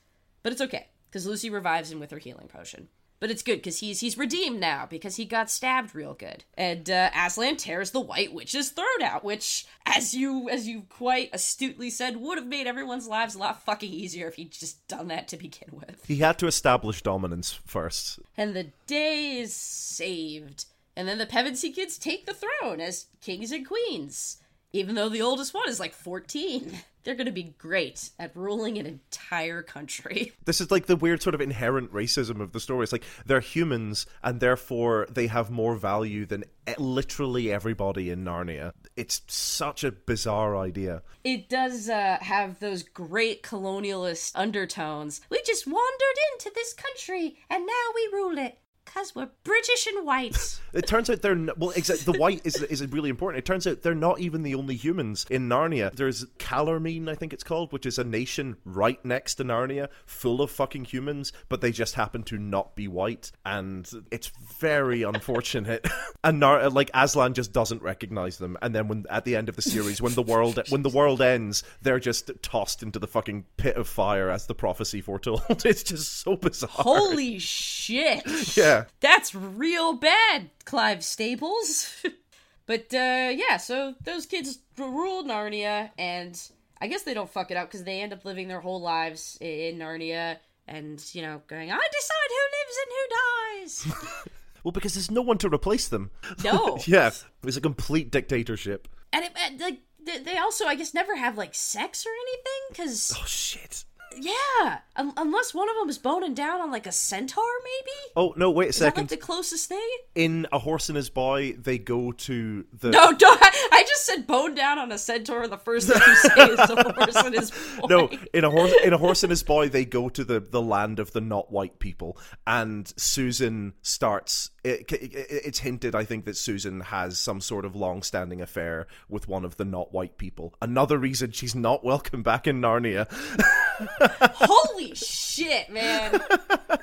But 0.43 0.53
it's 0.53 0.61
okay, 0.61 0.87
because 1.09 1.25
Lucy 1.25 1.49
revives 1.49 1.91
him 1.91 1.99
with 1.99 2.11
her 2.11 2.17
healing 2.17 2.47
potion. 2.47 2.87
But 3.19 3.31
it's 3.31 3.41
good 3.41 3.57
because 3.57 3.79
he's 3.79 3.99
he's 3.99 4.17
redeemed 4.17 4.59
now 4.59 4.85
because 4.89 5.17
he 5.17 5.25
got 5.25 5.49
stabbed 5.49 5.93
real 5.93 6.13
good. 6.13 6.45
And 6.55 6.89
uh, 6.89 7.09
Aslan 7.13 7.57
tears 7.57 7.91
the 7.91 7.99
White 7.99 8.33
Witch's 8.33 8.69
throat 8.69 9.01
out, 9.03 9.23
which, 9.23 9.65
as 9.85 10.13
you 10.13 10.49
as 10.49 10.67
you 10.67 10.83
quite 10.89 11.29
astutely 11.33 11.89
said, 11.89 12.17
would 12.17 12.37
have 12.37 12.47
made 12.47 12.67
everyone's 12.67 13.07
lives 13.07 13.35
a 13.35 13.39
lot 13.39 13.63
fucking 13.63 13.91
easier 13.91 14.27
if 14.27 14.35
he'd 14.35 14.51
just 14.51 14.87
done 14.87 15.09
that 15.09 15.27
to 15.29 15.37
begin 15.37 15.69
with. 15.73 16.05
He 16.05 16.17
had 16.17 16.39
to 16.39 16.47
establish 16.47 17.01
dominance 17.01 17.51
first. 17.65 18.19
And 18.37 18.55
the 18.55 18.67
day 18.87 19.39
is 19.39 19.53
saved. 19.53 20.65
And 20.95 21.07
then 21.07 21.17
the 21.17 21.25
Pevensie 21.25 21.73
kids 21.73 21.97
take 21.97 22.25
the 22.25 22.33
throne 22.33 22.81
as 22.81 23.07
kings 23.21 23.51
and 23.51 23.67
queens. 23.67 24.37
Even 24.71 24.95
though 24.95 25.09
the 25.09 25.21
oldest 25.21 25.53
one 25.53 25.67
is 25.67 25.79
like 25.79 25.93
14. 25.93 26.79
They're 27.03 27.15
going 27.15 27.27
to 27.27 27.31
be 27.31 27.55
great 27.57 28.09
at 28.19 28.35
ruling 28.35 28.77
an 28.77 28.85
entire 28.85 29.61
country. 29.61 30.33
This 30.45 30.61
is 30.61 30.71
like 30.71 30.87
the 30.87 30.95
weird 30.95 31.21
sort 31.21 31.35
of 31.35 31.41
inherent 31.41 31.93
racism 31.93 32.41
of 32.41 32.53
the 32.53 32.59
story. 32.59 32.83
It's 32.83 32.91
like 32.91 33.03
they're 33.23 33.39
humans 33.39 34.07
and 34.23 34.39
therefore 34.39 35.05
they 35.11 35.27
have 35.27 35.51
more 35.51 35.75
value 35.75 36.25
than 36.25 36.43
literally 36.79 37.51
everybody 37.51 38.09
in 38.09 38.23
Narnia. 38.23 38.71
It's 38.95 39.21
such 39.27 39.83
a 39.83 39.91
bizarre 39.91 40.57
idea. 40.57 41.03
It 41.23 41.49
does 41.49 41.87
uh, 41.87 42.17
have 42.21 42.59
those 42.59 42.81
great 42.81 43.43
colonialist 43.43 44.31
undertones. 44.33 45.21
We 45.29 45.41
just 45.43 45.67
wandered 45.67 46.17
into 46.33 46.51
this 46.55 46.73
country 46.73 47.37
and 47.49 47.67
now 47.67 47.73
we 47.93 48.09
rule 48.11 48.37
it. 48.39 48.57
Cause 48.93 49.13
we're 49.15 49.29
British 49.43 49.87
and 49.87 50.05
white. 50.05 50.59
It 50.71 50.85
turns 50.85 51.09
out 51.09 51.23
they're 51.23 51.31
n- 51.31 51.49
well. 51.57 51.71
Exactly. 51.71 52.13
The 52.13 52.19
white 52.19 52.41
is 52.45 52.61
is 52.61 52.85
really 52.85 53.09
important. 53.09 53.39
It 53.39 53.45
turns 53.45 53.65
out 53.65 53.81
they're 53.81 53.95
not 53.95 54.19
even 54.19 54.43
the 54.43 54.53
only 54.53 54.75
humans 54.75 55.25
in 55.27 55.49
Narnia. 55.49 55.91
There's 55.91 56.25
Calormene, 56.37 57.09
I 57.09 57.15
think 57.15 57.33
it's 57.33 57.43
called, 57.43 57.73
which 57.73 57.87
is 57.87 57.97
a 57.97 58.03
nation 58.03 58.55
right 58.65 59.03
next 59.03 59.35
to 59.35 59.43
Narnia, 59.43 59.87
full 60.05 60.43
of 60.43 60.51
fucking 60.51 60.85
humans, 60.85 61.33
but 61.49 61.61
they 61.61 61.71
just 61.71 61.95
happen 61.95 62.21
to 62.25 62.37
not 62.37 62.75
be 62.75 62.87
white, 62.87 63.31
and 63.43 63.89
it's 64.11 64.27
very 64.59 65.01
unfortunate. 65.01 65.87
and 66.23 66.39
Nar- 66.39 66.69
like 66.69 66.91
Aslan 66.93 67.33
just 67.33 67.51
doesn't 67.51 67.81
recognize 67.81 68.37
them, 68.37 68.55
and 68.61 68.75
then 68.75 68.87
when 68.87 69.05
at 69.09 69.25
the 69.25 69.35
end 69.35 69.49
of 69.49 69.55
the 69.55 69.63
series, 69.63 69.99
when 70.03 70.13
the 70.13 70.21
world 70.21 70.59
when 70.69 70.83
the 70.83 70.89
world 70.89 71.19
ends, 71.19 71.63
they're 71.81 71.99
just 71.99 72.29
tossed 72.43 72.83
into 72.83 72.99
the 72.99 73.07
fucking 73.07 73.45
pit 73.57 73.75
of 73.75 73.87
fire 73.87 74.29
as 74.29 74.45
the 74.45 74.53
prophecy 74.53 75.01
foretold. 75.01 75.41
it's 75.65 75.81
just 75.81 76.19
so 76.19 76.35
bizarre. 76.35 76.69
Holy 76.71 77.39
shit. 77.39 78.55
yeah. 78.55 78.78
That's 78.99 79.33
real 79.35 79.93
bad, 79.93 80.49
Clive 80.65 81.03
Staples. 81.03 81.95
but 82.65 82.93
uh 82.93 83.31
yeah, 83.33 83.57
so 83.57 83.95
those 84.03 84.25
kids 84.25 84.59
rule 84.77 85.23
Narnia 85.23 85.89
and 85.97 86.39
I 86.81 86.87
guess 86.87 87.03
they 87.03 87.13
don't 87.13 87.29
fuck 87.29 87.51
it 87.51 87.57
up 87.57 87.67
because 87.67 87.83
they 87.83 88.01
end 88.01 88.13
up 88.13 88.23
living 88.25 88.47
their 88.47 88.61
whole 88.61 88.79
lives 88.81 89.37
in 89.41 89.77
Narnia 89.79 90.37
and, 90.67 91.03
you 91.13 91.21
know, 91.21 91.41
going, 91.47 91.71
I 91.71 91.75
decide 91.91 92.29
who 92.29 92.45
lives 92.57 92.77
and 92.83 93.87
who 93.87 93.95
dies. 93.95 94.25
Well, 94.63 94.71
because 94.73 94.93
there's 94.93 95.09
no 95.09 95.21
one 95.21 95.37
to 95.39 95.47
replace 95.49 95.87
them. 95.87 96.11
No. 96.43 96.77
yeah, 96.85 97.11
it's 97.43 97.55
a 97.55 97.61
complete 97.61 98.11
dictatorship. 98.11 98.89
and 99.13 99.23
it, 99.25 99.59
like 99.61 99.79
they- 100.05 100.19
they 100.19 100.37
also, 100.37 100.65
I 100.65 100.75
guess, 100.75 100.93
never 100.93 101.15
have 101.15 101.37
like 101.37 101.55
sex 101.55 102.05
or 102.05 102.09
anything 102.09 102.61
because 102.71 103.13
Oh 103.17 103.23
shit. 103.25 103.85
Yeah, 104.17 104.79
un- 104.95 105.13
unless 105.17 105.53
one 105.53 105.69
of 105.69 105.75
them 105.77 105.89
is 105.89 105.97
boning 105.97 106.33
down 106.33 106.61
on 106.61 106.71
like 106.71 106.87
a 106.87 106.91
centaur, 106.91 107.43
maybe. 107.63 108.13
Oh 108.15 108.33
no! 108.37 108.49
Wait 108.51 108.65
a 108.65 108.69
Is 108.69 108.79
that 108.79 108.85
like 108.85 108.95
second. 108.95 109.09
the 109.09 109.17
closest 109.17 109.69
thing? 109.69 109.87
In 110.15 110.47
A 110.51 110.59
Horse 110.59 110.89
and 110.89 110.95
His 110.95 111.09
Boy, 111.09 111.53
they 111.53 111.77
go 111.77 112.11
to 112.11 112.65
the. 112.73 112.89
No, 112.91 113.11
don't. 113.13 113.39
I 113.43 113.83
just 113.87 114.05
said 114.05 114.27
bone 114.27 114.55
down 114.55 114.79
on 114.79 114.91
a 114.91 114.97
centaur. 114.97 115.47
The 115.47 115.57
first 115.57 115.87
thing 115.87 116.01
you 116.05 116.15
say 116.15 116.45
is 116.45 116.57
the 116.57 116.93
horse 116.97 117.15
and 117.15 117.35
his 117.35 117.51
boy. 117.79 117.87
No, 117.89 118.09
in 118.33 118.43
a 118.43 118.49
horse 118.49 118.73
in 118.83 118.93
a 118.93 118.97
horse 118.97 119.23
and 119.23 119.29
his 119.31 119.43
boy, 119.43 119.69
they 119.69 119.85
go 119.85 120.09
to 120.09 120.23
the, 120.23 120.39
the 120.39 120.61
land 120.61 120.99
of 120.99 121.11
the 121.13 121.21
not 121.21 121.51
white 121.51 121.79
people, 121.79 122.17
and 122.45 122.91
Susan 122.97 123.73
starts. 123.81 124.51
It, 124.63 124.91
it, 124.91 125.11
it's 125.13 125.59
hinted, 125.59 125.95
I 125.95 126.03
think, 126.03 126.25
that 126.25 126.37
Susan 126.37 126.81
has 126.81 127.19
some 127.19 127.41
sort 127.41 127.65
of 127.65 127.75
long-standing 127.75 128.41
affair 128.41 128.87
with 129.07 129.27
one 129.27 129.45
of 129.45 129.57
the 129.57 129.65
not 129.65 129.93
white 129.93 130.17
people. 130.17 130.53
Another 130.61 130.97
reason 130.97 131.31
she's 131.31 131.55
not 131.55 131.83
welcome 131.83 132.23
back 132.23 132.47
in 132.47 132.61
Narnia. 132.61 133.07
Holy 134.33 134.93
shit, 134.95 135.69
man! 135.69 136.21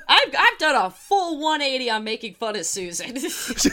I've 0.07 0.35
I've 0.37 0.57
done 0.57 0.75
a 0.75 0.89
full 0.89 1.39
180 1.39 1.89
on 1.89 2.03
making 2.03 2.35
fun 2.35 2.55
of 2.55 2.65
Susan. 2.65 3.13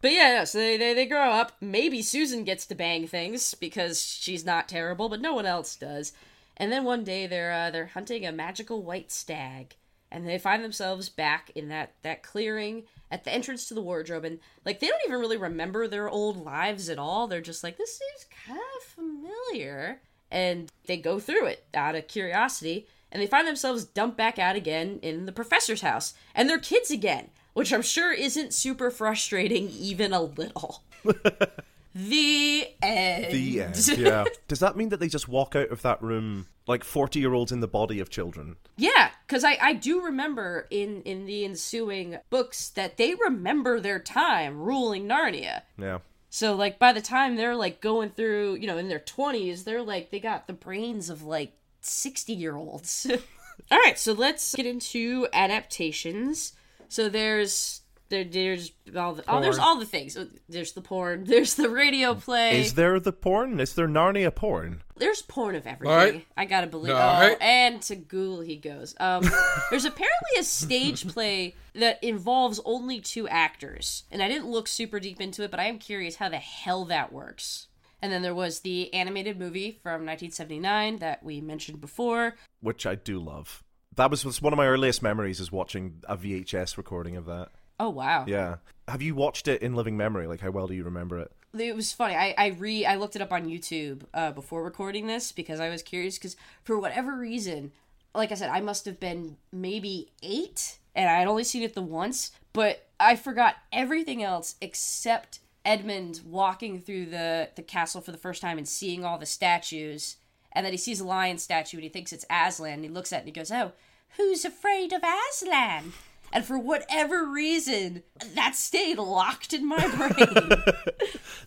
but 0.00 0.12
yeah, 0.12 0.44
so 0.44 0.58
they, 0.58 0.76
they 0.76 0.94
they 0.94 1.06
grow 1.06 1.30
up. 1.30 1.52
Maybe 1.60 2.02
Susan 2.02 2.44
gets 2.44 2.66
to 2.66 2.74
bang 2.74 3.06
things 3.06 3.54
because 3.54 4.02
she's 4.02 4.44
not 4.44 4.68
terrible, 4.68 5.08
but 5.08 5.20
no 5.20 5.34
one 5.34 5.46
else 5.46 5.76
does. 5.76 6.12
And 6.56 6.72
then 6.72 6.84
one 6.84 7.04
day 7.04 7.26
they're 7.26 7.52
uh, 7.52 7.70
they're 7.70 7.86
hunting 7.86 8.24
a 8.24 8.32
magical 8.32 8.82
white 8.82 9.12
stag, 9.12 9.76
and 10.10 10.26
they 10.26 10.38
find 10.38 10.62
themselves 10.62 11.08
back 11.08 11.50
in 11.54 11.68
that 11.68 11.92
that 12.02 12.22
clearing 12.22 12.84
at 13.10 13.24
the 13.24 13.32
entrance 13.32 13.68
to 13.68 13.74
the 13.74 13.82
wardrobe, 13.82 14.24
and 14.24 14.38
like 14.64 14.80
they 14.80 14.88
don't 14.88 15.02
even 15.06 15.20
really 15.20 15.36
remember 15.36 15.86
their 15.86 16.08
old 16.08 16.44
lives 16.44 16.88
at 16.88 16.98
all. 16.98 17.26
They're 17.26 17.40
just 17.40 17.62
like, 17.64 17.76
this 17.78 17.98
seems 17.98 18.26
kind 18.46 18.60
of 18.76 18.82
familiar, 18.82 20.00
and 20.30 20.70
they 20.86 20.96
go 20.96 21.18
through 21.18 21.46
it 21.46 21.64
out 21.74 21.94
of 21.94 22.08
curiosity, 22.08 22.86
and 23.12 23.22
they 23.22 23.26
find 23.26 23.46
themselves 23.46 23.84
dumped 23.84 24.16
back 24.16 24.38
out 24.38 24.56
again 24.56 24.98
in 25.02 25.26
the 25.26 25.32
professor's 25.32 25.82
house, 25.82 26.14
and 26.34 26.48
they're 26.48 26.58
kids 26.58 26.90
again, 26.90 27.30
which 27.52 27.72
I'm 27.72 27.82
sure 27.82 28.12
isn't 28.12 28.54
super 28.54 28.90
frustrating 28.90 29.68
even 29.70 30.12
a 30.12 30.22
little. 30.22 30.82
the 31.94 32.68
end. 32.82 33.32
The 33.32 33.62
end. 33.62 33.88
Yeah. 33.98 34.24
Does 34.48 34.60
that 34.60 34.76
mean 34.76 34.90
that 34.90 35.00
they 35.00 35.08
just 35.08 35.28
walk 35.28 35.56
out 35.56 35.70
of 35.70 35.82
that 35.82 36.02
room 36.02 36.46
like 36.66 36.84
forty-year-olds 36.84 37.52
in 37.52 37.60
the 37.60 37.68
body 37.68 38.00
of 38.00 38.10
children? 38.10 38.56
Yeah, 38.76 39.10
because 39.26 39.44
I, 39.44 39.58
I 39.60 39.72
do 39.72 40.02
remember 40.02 40.66
in, 40.70 41.02
in 41.02 41.26
the 41.26 41.44
ensuing 41.44 42.18
books 42.30 42.68
that 42.70 42.96
they 42.96 43.14
remember 43.14 43.80
their 43.80 43.98
time 43.98 44.60
ruling 44.60 45.08
Narnia. 45.08 45.62
Yeah. 45.78 45.98
So, 46.28 46.54
like, 46.54 46.78
by 46.78 46.92
the 46.92 47.00
time 47.00 47.36
they're, 47.36 47.56
like, 47.56 47.80
going 47.80 48.10
through, 48.10 48.56
you 48.56 48.66
know, 48.66 48.76
in 48.76 48.88
their 48.88 48.98
20s, 48.98 49.64
they're, 49.64 49.82
like, 49.82 50.10
they 50.10 50.20
got 50.20 50.46
the 50.46 50.52
brains 50.52 51.08
of, 51.08 51.22
like, 51.22 51.52
60 51.80 52.32
year 52.32 52.56
olds. 52.56 53.06
All 53.70 53.78
right, 53.78 53.98
so 53.98 54.12
let's 54.12 54.54
get 54.54 54.66
into 54.66 55.28
adaptations. 55.32 56.52
So 56.88 57.08
there's. 57.08 57.80
There, 58.08 58.22
there's 58.22 58.70
all 58.96 59.14
the, 59.14 59.24
oh, 59.26 59.40
there's 59.40 59.58
all 59.58 59.78
the 59.78 59.84
things. 59.84 60.16
There's 60.48 60.72
the 60.72 60.80
porn. 60.80 61.24
There's 61.36 61.54
the 61.54 61.68
radio 61.68 62.14
play. 62.14 62.60
Is 62.60 62.74
there 62.74 63.00
the 63.00 63.12
porn? 63.12 63.58
Is 63.58 63.74
there 63.74 63.88
Narnia 63.88 64.32
porn? 64.32 64.82
There's 64.96 65.22
porn 65.22 65.56
of 65.56 65.66
everything. 65.66 65.96
Right. 65.96 66.26
I 66.36 66.44
gotta 66.44 66.68
believe. 66.68 66.94
All 66.94 67.16
oh, 67.16 67.28
right. 67.28 67.36
and 67.40 67.82
to 67.82 67.96
Google 67.96 68.40
he 68.42 68.56
goes. 68.56 68.94
Um, 69.00 69.24
there's 69.70 69.84
apparently 69.84 70.38
a 70.38 70.44
stage 70.44 71.08
play 71.08 71.54
that 71.74 72.02
involves 72.02 72.60
only 72.64 73.00
two 73.00 73.26
actors, 73.28 74.04
and 74.12 74.22
I 74.22 74.28
didn't 74.28 74.50
look 74.50 74.68
super 74.68 75.00
deep 75.00 75.20
into 75.20 75.42
it, 75.42 75.50
but 75.50 75.60
I 75.60 75.64
am 75.64 75.78
curious 75.78 76.16
how 76.16 76.28
the 76.28 76.38
hell 76.38 76.84
that 76.86 77.12
works. 77.12 77.66
And 78.00 78.12
then 78.12 78.22
there 78.22 78.34
was 78.34 78.60
the 78.60 78.92
animated 78.94 79.38
movie 79.38 79.80
from 79.82 80.06
1979 80.06 80.98
that 80.98 81.22
we 81.22 81.40
mentioned 81.40 81.80
before. 81.80 82.36
Which 82.60 82.86
I 82.86 82.94
do 82.94 83.18
love. 83.18 83.64
That 83.96 84.10
was, 84.10 84.24
was 84.24 84.42
one 84.42 84.52
of 84.52 84.58
my 84.58 84.66
earliest 84.66 85.02
memories 85.02 85.40
is 85.40 85.50
watching 85.50 86.02
a 86.06 86.16
VHS 86.16 86.76
recording 86.76 87.16
of 87.16 87.24
that. 87.26 87.48
Oh 87.78 87.90
wow! 87.90 88.24
Yeah. 88.26 88.56
Have 88.88 89.02
you 89.02 89.14
watched 89.14 89.48
it 89.48 89.62
in 89.62 89.74
living 89.74 89.96
memory? 89.96 90.26
Like, 90.26 90.40
how 90.40 90.50
well 90.50 90.66
do 90.66 90.74
you 90.74 90.84
remember 90.84 91.18
it? 91.18 91.32
it 91.58 91.76
was 91.76 91.92
funny. 91.92 92.14
I 92.14 92.34
I 92.36 92.46
re 92.48 92.84
I 92.84 92.96
looked 92.96 93.16
it 93.16 93.22
up 93.22 93.32
on 93.32 93.46
YouTube 93.48 94.02
uh, 94.14 94.32
before 94.32 94.62
recording 94.62 95.06
this 95.06 95.32
because 95.32 95.60
I 95.60 95.68
was 95.68 95.82
curious 95.82 96.18
because 96.18 96.36
for 96.64 96.78
whatever 96.78 97.16
reason, 97.16 97.72
like 98.14 98.32
I 98.32 98.34
said, 98.34 98.50
I 98.50 98.60
must 98.60 98.84
have 98.84 99.00
been 99.00 99.36
maybe 99.52 100.10
eight 100.22 100.78
and 100.94 101.08
I 101.08 101.18
had 101.18 101.28
only 101.28 101.44
seen 101.44 101.62
it 101.62 101.74
the 101.74 101.82
once, 101.82 102.32
but 102.52 102.88
I 102.98 103.16
forgot 103.16 103.56
everything 103.72 104.22
else 104.22 104.56
except 104.60 105.40
Edmund 105.64 106.20
walking 106.24 106.80
through 106.80 107.06
the 107.06 107.50
the 107.54 107.62
castle 107.62 108.00
for 108.00 108.12
the 108.12 108.18
first 108.18 108.40
time 108.42 108.58
and 108.58 108.68
seeing 108.68 109.04
all 109.04 109.18
the 109.18 109.26
statues, 109.26 110.16
and 110.52 110.64
then 110.64 110.72
he 110.72 110.78
sees 110.78 111.00
a 111.00 111.04
lion 111.04 111.38
statue 111.38 111.76
and 111.76 111.84
he 111.84 111.90
thinks 111.90 112.12
it's 112.12 112.26
Aslan. 112.30 112.74
And 112.74 112.84
he 112.84 112.90
looks 112.90 113.12
at 113.12 113.16
it 113.16 113.20
and 113.20 113.28
he 113.28 113.32
goes, 113.32 113.50
"Oh, 113.50 113.72
who's 114.16 114.44
afraid 114.44 114.92
of 114.92 115.02
Aslan?" 115.02 115.92
And 116.36 116.44
for 116.44 116.58
whatever 116.58 117.24
reason, 117.24 118.02
that 118.34 118.54
stayed 118.56 118.98
locked 118.98 119.54
in 119.54 119.66
my 119.66 119.88
brain. 119.88 120.62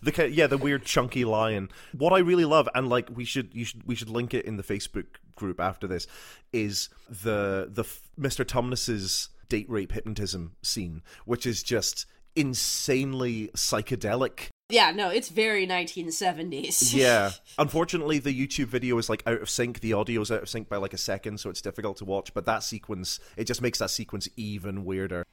The 0.02 0.30
yeah, 0.30 0.46
the 0.46 0.56
weird 0.56 0.84
chunky 0.84 1.24
lion. 1.26 1.68
What 1.92 2.14
I 2.14 2.18
really 2.20 2.46
love, 2.46 2.68
and 2.74 2.88
like 2.88 3.10
we 3.14 3.24
should, 3.24 3.54
you 3.54 3.66
should, 3.66 3.86
we 3.86 3.94
should 3.94 4.08
link 4.08 4.32
it 4.32 4.46
in 4.46 4.56
the 4.56 4.62
Facebook 4.62 5.04
group 5.36 5.60
after 5.60 5.86
this, 5.86 6.06
is 6.54 6.88
the 7.08 7.68
the 7.70 7.84
Mr. 8.18 8.44
Tumnus's 8.44 9.28
date 9.48 9.68
rape 9.68 9.92
hypnotism 9.92 10.56
scene, 10.62 11.02
which 11.26 11.44
is 11.44 11.62
just 11.62 12.06
insanely 12.36 13.48
psychedelic. 13.54 14.48
Yeah, 14.68 14.92
no, 14.92 15.10
it's 15.10 15.28
very 15.28 15.66
1970s. 15.66 16.94
Yeah. 17.00 17.30
Unfortunately, 17.58 18.18
the 18.18 18.34
YouTube 18.34 18.66
video 18.66 18.96
is 18.98 19.08
like 19.08 19.22
out 19.26 19.40
of 19.42 19.50
sync. 19.50 19.80
The 19.80 19.92
audio 19.92 20.20
is 20.20 20.30
out 20.30 20.42
of 20.42 20.48
sync 20.48 20.68
by 20.68 20.76
like 20.76 20.92
a 20.92 20.98
second, 20.98 21.40
so 21.40 21.50
it's 21.50 21.60
difficult 21.60 21.96
to 21.98 22.04
watch. 22.04 22.32
But 22.34 22.46
that 22.46 22.62
sequence, 22.62 23.18
it 23.36 23.44
just 23.44 23.62
makes 23.62 23.78
that 23.78 23.90
sequence 23.90 24.28
even 24.36 24.84
weirder. 24.84 25.24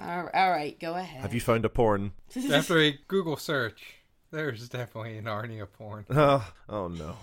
all 0.00 0.28
all 0.32 0.50
right, 0.50 0.78
go 0.78 0.94
ahead. 0.94 1.22
Have 1.22 1.34
you 1.34 1.40
found 1.40 1.64
a 1.64 1.68
porn? 1.68 2.12
After 2.52 2.78
a 2.78 2.98
Google 3.08 3.36
search, 3.36 3.96
there's 4.30 4.68
definitely 4.68 5.18
an 5.18 5.24
Narnia 5.24 5.66
porn. 5.70 6.06
Oh, 6.10 6.48
oh 6.68 6.88
no. 6.88 7.16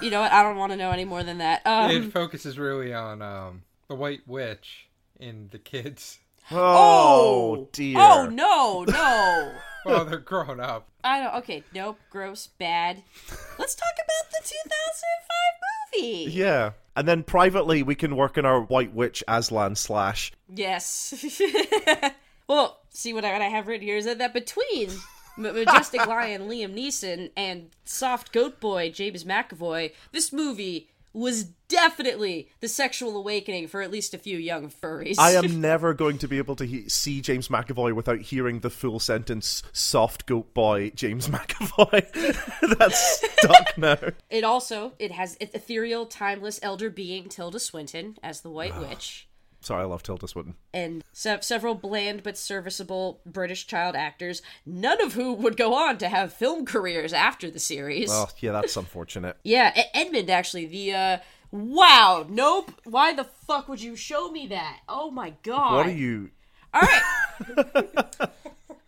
You 0.00 0.10
know 0.10 0.20
what? 0.20 0.30
I 0.30 0.44
don't 0.44 0.56
want 0.56 0.70
to 0.70 0.76
know 0.76 0.92
any 0.92 1.04
more 1.04 1.24
than 1.24 1.38
that. 1.38 1.66
Um, 1.66 1.90
it 1.90 2.12
focuses 2.12 2.56
really 2.56 2.94
on 2.94 3.20
um, 3.20 3.62
the 3.88 3.96
White 3.96 4.20
Witch 4.28 4.88
in 5.18 5.48
the 5.50 5.58
kids 5.58 6.18
Oh, 6.52 7.56
oh, 7.56 7.68
dear. 7.72 7.96
Oh 7.98 8.26
no, 8.26 8.84
no. 8.84 9.52
while 9.82 10.04
they're 10.04 10.18
grown 10.18 10.60
up. 10.60 10.88
I 11.02 11.20
don't. 11.20 11.34
Okay, 11.36 11.64
nope. 11.74 11.98
Gross, 12.10 12.46
bad. 12.46 13.02
Let's 13.58 13.74
talk 13.74 13.94
about 13.94 14.30
the 14.30 14.42
2005 14.42 16.02
movie. 16.02 16.30
Yeah. 16.36 16.72
And 16.96 17.06
then 17.08 17.22
privately, 17.22 17.82
we 17.82 17.94
can 17.94 18.16
work 18.16 18.36
in 18.36 18.44
our 18.44 18.60
White 18.60 18.92
Witch 18.92 19.24
Aslan 19.28 19.76
slash. 19.76 20.32
Yes. 20.48 21.40
well, 22.48 22.80
see 22.90 23.14
what 23.14 23.24
I, 23.24 23.32
what 23.32 23.42
I 23.42 23.48
have 23.48 23.68
written 23.68 23.86
here 23.86 23.96
is 23.96 24.04
that, 24.04 24.18
that 24.18 24.34
between 24.34 24.90
Majestic 25.36 26.06
Lion 26.06 26.42
Liam 26.42 26.74
Neeson 26.74 27.30
and 27.36 27.70
Soft 27.84 28.32
Goat 28.32 28.60
Boy 28.60 28.90
James 28.90 29.24
McAvoy, 29.24 29.92
this 30.12 30.32
movie 30.32 30.90
was 31.12 31.52
definitely 31.70 32.50
the 32.60 32.68
sexual 32.68 33.16
awakening 33.16 33.68
for 33.68 33.80
at 33.80 33.90
least 33.90 34.12
a 34.12 34.18
few 34.18 34.36
young 34.36 34.68
furries. 34.68 35.14
I 35.18 35.30
am 35.32 35.60
never 35.62 35.94
going 35.94 36.18
to 36.18 36.28
be 36.28 36.36
able 36.36 36.56
to 36.56 36.66
he- 36.66 36.88
see 36.90 37.22
James 37.22 37.48
McAvoy 37.48 37.94
without 37.94 38.20
hearing 38.20 38.60
the 38.60 38.68
full 38.70 39.00
sentence 39.00 39.62
"soft 39.72 40.26
goat 40.26 40.52
boy 40.52 40.90
James 40.90 41.28
McAvoy." 41.34 42.04
That's 42.78 43.22
stuck 43.38 43.78
now. 43.78 43.96
It 44.28 44.44
also 44.44 44.92
it 44.98 45.12
has 45.12 45.36
ethereal, 45.40 46.04
timeless 46.04 46.60
elder 46.62 46.90
being 46.90 47.28
Tilda 47.28 47.58
Swinton 47.60 48.18
as 48.22 48.42
the 48.42 48.50
White 48.50 48.76
Witch. 48.78 49.26
Sorry, 49.62 49.82
I 49.82 49.84
love 49.84 50.02
Tilda 50.02 50.26
Swinton. 50.26 50.54
and 50.72 51.04
se- 51.12 51.40
several 51.42 51.74
bland 51.74 52.22
but 52.22 52.38
serviceable 52.38 53.20
British 53.26 53.66
child 53.66 53.94
actors, 53.94 54.40
none 54.64 55.02
of 55.02 55.12
who 55.12 55.34
would 55.34 55.58
go 55.58 55.74
on 55.74 55.98
to 55.98 56.08
have 56.08 56.32
film 56.32 56.64
careers 56.64 57.12
after 57.12 57.50
the 57.50 57.58
series. 57.58 58.10
Oh, 58.10 58.28
yeah, 58.38 58.52
that's 58.52 58.78
unfortunate. 58.78 59.36
Yeah, 59.44 59.78
Edmund 59.92 60.30
actually. 60.30 60.64
The 60.64 60.94
uh, 60.94 61.18
wow, 61.50 62.26
nope. 62.28 62.72
Why 62.84 63.12
the 63.14 63.24
fuck 63.24 63.68
would 63.68 63.80
you 63.82 63.96
show 63.96 64.30
me 64.30 64.46
that? 64.48 64.78
Oh 64.88 65.10
my 65.10 65.34
god. 65.42 65.74
What 65.76 65.86
are 65.86 65.90
you? 65.90 66.30
All 66.72 66.82
right. 66.82 67.02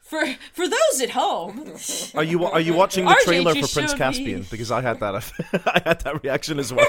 for 0.01 0.25
for 0.53 0.69
those 0.69 1.01
at 1.03 1.11
home, 1.11 1.73
Are 2.15 2.25
you 2.25 2.45
are 2.45 2.61
you 2.61 2.75
watching 2.75 3.05
the 3.07 3.21
trailer 3.25 3.55
for 3.55 3.67
Prince 3.69 3.95
Caspian? 3.95 4.41
me- 4.41 4.47
Because 4.51 4.71
I 4.71 4.81
had 4.81 5.01
that 5.01 5.15
I 5.67 5.83
had 5.85 6.01
that 6.01 6.23
reaction 6.23 6.59
as 6.59 6.73
well. 6.73 6.87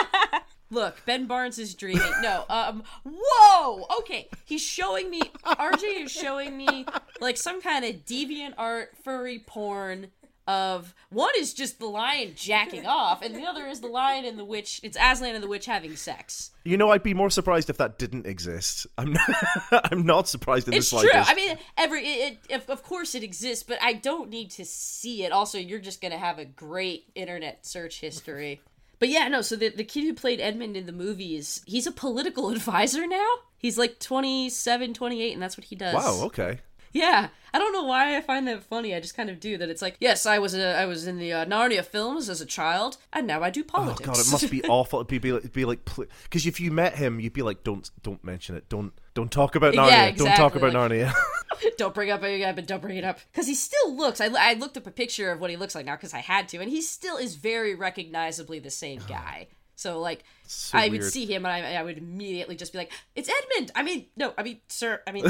look, 0.70 0.96
Ben 1.06 1.26
Barnes 1.26 1.58
is 1.58 1.74
dreaming. 1.74 2.12
No, 2.22 2.44
um, 2.48 2.82
whoa. 3.04 3.86
Okay, 4.00 4.28
he's 4.44 4.62
showing 4.62 5.10
me. 5.10 5.20
RJ 5.44 6.04
is 6.04 6.12
showing 6.12 6.56
me 6.56 6.86
like 7.20 7.36
some 7.36 7.60
kind 7.60 7.84
of 7.84 8.04
deviant 8.04 8.54
art 8.56 8.92
furry 9.04 9.38
porn. 9.46 10.08
Of 10.48 10.94
one 11.10 11.32
is 11.38 11.52
just 11.54 11.80
the 11.80 11.86
lion 11.86 12.32
jacking 12.36 12.86
off, 12.86 13.20
and 13.22 13.34
the 13.34 13.44
other 13.46 13.66
is 13.66 13.80
the 13.80 13.88
lion 13.88 14.24
and 14.24 14.38
the 14.38 14.44
witch. 14.44 14.78
It's 14.84 14.96
Aslan 15.00 15.34
and 15.34 15.42
the 15.42 15.48
witch 15.48 15.66
having 15.66 15.96
sex. 15.96 16.52
You 16.64 16.76
know, 16.76 16.90
I'd 16.90 17.02
be 17.02 17.14
more 17.14 17.30
surprised 17.30 17.68
if 17.68 17.78
that 17.78 17.98
didn't 17.98 18.26
exist. 18.26 18.86
I'm 18.96 19.12
not, 19.12 19.30
I'm 19.92 20.06
not 20.06 20.28
surprised 20.28 20.68
in 20.68 20.74
It's 20.74 20.90
the 20.90 21.00
true. 21.00 21.10
I 21.12 21.34
mean, 21.34 21.58
every 21.76 22.06
it, 22.06 22.38
it, 22.48 22.54
of- 22.62 22.70
of 22.70 22.82
course 22.84 23.16
it 23.16 23.24
exists, 23.24 23.64
but 23.64 23.78
I 23.82 23.92
don't 23.94 24.30
need 24.30 24.50
to 24.52 24.64
see 24.64 25.24
it. 25.24 25.32
Also, 25.32 25.58
you're 25.58 25.80
just 25.80 26.00
gonna 26.00 26.16
have 26.18 26.38
a 26.38 26.44
great 26.44 27.06
internet 27.16 27.66
search 27.66 28.00
history. 28.00 28.60
But 29.00 29.08
yeah, 29.08 29.26
no. 29.28 29.42
So 29.42 29.56
the 29.56 29.70
the 29.70 29.84
kid 29.84 30.04
who 30.04 30.14
played 30.14 30.40
Edmund 30.40 30.76
in 30.76 30.86
the 30.86 30.92
movies, 30.92 31.60
he's 31.66 31.88
a 31.88 31.92
political 31.92 32.50
advisor 32.56 33.06
now. 33.06 33.26
He's 33.58 33.76
like 33.78 33.98
27, 33.98 34.94
28, 34.94 35.32
and 35.32 35.42
that's 35.42 35.56
what 35.56 35.64
he 35.64 35.74
does. 35.76 35.94
wow. 35.94 36.20
Okay. 36.26 36.60
Yeah, 36.96 37.28
I 37.52 37.58
don't 37.58 37.72
know 37.72 37.84
why 37.84 38.16
I 38.16 38.20
find 38.22 38.48
that 38.48 38.62
funny. 38.62 38.94
I 38.94 39.00
just 39.00 39.16
kind 39.16 39.28
of 39.28 39.38
do 39.38 39.58
that. 39.58 39.68
It's 39.68 39.82
like, 39.82 39.96
yes, 40.00 40.24
I 40.24 40.38
was 40.38 40.54
a, 40.54 40.74
I 40.76 40.86
was 40.86 41.06
in 41.06 41.18
the 41.18 41.32
uh, 41.32 41.44
Narnia 41.44 41.84
films 41.84 42.28
as 42.28 42.40
a 42.40 42.46
child, 42.46 42.96
and 43.12 43.26
now 43.26 43.42
I 43.42 43.50
do 43.50 43.60
Oh 43.60 43.70
politics. 43.70 44.06
god, 44.06 44.18
it 44.18 44.30
must 44.30 44.50
be 44.50 44.62
awful. 44.68 45.00
It'd 45.00 45.08
be, 45.08 45.18
be 45.18 45.32
like, 45.32 45.40
it'd 45.40 45.52
be 45.52 45.64
like, 45.64 45.84
because 46.24 46.46
if 46.46 46.58
you 46.60 46.70
met 46.70 46.94
him, 46.94 47.20
you'd 47.20 47.32
be 47.32 47.42
like, 47.42 47.62
don't, 47.64 47.90
don't 48.02 48.22
mention 48.24 48.56
it. 48.56 48.68
Don't, 48.68 48.92
don't 49.14 49.30
talk 49.30 49.54
about 49.56 49.74
Narnia. 49.74 49.88
Yeah, 49.90 50.10
Don't 50.12 50.36
talk 50.36 50.54
about 50.56 50.72
like- 50.72 50.90
Narnia. 50.90 51.12
don't 51.78 51.94
bring 51.94 52.10
up 52.10 52.22
yeah, 52.22 52.52
but 52.52 52.66
don't 52.66 52.82
bring 52.82 52.96
it 52.96 53.04
up 53.04 53.18
because 53.32 53.46
he 53.46 53.54
still 53.54 53.94
looks. 53.96 54.20
I, 54.20 54.26
I 54.38 54.54
looked 54.54 54.76
up 54.76 54.86
a 54.86 54.90
picture 54.90 55.30
of 55.30 55.40
what 55.40 55.50
he 55.50 55.56
looks 55.56 55.74
like 55.74 55.86
now 55.86 55.96
because 55.96 56.14
I 56.14 56.18
had 56.20 56.48
to, 56.50 56.58
and 56.58 56.70
he 56.70 56.80
still 56.82 57.16
is 57.16 57.34
very 57.34 57.74
recognizably 57.74 58.58
the 58.58 58.70
same 58.70 59.00
guy. 59.08 59.48
So 59.78 60.00
like, 60.00 60.24
So 60.46 60.78
I 60.78 60.88
would 60.88 61.04
see 61.04 61.26
him 61.26 61.44
and 61.44 61.52
I, 61.52 61.74
I 61.74 61.82
would 61.82 61.98
immediately 61.98 62.56
just 62.56 62.72
be 62.72 62.78
like, 62.78 62.92
"It's 63.14 63.28
Edmund." 63.28 63.72
I 63.74 63.82
mean, 63.82 64.06
no, 64.16 64.32
I 64.38 64.42
mean, 64.42 64.60
sir. 64.68 65.02
I 65.06 65.12
mean, 65.12 65.24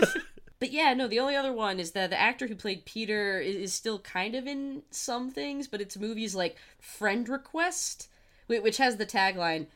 but 0.58 0.72
yeah, 0.72 0.94
no. 0.94 1.08
The 1.08 1.20
only 1.20 1.36
other 1.36 1.52
one 1.52 1.78
is 1.80 1.92
that 1.92 2.10
the 2.10 2.20
actor 2.20 2.46
who 2.46 2.54
played 2.54 2.84
Peter 2.84 3.40
is, 3.40 3.56
is 3.56 3.74
still 3.74 3.98
kind 3.98 4.34
of 4.34 4.46
in 4.46 4.82
some 4.90 5.30
things, 5.30 5.68
but 5.68 5.80
it's 5.80 5.96
movies 5.96 6.34
like 6.34 6.56
Friend 6.80 7.28
Request, 7.28 8.08
which 8.46 8.78
has 8.78 8.96
the 8.96 9.06
tagline 9.06 9.66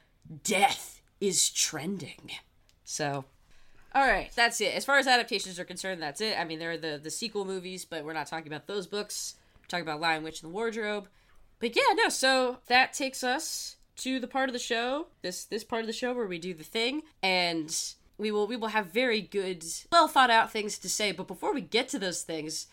"Death 0.43 1.01
is 1.21 1.51
trending." 1.51 2.31
So 2.85 3.25
all 3.95 4.07
right, 4.07 4.31
that's 4.37 4.61
it. 4.61 4.75
As 4.75 4.85
far 4.85 4.99
as 4.99 5.09
adaptations 5.09 5.59
are 5.59 5.65
concerned, 5.65 6.01
that's 6.01 6.21
it. 6.21 6.39
I 6.39 6.45
mean, 6.45 6.61
there 6.61 6.73
are 6.73 6.77
the 6.77 7.01
the 7.03 7.11
sequel 7.11 7.45
movies, 7.45 7.85
but 7.85 8.05
we're 8.05 8.13
not 8.13 8.29
talking 8.29 8.47
about 8.47 8.67
those 8.67 8.87
books. 8.87 9.35
We're 9.61 9.67
talking 9.67 9.83
about 9.83 10.01
Lion 10.01 10.23
Witch 10.23 10.43
and 10.43 10.51
the 10.51 10.55
Wardrobe. 10.55 11.09
But 11.59 11.75
yeah, 11.75 11.95
no. 11.95 12.09
So 12.09 12.59
that 12.69 12.93
takes 12.93 13.25
us 13.25 13.77
to 13.97 14.21
the 14.21 14.29
part 14.29 14.49
of 14.49 14.53
the 14.53 14.61
show, 14.61 15.09
this 15.23 15.45
this 15.45 15.65
part 15.65 15.81
of 15.81 15.87
the 15.89 15.93
show 15.93 16.15
where 16.15 16.27
we 16.27 16.39
do 16.39 16.55
the 16.55 16.65
thing, 16.65 17.03
and 17.23 17.77
we 18.21 18.31
will 18.31 18.47
we 18.47 18.57
will 18.57 18.69
have 18.69 18.87
very 18.87 19.21
good, 19.21 19.65
well 19.91 20.07
thought 20.07 20.31
out 20.31 20.53
things 20.53 20.79
to 20.79 20.89
say. 20.89 21.13
But 21.13 21.27
before 21.27 21.55
we 21.55 21.63
get 21.63 21.89
to 21.89 21.99
those 21.99 22.23
things, 22.23 22.67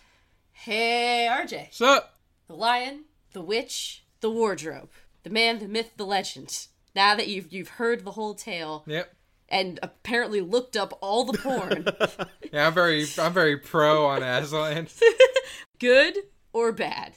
hey 0.52 1.28
RJ, 1.32 1.70
So, 1.72 2.02
the 2.48 2.56
Lion, 2.56 3.06
the 3.32 3.42
Witch, 3.42 4.04
the 4.22 4.30
Wardrobe, 4.30 4.90
the 5.24 5.30
man, 5.30 5.60
the 5.60 5.68
myth, 5.68 5.92
the 5.98 6.06
legend. 6.06 6.68
Now 6.96 7.16
that 7.16 7.28
you've 7.28 7.52
you've 7.52 7.70
heard 7.70 8.04
the 8.04 8.12
whole 8.12 8.34
tale 8.34 8.84
yep. 8.88 9.14
and 9.50 9.80
apparently 9.82 10.42
looked 10.42 10.76
up 10.76 10.98
all 11.02 11.24
the 11.24 11.38
porn. 11.38 11.88
Yeah, 12.54 12.68
I'm 12.68 12.74
very, 12.74 13.06
I'm 13.20 13.34
very 13.34 13.58
pro 13.58 14.06
on 14.06 14.24
Aslan. 14.24 14.88
good 15.80 16.18
or 16.54 16.72
bad. 16.72 17.14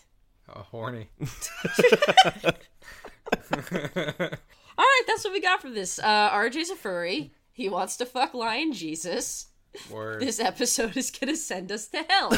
Oh, 0.48 0.62
horny. 0.70 1.08
All 4.80 4.86
right, 4.86 5.02
that's 5.06 5.22
what 5.24 5.32
we 5.32 5.40
got 5.40 5.62
from 5.62 5.74
this. 5.74 6.00
Uh, 6.00 6.30
RJ's 6.30 6.70
a 6.70 6.74
furry. 6.76 7.32
He 7.52 7.68
wants 7.68 7.96
to 7.98 8.06
fuck 8.06 8.34
Lion 8.34 8.72
Jesus. 8.72 9.48
Word. 9.90 10.20
This 10.22 10.40
episode 10.40 10.96
is 10.96 11.10
gonna 11.10 11.36
send 11.36 11.70
us 11.70 11.88
to 11.88 12.04
hell. 12.08 12.32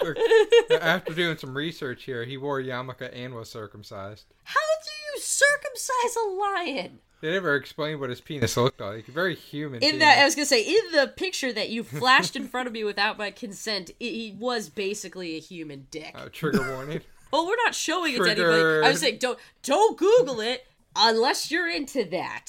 After 0.80 1.14
doing 1.14 1.38
some 1.38 1.56
research 1.56 2.04
here, 2.04 2.24
he 2.24 2.36
wore 2.36 2.60
a 2.60 2.64
yarmulke 2.64 3.10
and 3.12 3.34
was 3.34 3.48
circumcised. 3.48 4.26
How 4.44 4.60
do 4.84 4.90
you 4.90 5.20
circumcise 5.20 6.16
a 6.16 6.28
lion? 6.28 6.98
They 7.22 7.30
never 7.30 7.54
explained 7.54 8.00
what 8.00 8.10
his 8.10 8.20
penis 8.20 8.56
looked 8.56 8.80
like. 8.80 9.06
Very 9.06 9.34
human. 9.34 9.82
In 9.82 9.92
penis. 9.92 10.00
that, 10.00 10.18
I 10.18 10.24
was 10.24 10.34
gonna 10.34 10.46
say, 10.46 10.62
in 10.62 10.92
the 10.92 11.08
picture 11.08 11.52
that 11.52 11.70
you 11.70 11.82
flashed 11.82 12.36
in 12.36 12.46
front 12.46 12.66
of 12.66 12.72
me 12.72 12.84
without 12.84 13.16
my 13.16 13.30
consent, 13.30 13.90
it, 13.98 14.10
he 14.10 14.36
was 14.38 14.68
basically 14.68 15.36
a 15.36 15.40
human 15.40 15.86
dick. 15.90 16.12
Uh, 16.14 16.28
trigger 16.30 16.74
warning. 16.74 17.00
Well, 17.32 17.46
we're 17.46 17.56
not 17.64 17.74
showing 17.74 18.14
it 18.14 18.18
to 18.18 18.30
anybody. 18.30 18.86
I 18.86 18.90
was 18.90 19.00
saying, 19.00 19.18
don't 19.18 19.38
don't 19.62 19.98
Google 19.98 20.40
it 20.40 20.66
unless 20.96 21.50
you're 21.50 21.68
into 21.68 22.04
that. 22.06 22.46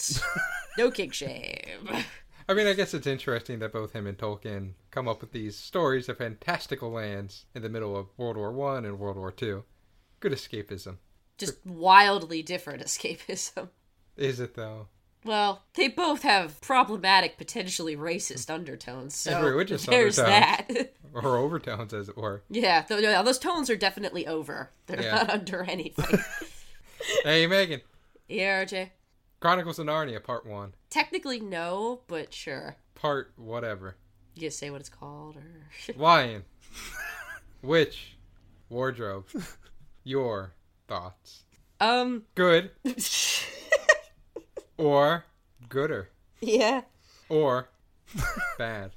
no 0.78 0.90
kink 0.92 1.14
shame. 1.14 1.90
I 2.50 2.54
mean, 2.54 2.66
I 2.68 2.74
guess 2.74 2.94
it's 2.94 3.08
interesting 3.08 3.60
that 3.60 3.74
both 3.74 3.92
him 3.92 4.08
and 4.08 4.18
Tolkien 4.18 4.72
come 4.90 5.08
up 5.08 5.20
with 5.20 5.34
these 5.34 5.58
stories 5.58 6.08
of 6.08 6.18
fantastical 6.20 6.90
lands 6.92 7.46
in 7.54 7.62
the 7.62 7.68
middle 7.70 7.98
of 7.98 8.08
World 8.18 8.38
War 8.38 8.54
One 8.54 8.86
and 8.86 8.98
World 9.00 9.18
War 9.18 9.32
Two. 9.34 9.66
Good 10.22 10.32
escapism. 10.32 10.96
Just 11.38 11.64
wildly 11.66 12.42
different 12.42 12.82
escapism. 12.84 13.70
Is 14.16 14.40
it 14.40 14.54
though? 14.56 14.88
Well, 15.26 15.64
they 15.74 15.90
both 15.90 16.22
have 16.22 16.62
problematic, 16.62 17.38
potentially 17.38 17.98
racist 17.98 18.50
undertones. 18.50 19.14
So 19.16 19.32
there's 19.32 19.88
undertones. 19.88 20.16
that. 20.16 20.68
Or 21.14 21.38
overtones, 21.38 21.94
as 21.94 22.10
it 22.10 22.18
were. 22.18 22.44
yeah, 22.50 22.82
th- 22.82 23.02
yeah, 23.02 23.22
those 23.24 23.40
tones 23.40 23.70
are 23.72 23.76
definitely 23.76 24.28
over. 24.28 24.70
They're 24.86 25.02
Yeah. 25.02 25.16
not 25.16 25.30
under 25.32 25.64
anything. 25.64 26.20
Hey, 27.24 27.48
Megan. 27.48 27.82
Yeah, 28.28 28.64
RJ. 28.64 28.90
Chronicles 29.40 29.80
of 29.80 29.86
Narnia, 29.88 30.24
Part 30.24 30.46
One. 30.46 30.74
Technically, 30.90 31.40
no, 31.40 32.02
but 32.08 32.34
sure. 32.34 32.76
Part 32.96 33.34
whatever. 33.36 33.96
You 34.36 34.42
just 34.42 34.58
say 34.60 34.70
what 34.70 34.80
it's 34.82 34.90
called, 34.90 35.36
or 35.38 35.94
Lion. 35.96 36.44
Witch. 37.62 38.18
Wardrobe. 38.70 39.26
Your 40.04 40.54
thoughts. 40.88 41.44
um, 41.80 42.24
Good. 42.36 42.72
or 44.78 45.26
gooder. 45.70 46.10
yeah. 46.42 46.82
Or 47.30 47.70
bad. 48.58 48.92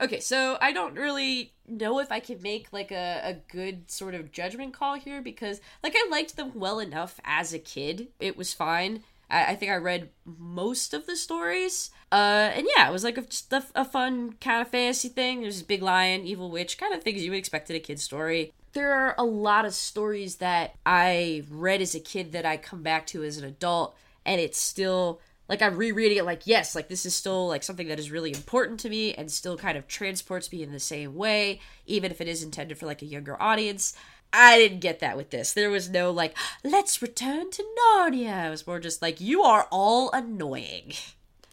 Okay, 0.00 0.20
so 0.20 0.56
I 0.60 0.72
don't 0.72 0.94
really 0.94 1.52
know 1.70 1.98
if 1.98 2.10
I 2.10 2.20
can 2.20 2.40
make 2.42 2.72
like 2.72 2.90
a, 2.90 3.20
a 3.24 3.34
good 3.52 3.90
sort 3.90 4.14
of 4.14 4.32
judgment 4.32 4.74
call 4.74 4.94
here 4.94 5.22
because 5.22 5.60
like 5.82 5.94
I 5.96 6.08
liked 6.10 6.36
them 6.36 6.52
well 6.54 6.78
enough 6.80 7.20
as 7.24 7.52
a 7.52 7.58
kid. 7.58 8.08
It 8.20 8.36
was 8.36 8.52
fine. 8.52 9.02
I, 9.30 9.52
I 9.52 9.54
think 9.54 9.72
I 9.72 9.76
read 9.76 10.10
most 10.24 10.94
of 10.94 11.06
the 11.06 11.16
stories. 11.16 11.90
Uh, 12.10 12.50
and 12.54 12.66
yeah, 12.76 12.88
it 12.88 12.92
was 12.92 13.04
like 13.04 13.18
a, 13.18 13.22
just 13.22 13.52
a, 13.52 13.64
a 13.74 13.84
fun 13.84 14.34
kind 14.40 14.62
of 14.62 14.68
fantasy 14.68 15.08
thing. 15.08 15.42
There's 15.42 15.62
big 15.62 15.82
lion, 15.82 16.24
evil 16.24 16.50
witch, 16.50 16.78
kind 16.78 16.94
of 16.94 17.02
things 17.02 17.24
you 17.24 17.30
would 17.30 17.38
expect 17.38 17.70
in 17.70 17.76
a 17.76 17.80
kid's 17.80 18.02
story. 18.02 18.52
There 18.72 18.92
are 18.92 19.14
a 19.18 19.24
lot 19.24 19.64
of 19.64 19.74
stories 19.74 20.36
that 20.36 20.74
I 20.84 21.42
read 21.50 21.80
as 21.80 21.94
a 21.94 22.00
kid 22.00 22.32
that 22.32 22.46
I 22.46 22.56
come 22.56 22.82
back 22.82 23.06
to 23.08 23.24
as 23.24 23.38
an 23.38 23.44
adult, 23.44 23.96
and 24.24 24.40
it's 24.40 24.58
still 24.58 25.20
like 25.48 25.62
I'm 25.62 25.76
rereading 25.76 26.18
it 26.18 26.24
like 26.24 26.46
yes, 26.46 26.74
like 26.74 26.88
this 26.88 27.06
is 27.06 27.14
still 27.14 27.48
like 27.48 27.62
something 27.62 27.88
that 27.88 27.98
is 27.98 28.10
really 28.10 28.30
important 28.30 28.80
to 28.80 28.90
me 28.90 29.14
and 29.14 29.30
still 29.30 29.56
kind 29.56 29.78
of 29.78 29.88
transports 29.88 30.52
me 30.52 30.62
in 30.62 30.72
the 30.72 30.80
same 30.80 31.14
way, 31.14 31.60
even 31.86 32.10
if 32.10 32.20
it 32.20 32.28
is 32.28 32.42
intended 32.42 32.78
for 32.78 32.86
like 32.86 33.02
a 33.02 33.06
younger 33.06 33.40
audience. 33.40 33.94
I 34.32 34.58
didn't 34.58 34.80
get 34.80 35.00
that 35.00 35.16
with 35.16 35.30
this. 35.30 35.54
There 35.54 35.70
was 35.70 35.88
no 35.88 36.10
like, 36.10 36.36
let's 36.62 37.00
return 37.00 37.50
to 37.50 37.64
Narnia. 37.80 38.46
It 38.46 38.50
was 38.50 38.66
more 38.66 38.78
just 38.78 39.00
like, 39.00 39.20
you 39.20 39.42
are 39.42 39.66
all 39.70 40.10
annoying. 40.12 40.92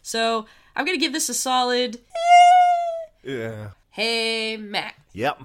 So 0.02 0.46
I'm 0.74 0.84
gonna 0.84 0.98
give 0.98 1.12
this 1.12 1.28
a 1.28 1.34
solid. 1.34 1.96
Eh. 1.96 3.32
Yeah. 3.32 3.70
Hey, 3.90 4.58
Matt. 4.58 4.94
Yep. 5.14 5.42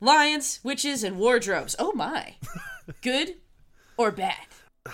Lions, 0.00 0.58
witches, 0.64 1.04
and 1.04 1.16
wardrobes. 1.16 1.76
Oh 1.78 1.92
my. 1.92 2.34
Good 3.02 3.36
or 3.96 4.10
bad? 4.10 4.34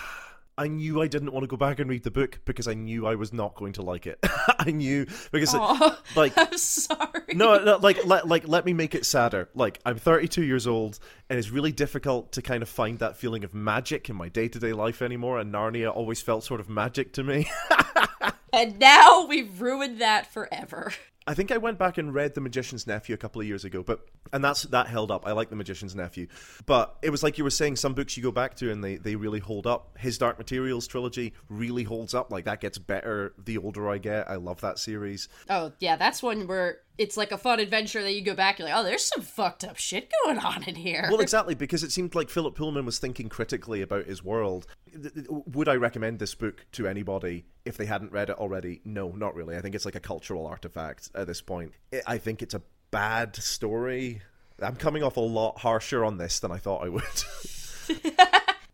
I 0.61 0.67
knew 0.67 1.01
I 1.01 1.07
didn't 1.07 1.33
want 1.33 1.43
to 1.43 1.47
go 1.47 1.57
back 1.57 1.79
and 1.79 1.89
read 1.89 2.03
the 2.03 2.11
book 2.11 2.39
because 2.45 2.67
I 2.67 2.75
knew 2.75 3.07
I 3.07 3.15
was 3.15 3.33
not 3.33 3.55
going 3.55 3.73
to 3.73 3.81
like 3.81 4.05
it. 4.05 4.19
I 4.59 4.69
knew 4.69 5.07
because 5.31 5.55
Aw, 5.55 5.99
like 6.15 6.33
I'm 6.37 6.55
sorry. 6.55 7.33
no, 7.33 7.57
no, 7.63 7.77
like 7.77 8.05
let 8.05 8.27
like 8.27 8.47
let 8.47 8.63
me 8.63 8.73
make 8.73 8.93
it 8.93 9.03
sadder. 9.03 9.49
Like 9.55 9.79
I'm 9.87 9.97
32 9.97 10.43
years 10.43 10.67
old, 10.67 10.99
and 11.31 11.39
it's 11.39 11.49
really 11.49 11.71
difficult 11.71 12.31
to 12.33 12.43
kind 12.43 12.61
of 12.61 12.69
find 12.69 12.99
that 12.99 13.17
feeling 13.17 13.43
of 13.43 13.55
magic 13.55 14.07
in 14.07 14.15
my 14.15 14.29
day 14.29 14.47
to 14.49 14.59
day 14.59 14.73
life 14.73 15.01
anymore. 15.01 15.39
And 15.39 15.51
Narnia 15.51 15.91
always 15.95 16.21
felt 16.21 16.43
sort 16.43 16.59
of 16.59 16.69
magic 16.69 17.11
to 17.13 17.23
me. 17.23 17.49
And 18.53 18.79
now 18.79 19.25
we've 19.25 19.61
ruined 19.61 20.01
that 20.01 20.31
forever. 20.31 20.91
I 21.31 21.33
think 21.33 21.49
I 21.49 21.57
went 21.59 21.79
back 21.79 21.97
and 21.97 22.13
read 22.13 22.35
The 22.35 22.41
Magician's 22.41 22.85
Nephew 22.85 23.15
a 23.15 23.17
couple 23.17 23.39
of 23.39 23.47
years 23.47 23.63
ago, 23.63 23.83
but 23.83 24.05
and 24.33 24.43
that's 24.43 24.63
that 24.63 24.87
held 24.87 25.11
up. 25.11 25.25
I 25.25 25.31
like 25.31 25.49
The 25.49 25.55
Magician's 25.55 25.95
Nephew, 25.95 26.27
but 26.65 26.97
it 27.01 27.09
was 27.09 27.23
like 27.23 27.37
you 27.37 27.45
were 27.45 27.49
saying, 27.49 27.77
some 27.77 27.93
books 27.93 28.17
you 28.17 28.23
go 28.23 28.31
back 28.31 28.55
to 28.55 28.69
and 28.69 28.83
they 28.83 28.97
they 28.97 29.15
really 29.15 29.39
hold 29.39 29.65
up. 29.65 29.97
His 29.97 30.17
Dark 30.17 30.37
Materials 30.37 30.87
trilogy 30.87 31.31
really 31.47 31.83
holds 31.83 32.13
up. 32.13 32.33
Like 32.33 32.43
that 32.43 32.59
gets 32.59 32.77
better 32.77 33.33
the 33.41 33.57
older 33.59 33.89
I 33.89 33.97
get. 33.97 34.29
I 34.29 34.35
love 34.35 34.59
that 34.59 34.77
series. 34.77 35.29
Oh, 35.49 35.71
yeah, 35.79 35.95
that's 35.95 36.21
one 36.21 36.47
where 36.47 36.79
it's 36.97 37.17
like 37.17 37.31
a 37.31 37.37
fun 37.37 37.59
adventure 37.59 38.01
that 38.01 38.13
you 38.13 38.21
go 38.21 38.35
back, 38.35 38.59
you're 38.59 38.67
like, 38.67 38.77
oh, 38.77 38.83
there's 38.83 39.05
some 39.05 39.21
fucked 39.23 39.63
up 39.63 39.77
shit 39.77 40.11
going 40.23 40.37
on 40.39 40.63
in 40.63 40.75
here. 40.75 41.07
Well, 41.09 41.21
exactly 41.21 41.55
because 41.55 41.83
it 41.83 41.91
seemed 41.91 42.13
like 42.15 42.29
Philip 42.29 42.55
Pullman 42.55 42.85
was 42.85 42.99
thinking 42.99 43.29
critically 43.29 43.81
about 43.81 44.05
his 44.05 44.23
world. 44.23 44.67
Would 45.29 45.67
I 45.67 45.75
recommend 45.75 46.19
this 46.19 46.35
book 46.35 46.65
to 46.73 46.87
anybody 46.87 47.45
if 47.65 47.77
they 47.77 47.85
hadn't 47.85 48.11
read 48.11 48.29
it 48.29 48.37
already? 48.37 48.81
No, 48.85 49.09
not 49.09 49.35
really. 49.35 49.57
I 49.57 49.61
think 49.61 49.75
it's 49.75 49.85
like 49.85 49.95
a 49.95 49.99
cultural 49.99 50.45
artifact 50.45 51.09
at 51.15 51.27
this 51.27 51.41
point. 51.41 51.73
I- 51.93 52.01
I 52.07 52.17
think 52.17 52.41
it's 52.41 52.53
a 52.53 52.61
bad 52.91 53.35
story. 53.35 54.21
I'm 54.61 54.75
coming 54.75 55.01
off 55.01 55.17
a 55.17 55.21
lot 55.21 55.59
harsher 55.59 56.05
on 56.05 56.17
this 56.17 56.39
than 56.39 56.51
I 56.51 56.57
thought 56.57 56.83
I 56.83 56.89
would. 56.89 57.03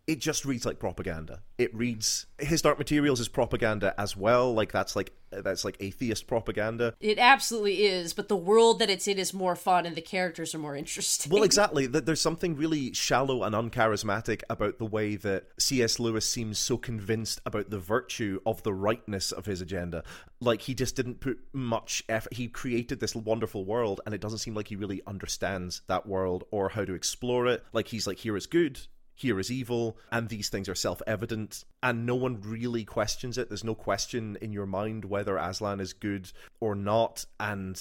it 0.07 0.19
just 0.19 0.45
reads 0.45 0.65
like 0.65 0.79
propaganda. 0.79 1.41
It 1.57 1.75
reads 1.75 2.27
his 2.39 2.61
dark 2.61 2.77
materials 2.77 3.19
is 3.19 3.27
propaganda 3.27 3.93
as 3.99 4.15
well. 4.15 4.53
Like 4.53 4.71
that's 4.71 4.95
like 4.95 5.11
that's 5.31 5.65
like 5.65 5.75
atheist 5.81 6.27
propaganda. 6.27 6.93
It 7.01 7.19
absolutely 7.19 7.83
is, 7.83 8.13
but 8.13 8.29
the 8.29 8.37
world 8.37 8.79
that 8.79 8.89
it's 8.89 9.05
in 9.09 9.17
is 9.17 9.33
more 9.33 9.57
fun 9.57 9.85
and 9.85 9.97
the 9.97 10.01
characters 10.01 10.55
are 10.55 10.59
more 10.59 10.77
interesting. 10.77 11.29
Well, 11.29 11.43
exactly. 11.43 11.87
That 11.87 12.05
there's 12.05 12.21
something 12.21 12.55
really 12.55 12.93
shallow 12.93 13.43
and 13.43 13.53
uncharismatic 13.53 14.43
about 14.49 14.77
the 14.77 14.85
way 14.85 15.17
that 15.17 15.47
C.S. 15.59 15.99
Lewis 15.99 16.29
seems 16.29 16.57
so 16.57 16.77
convinced 16.77 17.41
about 17.45 17.69
the 17.69 17.79
virtue 17.79 18.39
of 18.45 18.63
the 18.63 18.73
rightness 18.73 19.33
of 19.33 19.45
his 19.45 19.59
agenda. 19.59 20.05
Like 20.39 20.61
he 20.61 20.73
just 20.73 20.95
didn't 20.95 21.19
put 21.19 21.39
much 21.51 22.01
effort. 22.07 22.33
He 22.33 22.47
created 22.47 23.01
this 23.01 23.13
wonderful 23.13 23.65
world, 23.65 23.99
and 24.05 24.15
it 24.15 24.21
doesn't 24.21 24.39
seem 24.39 24.55
like 24.55 24.69
he 24.69 24.77
really 24.77 25.01
understands 25.05 25.81
that 25.87 26.05
world 26.05 26.45
or 26.49 26.69
how 26.69 26.85
to 26.85 26.93
explore 26.93 27.47
it. 27.47 27.65
Like 27.73 27.89
he's 27.89 28.07
like, 28.07 28.19
here 28.19 28.37
is 28.37 28.47
good. 28.47 28.79
Here 29.19 29.39
is 29.39 29.51
evil, 29.51 29.97
and 30.11 30.29
these 30.29 30.49
things 30.49 30.69
are 30.69 30.75
self 30.75 31.01
evident, 31.07 31.65
and 31.81 32.05
no 32.05 32.13
one 32.13 32.39
really 32.39 32.85
questions 32.85 33.39
it. 33.39 33.49
There's 33.49 33.63
no 33.63 33.73
question 33.73 34.37
in 34.41 34.53
your 34.53 34.67
mind 34.67 35.05
whether 35.05 35.37
Aslan 35.37 35.79
is 35.79 35.93
good 35.93 36.31
or 36.59 36.75
not, 36.75 37.25
and 37.39 37.75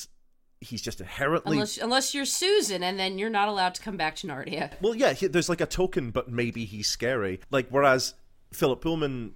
he's 0.62 0.80
just 0.80 0.98
inherently 0.98 1.58
Unless, 1.58 1.76
unless 1.76 2.14
you're 2.14 2.24
Susan, 2.24 2.82
and 2.82 2.98
then 2.98 3.18
you're 3.18 3.28
not 3.28 3.48
allowed 3.48 3.74
to 3.74 3.82
come 3.82 3.98
back 3.98 4.16
to 4.16 4.26
Narnia. 4.26 4.72
Well, 4.80 4.94
yeah, 4.94 5.12
he, 5.12 5.26
there's 5.26 5.50
like 5.50 5.60
a 5.60 5.66
token, 5.66 6.10
but 6.10 6.30
maybe 6.30 6.64
he's 6.64 6.88
scary. 6.88 7.40
Like 7.50 7.66
whereas 7.68 8.14
Philip 8.54 8.80
Pullman, 8.80 9.34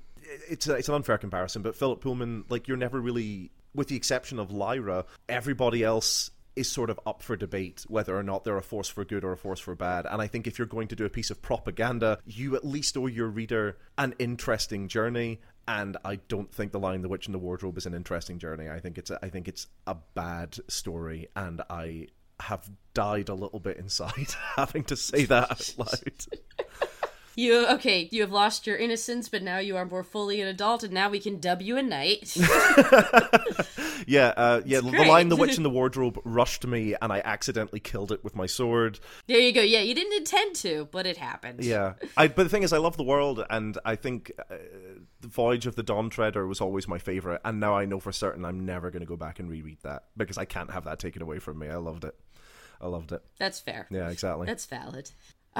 it's 0.48 0.66
a, 0.68 0.76
it's 0.76 0.88
an 0.88 0.94
unfair 0.94 1.18
comparison, 1.18 1.60
but 1.60 1.76
Philip 1.76 2.00
Pullman, 2.00 2.44
like 2.48 2.66
you're 2.66 2.78
never 2.78 2.98
really, 2.98 3.50
with 3.74 3.88
the 3.88 3.96
exception 3.96 4.38
of 4.38 4.50
Lyra, 4.50 5.04
everybody 5.28 5.84
else 5.84 6.30
is 6.60 6.70
sort 6.70 6.90
of 6.90 7.00
up 7.06 7.22
for 7.22 7.36
debate 7.36 7.84
whether 7.88 8.16
or 8.16 8.22
not 8.22 8.44
they're 8.44 8.56
a 8.56 8.62
force 8.62 8.88
for 8.88 9.04
good 9.04 9.24
or 9.24 9.32
a 9.32 9.36
force 9.36 9.60
for 9.60 9.74
bad. 9.74 10.06
And 10.06 10.20
I 10.20 10.26
think 10.26 10.46
if 10.46 10.58
you're 10.58 10.66
going 10.66 10.88
to 10.88 10.96
do 10.96 11.04
a 11.04 11.10
piece 11.10 11.30
of 11.30 11.42
propaganda, 11.42 12.18
you 12.26 12.54
at 12.54 12.64
least 12.64 12.96
owe 12.96 13.06
your 13.06 13.28
reader 13.28 13.78
an 13.98 14.14
interesting 14.18 14.86
journey. 14.86 15.40
And 15.66 15.96
I 16.04 16.16
don't 16.28 16.52
think 16.52 16.72
The 16.72 16.78
Lion, 16.78 17.02
the 17.02 17.08
Witch, 17.08 17.26
and 17.26 17.34
the 17.34 17.38
Wardrobe 17.38 17.78
is 17.78 17.86
an 17.86 17.94
interesting 17.94 18.38
journey. 18.38 18.68
I 18.68 18.80
think 18.80 18.98
it's 18.98 19.10
a, 19.10 19.18
I 19.24 19.28
think 19.28 19.48
it's 19.48 19.66
a 19.86 19.96
bad 20.14 20.58
story, 20.68 21.28
and 21.36 21.62
I 21.70 22.08
have 22.40 22.68
died 22.94 23.28
a 23.28 23.34
little 23.34 23.60
bit 23.60 23.76
inside 23.76 24.34
having 24.56 24.84
to 24.84 24.96
say 24.96 25.26
that 25.26 25.50
out 25.50 25.74
loud. 25.78 26.26
You 27.40 27.66
okay? 27.68 28.06
You 28.10 28.20
have 28.20 28.32
lost 28.32 28.66
your 28.66 28.76
innocence, 28.76 29.30
but 29.30 29.42
now 29.42 29.58
you 29.58 29.76
are 29.78 29.86
more 29.86 30.04
fully 30.04 30.42
an 30.42 30.48
adult, 30.48 30.82
and 30.82 30.92
now 30.92 31.08
we 31.08 31.18
can 31.18 31.40
dub 31.40 31.62
you 31.62 31.78
a 31.78 31.82
knight. 31.82 32.36
Yeah, 34.06 34.32
uh, 34.36 34.62
yeah. 34.64 34.80
The 34.80 34.90
line 34.90 35.28
the 35.28 35.36
Witch, 35.36 35.56
in 35.56 35.62
the 35.62 35.70
Wardrobe 35.70 36.20
rushed 36.24 36.66
me, 36.66 36.94
and 37.00 37.12
I 37.12 37.20
accidentally 37.24 37.80
killed 37.80 38.10
it 38.10 38.24
with 38.24 38.34
my 38.34 38.46
sword. 38.46 38.98
there 39.26 39.38
you 39.38 39.52
go. 39.52 39.62
Yeah, 39.62 39.80
you 39.80 39.94
didn't 39.94 40.14
intend 40.14 40.56
to, 40.56 40.88
but 40.90 41.06
it 41.06 41.16
happened. 41.16 41.62
Yeah, 41.62 41.94
I, 42.16 42.28
but 42.28 42.44
the 42.44 42.48
thing 42.48 42.62
is, 42.62 42.72
I 42.72 42.78
love 42.78 42.96
the 42.96 43.04
world, 43.04 43.44
and 43.50 43.78
I 43.84 43.96
think 43.96 44.32
uh, 44.50 44.54
the 45.20 45.28
Voyage 45.28 45.66
of 45.66 45.76
the 45.76 45.82
Dawn 45.82 46.10
Treader 46.10 46.46
was 46.46 46.60
always 46.60 46.88
my 46.88 46.98
favorite, 46.98 47.40
and 47.44 47.60
now 47.60 47.76
I 47.76 47.84
know 47.84 48.00
for 48.00 48.12
certain 48.12 48.44
I'm 48.44 48.64
never 48.64 48.90
going 48.90 49.00
to 49.00 49.06
go 49.06 49.16
back 49.16 49.38
and 49.38 49.48
reread 49.48 49.78
that 49.82 50.04
because 50.16 50.38
I 50.38 50.44
can't 50.44 50.70
have 50.70 50.84
that 50.84 50.98
taken 50.98 51.22
away 51.22 51.38
from 51.38 51.58
me. 51.58 51.68
I 51.68 51.76
loved 51.76 52.04
it. 52.04 52.14
I 52.80 52.86
loved 52.88 53.12
it. 53.12 53.22
That's 53.38 53.60
fair. 53.60 53.86
Yeah, 53.90 54.08
exactly. 54.08 54.46
That's 54.46 54.66
valid. 54.66 55.10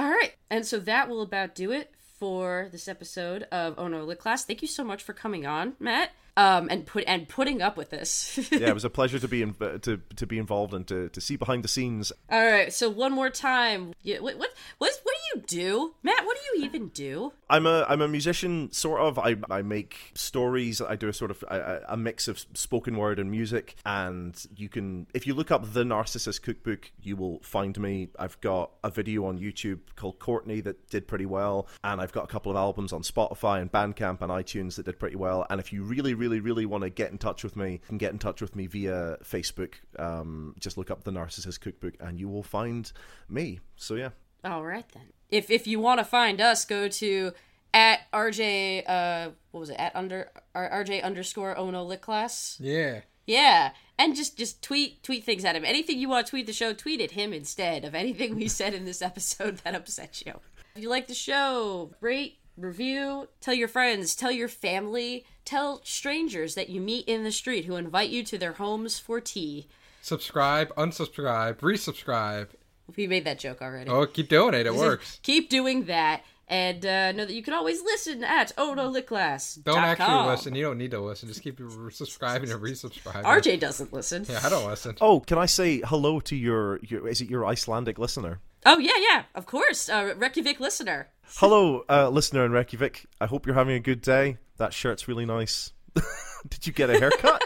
All 0.01 0.09
right, 0.09 0.33
and 0.49 0.65
so 0.65 0.79
that 0.79 1.09
will 1.09 1.21
about 1.21 1.53
do 1.53 1.71
it 1.71 1.93
for 2.17 2.69
this 2.71 2.87
episode 2.87 3.43
of 3.51 3.75
Oh 3.77 3.87
No 3.87 4.03
Lit 4.03 4.17
Class. 4.17 4.43
Thank 4.43 4.63
you 4.63 4.67
so 4.67 4.83
much 4.83 5.03
for 5.03 5.13
coming 5.13 5.45
on, 5.45 5.73
Matt, 5.79 6.09
um, 6.35 6.69
and 6.71 6.87
put 6.87 7.03
and 7.05 7.29
putting 7.29 7.61
up 7.61 7.77
with 7.77 7.91
this. 7.91 8.39
yeah, 8.51 8.69
it 8.69 8.73
was 8.73 8.83
a 8.83 8.89
pleasure 8.89 9.19
to 9.19 9.27
be 9.27 9.43
in, 9.43 9.53
to 9.53 10.01
to 10.15 10.25
be 10.25 10.39
involved 10.39 10.73
and 10.73 10.87
to, 10.87 11.09
to 11.09 11.21
see 11.21 11.35
behind 11.35 11.63
the 11.63 11.67
scenes. 11.67 12.11
All 12.31 12.43
right, 12.43 12.73
so 12.73 12.89
one 12.89 13.11
more 13.11 13.29
time. 13.29 13.93
Yeah, 14.01 14.21
what 14.21 14.39
what 14.39 14.49
what 14.79 14.91
what 15.03 15.15
do 15.15 15.20
you 15.33 15.43
do, 15.47 15.95
Matt? 16.03 16.25
What 16.25 16.37
do 16.37 16.59
you 16.59 16.65
even 16.65 16.89
do? 16.89 17.33
I'm 17.49 17.65
a 17.65 17.85
I'm 17.87 18.01
a 18.01 18.07
musician, 18.07 18.71
sort 18.71 19.01
of. 19.01 19.19
I 19.19 19.35
I 19.49 19.61
make 19.61 20.11
stories. 20.13 20.81
I 20.81 20.95
do 20.95 21.09
a 21.09 21.13
sort 21.13 21.31
of 21.31 21.43
a, 21.47 21.81
a 21.89 21.97
mix 21.97 22.27
of 22.27 22.39
spoken 22.53 22.97
word 22.97 23.19
and 23.19 23.29
music. 23.29 23.75
And 23.85 24.35
you 24.55 24.69
can, 24.69 25.07
if 25.13 25.27
you 25.27 25.33
look 25.33 25.51
up 25.51 25.73
the 25.73 25.83
Narcissist 25.83 26.41
Cookbook, 26.41 26.91
you 27.01 27.15
will 27.15 27.39
find 27.41 27.77
me. 27.79 28.09
I've 28.17 28.39
got 28.41 28.71
a 28.83 28.89
video 28.89 29.25
on 29.25 29.39
YouTube 29.39 29.79
called 29.95 30.19
Courtney 30.19 30.61
that 30.61 30.89
did 30.89 31.07
pretty 31.07 31.25
well, 31.25 31.67
and 31.83 31.99
I've 31.99 32.11
got 32.11 32.23
a 32.23 32.27
couple 32.27 32.51
of 32.51 32.57
albums 32.57 32.93
on 32.93 33.01
Spotify 33.01 33.61
and 33.61 33.71
Bandcamp 33.71 34.21
and 34.21 34.31
iTunes 34.31 34.75
that 34.75 34.85
did 34.85 34.99
pretty 34.99 35.17
well. 35.17 35.45
And 35.49 35.59
if 35.59 35.73
you 35.73 35.83
really, 35.83 36.13
really, 36.13 36.39
really 36.39 36.65
want 36.65 36.83
to 36.83 36.89
get 36.89 37.11
in 37.11 37.17
touch 37.17 37.43
with 37.43 37.55
me, 37.55 37.73
you 37.73 37.79
can 37.87 37.97
get 37.97 38.11
in 38.11 38.19
touch 38.19 38.41
with 38.41 38.55
me 38.55 38.67
via 38.67 39.17
Facebook. 39.23 39.73
Um, 39.99 40.55
just 40.59 40.77
look 40.77 40.91
up 40.91 41.03
the 41.03 41.11
Narcissist 41.11 41.59
Cookbook, 41.59 41.95
and 41.99 42.19
you 42.19 42.29
will 42.29 42.43
find 42.43 42.91
me. 43.29 43.59
So 43.75 43.95
yeah. 43.95 44.09
All 44.43 44.63
right 44.63 44.85
then. 44.93 45.03
If 45.31 45.49
if 45.49 45.65
you 45.65 45.79
want 45.79 45.99
to 45.99 46.05
find 46.05 46.39
us, 46.39 46.65
go 46.65 46.87
to 46.87 47.33
at 47.73 48.11
RJ. 48.11 48.83
Uh, 48.87 49.29
what 49.51 49.61
was 49.61 49.69
it? 49.69 49.79
At 49.79 49.95
under 49.95 50.29
RJ 50.55 51.03
underscore 51.03 51.57
Ono 51.57 51.83
Lit 51.83 52.01
Class. 52.01 52.57
Yeah. 52.59 53.01
Yeah, 53.27 53.71
and 53.97 54.15
just 54.15 54.37
just 54.37 54.61
tweet 54.61 55.03
tweet 55.03 55.23
things 55.23 55.45
at 55.45 55.55
him. 55.55 55.63
Anything 55.63 55.99
you 55.99 56.09
want 56.09 56.25
to 56.25 56.29
tweet 56.29 56.47
the 56.47 56.53
show, 56.53 56.73
tweet 56.73 56.99
at 57.01 57.11
him 57.11 57.33
instead 57.33 57.85
of 57.85 57.95
anything 57.95 58.35
we 58.35 58.47
said 58.47 58.73
in 58.73 58.85
this 58.85 59.01
episode 59.01 59.57
that 59.57 59.75
upset 59.75 60.23
you. 60.25 60.33
If 60.75 60.81
you 60.81 60.89
like 60.89 61.07
the 61.07 61.13
show, 61.13 61.91
rate, 62.01 62.39
review, 62.57 63.27
tell 63.39 63.53
your 63.53 63.67
friends, 63.67 64.15
tell 64.15 64.31
your 64.31 64.47
family, 64.47 65.25
tell 65.45 65.81
strangers 65.83 66.55
that 66.55 66.69
you 66.69 66.81
meet 66.81 67.07
in 67.07 67.23
the 67.23 67.31
street 67.31 67.65
who 67.65 67.75
invite 67.75 68.09
you 68.09 68.23
to 68.23 68.37
their 68.37 68.53
homes 68.53 68.99
for 68.99 69.21
tea. 69.21 69.67
Subscribe, 70.01 70.73
unsubscribe, 70.75 71.57
resubscribe. 71.57 72.47
We 72.95 73.07
made 73.07 73.25
that 73.25 73.39
joke 73.39 73.61
already. 73.61 73.89
Oh, 73.89 74.05
keep 74.05 74.29
doing 74.29 74.53
it. 74.53 74.65
It 74.65 74.73
works. 74.73 75.19
Keep 75.23 75.49
doing 75.49 75.85
that. 75.85 76.23
And 76.47 76.85
uh, 76.85 77.13
know 77.13 77.23
that 77.23 77.33
you 77.33 77.43
can 77.43 77.53
always 77.53 77.81
listen 77.81 78.25
at 78.25 78.53
ohnolitclass. 78.57 79.63
Don't 79.63 79.77
actually 79.77 80.29
listen. 80.29 80.53
You 80.53 80.65
don't 80.65 80.77
need 80.77 80.91
to 80.91 80.99
listen. 80.99 81.29
Just 81.29 81.41
keep 81.41 81.61
subscribing 81.91 82.51
and 82.51 82.61
resubscribing. 82.61 83.23
RJ 83.23 83.61
doesn't 83.61 83.93
listen. 83.93 84.25
Yeah, 84.27 84.41
I 84.43 84.49
don't 84.49 84.67
listen. 84.67 84.97
Oh, 84.99 85.21
can 85.21 85.37
I 85.37 85.45
say 85.45 85.79
hello 85.85 86.19
to 86.19 86.35
your, 86.35 86.79
your 86.83 87.07
is 87.07 87.21
it 87.21 87.29
your 87.29 87.45
Icelandic 87.45 87.97
listener? 87.97 88.41
Oh 88.65 88.79
yeah, 88.79 88.97
yeah, 88.99 89.23
of 89.33 89.45
course. 89.45 89.87
Uh, 89.87 90.13
Reykjavik 90.17 90.59
listener. 90.59 91.07
Hello, 91.23 91.85
uh, 91.89 92.09
listener 92.09 92.45
in 92.45 92.51
Reykjavik. 92.51 93.05
I 93.21 93.27
hope 93.27 93.45
you're 93.45 93.55
having 93.55 93.75
a 93.75 93.79
good 93.79 94.01
day. 94.01 94.37
That 94.57 94.73
shirt's 94.73 95.07
really 95.07 95.25
nice. 95.25 95.71
Did 96.49 96.67
you 96.67 96.73
get 96.73 96.89
a 96.89 96.99
haircut? 96.99 97.43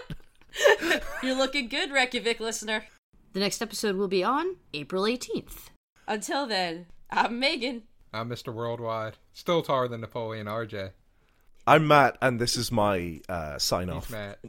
You're 1.24 1.38
looking 1.38 1.68
good, 1.68 1.92
Reykjavik 1.92 2.40
listener. 2.40 2.86
The 3.36 3.42
next 3.42 3.62
episode 3.62 3.98
will 3.98 4.08
be 4.08 4.24
on 4.24 4.56
April 4.74 5.04
18th. 5.04 5.68
Until 6.08 6.48
then, 6.48 6.86
I'm 7.12 7.38
Megan. 7.38 7.84
I'm 8.14 8.30
Mr. 8.30 8.54
Worldwide. 8.54 9.18
Still 9.34 9.62
taller 9.62 9.90
than 9.90 10.00
Napoleon 10.00 10.48
RJ. 10.48 10.92
I'm 11.68 11.86
Matt, 11.86 12.18
and 12.22 12.40
this 12.40 12.56
is 12.56 12.72
my 12.72 13.20
uh, 13.28 13.60
sign 13.60 13.90
off. 13.90 14.10
Matt. 14.10 14.40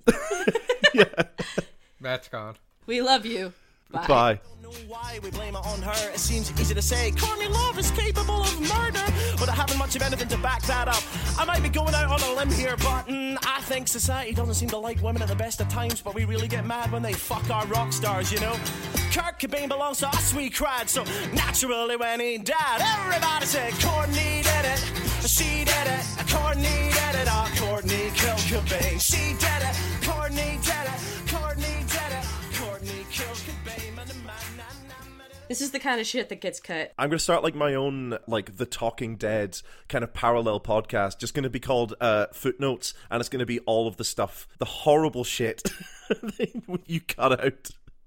Matt's 2.01 2.29
gone. 2.29 2.59
We 2.87 3.03
love 3.03 3.27
you. 3.27 3.55
Bye. 3.91 4.07
Bye. 4.07 4.41
why 4.89 5.19
we 5.23 5.31
blame 5.31 5.55
it 5.55 5.65
on 5.65 5.81
her. 5.83 6.11
It 6.13 6.19
seems 6.19 6.51
easy 6.61 6.75
to 6.75 6.83
say 6.83 7.13
Courtney 7.13 7.49
Love 7.49 7.79
is 7.79 7.91
capable 7.93 8.43
of 8.43 8.61
murder, 8.61 9.05
but 9.39 9.49
I 9.49 9.55
haven't 9.55 9.79
much 9.79 9.95
of 9.97 10.03
anything 10.03 10.29
to 10.29 10.39
back 10.39 10.63
that 10.63 10.89
up. 10.89 11.03
I 11.39 11.45
might 11.45 11.63
be 11.63 11.69
going 11.69 11.95
out 11.95 12.11
on 12.11 12.21
a 12.21 12.37
limb 12.37 12.51
here, 12.51 12.77
but 12.79 13.07
mm, 13.07 13.39
I 13.47 13.61
think 13.63 13.89
society 13.89 14.33
doesn't 14.35 14.55
seem 14.55 14.69
to 14.71 14.79
like 14.79 15.01
women 15.03 15.23
at 15.23 15.29
the 15.29 15.37
best 15.37 15.61
of 15.61 15.69
times, 15.69 16.03
but 16.03 16.15
we 16.15 16.25
really 16.25 16.49
get 16.49 16.67
mad 16.67 16.91
when 16.91 17.03
they 17.03 17.13
fuck 17.13 17.49
our 17.51 17.67
rock 17.67 17.93
stars, 17.93 18.33
you 18.33 18.41
know? 18.41 18.57
Kurt 19.13 19.39
Cobain 19.39 19.69
belongs 19.69 19.99
to 19.99 20.09
us, 20.09 20.35
we 20.35 20.51
cried, 20.51 20.91
so 20.91 21.05
naturally 21.33 21.97
when 21.97 22.21
he 22.21 22.39
died, 22.39 22.81
everybody 22.81 23.47
said 23.47 23.73
Courtney 23.81 24.43
did 24.43 24.65
it, 24.65 24.79
she 25.27 25.65
did 25.65 25.87
it, 25.87 26.05
Courtney 26.29 26.91
did 26.91 27.15
it, 27.23 27.29
oh, 27.31 27.51
Courtney 27.57 28.11
killed 28.15 28.45
Cobain, 28.51 29.01
she 29.01 29.33
did 29.39 29.63
it, 29.63 29.77
Courtney 30.05 30.59
did 30.61 30.87
it, 30.87 31.01
Courtney 31.33 31.86
This 35.49 35.61
is 35.61 35.71
the 35.71 35.79
kind 35.79 36.01
of 36.01 36.07
shit 36.07 36.29
that 36.31 36.41
gets 36.41 36.59
cut. 36.59 36.93
I'm 36.99 37.09
to 37.19 37.23
start 37.23 37.45
like 37.45 37.55
my 37.55 37.75
own, 37.75 38.19
like 38.27 38.57
the 38.57 38.67
Talking 38.67 39.17
Dead 39.17 39.61
kind 39.89 40.03
of 40.03 40.13
parallel 40.13 40.61
podcast. 40.61 41.19
Just 41.19 41.35
to 41.45 41.51
be 41.51 41.61
called 41.61 41.95
uh, 42.01 42.27
Footnotes, 42.33 42.95
and 43.11 43.21
it's 43.21 43.29
to 43.41 43.47
be 43.47 43.61
all 43.61 43.87
of 43.87 43.97
the 43.97 44.05
stuff, 44.05 44.49
the 44.59 44.65
horrible 44.65 45.23
shit 45.23 45.63
you 46.87 47.01
cut 47.01 47.41
out. 47.45 47.71